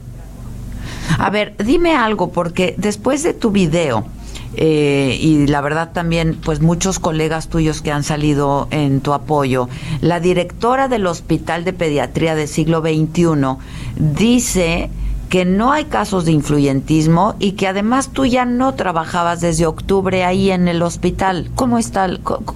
A 1.19 1.31
ver, 1.31 1.57
dime 1.57 1.97
algo, 1.97 2.31
porque 2.31 2.77
después 2.79 3.25
de 3.25 3.35
tu 3.35 3.51
video, 3.51 4.07
eh, 4.55 5.19
y 5.21 5.49
la 5.49 5.61
verdad 5.61 5.91
también, 5.93 6.37
pues 6.45 6.61
muchos 6.61 7.01
colegas 7.01 7.49
tuyos 7.49 7.83
que 7.83 7.91
han 7.91 8.05
salido 8.05 8.69
en 8.71 9.01
tu 9.01 9.15
apoyo, 9.15 9.69
la 10.01 10.21
directora 10.21 10.87
del 10.87 11.09
Hospital 11.09 11.65
de 11.65 11.73
Pediatría 11.73 12.37
del 12.37 12.47
siglo 12.47 12.83
XXI 12.83 13.57
dice 13.97 14.91
que 15.31 15.45
no 15.45 15.73
hay 15.73 15.85
casos 15.85 16.25
de 16.25 16.33
influyentismo 16.33 17.37
y 17.39 17.53
que 17.53 17.69
además 17.69 18.13
tú 18.13 18.27
ya 18.27 18.45
no 18.45 18.75
trabajabas 18.75 19.41
desde 19.41 19.65
octubre 19.65 20.25
ahí 20.25 20.51
en 20.51 20.67
el 20.67 20.83
hospital. 20.83 21.51
¿Cómo 21.55 21.79
está? 21.79 22.09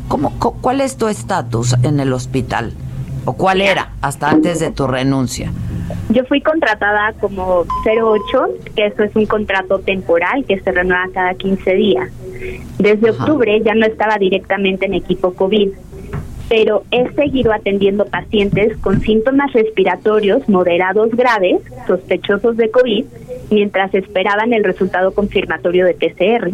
cómo, 0.08 0.32
¿Cuál 0.60 0.80
es 0.80 0.96
tu 0.96 1.06
estatus 1.06 1.76
en 1.84 2.00
el 2.00 2.12
hospital? 2.12 2.72
¿O 3.26 3.34
cuál 3.34 3.60
era 3.60 3.92
hasta 4.02 4.28
antes 4.28 4.58
de 4.58 4.72
tu 4.72 4.88
renuncia? 4.88 5.52
Yo 6.10 6.24
fui 6.24 6.40
contratada 6.40 7.12
como 7.20 7.64
08, 7.86 8.46
que 8.74 8.86
eso 8.86 9.04
es 9.04 9.14
un 9.14 9.26
contrato 9.26 9.78
temporal 9.78 10.44
que 10.44 10.58
se 10.60 10.72
renueva 10.72 11.04
cada 11.14 11.34
15 11.34 11.74
días. 11.74 12.10
Desde 12.78 13.10
octubre 13.10 13.62
ya 13.64 13.74
no 13.74 13.86
estaba 13.86 14.18
directamente 14.18 14.86
en 14.86 14.94
equipo 14.94 15.32
COVID 15.32 15.70
pero 16.48 16.84
he 16.90 17.10
seguido 17.12 17.52
atendiendo 17.52 18.06
pacientes 18.06 18.76
con 18.78 19.00
síntomas 19.00 19.52
respiratorios 19.52 20.48
moderados 20.48 21.10
graves, 21.10 21.62
sospechosos 21.86 22.56
de 22.56 22.70
COVID, 22.70 23.04
mientras 23.50 23.94
esperaban 23.94 24.52
el 24.52 24.64
resultado 24.64 25.12
confirmatorio 25.12 25.86
de 25.86 25.94
PCR. 25.94 26.50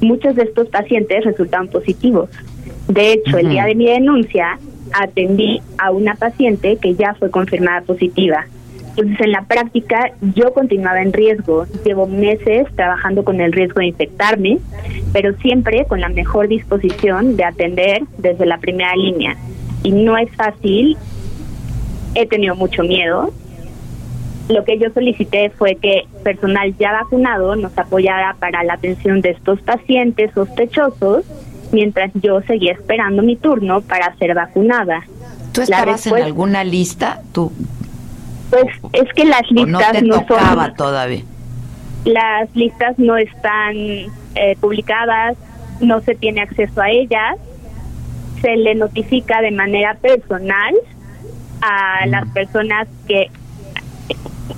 Muchos 0.00 0.36
de 0.36 0.44
estos 0.44 0.68
pacientes 0.68 1.24
resultaron 1.24 1.68
positivos. 1.68 2.30
De 2.88 3.12
hecho, 3.12 3.38
el 3.38 3.48
día 3.48 3.64
de 3.64 3.74
mi 3.74 3.86
denuncia 3.86 4.58
atendí 4.92 5.60
a 5.78 5.90
una 5.90 6.14
paciente 6.14 6.76
que 6.76 6.94
ya 6.94 7.14
fue 7.14 7.30
confirmada 7.30 7.80
positiva 7.80 8.46
entonces, 8.96 9.26
en 9.26 9.32
la 9.32 9.42
práctica, 9.42 10.12
yo 10.20 10.54
continuaba 10.54 11.02
en 11.02 11.12
riesgo. 11.12 11.66
Llevo 11.84 12.06
meses 12.06 12.68
trabajando 12.76 13.24
con 13.24 13.40
el 13.40 13.52
riesgo 13.52 13.80
de 13.80 13.86
infectarme, 13.86 14.58
pero 15.12 15.34
siempre 15.38 15.84
con 15.86 16.00
la 16.00 16.08
mejor 16.08 16.46
disposición 16.46 17.36
de 17.36 17.44
atender 17.44 18.02
desde 18.18 18.46
la 18.46 18.58
primera 18.58 18.94
línea. 18.94 19.36
Y 19.82 19.90
no 19.90 20.16
es 20.16 20.30
fácil. 20.36 20.96
He 22.14 22.26
tenido 22.26 22.54
mucho 22.54 22.84
miedo. 22.84 23.32
Lo 24.48 24.64
que 24.64 24.78
yo 24.78 24.90
solicité 24.90 25.50
fue 25.50 25.74
que 25.74 26.04
personal 26.22 26.72
ya 26.78 26.92
vacunado 26.92 27.56
nos 27.56 27.76
apoyara 27.76 28.36
para 28.38 28.62
la 28.62 28.74
atención 28.74 29.22
de 29.22 29.30
estos 29.30 29.60
pacientes 29.62 30.30
sospechosos 30.34 31.24
mientras 31.72 32.12
yo 32.14 32.40
seguía 32.42 32.72
esperando 32.72 33.22
mi 33.22 33.34
turno 33.34 33.80
para 33.80 34.14
ser 34.18 34.34
vacunada. 34.34 35.02
¿Tú 35.52 35.62
estabas 35.62 36.06
en 36.06 36.14
alguna 36.16 36.62
lista? 36.62 37.22
¿Tú 37.32 37.50
pues 38.54 38.76
es 38.92 39.12
que 39.14 39.24
las 39.24 39.50
listas 39.50 40.02
no, 40.02 40.14
son 40.26 40.74
todavía. 40.76 41.22
Las 42.04 42.54
listas 42.54 42.98
no 42.98 43.16
están 43.16 43.74
eh, 43.76 44.56
publicadas, 44.60 45.36
no 45.80 46.00
se 46.02 46.14
tiene 46.14 46.42
acceso 46.42 46.80
a 46.80 46.90
ellas. 46.90 47.36
Se 48.40 48.56
le 48.56 48.74
notifica 48.74 49.40
de 49.40 49.50
manera 49.50 49.94
personal 49.94 50.74
a 51.62 52.06
las 52.06 52.28
personas 52.28 52.88
que 53.08 53.30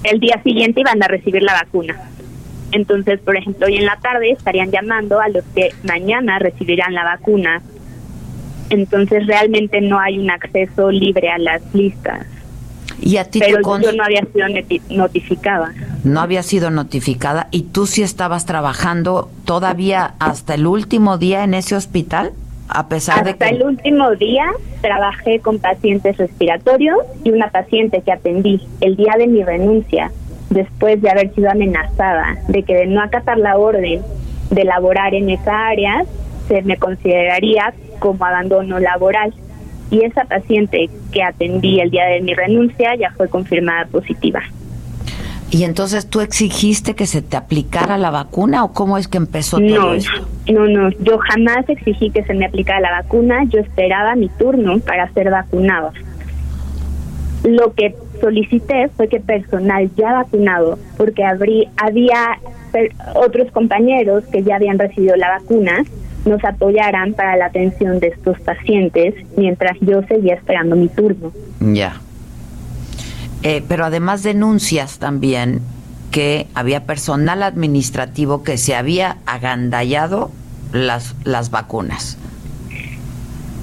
el 0.03 0.19
día 0.21 0.43
siguiente 0.43 0.81
iban 0.81 1.03
a 1.03 1.09
recibir 1.09 1.43
la 1.43 1.55
vacuna. 1.55 1.97
Entonces, 2.73 3.21
por 3.21 3.37
ejemplo, 3.37 3.67
hoy 3.67 3.77
en 3.77 3.87
la 3.87 3.97
tarde 3.97 4.31
estarían 4.31 4.71
llamando 4.71 5.21
a 5.21 5.29
los 5.29 5.45
que 5.55 5.71
mañana 5.85 6.39
recibirán 6.41 6.95
la 6.95 7.05
vacuna. 7.05 7.63
Entonces, 8.71 9.27
realmente 9.27 9.81
no 9.81 10.01
hay 10.01 10.19
un 10.19 10.31
acceso 10.31 10.91
libre 10.91 11.31
a 11.31 11.39
las 11.39 11.63
listas. 11.73 12.27
Y 13.01 13.19
a 13.19 13.25
ti 13.25 13.41
Pero 13.41 13.61
yo 13.61 13.93
no 13.93 14.05
había 14.05 14.23
sido 14.33 14.47
notificada. 14.91 15.73
No 16.05 16.21
había 16.21 16.43
sido 16.43 16.71
notificada 16.71 17.49
y 17.51 17.63
tú 17.63 17.87
sí 17.87 18.03
estabas 18.03 18.47
trabajando 18.47 19.31
todavía 19.45 20.15
hasta 20.19 20.55
el 20.55 20.67
último 20.67 21.19
día 21.19 21.45
en 21.45 21.55
ese 21.55 21.77
hospital, 21.77 22.33
a 22.69 22.89
pesar 22.89 23.19
hasta 23.19 23.33
de 23.33 23.37
que 23.37 23.49
el 23.49 23.63
último 23.63 24.15
día 24.17 24.47
trabajé 24.81 25.41
con 25.41 25.59
pacientes 25.59 26.17
respiratorios 26.17 26.99
y 27.23 27.31
una 27.31 27.51
paciente 27.51 28.03
que 28.03 28.13
atendí 28.13 28.61
el 28.81 28.97
día 28.97 29.15
de 29.19 29.27
mi 29.27 29.43
renuncia, 29.45 30.11
después 30.51 31.01
de 31.03 31.11
haber 31.11 31.35
sido 31.35 31.51
amenazada 31.51 32.39
de 32.49 32.63
que 32.63 32.75
de 32.75 32.87
no 32.87 33.03
acatar 33.03 33.39
la 33.39 33.57
orden 33.57 34.03
de 34.51 34.65
laborar 34.65 35.15
en 35.15 35.31
esa 35.31 35.69
área 35.69 36.05
se 36.49 36.63
me 36.63 36.77
consideraría 36.77 37.75
como 37.99 38.25
abandono 38.25 38.79
laboral 38.79 39.35
y 39.91 40.03
esa 40.05 40.25
paciente 40.25 40.91
que 41.13 41.23
atendí 41.23 41.81
el 41.81 41.91
día 41.91 42.07
de 42.07 42.21
mi 42.21 42.35
renuncia 42.35 42.95
ya 42.97 43.11
fue 43.13 43.29
confirmada 43.29 43.87
positiva. 43.87 44.43
¿Y 45.51 45.63
entonces 45.63 46.11
tú 46.11 46.21
exigiste 46.21 46.95
que 46.95 47.07
se 47.07 47.23
te 47.23 47.37
aplicara 47.37 47.97
la 47.99 48.11
vacuna 48.11 48.65
o 48.65 48.73
cómo 48.73 48.99
es 48.99 49.07
que 49.07 49.17
empezó 49.17 49.59
todo 49.59 49.95
esto? 49.95 50.27
No, 50.53 50.67
no, 50.67 50.91
yo 50.91 51.19
jamás 51.19 51.69
exigí 51.69 52.11
que 52.11 52.25
se 52.25 52.35
me 52.35 52.47
aplicara 52.47 52.81
la 52.81 52.91
vacuna, 53.03 53.45
yo 53.45 53.61
esperaba 53.61 54.17
mi 54.17 54.29
turno 54.29 54.81
para 54.81 55.11
ser 55.13 55.31
vacunado. 55.31 55.93
Lo 57.45 57.73
que 57.75 57.95
solicité 58.21 58.89
fue 58.97 59.09
que 59.09 59.21
personal 59.21 59.89
ya 59.97 60.15
vacunado, 60.15 60.79
porque 60.97 61.25
había 61.25 62.39
otros 63.15 63.51
compañeros 63.53 64.25
que 64.25 64.43
ya 64.43 64.57
habían 64.57 64.79
recibido 64.79 65.15
la 65.17 65.39
vacuna, 65.39 65.85
nos 66.27 66.45
apoyaran 66.45 67.15
para 67.15 67.37
la 67.37 67.47
atención 67.47 68.01
de 68.01 68.09
estos 68.09 68.39
pacientes 68.41 69.15
mientras 69.37 69.77
yo 69.81 70.03
seguía 70.03 70.35
esperando 70.35 70.77
mi 70.77 70.89
turno. 70.89 71.33
Ya. 71.61 72.01
Eh, 73.43 73.63
pero 73.69 73.85
además 73.85 74.23
denuncias 74.23 74.99
también 74.99 75.61
que 76.11 76.47
había 76.55 76.85
personal 76.85 77.43
administrativo 77.43 78.43
que 78.43 78.59
se 78.59 78.75
había 78.75 79.19
agandallado 79.27 80.31
las, 80.73 81.15
las 81.25 81.51
vacunas. 81.51 82.19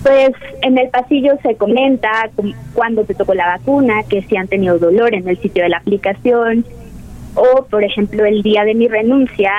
Pues 0.03 0.31
en 0.61 0.77
el 0.77 0.90
pasillo 0.90 1.34
se 1.41 1.56
comenta 1.56 2.30
cuando 2.73 3.06
te 3.06 3.15
tocó 3.15 3.34
la 3.34 3.48
vacuna, 3.48 4.03
que 4.03 4.22
si 4.23 4.35
han 4.35 4.48
tenido 4.48 4.77
dolor 4.77 5.14
en 5.14 5.27
el 5.27 5.40
sitio 5.41 5.64
de 5.64 5.69
la 5.69 5.77
aplicación, 5.77 6.65
o 7.35 7.65
por 7.65 7.84
ejemplo 7.84 8.26
el 8.26 8.44
día 8.44 8.65
de 8.65 8.76
mi 8.76 8.88
renuncia 8.88 9.52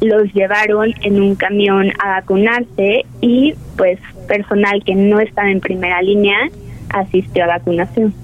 los 0.00 0.32
llevaron 0.32 0.92
en 1.02 1.20
un 1.20 1.34
camión 1.34 1.90
a 2.02 2.20
vacunarse 2.20 3.04
y 3.20 3.54
pues 3.76 3.98
personal 4.26 4.82
que 4.84 4.94
no 4.94 5.20
estaba 5.20 5.50
en 5.50 5.60
primera 5.60 6.00
línea 6.02 6.38
asistió 6.90 7.44
a 7.44 7.48
vacunación. 7.48 8.14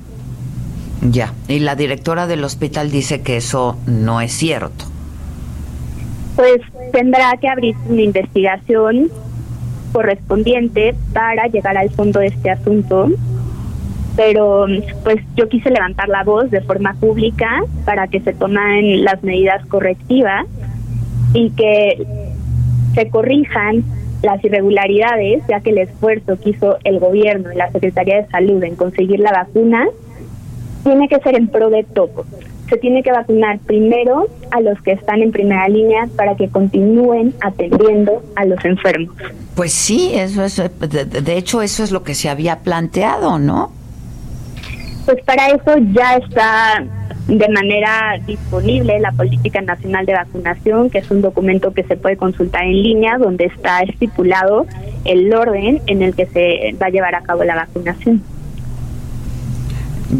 Ya, 1.10 1.34
y 1.48 1.58
la 1.58 1.76
directora 1.76 2.26
del 2.26 2.44
hospital 2.44 2.90
dice 2.90 3.22
que 3.22 3.36
eso 3.36 3.76
no 3.86 4.20
es 4.20 4.32
cierto. 4.32 4.84
Pues 6.36 6.60
tendrá 6.92 7.36
que 7.36 7.48
abrir 7.48 7.76
una 7.88 8.02
investigación 8.02 9.10
correspondiente 9.92 10.94
para 11.12 11.46
llegar 11.46 11.76
al 11.76 11.90
fondo 11.90 12.20
de 12.20 12.28
este 12.28 12.50
asunto. 12.50 13.10
Pero 14.16 14.66
pues 15.02 15.20
yo 15.36 15.48
quise 15.48 15.70
levantar 15.70 16.08
la 16.08 16.22
voz 16.22 16.50
de 16.50 16.60
forma 16.60 16.94
pública 16.94 17.62
para 17.84 18.06
que 18.06 18.20
se 18.20 18.32
tomen 18.32 19.04
las 19.04 19.22
medidas 19.24 19.66
correctivas 19.66 20.46
y 21.34 21.50
que 21.50 22.06
se 22.94 23.08
corrijan 23.10 23.84
las 24.22 24.42
irregularidades, 24.42 25.42
ya 25.48 25.60
que 25.60 25.70
el 25.70 25.78
esfuerzo 25.78 26.38
que 26.40 26.50
hizo 26.50 26.78
el 26.84 26.98
gobierno 26.98 27.52
y 27.52 27.56
la 27.56 27.70
Secretaría 27.70 28.22
de 28.22 28.28
Salud 28.28 28.62
en 28.62 28.76
conseguir 28.76 29.20
la 29.20 29.32
vacuna 29.32 29.86
tiene 30.82 31.08
que 31.08 31.18
ser 31.18 31.34
en 31.36 31.48
pro 31.48 31.68
de 31.68 31.84
todo. 31.84 32.24
Se 32.70 32.78
tiene 32.78 33.02
que 33.02 33.12
vacunar 33.12 33.58
primero 33.58 34.26
a 34.50 34.60
los 34.60 34.80
que 34.80 34.92
están 34.92 35.20
en 35.20 35.32
primera 35.32 35.68
línea 35.68 36.08
para 36.16 36.34
que 36.36 36.48
continúen 36.48 37.34
atendiendo 37.42 38.22
a 38.36 38.46
los 38.46 38.64
enfermos. 38.64 39.14
Pues 39.54 39.72
sí, 39.72 40.12
eso 40.14 40.44
es, 40.44 40.56
de, 40.56 41.04
de 41.04 41.36
hecho 41.36 41.60
eso 41.60 41.84
es 41.84 41.90
lo 41.90 42.02
que 42.02 42.14
se 42.14 42.30
había 42.30 42.60
planteado, 42.60 43.38
¿no? 43.38 43.72
Pues 45.04 45.22
para 45.24 45.48
eso 45.48 45.76
ya 45.92 46.16
está 46.16 46.84
de 47.28 47.48
manera 47.48 48.18
disponible 48.26 49.00
la 49.00 49.12
Política 49.12 49.60
Nacional 49.62 50.04
de 50.04 50.12
Vacunación, 50.12 50.90
que 50.90 50.98
es 50.98 51.10
un 51.10 51.22
documento 51.22 51.72
que 51.72 51.82
se 51.84 51.96
puede 51.96 52.16
consultar 52.16 52.64
en 52.64 52.82
línea, 52.82 53.16
donde 53.18 53.46
está 53.46 53.80
estipulado 53.80 54.66
el 55.04 55.32
orden 55.32 55.80
en 55.86 56.02
el 56.02 56.14
que 56.14 56.26
se 56.26 56.76
va 56.80 56.86
a 56.86 56.90
llevar 56.90 57.14
a 57.14 57.22
cabo 57.22 57.44
la 57.44 57.54
vacunación. 57.54 58.22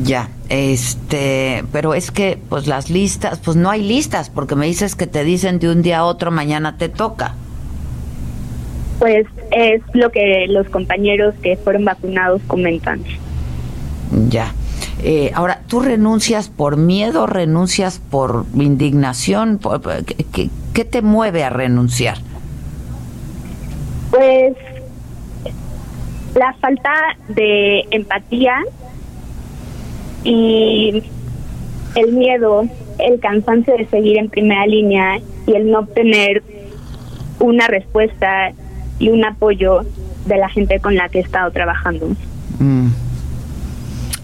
Ya, 0.03 0.31
este, 0.49 1.65
pero 1.73 1.95
es 1.95 2.11
que 2.11 2.39
pues 2.49 2.67
las 2.67 2.91
listas, 2.91 3.39
pues 3.39 3.57
no 3.57 3.71
hay 3.71 3.83
listas, 3.83 4.31
porque 4.31 4.57
me 4.57 4.67
dices 4.67 4.97
que 4.97 5.07
te 5.07 5.25
dicen 5.25 5.59
de 5.59 5.71
un 5.71 5.83
día 5.83 5.99
a 5.99 6.05
otro 6.05 6.31
mañana 6.31 6.79
te 6.79 6.89
toca. 6.89 7.35
Pues 8.99 9.27
es 9.51 9.83
lo 9.93 10.11
que 10.11 10.47
los 10.49 10.69
compañeros 10.69 11.35
que 11.43 11.57
fueron 11.59 11.85
vacunados 11.85 12.41
comentan. 12.47 13.03
Ya. 14.31 14.53
Eh, 15.03 15.33
ahora, 15.35 15.61
¿tú 15.69 15.81
renuncias 15.81 16.49
por 16.49 16.77
miedo, 16.77 17.27
renuncias 17.27 17.99
por 17.99 18.47
indignación? 18.55 19.61
¿Qué, 20.07 20.51
qué 20.73 20.85
te 20.85 21.03
mueve 21.03 21.45
a 21.45 21.51
renunciar? 21.51 22.19
Pues 24.11 24.55
la 26.35 26.53
falta 26.55 26.93
de 27.29 27.85
empatía 27.91 28.63
y 30.25 31.03
el 31.95 32.13
miedo, 32.13 32.65
el 32.99 33.21
cansancio 33.21 33.77
de 33.77 33.87
seguir 33.87 34.19
en 34.19 34.29
primera 34.29 34.67
línea 34.67 35.21
y 35.47 35.53
el 35.53 35.71
no 35.71 35.81
obtener 35.81 36.43
una 37.39 37.67
respuesta 37.67 38.53
y 38.99 39.09
un 39.11 39.25
apoyo 39.25 39.83
de 40.27 40.39
la 40.39 40.49
gente 40.49 40.81
con 40.81 40.95
la 40.95 41.09
que 41.09 41.19
he 41.19 41.23
estado 41.23 41.51
trabajando. 41.51 42.09
Mm. 42.59 42.89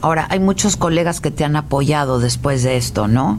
Ahora, 0.00 0.26
hay 0.30 0.40
muchos 0.40 0.76
colegas 0.76 1.20
que 1.20 1.30
te 1.30 1.44
han 1.44 1.56
apoyado 1.56 2.20
después 2.20 2.62
de 2.62 2.76
esto, 2.76 3.06
¿no? 3.06 3.38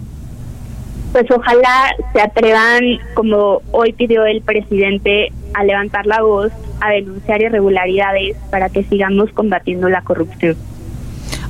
Pues 1.11 1.25
ojalá 1.29 1.93
se 2.13 2.21
atrevan, 2.21 2.83
como 3.15 3.61
hoy 3.71 3.93
pidió 3.93 4.25
el 4.25 4.41
presidente, 4.41 5.31
a 5.53 5.63
levantar 5.63 6.05
la 6.05 6.21
voz, 6.21 6.51
a 6.79 6.89
denunciar 6.89 7.41
irregularidades 7.41 8.37
para 8.49 8.69
que 8.69 8.83
sigamos 8.83 9.31
combatiendo 9.33 9.89
la 9.89 10.01
corrupción. 10.03 10.55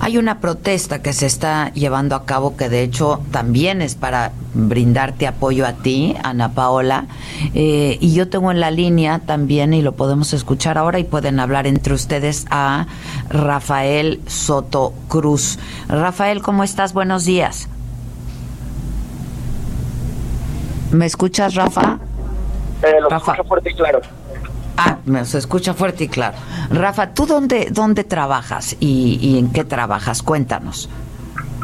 Hay 0.04 0.18
una 0.18 0.40
protesta 0.40 1.04
que 1.04 1.14
se 1.14 1.28
está 1.28 1.72
llevando 1.74 2.16
a 2.16 2.26
cabo 2.26 2.58
que 2.58 2.70
de 2.70 2.82
hecho 2.82 3.22
también 3.30 3.84
es 3.84 3.94
para 3.94 4.32
brindarte 4.56 5.28
apoyo 5.28 5.68
a 5.68 5.74
ti, 5.74 6.16
Ana 6.24 6.54
Paola. 6.54 7.06
Eh, 7.54 8.00
y 8.02 8.16
yo 8.16 8.28
tengo 8.28 8.50
en 8.50 8.60
la 8.60 8.72
línea 8.72 9.20
también, 9.20 9.76
y 9.76 9.84
lo 9.84 9.92
podemos 9.92 10.34
escuchar 10.34 10.80
ahora, 10.80 10.98
y 10.98 11.04
pueden 11.04 11.40
hablar 11.40 11.68
entre 11.68 11.94
ustedes 11.94 12.48
a 12.50 12.88
Rafael 13.30 14.22
Soto 14.26 14.92
Cruz. 15.08 15.60
Rafael, 15.88 16.42
¿cómo 16.42 16.64
estás? 16.64 16.94
Buenos 16.94 17.24
días. 17.24 17.70
¿Me 20.90 21.06
escuchas, 21.06 21.54
Rafa? 21.54 22.00
Eh, 22.82 23.00
lo 23.00 23.10
Rafa. 23.10 23.36
fuerte 23.44 23.70
y 23.70 23.76
claro. 23.76 24.02
Ah, 24.84 24.98
me 25.06 25.26
se 25.26 25.38
escucha 25.38 25.74
fuerte 25.74 26.06
y 26.06 26.08
claro. 26.08 26.38
Rafa, 26.72 27.14
¿tú 27.14 27.26
dónde, 27.26 27.68
dónde 27.72 28.04
trabajas 28.04 28.76
y, 28.80 29.38
en 29.38 29.52
qué 29.52 29.64
trabajas? 29.64 30.24
Cuéntanos. 30.24 30.90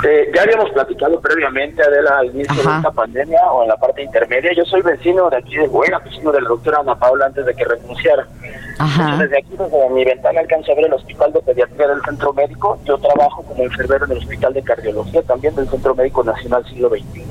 Eh, 0.05 0.31
ya 0.35 0.43
habíamos 0.43 0.69
platicado 0.69 1.19
previamente, 1.19 1.81
Adela, 1.81 2.19
al 2.19 2.27
inicio 2.27 2.53
de 2.53 2.77
esta 2.77 2.91
pandemia 2.91 3.39
o 3.51 3.63
en 3.63 3.69
la 3.69 3.77
parte 3.77 4.03
intermedia. 4.03 4.51
Yo 4.55 4.63
soy 4.65 4.81
vecino 4.81 5.29
de 5.29 5.37
aquí 5.37 5.55
de 5.55 5.67
Buena, 5.67 5.97
vecino 5.99 6.31
de 6.31 6.41
la 6.41 6.49
doctora 6.49 6.79
Ana 6.81 6.95
Paula 6.95 7.25
antes 7.25 7.45
de 7.45 7.55
que 7.55 7.65
renunciara. 7.65 8.27
Desde 9.19 9.37
aquí, 9.39 9.55
desde 9.57 9.89
mi 9.89 10.05
ventana, 10.05 10.39
alcanzo 10.39 10.71
a 10.71 10.75
ver 10.75 10.85
el 10.85 10.93
hospital 10.93 11.33
de 11.33 11.41
pediatría 11.41 11.87
del 11.87 12.01
centro 12.03 12.33
médico. 12.33 12.77
Yo 12.85 12.97
trabajo 12.97 13.41
como 13.43 13.63
enfermero 13.63 14.05
en 14.05 14.11
el 14.11 14.17
hospital 14.19 14.53
de 14.53 14.61
cardiología, 14.61 15.21
también 15.23 15.55
del 15.55 15.67
Centro 15.67 15.95
Médico 15.95 16.23
Nacional 16.23 16.63
Siglo 16.65 16.89
XXI. 16.89 17.23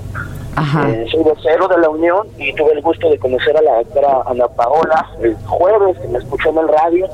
Eh, 0.56 1.06
soy 1.10 1.23
vocero 1.23 1.68
de 1.68 1.78
la 1.78 1.90
Unión 1.90 2.27
y 2.39 2.52
tuve 2.55 2.73
el 2.73 2.81
gusto 2.81 3.10
de 3.10 3.18
conocer 3.18 3.56
a 3.56 3.62
la 3.62 3.77
doctora 3.77 4.23
Ana 4.27 4.48
Paola 4.48 5.06
el 5.23 5.36
jueves, 5.44 5.98
que 5.98 6.09
me 6.09 6.18
escuchó 6.18 6.48
en 6.48 6.59
el 6.59 6.68
radio, 6.68 7.06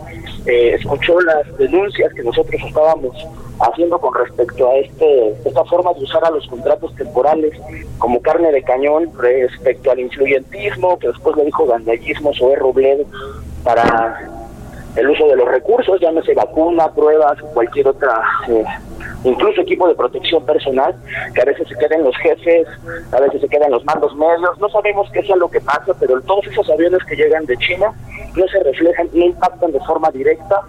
eh, 0.47 0.77
escuchó 0.79 1.21
las 1.21 1.59
denuncias 1.59 2.13
que 2.15 2.23
nosotros 2.23 2.61
estábamos 2.65 3.17
haciendo 3.59 3.99
con 3.99 4.15
respecto 4.15 4.71
a 4.71 4.77
este 4.77 5.35
esta 5.45 5.65
forma 5.65 5.93
de 5.93 6.05
usar 6.05 6.25
a 6.25 6.31
los 6.31 6.47
contratos 6.47 6.95
temporales 6.95 7.53
como 7.99 8.21
carne 8.23 8.53
de 8.53 8.63
cañón 8.63 9.11
respecto 9.19 9.91
al 9.91 10.01
influyentismo, 10.01 10.99
que 11.01 11.09
después 11.09 11.37
le 11.37 11.45
dijo 11.45 11.67
gandallismo 11.67 12.31
o 12.41 12.57
Robledo 12.57 13.05
para 13.62 14.28
el 14.97 15.09
uso 15.09 15.26
de 15.26 15.36
los 15.36 15.48
recursos, 15.48 16.01
llámese 16.01 16.34
vacuna, 16.34 16.90
pruebas, 16.93 17.39
cualquier 17.55 17.89
otra 17.89 18.22
eh, 18.48 18.64
incluso 19.24 19.62
equipo 19.62 19.89
de 19.89 19.94
protección 19.94 20.44
personal, 20.44 20.94
que 21.34 21.40
a 21.40 21.44
veces 21.44 21.66
se 21.68 21.76
quedan 21.76 22.05
los 22.05 22.16
jefes, 22.18 22.66
a 23.12 23.20
veces 23.20 23.40
se 23.40 23.48
quedan 23.48 23.70
los 23.70 23.84
mandos 23.84 24.14
medios, 24.16 24.59
no 24.59 24.68
sabemos 24.68 25.09
qué 25.12 25.20
es 25.20 25.28
lo 25.28 25.48
que 25.48 25.60
pasa, 25.60 25.94
pero 25.98 26.20
todos 26.22 26.47
esos 26.47 26.68
aviones 26.70 27.02
que 27.05 27.16
llegan 27.16 27.47
de 27.47 27.56
China 27.56 27.93
no 28.34 28.47
se 28.48 28.62
reflejan, 28.62 29.09
no 29.12 29.24
impactan 29.26 29.72
de 29.72 29.80
forma 29.80 30.10
directa 30.10 30.60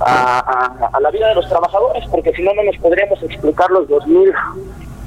a, 0.00 0.88
a, 0.92 1.00
la 1.00 1.10
vida 1.10 1.28
de 1.28 1.34
los 1.36 1.48
trabajadores, 1.48 2.04
porque 2.10 2.32
si 2.32 2.42
no, 2.42 2.52
no 2.54 2.64
nos 2.64 2.76
podríamos 2.78 3.22
explicar 3.22 3.70
los 3.70 3.88
2.000 3.88 4.32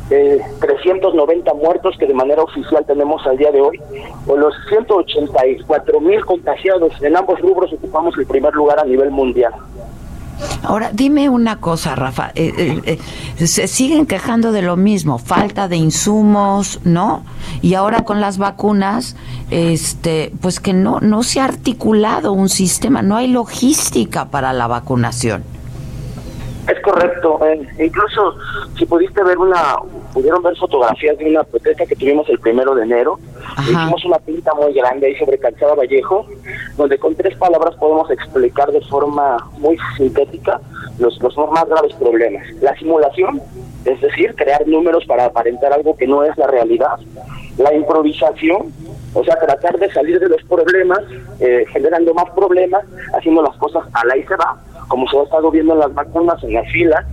eh, 0.09 0.39
390 0.59 1.53
muertos 1.53 1.95
que 1.97 2.05
de 2.05 2.13
manera 2.13 2.43
oficial 2.43 2.85
tenemos 2.85 3.25
al 3.25 3.37
día 3.37 3.51
de 3.51 3.61
hoy, 3.61 3.79
o 4.27 4.35
los 4.35 4.53
184 4.69 5.99
mil 5.99 6.23
contagiados. 6.25 6.93
En 7.01 7.17
ambos 7.17 7.39
rubros 7.39 7.73
ocupamos 7.73 8.17
el 8.17 8.25
primer 8.25 8.53
lugar 8.53 8.79
a 8.79 8.85
nivel 8.85 9.11
mundial. 9.11 9.53
Ahora, 10.63 10.91
dime 10.93 11.29
una 11.29 11.57
cosa, 11.57 11.95
Rafa. 11.95 12.31
Eh, 12.35 12.81
eh, 12.85 12.99
eh, 13.37 13.47
se 13.47 13.67
siguen 13.67 14.05
quejando 14.05 14.51
de 14.51 14.61
lo 14.61 14.75
mismo, 14.75 15.17
falta 15.17 15.67
de 15.67 15.77
insumos, 15.77 16.79
¿no? 16.83 17.23
Y 17.61 17.75
ahora 17.75 18.03
con 18.03 18.19
las 18.19 18.37
vacunas, 18.37 19.15
este, 19.51 20.33
pues 20.41 20.59
que 20.59 20.73
no, 20.73 20.99
no 20.99 21.23
se 21.23 21.39
ha 21.39 21.45
articulado 21.45 22.33
un 22.33 22.49
sistema, 22.49 23.01
no 23.01 23.15
hay 23.15 23.27
logística 23.27 24.25
para 24.25 24.53
la 24.53 24.67
vacunación. 24.67 25.43
Es 26.67 26.79
correcto. 26.81 27.39
incluso 27.79 28.35
si 28.77 28.85
pudiste 28.85 29.23
ver 29.23 29.37
una, 29.37 29.77
pudieron 30.13 30.41
ver 30.41 30.55
fotografías 30.57 31.17
de 31.17 31.29
una 31.29 31.43
protesta 31.43 31.85
que 31.85 31.95
tuvimos 31.95 32.27
el 32.29 32.39
primero 32.39 32.73
de 32.73 32.83
enero. 32.83 33.19
Hicimos 33.61 34.03
una 34.05 34.17
pinta 34.19 34.53
muy 34.55 34.73
grande 34.73 35.07
ahí 35.07 35.15
sobre 35.15 35.37
Calzada 35.37 35.75
Vallejo, 35.75 36.25
donde 36.77 36.97
con 36.97 37.13
tres 37.15 37.37
palabras 37.37 37.75
podemos 37.75 38.09
explicar 38.09 38.71
de 38.71 38.81
forma 38.81 39.37
muy 39.59 39.77
sintética 39.95 40.59
los, 40.97 41.21
los 41.21 41.37
más 41.51 41.67
graves 41.67 41.93
problemas. 41.95 42.43
La 42.61 42.75
simulación, 42.77 43.41
es 43.85 44.01
decir, 44.01 44.33
crear 44.35 44.67
números 44.67 45.05
para 45.05 45.25
aparentar 45.25 45.71
algo 45.71 45.95
que 45.95 46.07
no 46.07 46.23
es 46.23 46.35
la 46.37 46.47
realidad. 46.47 46.97
La 47.59 47.73
improvisación, 47.73 48.73
o 49.13 49.23
sea, 49.23 49.35
tratar 49.35 49.77
de 49.77 49.91
salir 49.93 50.19
de 50.19 50.29
los 50.29 50.43
problemas, 50.43 50.99
eh, 51.39 51.65
generando 51.71 52.13
más 52.15 52.29
problemas, 52.31 52.83
haciendo 53.13 53.43
las 53.43 53.55
cosas 53.57 53.85
a 53.93 54.03
la 54.05 54.17
y 54.17 54.23
se 54.23 54.35
va 54.35 54.57
como 54.87 55.07
se 55.07 55.17
ha 55.17 55.23
estado 55.23 55.51
viendo 55.51 55.73
en 55.73 55.79
las 55.79 55.93
vacunas, 55.93 56.43
en 56.43 56.53
la 56.53 56.63
fila, 56.65 57.05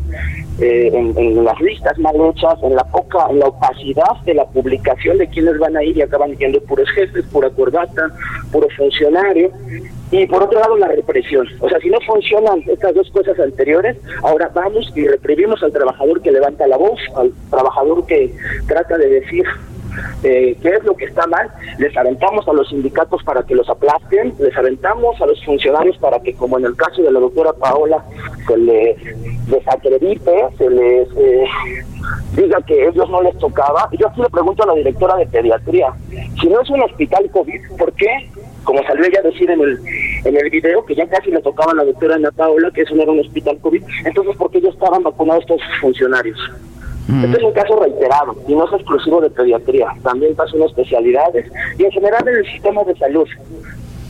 eh, 0.61 0.91
en, 0.93 1.45
las 1.45 1.61
listas 1.61 1.99
mal 1.99 2.15
hechas, 2.17 2.63
en 2.63 2.75
la 2.75 2.85
poca, 2.85 3.27
en 3.31 3.39
la 3.39 3.47
opacidad 3.47 4.17
de 4.25 4.35
la 4.35 4.45
publicación 4.47 5.19
de 5.19 5.29
quienes 5.29 5.59
van 5.59 5.77
a 5.77 5.83
ir 5.83 5.97
y 5.97 6.03
acaban 6.03 6.37
yendo 6.37 6.61
puros 6.63 6.89
jefes, 6.91 7.25
pura 7.27 7.51
corbata, 7.51 8.11
puro 8.51 8.69
funcionario. 8.77 9.51
Y 10.11 10.27
por 10.27 10.43
otro 10.43 10.61
lado, 10.61 10.77
la 10.77 10.89
represión. 10.89 11.49
O 11.61 11.69
sea, 11.71 11.81
si 11.81 11.89
no 11.89 11.99
funcionan 12.07 12.63
estas 12.67 12.95
dos 12.95 13.11
cosas 13.11 13.39
anteriores, 13.41 13.97
ahora 14.23 14.51
vamos 14.55 14.93
y 14.95 15.07
reprimimos 15.09 15.63
al 15.63 15.73
trabajador 15.73 16.21
que 16.21 16.31
levanta 16.31 16.67
la 16.67 16.77
voz, 16.77 17.01
al 17.17 17.33
trabajador 17.51 18.05
que 18.05 18.35
trata 18.69 18.99
de 18.99 19.09
decir 19.09 19.47
eh, 20.23 20.57
qué 20.63 20.69
es 20.69 20.85
lo 20.85 20.95
que 20.95 21.07
está 21.07 21.27
mal, 21.27 21.51
les 21.79 21.97
aventamos 21.97 22.47
a 22.49 22.53
los 22.53 22.69
sindicatos 22.69 23.23
para 23.25 23.43
que 23.43 23.55
los 23.55 23.69
aplasten, 23.69 24.35
les 24.39 24.57
aventamos 24.57 25.21
a 25.21 25.27
los 25.27 25.45
funcionarios 25.45 25.97
para 25.99 26.21
que, 26.21 26.35
como 26.35 26.59
en 26.59 26.67
el 26.67 26.77
caso 26.77 27.03
de 27.03 27.11
la 27.11 27.21
doctora 27.21 27.53
Paola, 27.53 28.05
se 28.47 28.57
les 28.57 28.97
desacredite, 29.49 30.49
se 30.59 30.71
les 30.71 31.09
eh, 31.17 31.45
diga 32.37 32.61
que 32.67 32.89
ellos 32.89 33.09
no 33.11 33.23
les 33.23 33.37
tocaba. 33.39 33.89
Yo 33.99 34.09
aquí 34.09 34.23
le 34.23 34.31
pregunto 34.31 34.63
a 34.63 34.67
la 34.67 34.75
directora 34.75 35.17
de 35.17 35.27
pediatría, 35.27 35.93
si 36.41 36.49
no 36.49 36.61
es 36.61 36.71
un 36.71 36.83
hospital 36.83 37.31
COVID, 37.31 37.61
¿por 37.79 37.93
qué? 37.95 38.31
Como 38.65 38.83
salió 38.85 39.05
ella 39.05 39.21
a 39.21 39.29
decir 39.29 39.51
en 39.51 39.61
el, 39.61 39.79
en 40.25 40.37
el 40.37 40.51
video, 40.51 40.85
que 40.85 40.95
ya 40.95 41.07
casi 41.09 41.31
le 41.31 41.43
tocaba 41.43 41.73
a 41.73 41.77
la 41.77 41.85
doctora 41.85 42.15
Ana 42.15 42.31
Paola, 42.31 42.71
que 42.73 42.83
eso 42.83 42.95
no 42.95 43.03
era 43.03 43.13
un 43.13 43.21
hospital 43.21 43.59
COVID, 43.61 43.83
entonces 44.05 44.37
¿por 44.37 44.51
qué 44.51 44.61
ya 44.61 44.69
estaban 44.69 45.03
vacunados 45.03 45.43
estos 45.43 45.61
funcionarios? 45.81 46.39
Este 47.09 47.37
es 47.37 47.43
un 47.43 47.53
caso 47.53 47.77
reiterado 47.81 48.37
y 48.47 48.55
no 48.55 48.65
es 48.65 48.73
exclusivo 48.73 49.21
de 49.21 49.29
pediatría, 49.31 49.89
también 50.03 50.35
pasa 50.37 50.57
en 50.57 50.63
especialidades 50.63 51.51
y 51.77 51.85
en 51.85 51.91
general 51.91 52.27
en 52.29 52.37
el 52.37 52.47
sistema 52.47 52.85
de 52.85 52.97
salud. 52.97 53.29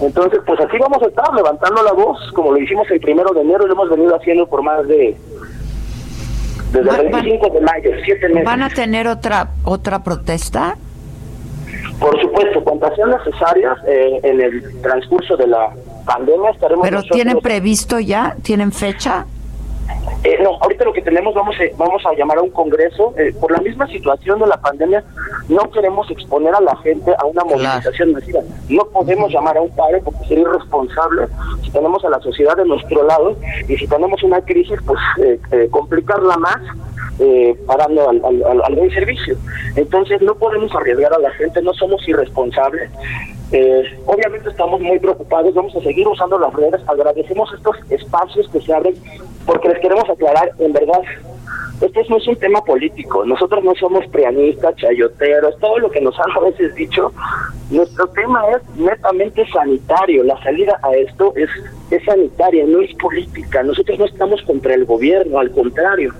Entonces, 0.01 0.41
pues 0.47 0.61
así 0.61 0.77
vamos 0.79 1.03
a 1.03 1.07
estar 1.07 1.35
levantando 1.35 1.83
la 1.83 1.93
voz, 1.93 2.19
como 2.33 2.53
lo 2.53 2.59
hicimos 2.59 2.91
el 2.91 3.01
primero 3.01 3.33
de 3.33 3.41
enero 3.41 3.65
y 3.65 3.69
lo 3.69 3.75
hemos 3.75 3.91
venido 3.91 4.15
haciendo 4.15 4.47
por 4.47 4.63
más 4.63 4.87
de 4.89 5.17
desde 6.73 6.91
el 6.91 7.13
25 7.13 7.51
de 7.51 7.61
mayo, 7.61 7.91
siete 8.05 8.29
meses. 8.29 8.45
¿Van 8.45 8.63
a 8.63 8.71
tener 8.71 9.07
otra 9.07 9.51
otra 9.65 10.03
protesta? 10.03 10.77
Por 12.01 12.21
supuesto, 12.21 12.65
cuantas 12.65 12.97
sean 12.97 13.11
necesarias 13.11 13.79
eh, 13.87 14.21
en 14.23 14.41
el 14.41 14.83
transcurso 14.83 15.37
de 15.37 15.47
la 15.47 15.71
pandemia 16.05 16.51
estaremos. 16.51 16.85
¿Pero 16.85 17.03
tienen 17.03 17.39
previsto 17.39 18.01
ya? 18.01 18.37
¿Tienen 18.43 18.73
fecha? 18.73 19.27
Eh, 20.25 20.39
no, 20.41 20.57
ahorita 20.61 20.85
lo 20.85 20.93
que 20.93 21.03
tenemos, 21.03 21.35
vamos 21.35 21.57
a, 21.57 21.77
vamos 21.77 22.03
a 22.07 22.15
llamar 22.15 22.39
a 22.39 22.43
un 22.43 22.51
congreso. 22.51 23.13
Eh, 23.19 23.35
por 23.41 23.51
la 23.51 23.59
misma 23.59 23.89
situación 23.89 24.39
de 24.39 24.47
la 24.47 24.57
pandemia, 24.57 25.03
no 25.49 25.69
queremos 25.71 26.09
exponer 26.11 26.55
a 26.55 26.61
la 26.61 26.77
gente 26.77 27.13
a 27.19 27.25
una 27.27 27.43
movilización 27.45 28.13
masiva. 28.13 28.41
No 28.69 28.85
podemos 28.85 29.33
llamar 29.33 29.57
a 29.57 29.63
un 29.63 29.71
paro 29.71 29.99
porque 30.05 30.25
sería 30.29 30.45
irresponsable 30.45 31.27
si 31.63 31.71
tenemos 31.71 32.05
a 32.05 32.11
la 32.11 32.21
sociedad 32.21 32.57
de 32.57 32.65
nuestro 32.65 33.03
lado 33.03 33.37
y 33.69 33.77
si 33.77 33.87
tenemos 33.89 34.23
una 34.23 34.41
crisis, 34.43 34.79
pues 34.87 35.01
eh, 35.19 35.69
complicarla 35.71 36.37
más 36.37 36.61
eh, 37.19 37.57
parando 37.67 38.09
al, 38.09 38.23
al, 38.25 38.63
algún 38.65 38.91
servicio. 38.91 39.37
Entonces 39.77 40.21
no 40.23 40.35
podemos 40.35 40.75
arriesgar 40.75 41.13
a 41.13 41.19
la 41.19 41.31
gente, 41.33 41.63
no 41.63 41.73
somos 41.75 42.07
irresponsables. 42.09 42.91
Eh, 43.53 43.83
obviamente 44.07 44.49
estamos 44.49 44.81
muy 44.81 44.99
preocupados, 44.99 45.55
vamos 45.55 45.77
a 45.77 45.81
seguir 45.83 46.09
usando 46.09 46.39
las 46.39 46.53
redes, 46.55 46.81
agradecemos 46.87 47.53
estos 47.53 47.77
espacios 47.91 48.49
que 48.49 48.61
se 48.61 48.73
abren 48.73 48.95
porque 49.45 49.69
les 49.69 49.79
queremos 49.81 50.09
aclarar, 50.09 50.53
en 50.59 50.73
verdad, 50.73 51.03
este 51.81 52.05
no 52.09 52.17
es 52.17 52.29
un 52.29 52.37
tema 52.37 52.61
político, 52.65 53.25
nosotros 53.25 53.65
no 53.65 53.75
somos 53.75 54.07
prianistas, 54.07 54.77
chayoteros, 54.77 55.59
todo 55.59 55.79
lo 55.79 55.91
que 55.91 56.01
nos 56.01 56.19
han 56.21 56.31
a 56.31 56.41
veces 56.41 56.75
dicho, 56.75 57.13
nuestro 57.71 58.07
tema 58.09 58.45
es 58.51 58.77
netamente 58.77 59.45
sanitario, 59.49 60.23
la 60.23 60.41
salida 60.43 60.79
a 60.83 60.95
esto 60.95 61.33
es, 61.35 61.51
es 61.91 62.05
sanitaria, 62.05 62.65
no 62.67 62.81
es 62.81 62.95
política, 62.95 63.63
nosotros 63.63 63.99
no 63.99 64.05
estamos 64.05 64.43
contra 64.43 64.75
el 64.75 64.85
gobierno, 64.85 65.41
al 65.41 65.51
contrario, 65.51 66.13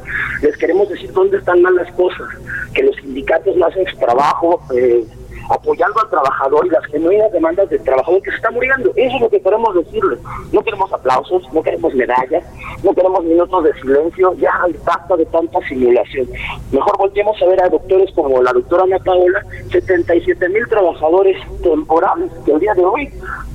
les 0.43 0.57
queremos 0.57 0.89
decir 0.89 1.13
dónde 1.13 1.39
están 1.39 1.63
mal 1.63 1.77
las 1.77 1.93
cosas, 1.93 2.29
que 2.75 2.83
los 2.83 2.97
sindicatos 2.97 3.57
no 3.57 3.67
hacen 3.67 3.87
su 3.87 3.97
trabajo, 3.99 4.61
eh, 4.75 5.05
apoyando 5.53 6.01
al 6.01 6.11
trabajador 6.11 6.67
y 6.67 6.71
las 6.71 6.85
genuinas 6.87 7.33
demandas 7.33 7.69
del 7.69 7.83
trabajador 7.83 8.23
que 8.23 8.31
se 8.31 8.37
está 8.37 8.51
muriendo. 8.51 8.91
Eso 8.97 9.17
es 9.17 9.21
lo 9.21 9.31
que 9.31 9.41
queremos 9.41 9.75
decirles. 9.75 10.19
No 10.53 10.63
queremos 10.63 10.93
aplausos, 10.93 11.43
no 11.53 11.63
queremos 11.63 11.95
medallas, 11.95 12.45
no 12.83 12.93
queremos 12.93 13.25
minutos 13.25 13.65
de 13.65 13.73
silencio, 13.81 14.35
ya 14.39 14.53
basta 14.85 15.17
de 15.17 15.27
tanta 15.27 15.59
simulación. 15.69 16.29
Mejor 16.71 16.99
volteemos 16.99 17.41
a 17.43 17.47
ver 17.47 17.63
a 17.63 17.69
doctores 17.69 18.11
como 18.15 18.43
la 18.43 18.53
doctora 18.53 18.85
Ana 18.85 18.99
Paola, 18.99 19.45
77 19.71 20.49
mil 20.49 20.67
trabajadores 20.69 21.37
temporales 21.63 22.31
que 22.45 22.53
el 22.53 22.61
día 22.61 22.75
de 22.75 22.85
hoy 22.85 23.09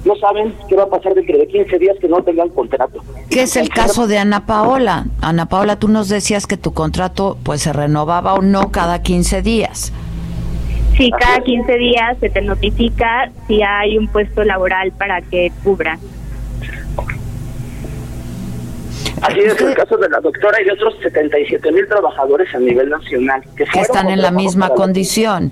no 0.05 0.15
saben 0.15 0.55
qué 0.69 0.75
va 0.75 0.83
a 0.83 0.89
pasar 0.89 1.13
dentro 1.13 1.37
de 1.37 1.47
15 1.47 1.79
días 1.79 1.97
que 1.99 2.07
no 2.07 2.23
tengan 2.23 2.49
contrato. 2.49 2.99
¿Qué 3.29 3.43
es 3.43 3.57
el 3.57 3.69
caso 3.69 4.07
de 4.07 4.17
Ana 4.17 4.45
Paola? 4.45 5.05
Ana 5.21 5.47
Paola, 5.47 5.77
tú 5.77 5.87
nos 5.87 6.09
decías 6.09 6.47
que 6.47 6.57
tu 6.57 6.73
contrato 6.73 7.37
pues 7.43 7.61
se 7.61 7.73
renovaba 7.73 8.33
o 8.35 8.41
no 8.41 8.71
cada 8.71 9.01
15 9.01 9.41
días. 9.41 9.91
Sí, 10.97 11.11
cada 11.11 11.41
15 11.41 11.77
días 11.77 12.17
se 12.19 12.29
te 12.29 12.41
notifica 12.41 13.29
si 13.47 13.61
hay 13.61 13.99
un 13.99 14.07
puesto 14.07 14.43
laboral 14.43 14.91
para 14.93 15.21
que 15.21 15.51
cubra. 15.63 15.99
Así 19.21 19.39
es 19.39 19.61
el 19.61 19.75
caso 19.75 19.97
de 19.97 20.09
la 20.09 20.19
doctora 20.19 20.59
y 20.61 20.65
de 20.65 20.71
otros 20.71 20.95
77 21.01 21.71
mil 21.71 21.87
trabajadores 21.87 22.53
a 22.53 22.59
nivel 22.59 22.89
nacional. 22.89 23.43
Que, 23.55 23.63
están 23.79 24.09
en 24.09 24.21
la 24.21 24.31
misma 24.31 24.69
condición. 24.69 25.51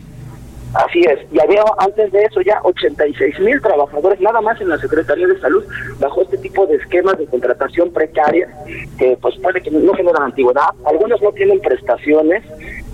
Así 0.74 1.00
es, 1.00 1.20
y 1.32 1.40
había 1.40 1.64
antes 1.78 2.12
de 2.12 2.24
eso 2.24 2.42
ya 2.42 2.60
86 2.64 3.40
mil 3.40 3.62
trabajadores, 3.62 4.20
nada 4.20 4.42
más 4.42 4.60
en 4.60 4.68
la 4.68 4.78
Secretaría 4.78 5.26
de 5.26 5.40
Salud, 5.40 5.64
bajo 6.00 6.24
este 6.24 6.38
tipo 6.40 6.66
de 6.66 6.76
esquemas 6.76 7.18
de 7.18 7.26
contratación 7.28 7.94
precaria, 7.94 8.50
que 8.98 9.18
pues 9.22 9.36
puede 9.42 9.62
que 9.62 9.72
no 9.72 9.94
generan 9.94 10.24
antigüedad, 10.24 10.72
algunos 10.86 11.22
no 11.22 11.32
tienen 11.32 11.62
prestaciones, 11.62 12.44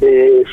eh, 0.02 0.44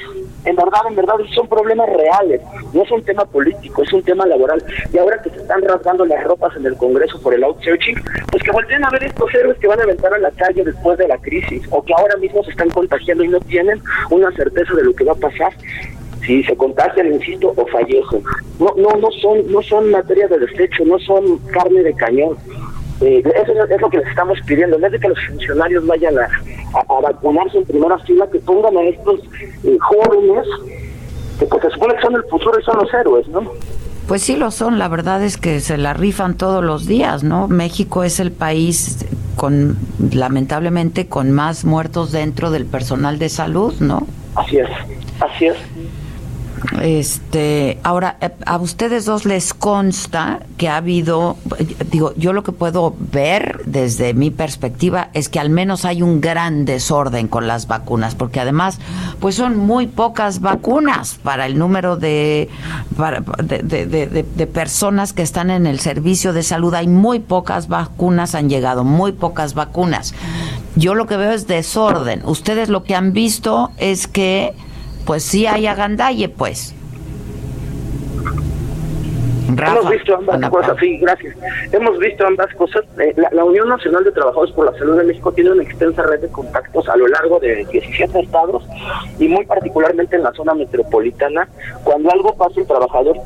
en 0.48 0.56
verdad, 0.56 0.80
en 0.88 0.96
verdad, 0.96 1.14
son 1.34 1.46
problemas 1.46 1.88
reales, 1.90 2.40
no 2.72 2.82
es 2.82 2.90
un 2.90 3.02
tema 3.02 3.24
político, 3.26 3.82
es 3.82 3.92
un 3.92 4.02
tema 4.02 4.26
laboral. 4.26 4.62
Y 4.92 4.98
ahora 4.98 5.20
que 5.22 5.30
se 5.30 5.36
están 5.36 5.62
rasgando 5.62 6.06
las 6.06 6.24
ropas 6.24 6.56
en 6.56 6.64
el 6.64 6.76
Congreso 6.76 7.20
por 7.20 7.34
el 7.34 7.44
outsearching, 7.44 8.02
pues 8.30 8.42
que 8.42 8.50
volteen 8.50 8.84
a 8.84 8.90
ver 8.90 9.04
estos 9.04 9.34
héroes 9.34 9.58
que 9.58 9.68
van 9.68 9.80
a 9.80 9.82
aventar 9.82 10.14
a 10.14 10.18
la 10.18 10.30
calle 10.30 10.64
después 10.64 10.96
de 10.96 11.06
la 11.06 11.18
crisis, 11.18 11.62
o 11.70 11.82
que 11.82 11.92
ahora 11.92 12.16
mismo 12.16 12.42
se 12.44 12.50
están 12.50 12.70
contagiando 12.70 13.24
y 13.24 13.28
no 13.28 13.40
tienen 13.40 13.80
una 14.10 14.32
certeza 14.32 14.74
de 14.74 14.84
lo 14.84 14.94
que 14.94 15.04
va 15.04 15.12
a 15.12 15.16
pasar 15.16 15.52
si 16.26 16.42
se 16.44 16.56
contagian, 16.56 17.12
insisto, 17.12 17.52
o 17.56 17.66
fallecen. 17.66 18.22
No, 18.58 18.72
no, 18.76 18.96
no 18.96 19.10
son, 19.12 19.50
no 19.50 19.62
son 19.62 19.90
materia 19.90 20.28
de 20.28 20.38
desecho, 20.38 20.84
no 20.84 20.98
son 20.98 21.38
carne 21.52 21.82
de 21.82 21.94
cañón. 21.94 22.36
Eh, 23.00 23.22
eso 23.24 23.52
es, 23.52 23.80
lo 23.80 23.90
que 23.90 23.98
les 23.98 24.08
estamos 24.08 24.38
pidiendo, 24.44 24.76
en 24.76 24.82
vez 24.82 24.92
de 24.92 24.98
que 24.98 25.08
los 25.08 25.18
funcionarios 25.26 25.86
vayan 25.86 26.14
a, 26.18 26.28
vacunarse 27.00 27.58
en 27.58 27.64
primera 27.64 27.98
fila, 28.00 28.26
que 28.30 28.40
pongan 28.40 28.76
a 28.76 28.82
estos 28.82 29.20
eh, 29.64 29.78
jóvenes, 29.80 30.46
que 31.38 31.46
pues 31.46 31.62
se 31.62 31.70
supone 31.70 31.94
que 31.94 32.02
son 32.02 32.14
el 32.16 32.24
futuro 32.24 32.58
y 32.58 32.64
son 32.64 32.76
los 32.78 32.92
héroes, 32.92 33.28
¿no? 33.28 33.42
Pues 34.08 34.22
sí 34.22 34.36
lo 34.36 34.50
son, 34.50 34.78
la 34.78 34.88
verdad 34.88 35.22
es 35.22 35.36
que 35.36 35.60
se 35.60 35.76
la 35.76 35.92
rifan 35.92 36.36
todos 36.36 36.64
los 36.64 36.86
días, 36.86 37.22
¿no? 37.22 37.46
México 37.46 38.04
es 38.04 38.20
el 38.20 38.32
país 38.32 39.04
con, 39.36 39.76
lamentablemente, 40.12 41.08
con 41.08 41.30
más 41.30 41.64
muertos 41.64 42.10
dentro 42.10 42.50
del 42.50 42.64
personal 42.64 43.18
de 43.18 43.28
salud, 43.28 43.74
¿no? 43.80 44.06
Así 44.34 44.58
es, 44.58 44.68
así 45.20 45.46
es. 45.46 45.56
Este, 46.82 47.78
ahora, 47.82 48.16
eh, 48.20 48.30
a 48.46 48.56
ustedes 48.58 49.04
dos 49.04 49.24
les 49.24 49.54
consta 49.54 50.40
que 50.56 50.68
ha 50.68 50.76
habido, 50.76 51.36
digo, 51.90 52.12
yo 52.16 52.32
lo 52.32 52.42
que 52.42 52.52
puedo 52.52 52.94
ver 52.98 53.62
desde 53.66 54.14
mi 54.14 54.30
perspectiva 54.30 55.10
es 55.14 55.28
que 55.28 55.40
al 55.40 55.50
menos 55.50 55.84
hay 55.84 56.02
un 56.02 56.20
gran 56.20 56.64
desorden 56.64 57.28
con 57.28 57.46
las 57.46 57.66
vacunas, 57.66 58.14
porque 58.14 58.40
además, 58.40 58.78
pues 59.20 59.34
son 59.34 59.56
muy 59.56 59.86
pocas 59.86 60.40
vacunas 60.40 61.18
para 61.22 61.46
el 61.46 61.58
número 61.58 61.96
de, 61.96 62.48
de, 62.96 64.46
personas 64.46 65.12
que 65.12 65.22
están 65.22 65.50
en 65.50 65.66
el 65.66 65.80
servicio 65.80 66.32
de 66.32 66.42
salud. 66.42 66.74
Hay 66.74 66.88
muy 66.88 67.20
pocas 67.20 67.68
vacunas, 67.68 68.34
han 68.34 68.48
llegado 68.48 68.84
muy 68.84 69.12
pocas 69.12 69.54
vacunas. 69.54 70.14
Yo 70.76 70.94
lo 70.94 71.06
que 71.06 71.16
veo 71.16 71.32
es 71.32 71.46
desorden. 71.46 72.22
Ustedes 72.24 72.68
lo 72.68 72.84
que 72.84 72.94
han 72.94 73.12
visto 73.12 73.70
es 73.78 74.06
que 74.06 74.54
pues 75.08 75.22
sí 75.22 75.46
hay 75.46 75.66
agandalle, 75.66 76.28
pues. 76.28 76.74
Hemos 79.48 79.90
visto 79.90 80.14
ambas 80.14 80.50
cosas, 80.50 80.76
sí, 80.78 80.98
gracias. 80.98 81.34
Hemos 81.72 81.98
visto 81.98 82.26
ambas 82.26 82.54
cosas. 82.54 82.84
Eh, 82.98 83.14
la, 83.32 83.44
Unión 83.44 83.68
Nacional 83.68 84.04
de 84.04 84.12
Trabajadores 84.12 84.54
por 84.54 84.70
la 84.70 84.78
Salud 84.78 84.98
de 84.98 85.04
México 85.04 85.32
tiene 85.32 85.52
una 85.52 85.62
extensa 85.62 86.02
red 86.02 86.20
de 86.20 86.28
contactos 86.28 86.86
a 86.88 86.96
lo 86.96 87.08
largo 87.08 87.40
de 87.40 87.64
17 87.64 88.20
estados 88.20 88.62
y 89.18 89.26
muy 89.26 89.46
particularmente 89.46 90.16
en 90.16 90.22
la 90.22 90.32
zona 90.32 90.54
metropolitana. 90.54 91.48
Cuando 91.82 92.10
algo 92.10 92.34
pasa, 92.34 92.60
el 92.60 92.66
trabajador 92.66 93.16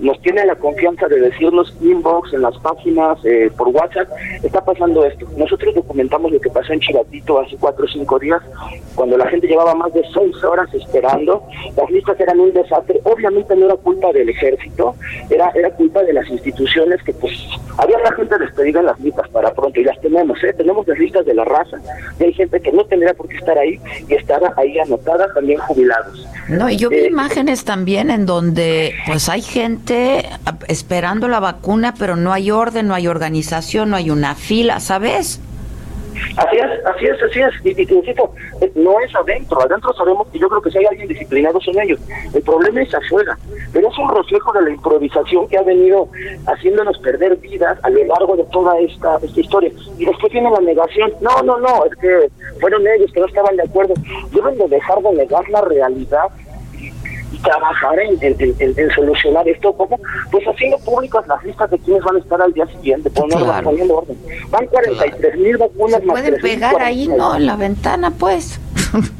nos 0.00 0.20
tiene 0.20 0.44
la 0.44 0.54
confianza 0.54 1.08
de 1.08 1.20
decirnos 1.20 1.74
inbox, 1.80 2.34
en 2.34 2.42
las 2.42 2.56
páginas, 2.58 3.18
eh, 3.24 3.50
por 3.56 3.68
WhatsApp, 3.68 4.08
está 4.42 4.64
pasando 4.64 5.04
esto. 5.04 5.26
Nosotros 5.36 5.74
documentamos 5.74 6.30
lo 6.30 6.40
que 6.40 6.50
pasó 6.50 6.72
en 6.72 6.80
Chivatito 6.80 7.40
hace 7.40 7.56
cuatro 7.56 7.86
o 7.86 7.88
cinco 7.88 8.18
días, 8.18 8.42
cuando 8.94 9.16
la 9.16 9.26
gente 9.28 9.46
llevaba 9.46 9.74
más 9.74 9.92
de 9.94 10.02
seis 10.12 10.42
horas 10.44 10.72
esperando. 10.74 11.42
Las 11.76 11.90
listas 11.90 12.20
eran 12.20 12.38
un 12.38 12.52
desastre. 12.52 13.00
Obviamente 13.04 13.56
no 13.56 13.66
era 13.66 13.76
culpa 13.76 14.12
del 14.12 14.28
ejército, 14.28 14.94
era, 15.30 15.50
era 15.54 15.69
culpa 15.70 16.02
de 16.02 16.12
las 16.12 16.28
instituciones 16.28 17.02
que 17.02 17.12
pues 17.12 17.32
había 17.78 17.98
la 17.98 18.12
gente 18.12 18.38
despedida 18.38 18.80
en 18.80 18.86
las 18.86 19.00
listas 19.00 19.28
para 19.28 19.52
pronto 19.52 19.80
y 19.80 19.84
las 19.84 20.00
tenemos, 20.00 20.42
¿eh? 20.44 20.52
tenemos 20.56 20.86
las 20.86 20.98
listas 20.98 21.24
de 21.26 21.34
la 21.34 21.44
raza 21.44 21.78
y 22.18 22.24
hay 22.24 22.32
gente 22.32 22.60
que 22.60 22.72
no 22.72 22.84
tendría 22.84 23.14
por 23.14 23.28
qué 23.28 23.36
estar 23.36 23.58
ahí 23.58 23.80
y 24.08 24.14
estaba 24.14 24.52
ahí 24.56 24.78
anotada 24.78 25.32
también 25.34 25.58
jubilados. 25.60 26.26
No, 26.48 26.68
y 26.68 26.76
yo 26.76 26.88
vi 26.88 26.96
eh, 26.96 27.06
imágenes 27.08 27.64
también 27.64 28.10
en 28.10 28.26
donde 28.26 28.94
pues 29.06 29.28
hay 29.28 29.42
gente 29.42 30.28
esperando 30.68 31.28
la 31.28 31.40
vacuna, 31.40 31.94
pero 31.98 32.16
no 32.16 32.32
hay 32.32 32.50
orden, 32.50 32.88
no 32.88 32.94
hay 32.94 33.06
organización, 33.06 33.90
no 33.90 33.96
hay 33.96 34.10
una 34.10 34.34
fila, 34.34 34.80
¿sabes? 34.80 35.40
Así 36.36 36.56
es, 36.56 36.86
así 36.86 37.06
es, 37.06 37.22
así 37.22 37.40
es. 37.40 37.54
Y, 37.64 37.82
y, 37.82 37.94
insisto, 37.94 38.32
no 38.74 39.00
es 39.00 39.14
adentro. 39.14 39.60
Adentro 39.62 39.92
sabemos 39.94 40.28
que 40.28 40.38
yo 40.38 40.48
creo 40.48 40.62
que 40.62 40.70
si 40.70 40.78
hay 40.78 40.86
alguien 40.86 41.08
disciplinado 41.08 41.60
son 41.60 41.78
ellos. 41.80 42.00
El 42.34 42.42
problema 42.42 42.82
es 42.82 42.94
afuera. 42.94 43.38
Pero 43.72 43.88
es 43.88 43.98
un 43.98 44.08
reflejo 44.14 44.52
de 44.52 44.62
la 44.62 44.70
improvisación 44.70 45.48
que 45.48 45.58
ha 45.58 45.62
venido 45.62 46.08
haciéndonos 46.46 46.98
perder 46.98 47.36
vidas 47.36 47.78
a 47.82 47.90
lo 47.90 48.04
largo 48.04 48.36
de 48.36 48.44
toda 48.44 48.78
esta, 48.80 49.16
esta 49.22 49.40
historia. 49.40 49.70
Y 49.98 50.04
después 50.04 50.32
viene 50.32 50.50
la 50.50 50.60
negación. 50.60 51.12
No, 51.20 51.42
no, 51.42 51.58
no, 51.58 51.84
es 51.86 51.96
que 51.96 52.30
fueron 52.60 52.86
ellos 52.86 53.10
que 53.12 53.20
no 53.20 53.26
estaban 53.26 53.56
de 53.56 53.62
acuerdo. 53.62 53.94
Deben 54.32 54.58
de 54.58 54.68
dejar 54.68 55.00
de 55.02 55.12
negar 55.12 55.48
la 55.48 55.60
realidad 55.62 56.28
trabajar 57.42 57.98
en, 58.00 58.18
en, 58.20 58.90
solucionar 58.90 59.48
esto, 59.48 59.72
como 59.72 59.98
pues 60.30 60.44
haciendo 60.46 60.78
públicas 60.78 61.26
las 61.26 61.42
listas 61.44 61.70
de 61.70 61.78
quienes 61.78 62.02
van 62.02 62.16
a 62.16 62.18
estar 62.18 62.42
al 62.42 62.52
día 62.52 62.66
siguiente, 62.66 63.10
poniendo 63.10 63.96
orden. 63.96 64.16
Van 64.50 64.66
43 64.66 65.36
mil 65.38 65.56
vacunas 65.56 66.04
más. 66.04 66.20
Pueden 66.20 66.40
pegar 66.40 66.80
ahí, 66.80 67.08
¿no? 67.08 67.36
En 67.36 67.46
la 67.46 67.56
ventana, 67.56 68.10
pues. 68.10 68.60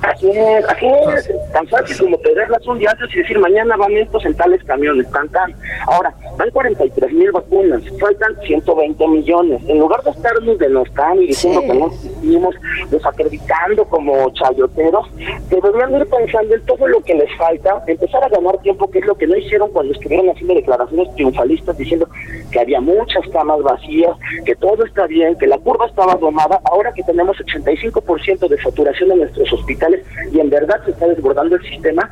Así 0.03 0.31
es, 0.31 0.65
así 0.69 0.87
es, 0.87 1.53
tan 1.53 1.67
fácil 1.69 1.97
como 1.99 2.19
pegarlas 2.19 2.67
un 2.67 2.79
día 2.79 2.91
antes 2.91 3.15
y 3.15 3.19
decir 3.19 3.39
mañana 3.39 3.77
van 3.77 3.97
estos 3.97 4.25
en 4.25 4.35
tales 4.35 4.63
camiones, 4.65 5.11
tan 5.11 5.29
tan. 5.29 5.55
Ahora, 5.87 6.13
van 6.37 6.51
43 6.51 7.13
mil 7.13 7.31
vacunas, 7.33 7.83
faltan 8.01 8.37
120 8.47 9.09
millones. 9.09 9.63
En 9.69 9.79
lugar 9.79 10.03
de 10.03 10.11
estarnos 10.11 10.59
denostando 10.59 11.23
y 11.23 11.29
diciendo 11.29 11.61
que 11.61 11.75
no 11.75 11.91
seguimos 11.91 12.55
desacreditando 12.91 13.85
como 13.85 14.31
chayoteros, 14.31 15.07
deberían 15.51 15.95
ir 15.95 16.07
pensando 16.07 16.55
en 16.55 16.67
todo 16.67 16.89
lo 16.89 17.01
que 17.03 17.15
les 17.15 17.37
falta, 17.37 17.83
empezar 17.87 18.25
a 18.25 18.29
ganar 18.29 18.59
tiempo, 18.59 18.91
que 18.91 18.99
es 18.99 19.07
lo 19.07 19.17
que 19.17 19.27
no 19.27 19.37
hicieron 19.37 19.71
cuando 19.71 19.93
estuvieron 19.93 20.31
haciendo 20.31 20.55
declaraciones 20.55 21.15
triunfalistas 21.15 21.77
diciendo 21.79 22.09
que 22.51 22.61
había 22.61 22.81
muchas 22.81 23.27
camas 23.33 23.63
vacías, 23.63 24.17
que 24.45 24.57
todo 24.57 24.85
está 24.85 25.07
bien, 25.07 25.37
que 25.39 25.47
la 25.47 25.59
curva 25.59 25.87
estaba 25.87 26.15
domada, 26.17 26.61
ahora 26.65 26.93
que 26.93 27.03
tenemos 27.03 27.37
85% 27.39 28.49
de 28.49 28.61
saturación 28.61 29.13
en 29.13 29.19
nuestros 29.19 29.53
hospitales 29.61 30.05
y 30.33 30.41
en 30.41 30.51
verdad 30.51 30.81
se 30.85 30.91
está 30.91 31.07
desbordando 31.07 31.57
el 31.57 31.63
sistema, 31.63 32.11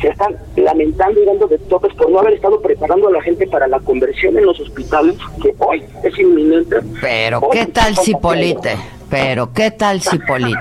se 0.00 0.08
están 0.08 0.36
lamentando 0.56 1.22
y 1.22 1.26
dando 1.26 1.46
de 1.46 1.58
topes 1.58 1.94
por 1.94 2.10
no 2.10 2.18
haber 2.18 2.34
estado 2.34 2.60
preparando 2.60 3.08
a 3.08 3.12
la 3.12 3.22
gente 3.22 3.46
para 3.46 3.66
la 3.66 3.80
conversión 3.80 4.36
en 4.36 4.44
los 4.44 4.58
hospitales, 4.60 5.16
que 5.42 5.54
hoy 5.58 5.84
es 6.02 6.18
inminente. 6.18 6.76
Pero, 7.00 7.48
¿qué 7.50 7.66
tal 7.66 7.96
Cipolite? 7.96 8.76
Pero, 9.08 9.52
¿qué 9.52 9.70
tal 9.70 10.02
Cipolite? 10.02 10.60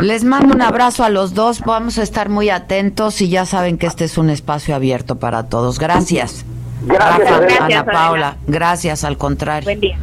Les 0.00 0.24
mando 0.24 0.54
un 0.54 0.62
abrazo 0.62 1.04
a 1.04 1.08
los 1.08 1.34
dos, 1.34 1.60
vamos 1.60 1.98
a 1.98 2.02
estar 2.02 2.28
muy 2.28 2.50
atentos 2.50 3.20
y 3.20 3.28
ya 3.28 3.46
saben 3.46 3.78
que 3.78 3.86
este 3.86 4.04
es 4.04 4.18
un 4.18 4.30
espacio 4.30 4.74
abierto 4.74 5.16
para 5.16 5.48
todos. 5.48 5.78
Gracias. 5.78 6.44
Gracias, 6.86 7.60
Ana, 7.60 7.84
Paula. 7.84 8.36
Gracias, 8.46 9.04
al 9.04 9.16
contrario. 9.16 9.64
Buen 9.64 9.80
día. 9.80 9.96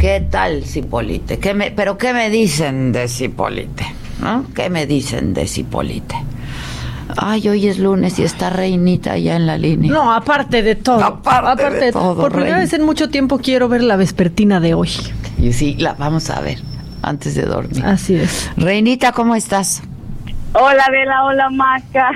¿Qué 0.00 0.26
tal 0.30 0.64
Cipolite? 0.64 1.38
¿Qué 1.38 1.52
me, 1.52 1.72
¿Pero 1.72 1.98
qué 1.98 2.14
me 2.14 2.30
dicen 2.30 2.90
de 2.90 3.06
Cipolite? 3.06 3.84
¿No? 4.22 4.46
¿Qué 4.54 4.70
me 4.70 4.86
dicen 4.86 5.34
de 5.34 5.46
Cipolite? 5.46 6.14
Ay, 7.18 7.46
hoy 7.50 7.68
es 7.68 7.78
lunes 7.78 8.18
y 8.18 8.22
está 8.22 8.48
Reinita 8.48 9.18
ya 9.18 9.36
en 9.36 9.46
la 9.46 9.58
línea. 9.58 9.92
No, 9.92 10.10
aparte 10.10 10.62
de 10.62 10.74
todo. 10.76 11.04
Aparte, 11.04 11.68
de, 11.68 11.92
todo. 11.92 12.16
Por 12.16 12.32
primera 12.32 12.56
vez 12.56 12.72
en 12.72 12.82
mucho 12.82 13.10
tiempo 13.10 13.40
quiero 13.40 13.68
ver 13.68 13.82
la 13.82 13.96
vespertina 13.96 14.58
de 14.58 14.72
hoy. 14.72 14.88
Y 15.38 15.52
sí, 15.52 15.76
la 15.78 15.92
vamos 15.92 16.30
a 16.30 16.40
ver 16.40 16.60
antes 17.02 17.34
de 17.34 17.42
dormir. 17.42 17.84
Así 17.84 18.14
es. 18.14 18.50
Reinita, 18.56 19.12
¿cómo 19.12 19.34
estás? 19.34 19.82
Hola, 20.52 20.84
Bela, 20.90 21.24
hola, 21.24 21.48
Maca. 21.50 22.10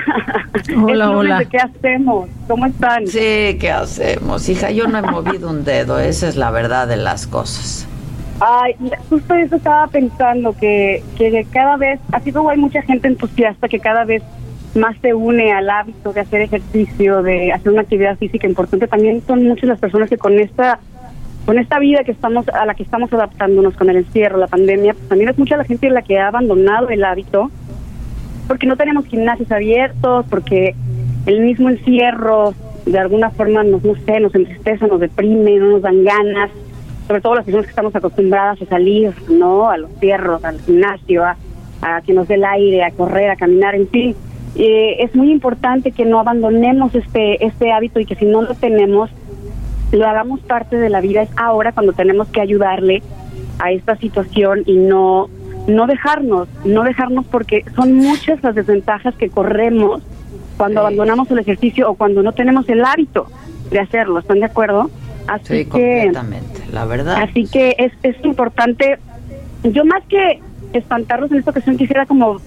Hola, 0.76 1.10
hola. 1.10 1.44
¿Qué 1.44 1.56
hacemos? 1.56 2.28
¿Cómo 2.48 2.66
están? 2.66 3.06
Sí, 3.06 3.56
¿qué 3.60 3.70
hacemos? 3.70 4.48
Hija, 4.48 4.72
yo 4.72 4.88
no 4.88 4.98
he 4.98 5.02
movido 5.02 5.50
un 5.50 5.64
dedo, 5.64 6.00
esa 6.00 6.26
es 6.28 6.36
la 6.36 6.50
verdad 6.50 6.88
de 6.88 6.96
las 6.96 7.28
cosas. 7.28 7.86
Ay, 8.40 8.74
justo 9.08 9.34
eso 9.34 9.54
estaba 9.54 9.86
pensando, 9.86 10.52
que, 10.56 11.04
que 11.16 11.46
cada 11.52 11.76
vez, 11.76 12.00
así 12.10 12.32
como 12.32 12.50
hay 12.50 12.58
mucha 12.58 12.82
gente 12.82 13.06
entusiasta 13.06 13.68
que 13.68 13.78
cada 13.78 14.04
vez 14.04 14.24
más 14.74 14.96
se 15.00 15.14
une 15.14 15.52
al 15.52 15.70
hábito 15.70 16.12
de 16.12 16.22
hacer 16.22 16.40
ejercicio, 16.40 17.22
de 17.22 17.52
hacer 17.52 17.70
una 17.70 17.82
actividad 17.82 18.18
física 18.18 18.48
importante, 18.48 18.88
también 18.88 19.22
son 19.24 19.44
muchas 19.44 19.68
las 19.68 19.78
personas 19.78 20.10
que 20.10 20.18
con 20.18 20.40
esta 20.40 20.80
con 21.46 21.58
esta 21.58 21.78
vida 21.78 22.04
que 22.04 22.12
estamos 22.12 22.48
a 22.48 22.64
la 22.64 22.74
que 22.74 22.82
estamos 22.82 23.12
adaptándonos 23.12 23.76
con 23.76 23.90
el 23.90 23.96
encierro, 23.96 24.38
la 24.38 24.46
pandemia, 24.46 24.94
pues 24.94 25.08
también 25.08 25.30
es 25.30 25.38
mucha 25.38 25.58
la 25.58 25.64
gente 25.64 25.90
la 25.90 26.02
que 26.02 26.18
ha 26.18 26.28
abandonado 26.28 26.88
el 26.88 27.04
hábito 27.04 27.50
porque 28.46 28.66
no 28.66 28.76
tenemos 28.76 29.06
gimnasios 29.06 29.50
abiertos, 29.50 30.26
porque 30.28 30.74
el 31.26 31.40
mismo 31.40 31.70
encierro 31.70 32.54
de 32.86 32.98
alguna 32.98 33.30
forma 33.30 33.64
nos, 33.64 33.82
no 33.82 33.94
sé, 34.04 34.20
nos 34.20 34.34
entristece, 34.34 34.86
nos 34.86 35.00
deprime, 35.00 35.56
no 35.56 35.66
nos 35.70 35.82
dan 35.82 36.04
ganas, 36.04 36.50
sobre 37.06 37.20
todo 37.20 37.34
las 37.34 37.44
personas 37.44 37.66
que 37.66 37.70
estamos 37.70 37.96
acostumbradas 37.96 38.60
a 38.60 38.66
salir, 38.66 39.12
¿no? 39.28 39.70
A 39.70 39.78
los 39.78 39.90
cierros, 40.00 40.44
al 40.44 40.60
gimnasio, 40.60 41.24
a, 41.24 41.36
que 42.02 42.12
nos 42.12 42.28
dé 42.28 42.34
el 42.34 42.44
aire, 42.44 42.82
a 42.82 42.90
correr, 42.90 43.30
a 43.30 43.36
caminar, 43.36 43.74
en 43.74 43.88
fin. 43.88 44.16
Eh, 44.56 44.96
es 45.00 45.14
muy 45.14 45.30
importante 45.30 45.92
que 45.92 46.04
no 46.04 46.18
abandonemos 46.18 46.94
este, 46.94 47.44
este 47.44 47.72
hábito 47.72 48.00
y 48.00 48.06
que 48.06 48.14
si 48.14 48.24
no 48.24 48.42
lo 48.42 48.54
tenemos, 48.54 49.10
lo 49.92 50.06
hagamos 50.06 50.40
parte 50.40 50.76
de 50.76 50.88
la 50.88 51.00
vida. 51.00 51.22
Es 51.22 51.30
ahora 51.36 51.72
cuando 51.72 51.92
tenemos 51.92 52.28
que 52.28 52.40
ayudarle 52.40 53.02
a 53.58 53.70
esta 53.72 53.96
situación 53.96 54.62
y 54.66 54.76
no 54.76 55.28
no 55.66 55.86
dejarnos, 55.86 56.48
no 56.64 56.82
dejarnos 56.82 57.26
porque 57.26 57.64
son 57.74 57.94
muchas 57.94 58.42
las 58.42 58.54
desventajas 58.54 59.14
que 59.16 59.30
corremos 59.30 60.02
cuando 60.56 60.80
abandonamos 60.80 61.30
el 61.30 61.38
ejercicio 61.38 61.90
o 61.90 61.94
cuando 61.94 62.22
no 62.22 62.32
tenemos 62.32 62.68
el 62.68 62.84
hábito 62.84 63.26
de 63.70 63.80
hacerlo, 63.80 64.18
¿están 64.18 64.40
de 64.40 64.46
acuerdo? 64.46 64.90
Así 65.26 65.64
sí, 65.64 65.64
completamente, 65.64 66.62
la 66.70 66.84
verdad. 66.84 67.16
Así 67.22 67.46
que 67.46 67.74
es, 67.78 67.92
es 68.02 68.16
importante, 68.24 68.98
yo 69.64 69.84
más 69.84 70.02
que 70.04 70.40
espantarlos 70.72 71.32
en 71.32 71.38
esta 71.38 71.50
ocasión 71.50 71.76
quisiera 71.76 72.06
como 72.06 72.40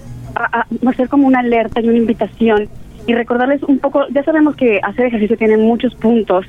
hacer 0.86 1.08
como 1.08 1.26
una 1.26 1.40
alerta 1.40 1.80
y 1.80 1.88
una 1.88 1.98
invitación 1.98 2.68
y 3.06 3.14
recordarles 3.14 3.62
un 3.62 3.78
poco, 3.78 4.06
ya 4.10 4.22
sabemos 4.22 4.54
que 4.54 4.80
hacer 4.82 5.06
ejercicio 5.06 5.36
tiene 5.36 5.56
muchos 5.56 5.94
puntos 5.94 6.46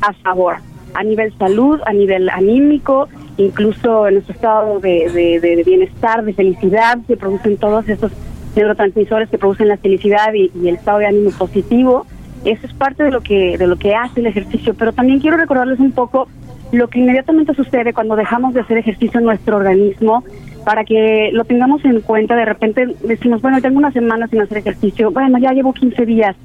a 0.00 0.12
favor, 0.14 0.56
a 0.94 1.02
nivel 1.02 1.32
salud, 1.38 1.80
a 1.86 1.92
nivel 1.92 2.28
anímico, 2.30 3.08
incluso 3.36 4.08
en 4.08 4.14
nuestro 4.14 4.34
estado 4.34 4.80
de, 4.80 5.62
bienestar, 5.64 6.24
de 6.24 6.34
felicidad, 6.34 6.98
se 7.06 7.16
producen 7.16 7.56
todos 7.56 7.88
esos 7.88 8.12
neurotransmisores 8.56 9.28
que 9.28 9.38
producen 9.38 9.68
la 9.68 9.76
felicidad 9.76 10.32
y, 10.34 10.50
el 10.66 10.74
estado 10.76 10.98
de 10.98 11.06
ánimo 11.06 11.30
positivo. 11.30 12.06
Eso 12.44 12.66
es 12.66 12.72
parte 12.72 13.02
de 13.04 13.10
lo 13.10 13.20
que 13.20 13.58
de 13.58 13.66
lo 13.66 13.76
que 13.76 13.94
hace 13.94 14.20
el 14.20 14.26
ejercicio, 14.26 14.74
pero 14.74 14.92
también 14.92 15.20
quiero 15.20 15.36
recordarles 15.36 15.78
un 15.78 15.92
poco 15.92 16.28
lo 16.72 16.88
que 16.88 17.00
inmediatamente 17.00 17.54
sucede 17.54 17.92
cuando 17.92 18.16
dejamos 18.16 18.54
de 18.54 18.60
hacer 18.60 18.78
ejercicio 18.78 19.18
en 19.18 19.26
nuestro 19.26 19.56
organismo 19.56 20.24
para 20.64 20.84
que 20.84 21.30
lo 21.32 21.44
tengamos 21.44 21.84
en 21.84 22.00
cuenta. 22.00 22.36
De 22.36 22.44
repente 22.44 22.86
decimos, 23.02 23.42
bueno, 23.42 23.60
tengo 23.60 23.78
una 23.78 23.92
semana 23.92 24.26
sin 24.28 24.40
hacer 24.40 24.58
ejercicio, 24.58 25.10
bueno, 25.10 25.38
ya 25.38 25.52
llevo 25.52 25.72
15 25.72 26.06
días. 26.06 26.36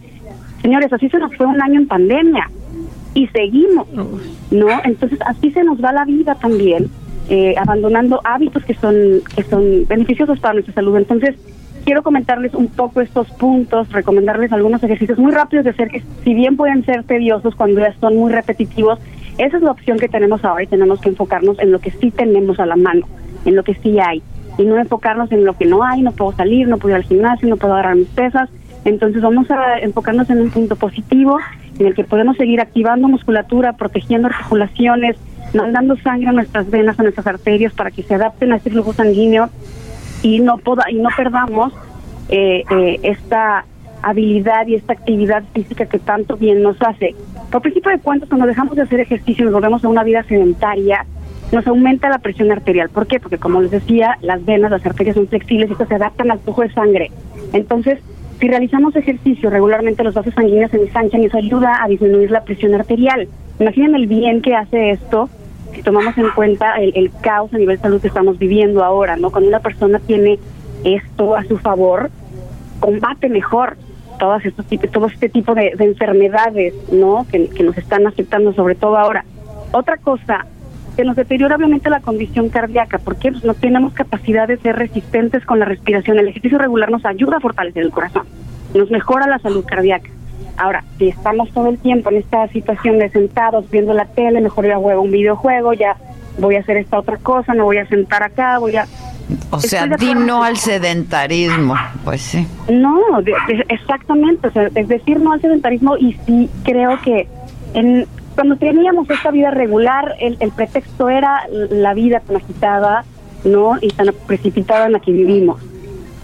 Señores, 0.61 0.91
así 0.91 1.09
se 1.09 1.19
nos 1.19 1.35
fue 1.35 1.45
un 1.45 1.61
año 1.61 1.79
en 1.79 1.87
pandemia 1.87 2.49
y 3.15 3.27
seguimos, 3.27 3.87
¿no? 4.51 4.67
Entonces 4.83 5.17
así 5.25 5.49
se 5.51 5.63
nos 5.63 5.83
va 5.83 5.91
la 5.93 6.05
vida 6.05 6.35
también, 6.35 6.91
eh, 7.29 7.55
abandonando 7.57 8.21
hábitos 8.23 8.63
que 8.65 8.75
son, 8.75 9.21
que 9.35 9.41
son 9.43 9.87
beneficiosos 9.87 10.39
para 10.39 10.53
nuestra 10.53 10.75
salud. 10.75 10.97
Entonces 10.97 11.35
quiero 11.85 12.03
comentarles 12.03 12.53
un 12.53 12.67
poco 12.67 13.01
estos 13.01 13.31
puntos, 13.31 13.91
recomendarles 13.91 14.51
algunos 14.51 14.83
ejercicios 14.83 15.17
muy 15.17 15.31
rápidos 15.31 15.63
de 15.63 15.71
hacer 15.71 15.87
que 15.87 16.03
si 16.23 16.33
bien 16.33 16.57
pueden 16.57 16.85
ser 16.85 17.03
tediosos 17.05 17.55
cuando 17.55 17.79
ya 17.79 17.95
son 17.99 18.17
muy 18.17 18.31
repetitivos, 18.31 18.99
esa 19.37 19.57
es 19.57 19.63
la 19.63 19.71
opción 19.71 19.97
que 19.97 20.09
tenemos 20.09 20.43
ahora 20.43 20.63
y 20.63 20.67
tenemos 20.67 20.99
que 20.99 21.09
enfocarnos 21.09 21.57
en 21.59 21.71
lo 21.71 21.79
que 21.79 21.91
sí 21.91 22.11
tenemos 22.11 22.59
a 22.59 22.65
la 22.65 22.75
mano, 22.75 23.07
en 23.45 23.55
lo 23.55 23.63
que 23.63 23.75
sí 23.75 23.97
hay 23.97 24.21
y 24.57 24.63
no 24.63 24.77
enfocarnos 24.77 25.31
en 25.31 25.45
lo 25.45 25.53
que 25.57 25.65
no 25.65 25.83
hay, 25.83 26.01
no 26.01 26.11
puedo 26.11 26.33
salir, 26.33 26.67
no 26.67 26.77
puedo 26.77 26.95
ir 26.95 27.01
al 27.01 27.07
gimnasio, 27.07 27.47
no 27.47 27.57
puedo 27.57 27.73
agarrar 27.73 27.95
mis 27.95 28.07
pesas. 28.09 28.49
Entonces 28.83 29.21
vamos 29.21 29.49
a 29.51 29.79
enfocarnos 29.79 30.29
en 30.29 30.41
un 30.41 30.49
punto 30.49 30.75
positivo 30.75 31.39
en 31.79 31.87
el 31.87 31.95
que 31.95 32.03
podemos 32.03 32.37
seguir 32.37 32.61
activando 32.61 33.07
musculatura, 33.07 33.73
protegiendo 33.73 34.27
articulaciones, 34.27 35.17
mandando 35.53 35.97
sangre 35.97 36.29
a 36.29 36.31
nuestras 36.31 36.69
venas, 36.69 36.99
a 36.99 37.03
nuestras 37.03 37.27
arterias 37.27 37.73
para 37.73 37.91
que 37.91 38.03
se 38.03 38.15
adapten 38.15 38.51
a 38.51 38.57
este 38.57 38.71
flujo 38.71 38.93
sanguíneo 38.93 39.49
y 40.21 40.39
no 40.39 40.57
poda, 40.57 40.85
y 40.89 40.95
no 40.95 41.09
perdamos 41.15 41.73
eh, 42.29 42.63
eh, 42.69 42.99
esta 43.03 43.65
habilidad 44.01 44.67
y 44.67 44.75
esta 44.75 44.93
actividad 44.93 45.43
física 45.53 45.85
que 45.85 45.99
tanto 45.99 46.37
bien 46.37 46.61
nos 46.61 46.81
hace. 46.81 47.15
Por 47.51 47.61
principio 47.61 47.91
de 47.91 47.99
cuentas, 47.99 48.29
cuando 48.29 48.47
dejamos 48.47 48.75
de 48.75 48.83
hacer 48.83 48.99
ejercicio 48.99 49.43
y 49.43 49.45
nos 49.45 49.53
volvemos 49.53 49.83
a 49.83 49.89
una 49.89 50.03
vida 50.03 50.23
sedentaria, 50.23 51.05
nos 51.51 51.65
aumenta 51.67 52.09
la 52.09 52.19
presión 52.19 52.51
arterial. 52.51 52.89
¿Por 52.89 53.07
qué? 53.07 53.19
Porque 53.19 53.37
como 53.37 53.61
les 53.61 53.71
decía, 53.71 54.17
las 54.21 54.43
venas, 54.45 54.71
las 54.71 54.85
arterias 54.85 55.15
son 55.15 55.27
flexibles 55.27 55.69
y 55.69 55.73
estas 55.73 55.87
se 55.87 55.95
adaptan 55.95 56.31
al 56.31 56.39
flujo 56.39 56.61
de 56.61 56.71
sangre. 56.71 57.11
Entonces, 57.53 57.99
si 58.45 58.49
realizamos 58.49 58.95
ejercicio 58.95 59.49
regularmente, 59.49 60.03
los 60.03 60.13
vasos 60.13 60.35
sanguíneos 60.35 60.69
se 60.69 60.77
ensanchan 60.77 61.23
y 61.23 61.25
eso 61.25 61.37
ayuda 61.37 61.83
a 61.83 61.87
disminuir 61.87 62.29
la 62.29 62.43
presión 62.43 62.75
arterial. 62.75 63.27
Imaginen 63.59 63.95
el 63.95 64.05
bien 64.05 64.43
que 64.43 64.53
hace 64.53 64.91
esto 64.91 65.31
si 65.73 65.81
tomamos 65.81 66.15
en 66.15 66.29
cuenta 66.29 66.75
el, 66.75 67.11
caos 67.21 67.51
a 67.55 67.57
nivel 67.57 67.79
salud 67.79 67.99
que 67.99 68.07
estamos 68.07 68.37
viviendo 68.37 68.83
ahora, 68.83 69.17
¿no? 69.17 69.31
Cuando 69.31 69.49
una 69.49 69.61
persona 69.61 69.97
tiene 69.97 70.37
esto 70.83 71.35
a 71.35 71.43
su 71.45 71.57
favor, 71.57 72.11
combate 72.79 73.29
mejor 73.29 73.77
todos 74.19 74.45
estos 74.45 74.63
tipos, 74.67 74.91
todo 74.91 75.07
este 75.07 75.27
tipo 75.27 75.55
de, 75.55 75.73
enfermedades, 75.79 76.75
¿no? 76.91 77.25
Que, 77.31 77.49
nos 77.63 77.75
están 77.79 78.05
afectando, 78.05 78.53
sobre 78.53 78.75
todo 78.75 78.95
ahora. 78.95 79.25
Otra 79.71 79.97
cosa 79.97 80.45
se 80.95 81.03
nos 81.03 81.15
deteriora 81.15 81.55
obviamente 81.55 81.89
la 81.89 81.99
condición 81.99 82.49
cardíaca, 82.49 82.99
porque 82.99 83.31
pues, 83.31 83.43
no 83.43 83.53
tenemos 83.53 83.93
capacidad 83.93 84.47
de 84.47 84.57
ser 84.57 84.75
resistentes 84.75 85.45
con 85.45 85.59
la 85.59 85.65
respiración. 85.65 86.19
El 86.19 86.29
ejercicio 86.29 86.57
regular 86.57 86.89
nos 86.89 87.05
ayuda 87.05 87.37
a 87.37 87.39
fortalecer 87.39 87.83
el 87.83 87.91
corazón, 87.91 88.23
nos 88.73 88.89
mejora 88.89 89.27
la 89.27 89.39
salud 89.39 89.65
cardíaca. 89.65 90.09
Ahora, 90.57 90.83
si 90.97 91.09
estamos 91.09 91.51
todo 91.51 91.69
el 91.69 91.77
tiempo 91.79 92.09
en 92.11 92.17
esta 92.17 92.47
situación 92.47 92.99
de 92.99 93.09
sentados 93.09 93.69
viendo 93.69 93.93
la 93.93 94.05
tele, 94.05 94.39
mejor 94.39 94.65
ya 94.65 94.77
juego 94.77 95.01
un 95.01 95.11
videojuego, 95.11 95.73
ya 95.73 95.97
voy 96.37 96.55
a 96.55 96.59
hacer 96.59 96.77
esta 96.77 96.99
otra 96.99 97.17
cosa, 97.17 97.53
me 97.53 97.61
voy 97.61 97.77
a 97.77 97.87
sentar 97.87 98.23
acá, 98.23 98.57
voy 98.59 98.75
a... 98.77 98.87
O 99.49 99.59
sea, 99.59 99.87
di 99.87 100.13
no 100.13 100.43
al 100.43 100.55
sedentarismo, 100.55 101.75
pues 102.03 102.21
sí. 102.21 102.47
No, 102.71 103.01
exactamente, 103.69 104.47
o 104.47 104.51
sea, 104.51 104.69
es 104.75 104.87
decir 104.87 105.19
no 105.19 105.33
al 105.33 105.41
sedentarismo 105.41 105.97
y 105.97 106.13
sí 106.25 106.49
creo 106.63 107.01
que 107.01 107.27
en, 107.73 108.07
cuando 108.35 108.57
teníamos 108.57 109.09
esta 109.09 109.31
vida 109.31 109.49
regular, 109.49 110.15
el, 110.19 110.51
pretexto 110.51 111.09
era 111.09 111.47
la 111.49 111.93
vida 111.93 112.19
tan 112.19 112.35
agitada, 112.35 113.05
¿no? 113.45 113.77
Y 113.81 113.87
tan 113.87 114.09
precipitada 114.27 114.85
en 114.85 114.91
la 114.91 114.99
que 114.99 115.11
vivimos. 115.11 115.61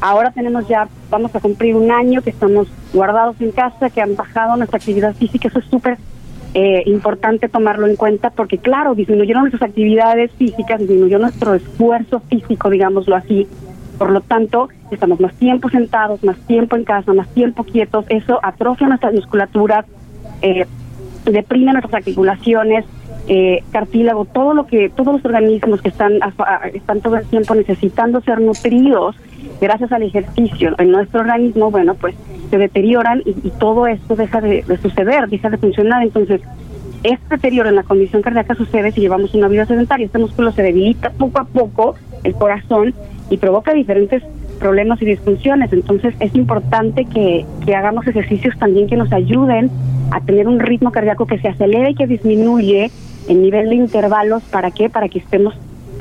Ahora 0.02 0.32
tenemos 0.32 0.68
ya, 0.68 0.90
vamos 1.10 1.34
a 1.36 1.40
cumplir 1.40 1.76
un 1.76 1.90
año 1.90 2.22
que 2.22 2.32
estamos 2.32 2.68
guardados 2.92 3.40
en 3.40 3.52
casa, 3.52 3.90
que 3.90 4.02
han 4.02 4.16
bajado 4.16 4.58
nuestra 4.58 4.78
actividad 4.78 5.16
física, 5.16 5.48
eso 5.48 5.60
es 5.60 5.66
súper 5.66 5.98
eh, 6.54 6.84
importante 6.86 7.48
tomarlo 7.48 7.88
en 7.88 7.96
cuenta 7.96 8.30
porque, 8.30 8.58
claro, 8.58 8.94
disminuyeron 8.94 9.44
nuestras 9.44 9.70
actividades 9.70 10.32
físicas, 10.34 10.80
disminuyó 10.80 11.18
nuestro 11.18 11.54
esfuerzo 11.54 12.20
físico, 12.30 12.70
digámoslo 12.70 13.16
así. 13.16 13.48
Por 13.98 14.10
lo 14.10 14.20
tanto, 14.20 14.68
estamos 14.90 15.22
más 15.22 15.34
tiempo 15.36 15.70
sentados, 15.70 16.22
más 16.24 16.38
tiempo 16.48 16.76
en 16.76 16.84
casa, 16.84 17.14
más 17.14 17.30
tiempo 17.30 17.64
quietos. 17.64 18.04
Eso 18.10 18.40
atrofia 18.44 18.88
nuestras 18.88 19.14
musculaturas, 19.14 19.86
eh, 20.42 20.66
deprime 21.26 21.72
nuestras 21.73 21.93
articulaciones, 21.93 22.85
eh, 23.27 23.64
cartílago, 23.72 24.26
todo 24.26 24.53
lo 24.53 24.65
que, 24.65 24.89
todos 24.89 25.14
los 25.14 25.26
organismos 25.26 25.81
que 25.81 25.89
están, 25.89 26.14
están 26.73 27.02
todo 27.02 27.18
el 27.18 27.26
tiempo 27.26 27.56
necesitando 27.56 28.22
ser 28.22 28.41
nutridos 28.41 29.15
gracias 29.60 29.91
al 29.91 30.03
ejercicio 30.03 30.76
en 30.77 30.91
nuestro 30.91 31.22
organismo, 31.22 31.72
bueno, 31.72 31.95
pues 31.95 32.15
se 32.49 32.57
deterioran 32.57 33.22
y, 33.26 33.34
todo 33.60 33.88
esto 33.88 34.15
deja 34.15 34.41
de, 34.41 34.64
suceder, 34.81 35.30
deja 35.30 35.49
de 35.49 35.57
funcionar. 35.57 36.03
Entonces, 36.03 36.41
este 37.03 37.35
deterioro 37.35 37.69
en 37.69 37.76
la 37.76 37.84
condición 37.84 38.22
cardíaca 38.22 38.56
sucede 38.56 38.91
si 38.91 39.02
llevamos 39.02 39.34
una 39.34 39.48
vida 39.48 39.65
sedentaria. 39.65 40.07
Este 40.07 40.19
músculo 40.19 40.52
se 40.52 40.64
debilita 40.64 41.11
poco 41.11 41.39
a 41.39 41.45
poco, 41.45 41.95
el 42.23 42.34
corazón, 42.34 42.93
y 43.30 43.38
provoca 43.38 43.73
diferentes 43.73 44.23
problemas 44.60 45.02
y 45.02 45.06
disfunciones. 45.06 45.72
Entonces, 45.72 46.14
es 46.19 46.35
importante 46.35 47.06
que, 47.06 47.45
que 47.65 47.76
hagamos 47.76 48.06
ejercicios 48.07 48.57
también 48.57 48.88
que 48.88 48.98
nos 48.98 49.11
ayuden 49.14 49.72
a 50.12 50.22
tener 50.22 50.48
un 50.48 50.60
ritmo 50.60 50.92
cardíaco 50.92 51.26
que 51.26 51.40
se 51.40 51.48
acelere 51.48 51.92
y 51.92 51.96
que 51.96 52.08
disminuye 52.08 52.92
el 53.28 53.42
nivel 53.42 53.70
de 53.70 53.76
intervalos. 53.76 54.44
¿Para 54.44 54.72
qué? 54.72 54.90
Para 54.90 55.10
que 55.10 55.20
estemos 55.20 55.56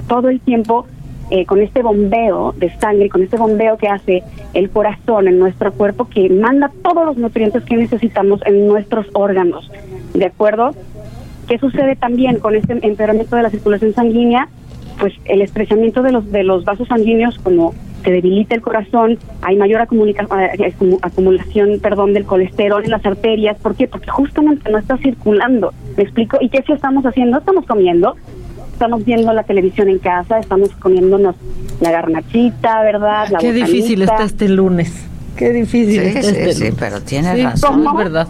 todo 0.08 0.28
el 0.28 0.40
tiempo 0.40 0.86
eh, 1.30 1.46
con 1.46 1.60
este 1.60 1.82
bombeo 1.82 2.52
de 2.56 2.76
sangre, 2.78 3.08
con 3.08 3.22
este 3.22 3.36
bombeo 3.36 3.76
que 3.76 3.86
hace 3.86 4.24
el 4.52 4.68
corazón 4.68 5.28
en 5.28 5.38
nuestro 5.38 5.72
cuerpo, 5.72 6.08
que 6.08 6.28
manda 6.28 6.72
todos 6.82 7.06
los 7.06 7.16
nutrientes 7.16 7.62
que 7.62 7.76
necesitamos 7.76 8.40
en 8.46 8.66
nuestros 8.66 9.06
órganos. 9.12 9.70
¿De 10.12 10.26
acuerdo? 10.26 10.72
¿Qué 11.46 11.58
sucede 11.58 11.94
también 11.94 12.40
con 12.40 12.56
este 12.56 12.78
empeoramiento 12.84 13.36
de 13.36 13.42
la 13.42 13.50
circulación 13.50 13.94
sanguínea? 13.94 14.48
Pues 14.98 15.14
el 15.24 15.40
estrechamiento 15.40 16.02
de 16.02 16.12
los, 16.12 16.30
de 16.32 16.42
los 16.42 16.64
vasos 16.64 16.88
sanguíneos, 16.88 17.38
como 17.38 17.74
se 18.00 18.10
debilita 18.10 18.54
el 18.54 18.62
corazón, 18.62 19.18
hay 19.42 19.56
mayor 19.56 19.80
eh, 19.82 20.74
acumulación 21.02 21.78
perdón, 21.80 22.12
del 22.12 22.24
colesterol 22.24 22.84
en 22.84 22.90
las 22.90 23.04
arterias. 23.04 23.56
¿Por 23.58 23.74
qué? 23.76 23.86
Porque 23.88 24.10
justamente 24.10 24.70
no 24.70 24.78
está 24.78 24.96
circulando. 24.98 25.72
¿Me 25.96 26.02
explico? 26.02 26.38
¿Y 26.40 26.48
qué 26.48 26.62
si 26.66 26.72
estamos 26.72 27.04
haciendo? 27.04 27.38
Estamos 27.38 27.66
comiendo, 27.66 28.16
estamos 28.72 29.04
viendo 29.04 29.32
la 29.32 29.42
televisión 29.42 29.88
en 29.88 29.98
casa, 29.98 30.38
estamos 30.38 30.70
comiéndonos 30.76 31.34
la 31.80 31.90
garnachita, 31.90 32.82
¿verdad? 32.82 33.28
La 33.30 33.38
qué 33.38 33.52
difícil 33.52 34.02
está 34.02 34.24
este 34.24 34.48
lunes. 34.48 35.06
Qué 35.36 35.50
difícil 35.50 36.00
está 36.00 36.20
este 36.20 36.40
lunes. 36.40 36.58
Sí, 36.58 36.70
pero 36.78 37.00
tiene 37.00 37.42
razón. 37.42 37.86
Es 37.86 37.96
verdad. 37.96 38.28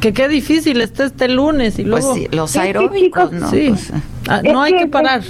Que 0.00 0.12
qué 0.12 0.26
difícil 0.26 0.80
está 0.80 1.04
este 1.04 1.28
lunes 1.28 1.78
y 1.78 1.84
pues 1.84 2.02
luego... 2.04 2.10
Pues 2.10 2.22
sí, 2.22 2.36
los 2.36 2.56
aeróbicos, 2.56 3.32
¿no? 3.32 3.48
Sí. 3.50 3.68
Pues, 3.68 3.92
ah, 4.28 4.42
no 4.42 4.62
hay 4.62 4.76
que, 4.76 4.86
parar 4.88 5.22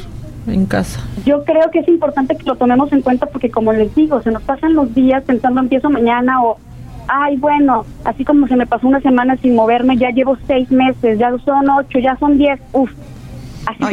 en 0.47 0.67
casa. 0.67 1.01
Yo 1.25 1.45
creo 1.45 1.71
que 1.71 1.81
es 1.81 1.89
importante 1.89 2.37
que 2.37 2.45
lo 2.45 2.57
tomemos 2.57 2.93
en 2.93 3.03
cuenta 3.03 3.27
porque 3.27 3.51
como 3.51 3.73
les 3.73 3.95
digo, 3.95 4.23
se 4.23 4.31
nos 4.31 4.43
pasan 4.43 4.75
los 4.75 4.95
días 4.95 5.23
pensando 5.25 5.61
empiezo 5.61 5.91
mañana 5.91 6.43
o 6.43 6.59
ay, 7.09 7.37
bueno, 7.37 7.85
así 8.05 8.25
como 8.25 8.47
se 8.47 8.57
me 8.57 8.67
pasó 8.67 8.87
una 8.87 9.01
semana 9.01 9.37
sin 9.37 9.55
moverme, 9.55 9.97
ya 9.97 10.11
llevo 10.11 10.37
seis 10.47 10.71
meses, 10.71 11.19
ya 11.19 11.31
son 11.45 11.69
ocho, 11.69 11.99
ya 11.99 12.17
son 12.17 12.39
diez, 12.39 12.61
uf, 12.73 12.91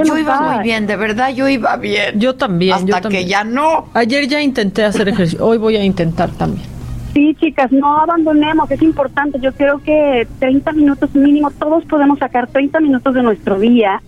yo 0.05 0.17
iba 0.17 0.41
muy 0.41 0.63
bien, 0.63 0.87
de 0.87 0.95
verdad 0.95 1.29
yo 1.33 1.47
iba 1.47 1.75
bien. 1.77 2.19
Yo 2.19 2.35
también. 2.35 2.73
Hasta 2.73 3.01
yo 3.01 3.09
que 3.09 3.25
ya 3.25 3.43
no. 3.43 3.85
Ayer 3.93 4.27
ya 4.27 4.41
intenté 4.41 4.83
hacer 4.83 5.09
ejercicio, 5.09 5.45
hoy 5.45 5.57
voy 5.57 5.75
a 5.75 5.83
intentar 5.83 6.31
también. 6.31 6.67
Sí, 7.13 7.35
chicas, 7.39 7.71
no 7.71 7.97
abandonemos, 7.97 8.69
es 8.71 8.81
importante. 8.81 9.39
Yo 9.39 9.51
creo 9.53 9.79
que 9.79 10.27
30 10.39 10.71
minutos 10.73 11.13
mínimo, 11.15 11.51
todos 11.51 11.83
podemos 11.85 12.19
sacar 12.19 12.47
30 12.47 12.79
minutos 12.79 13.13
de 13.13 13.23
nuestro 13.23 13.59
día 13.59 14.01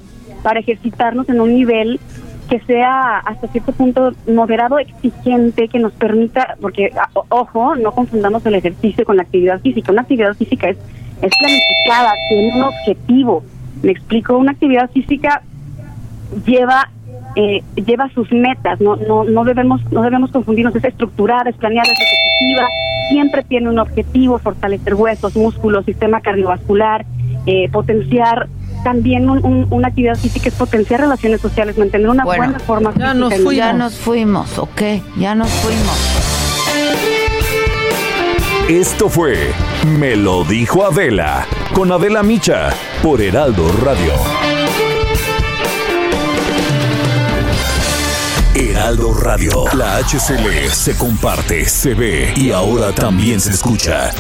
para 0.44 0.60
ejercitarnos 0.60 1.28
en 1.30 1.42
un 1.42 1.54
nivel 1.54 2.00
que 2.52 2.60
sea 2.66 3.20
hasta 3.20 3.48
cierto 3.48 3.72
punto 3.72 4.12
moderado, 4.28 4.78
exigente, 4.78 5.70
que 5.70 5.80
nos 5.80 5.94
permita, 5.94 6.58
porque, 6.60 6.92
ojo, 7.30 7.78
no 7.78 7.94
confundamos 7.94 8.46
el 8.46 8.56
ejercicio 8.56 9.06
con 9.06 9.16
la 9.16 9.24
actividad 9.24 9.62
física. 9.62 9.94
Una 9.94 10.02
actividad 10.02 10.36
física 10.36 10.68
es, 10.68 10.78
es 11.22 11.32
planificada, 11.40 12.12
tiene 12.28 12.54
un 12.54 12.64
objetivo. 12.64 13.44
Me 13.82 13.94
explico, 13.94 14.38
una 14.38 14.52
actividad 14.52 14.92
física 14.92 15.44
lleva 16.46 16.90
eh, 17.38 17.64
lleva 17.76 18.10
sus 18.10 18.30
metas, 18.34 18.82
no, 18.82 18.98
no, 18.98 19.24
no 19.24 19.46
debemos, 19.46 19.80
no 19.90 20.02
debemos 20.02 20.32
confundirnos, 20.32 20.76
es 20.76 20.84
estructurada, 20.84 21.50
es 21.50 21.56
planeada, 21.56 21.90
es 21.90 21.98
repetitiva, 21.98 22.68
siempre 23.12 23.44
tiene 23.44 23.70
un 23.70 23.80
objetivo, 23.80 24.40
fortalecer 24.40 24.96
huesos, 24.96 25.38
músculos, 25.38 25.86
sistema 25.86 26.20
cardiovascular, 26.20 27.06
eh, 27.46 27.70
potenciar 27.72 28.50
también 28.84 29.30
una 29.30 29.88
actividad 29.88 30.16
física 30.16 30.50
es 30.50 30.56
potenciar 30.56 31.02
relaciones 31.02 31.42
sociales, 31.42 31.78
mantener 31.78 32.10
una 32.10 32.24
buena 32.24 32.60
forma 32.60 32.94
ya 32.98 33.14
Nos 33.14 33.34
fuimos. 33.34 33.56
Ya 33.56 33.74
nos 33.74 33.94
fuimos, 33.96 34.58
ok, 34.58 34.82
ya 35.18 35.36
nos 35.36 35.50
fuimos. 35.50 36.22
Esto 38.70 39.10
fue 39.10 39.52
Me 40.00 40.16
lo 40.16 40.44
dijo 40.46 40.86
Adela, 40.86 41.46
con 41.74 41.92
Adela 41.92 42.24
Micha, 42.24 42.70
por 43.02 43.22
Heraldo 43.22 43.70
Radio. 43.84 44.14
Heraldo 48.56 49.14
Radio. 49.14 49.66
La 49.74 49.98
HCL 49.98 50.70
se 50.72 50.96
comparte, 50.96 51.66
se 51.66 51.94
ve 51.94 52.34
y 52.36 52.52
ahora 52.52 52.92
también 52.94 53.40
se 53.40 53.52
escucha. 53.52 54.12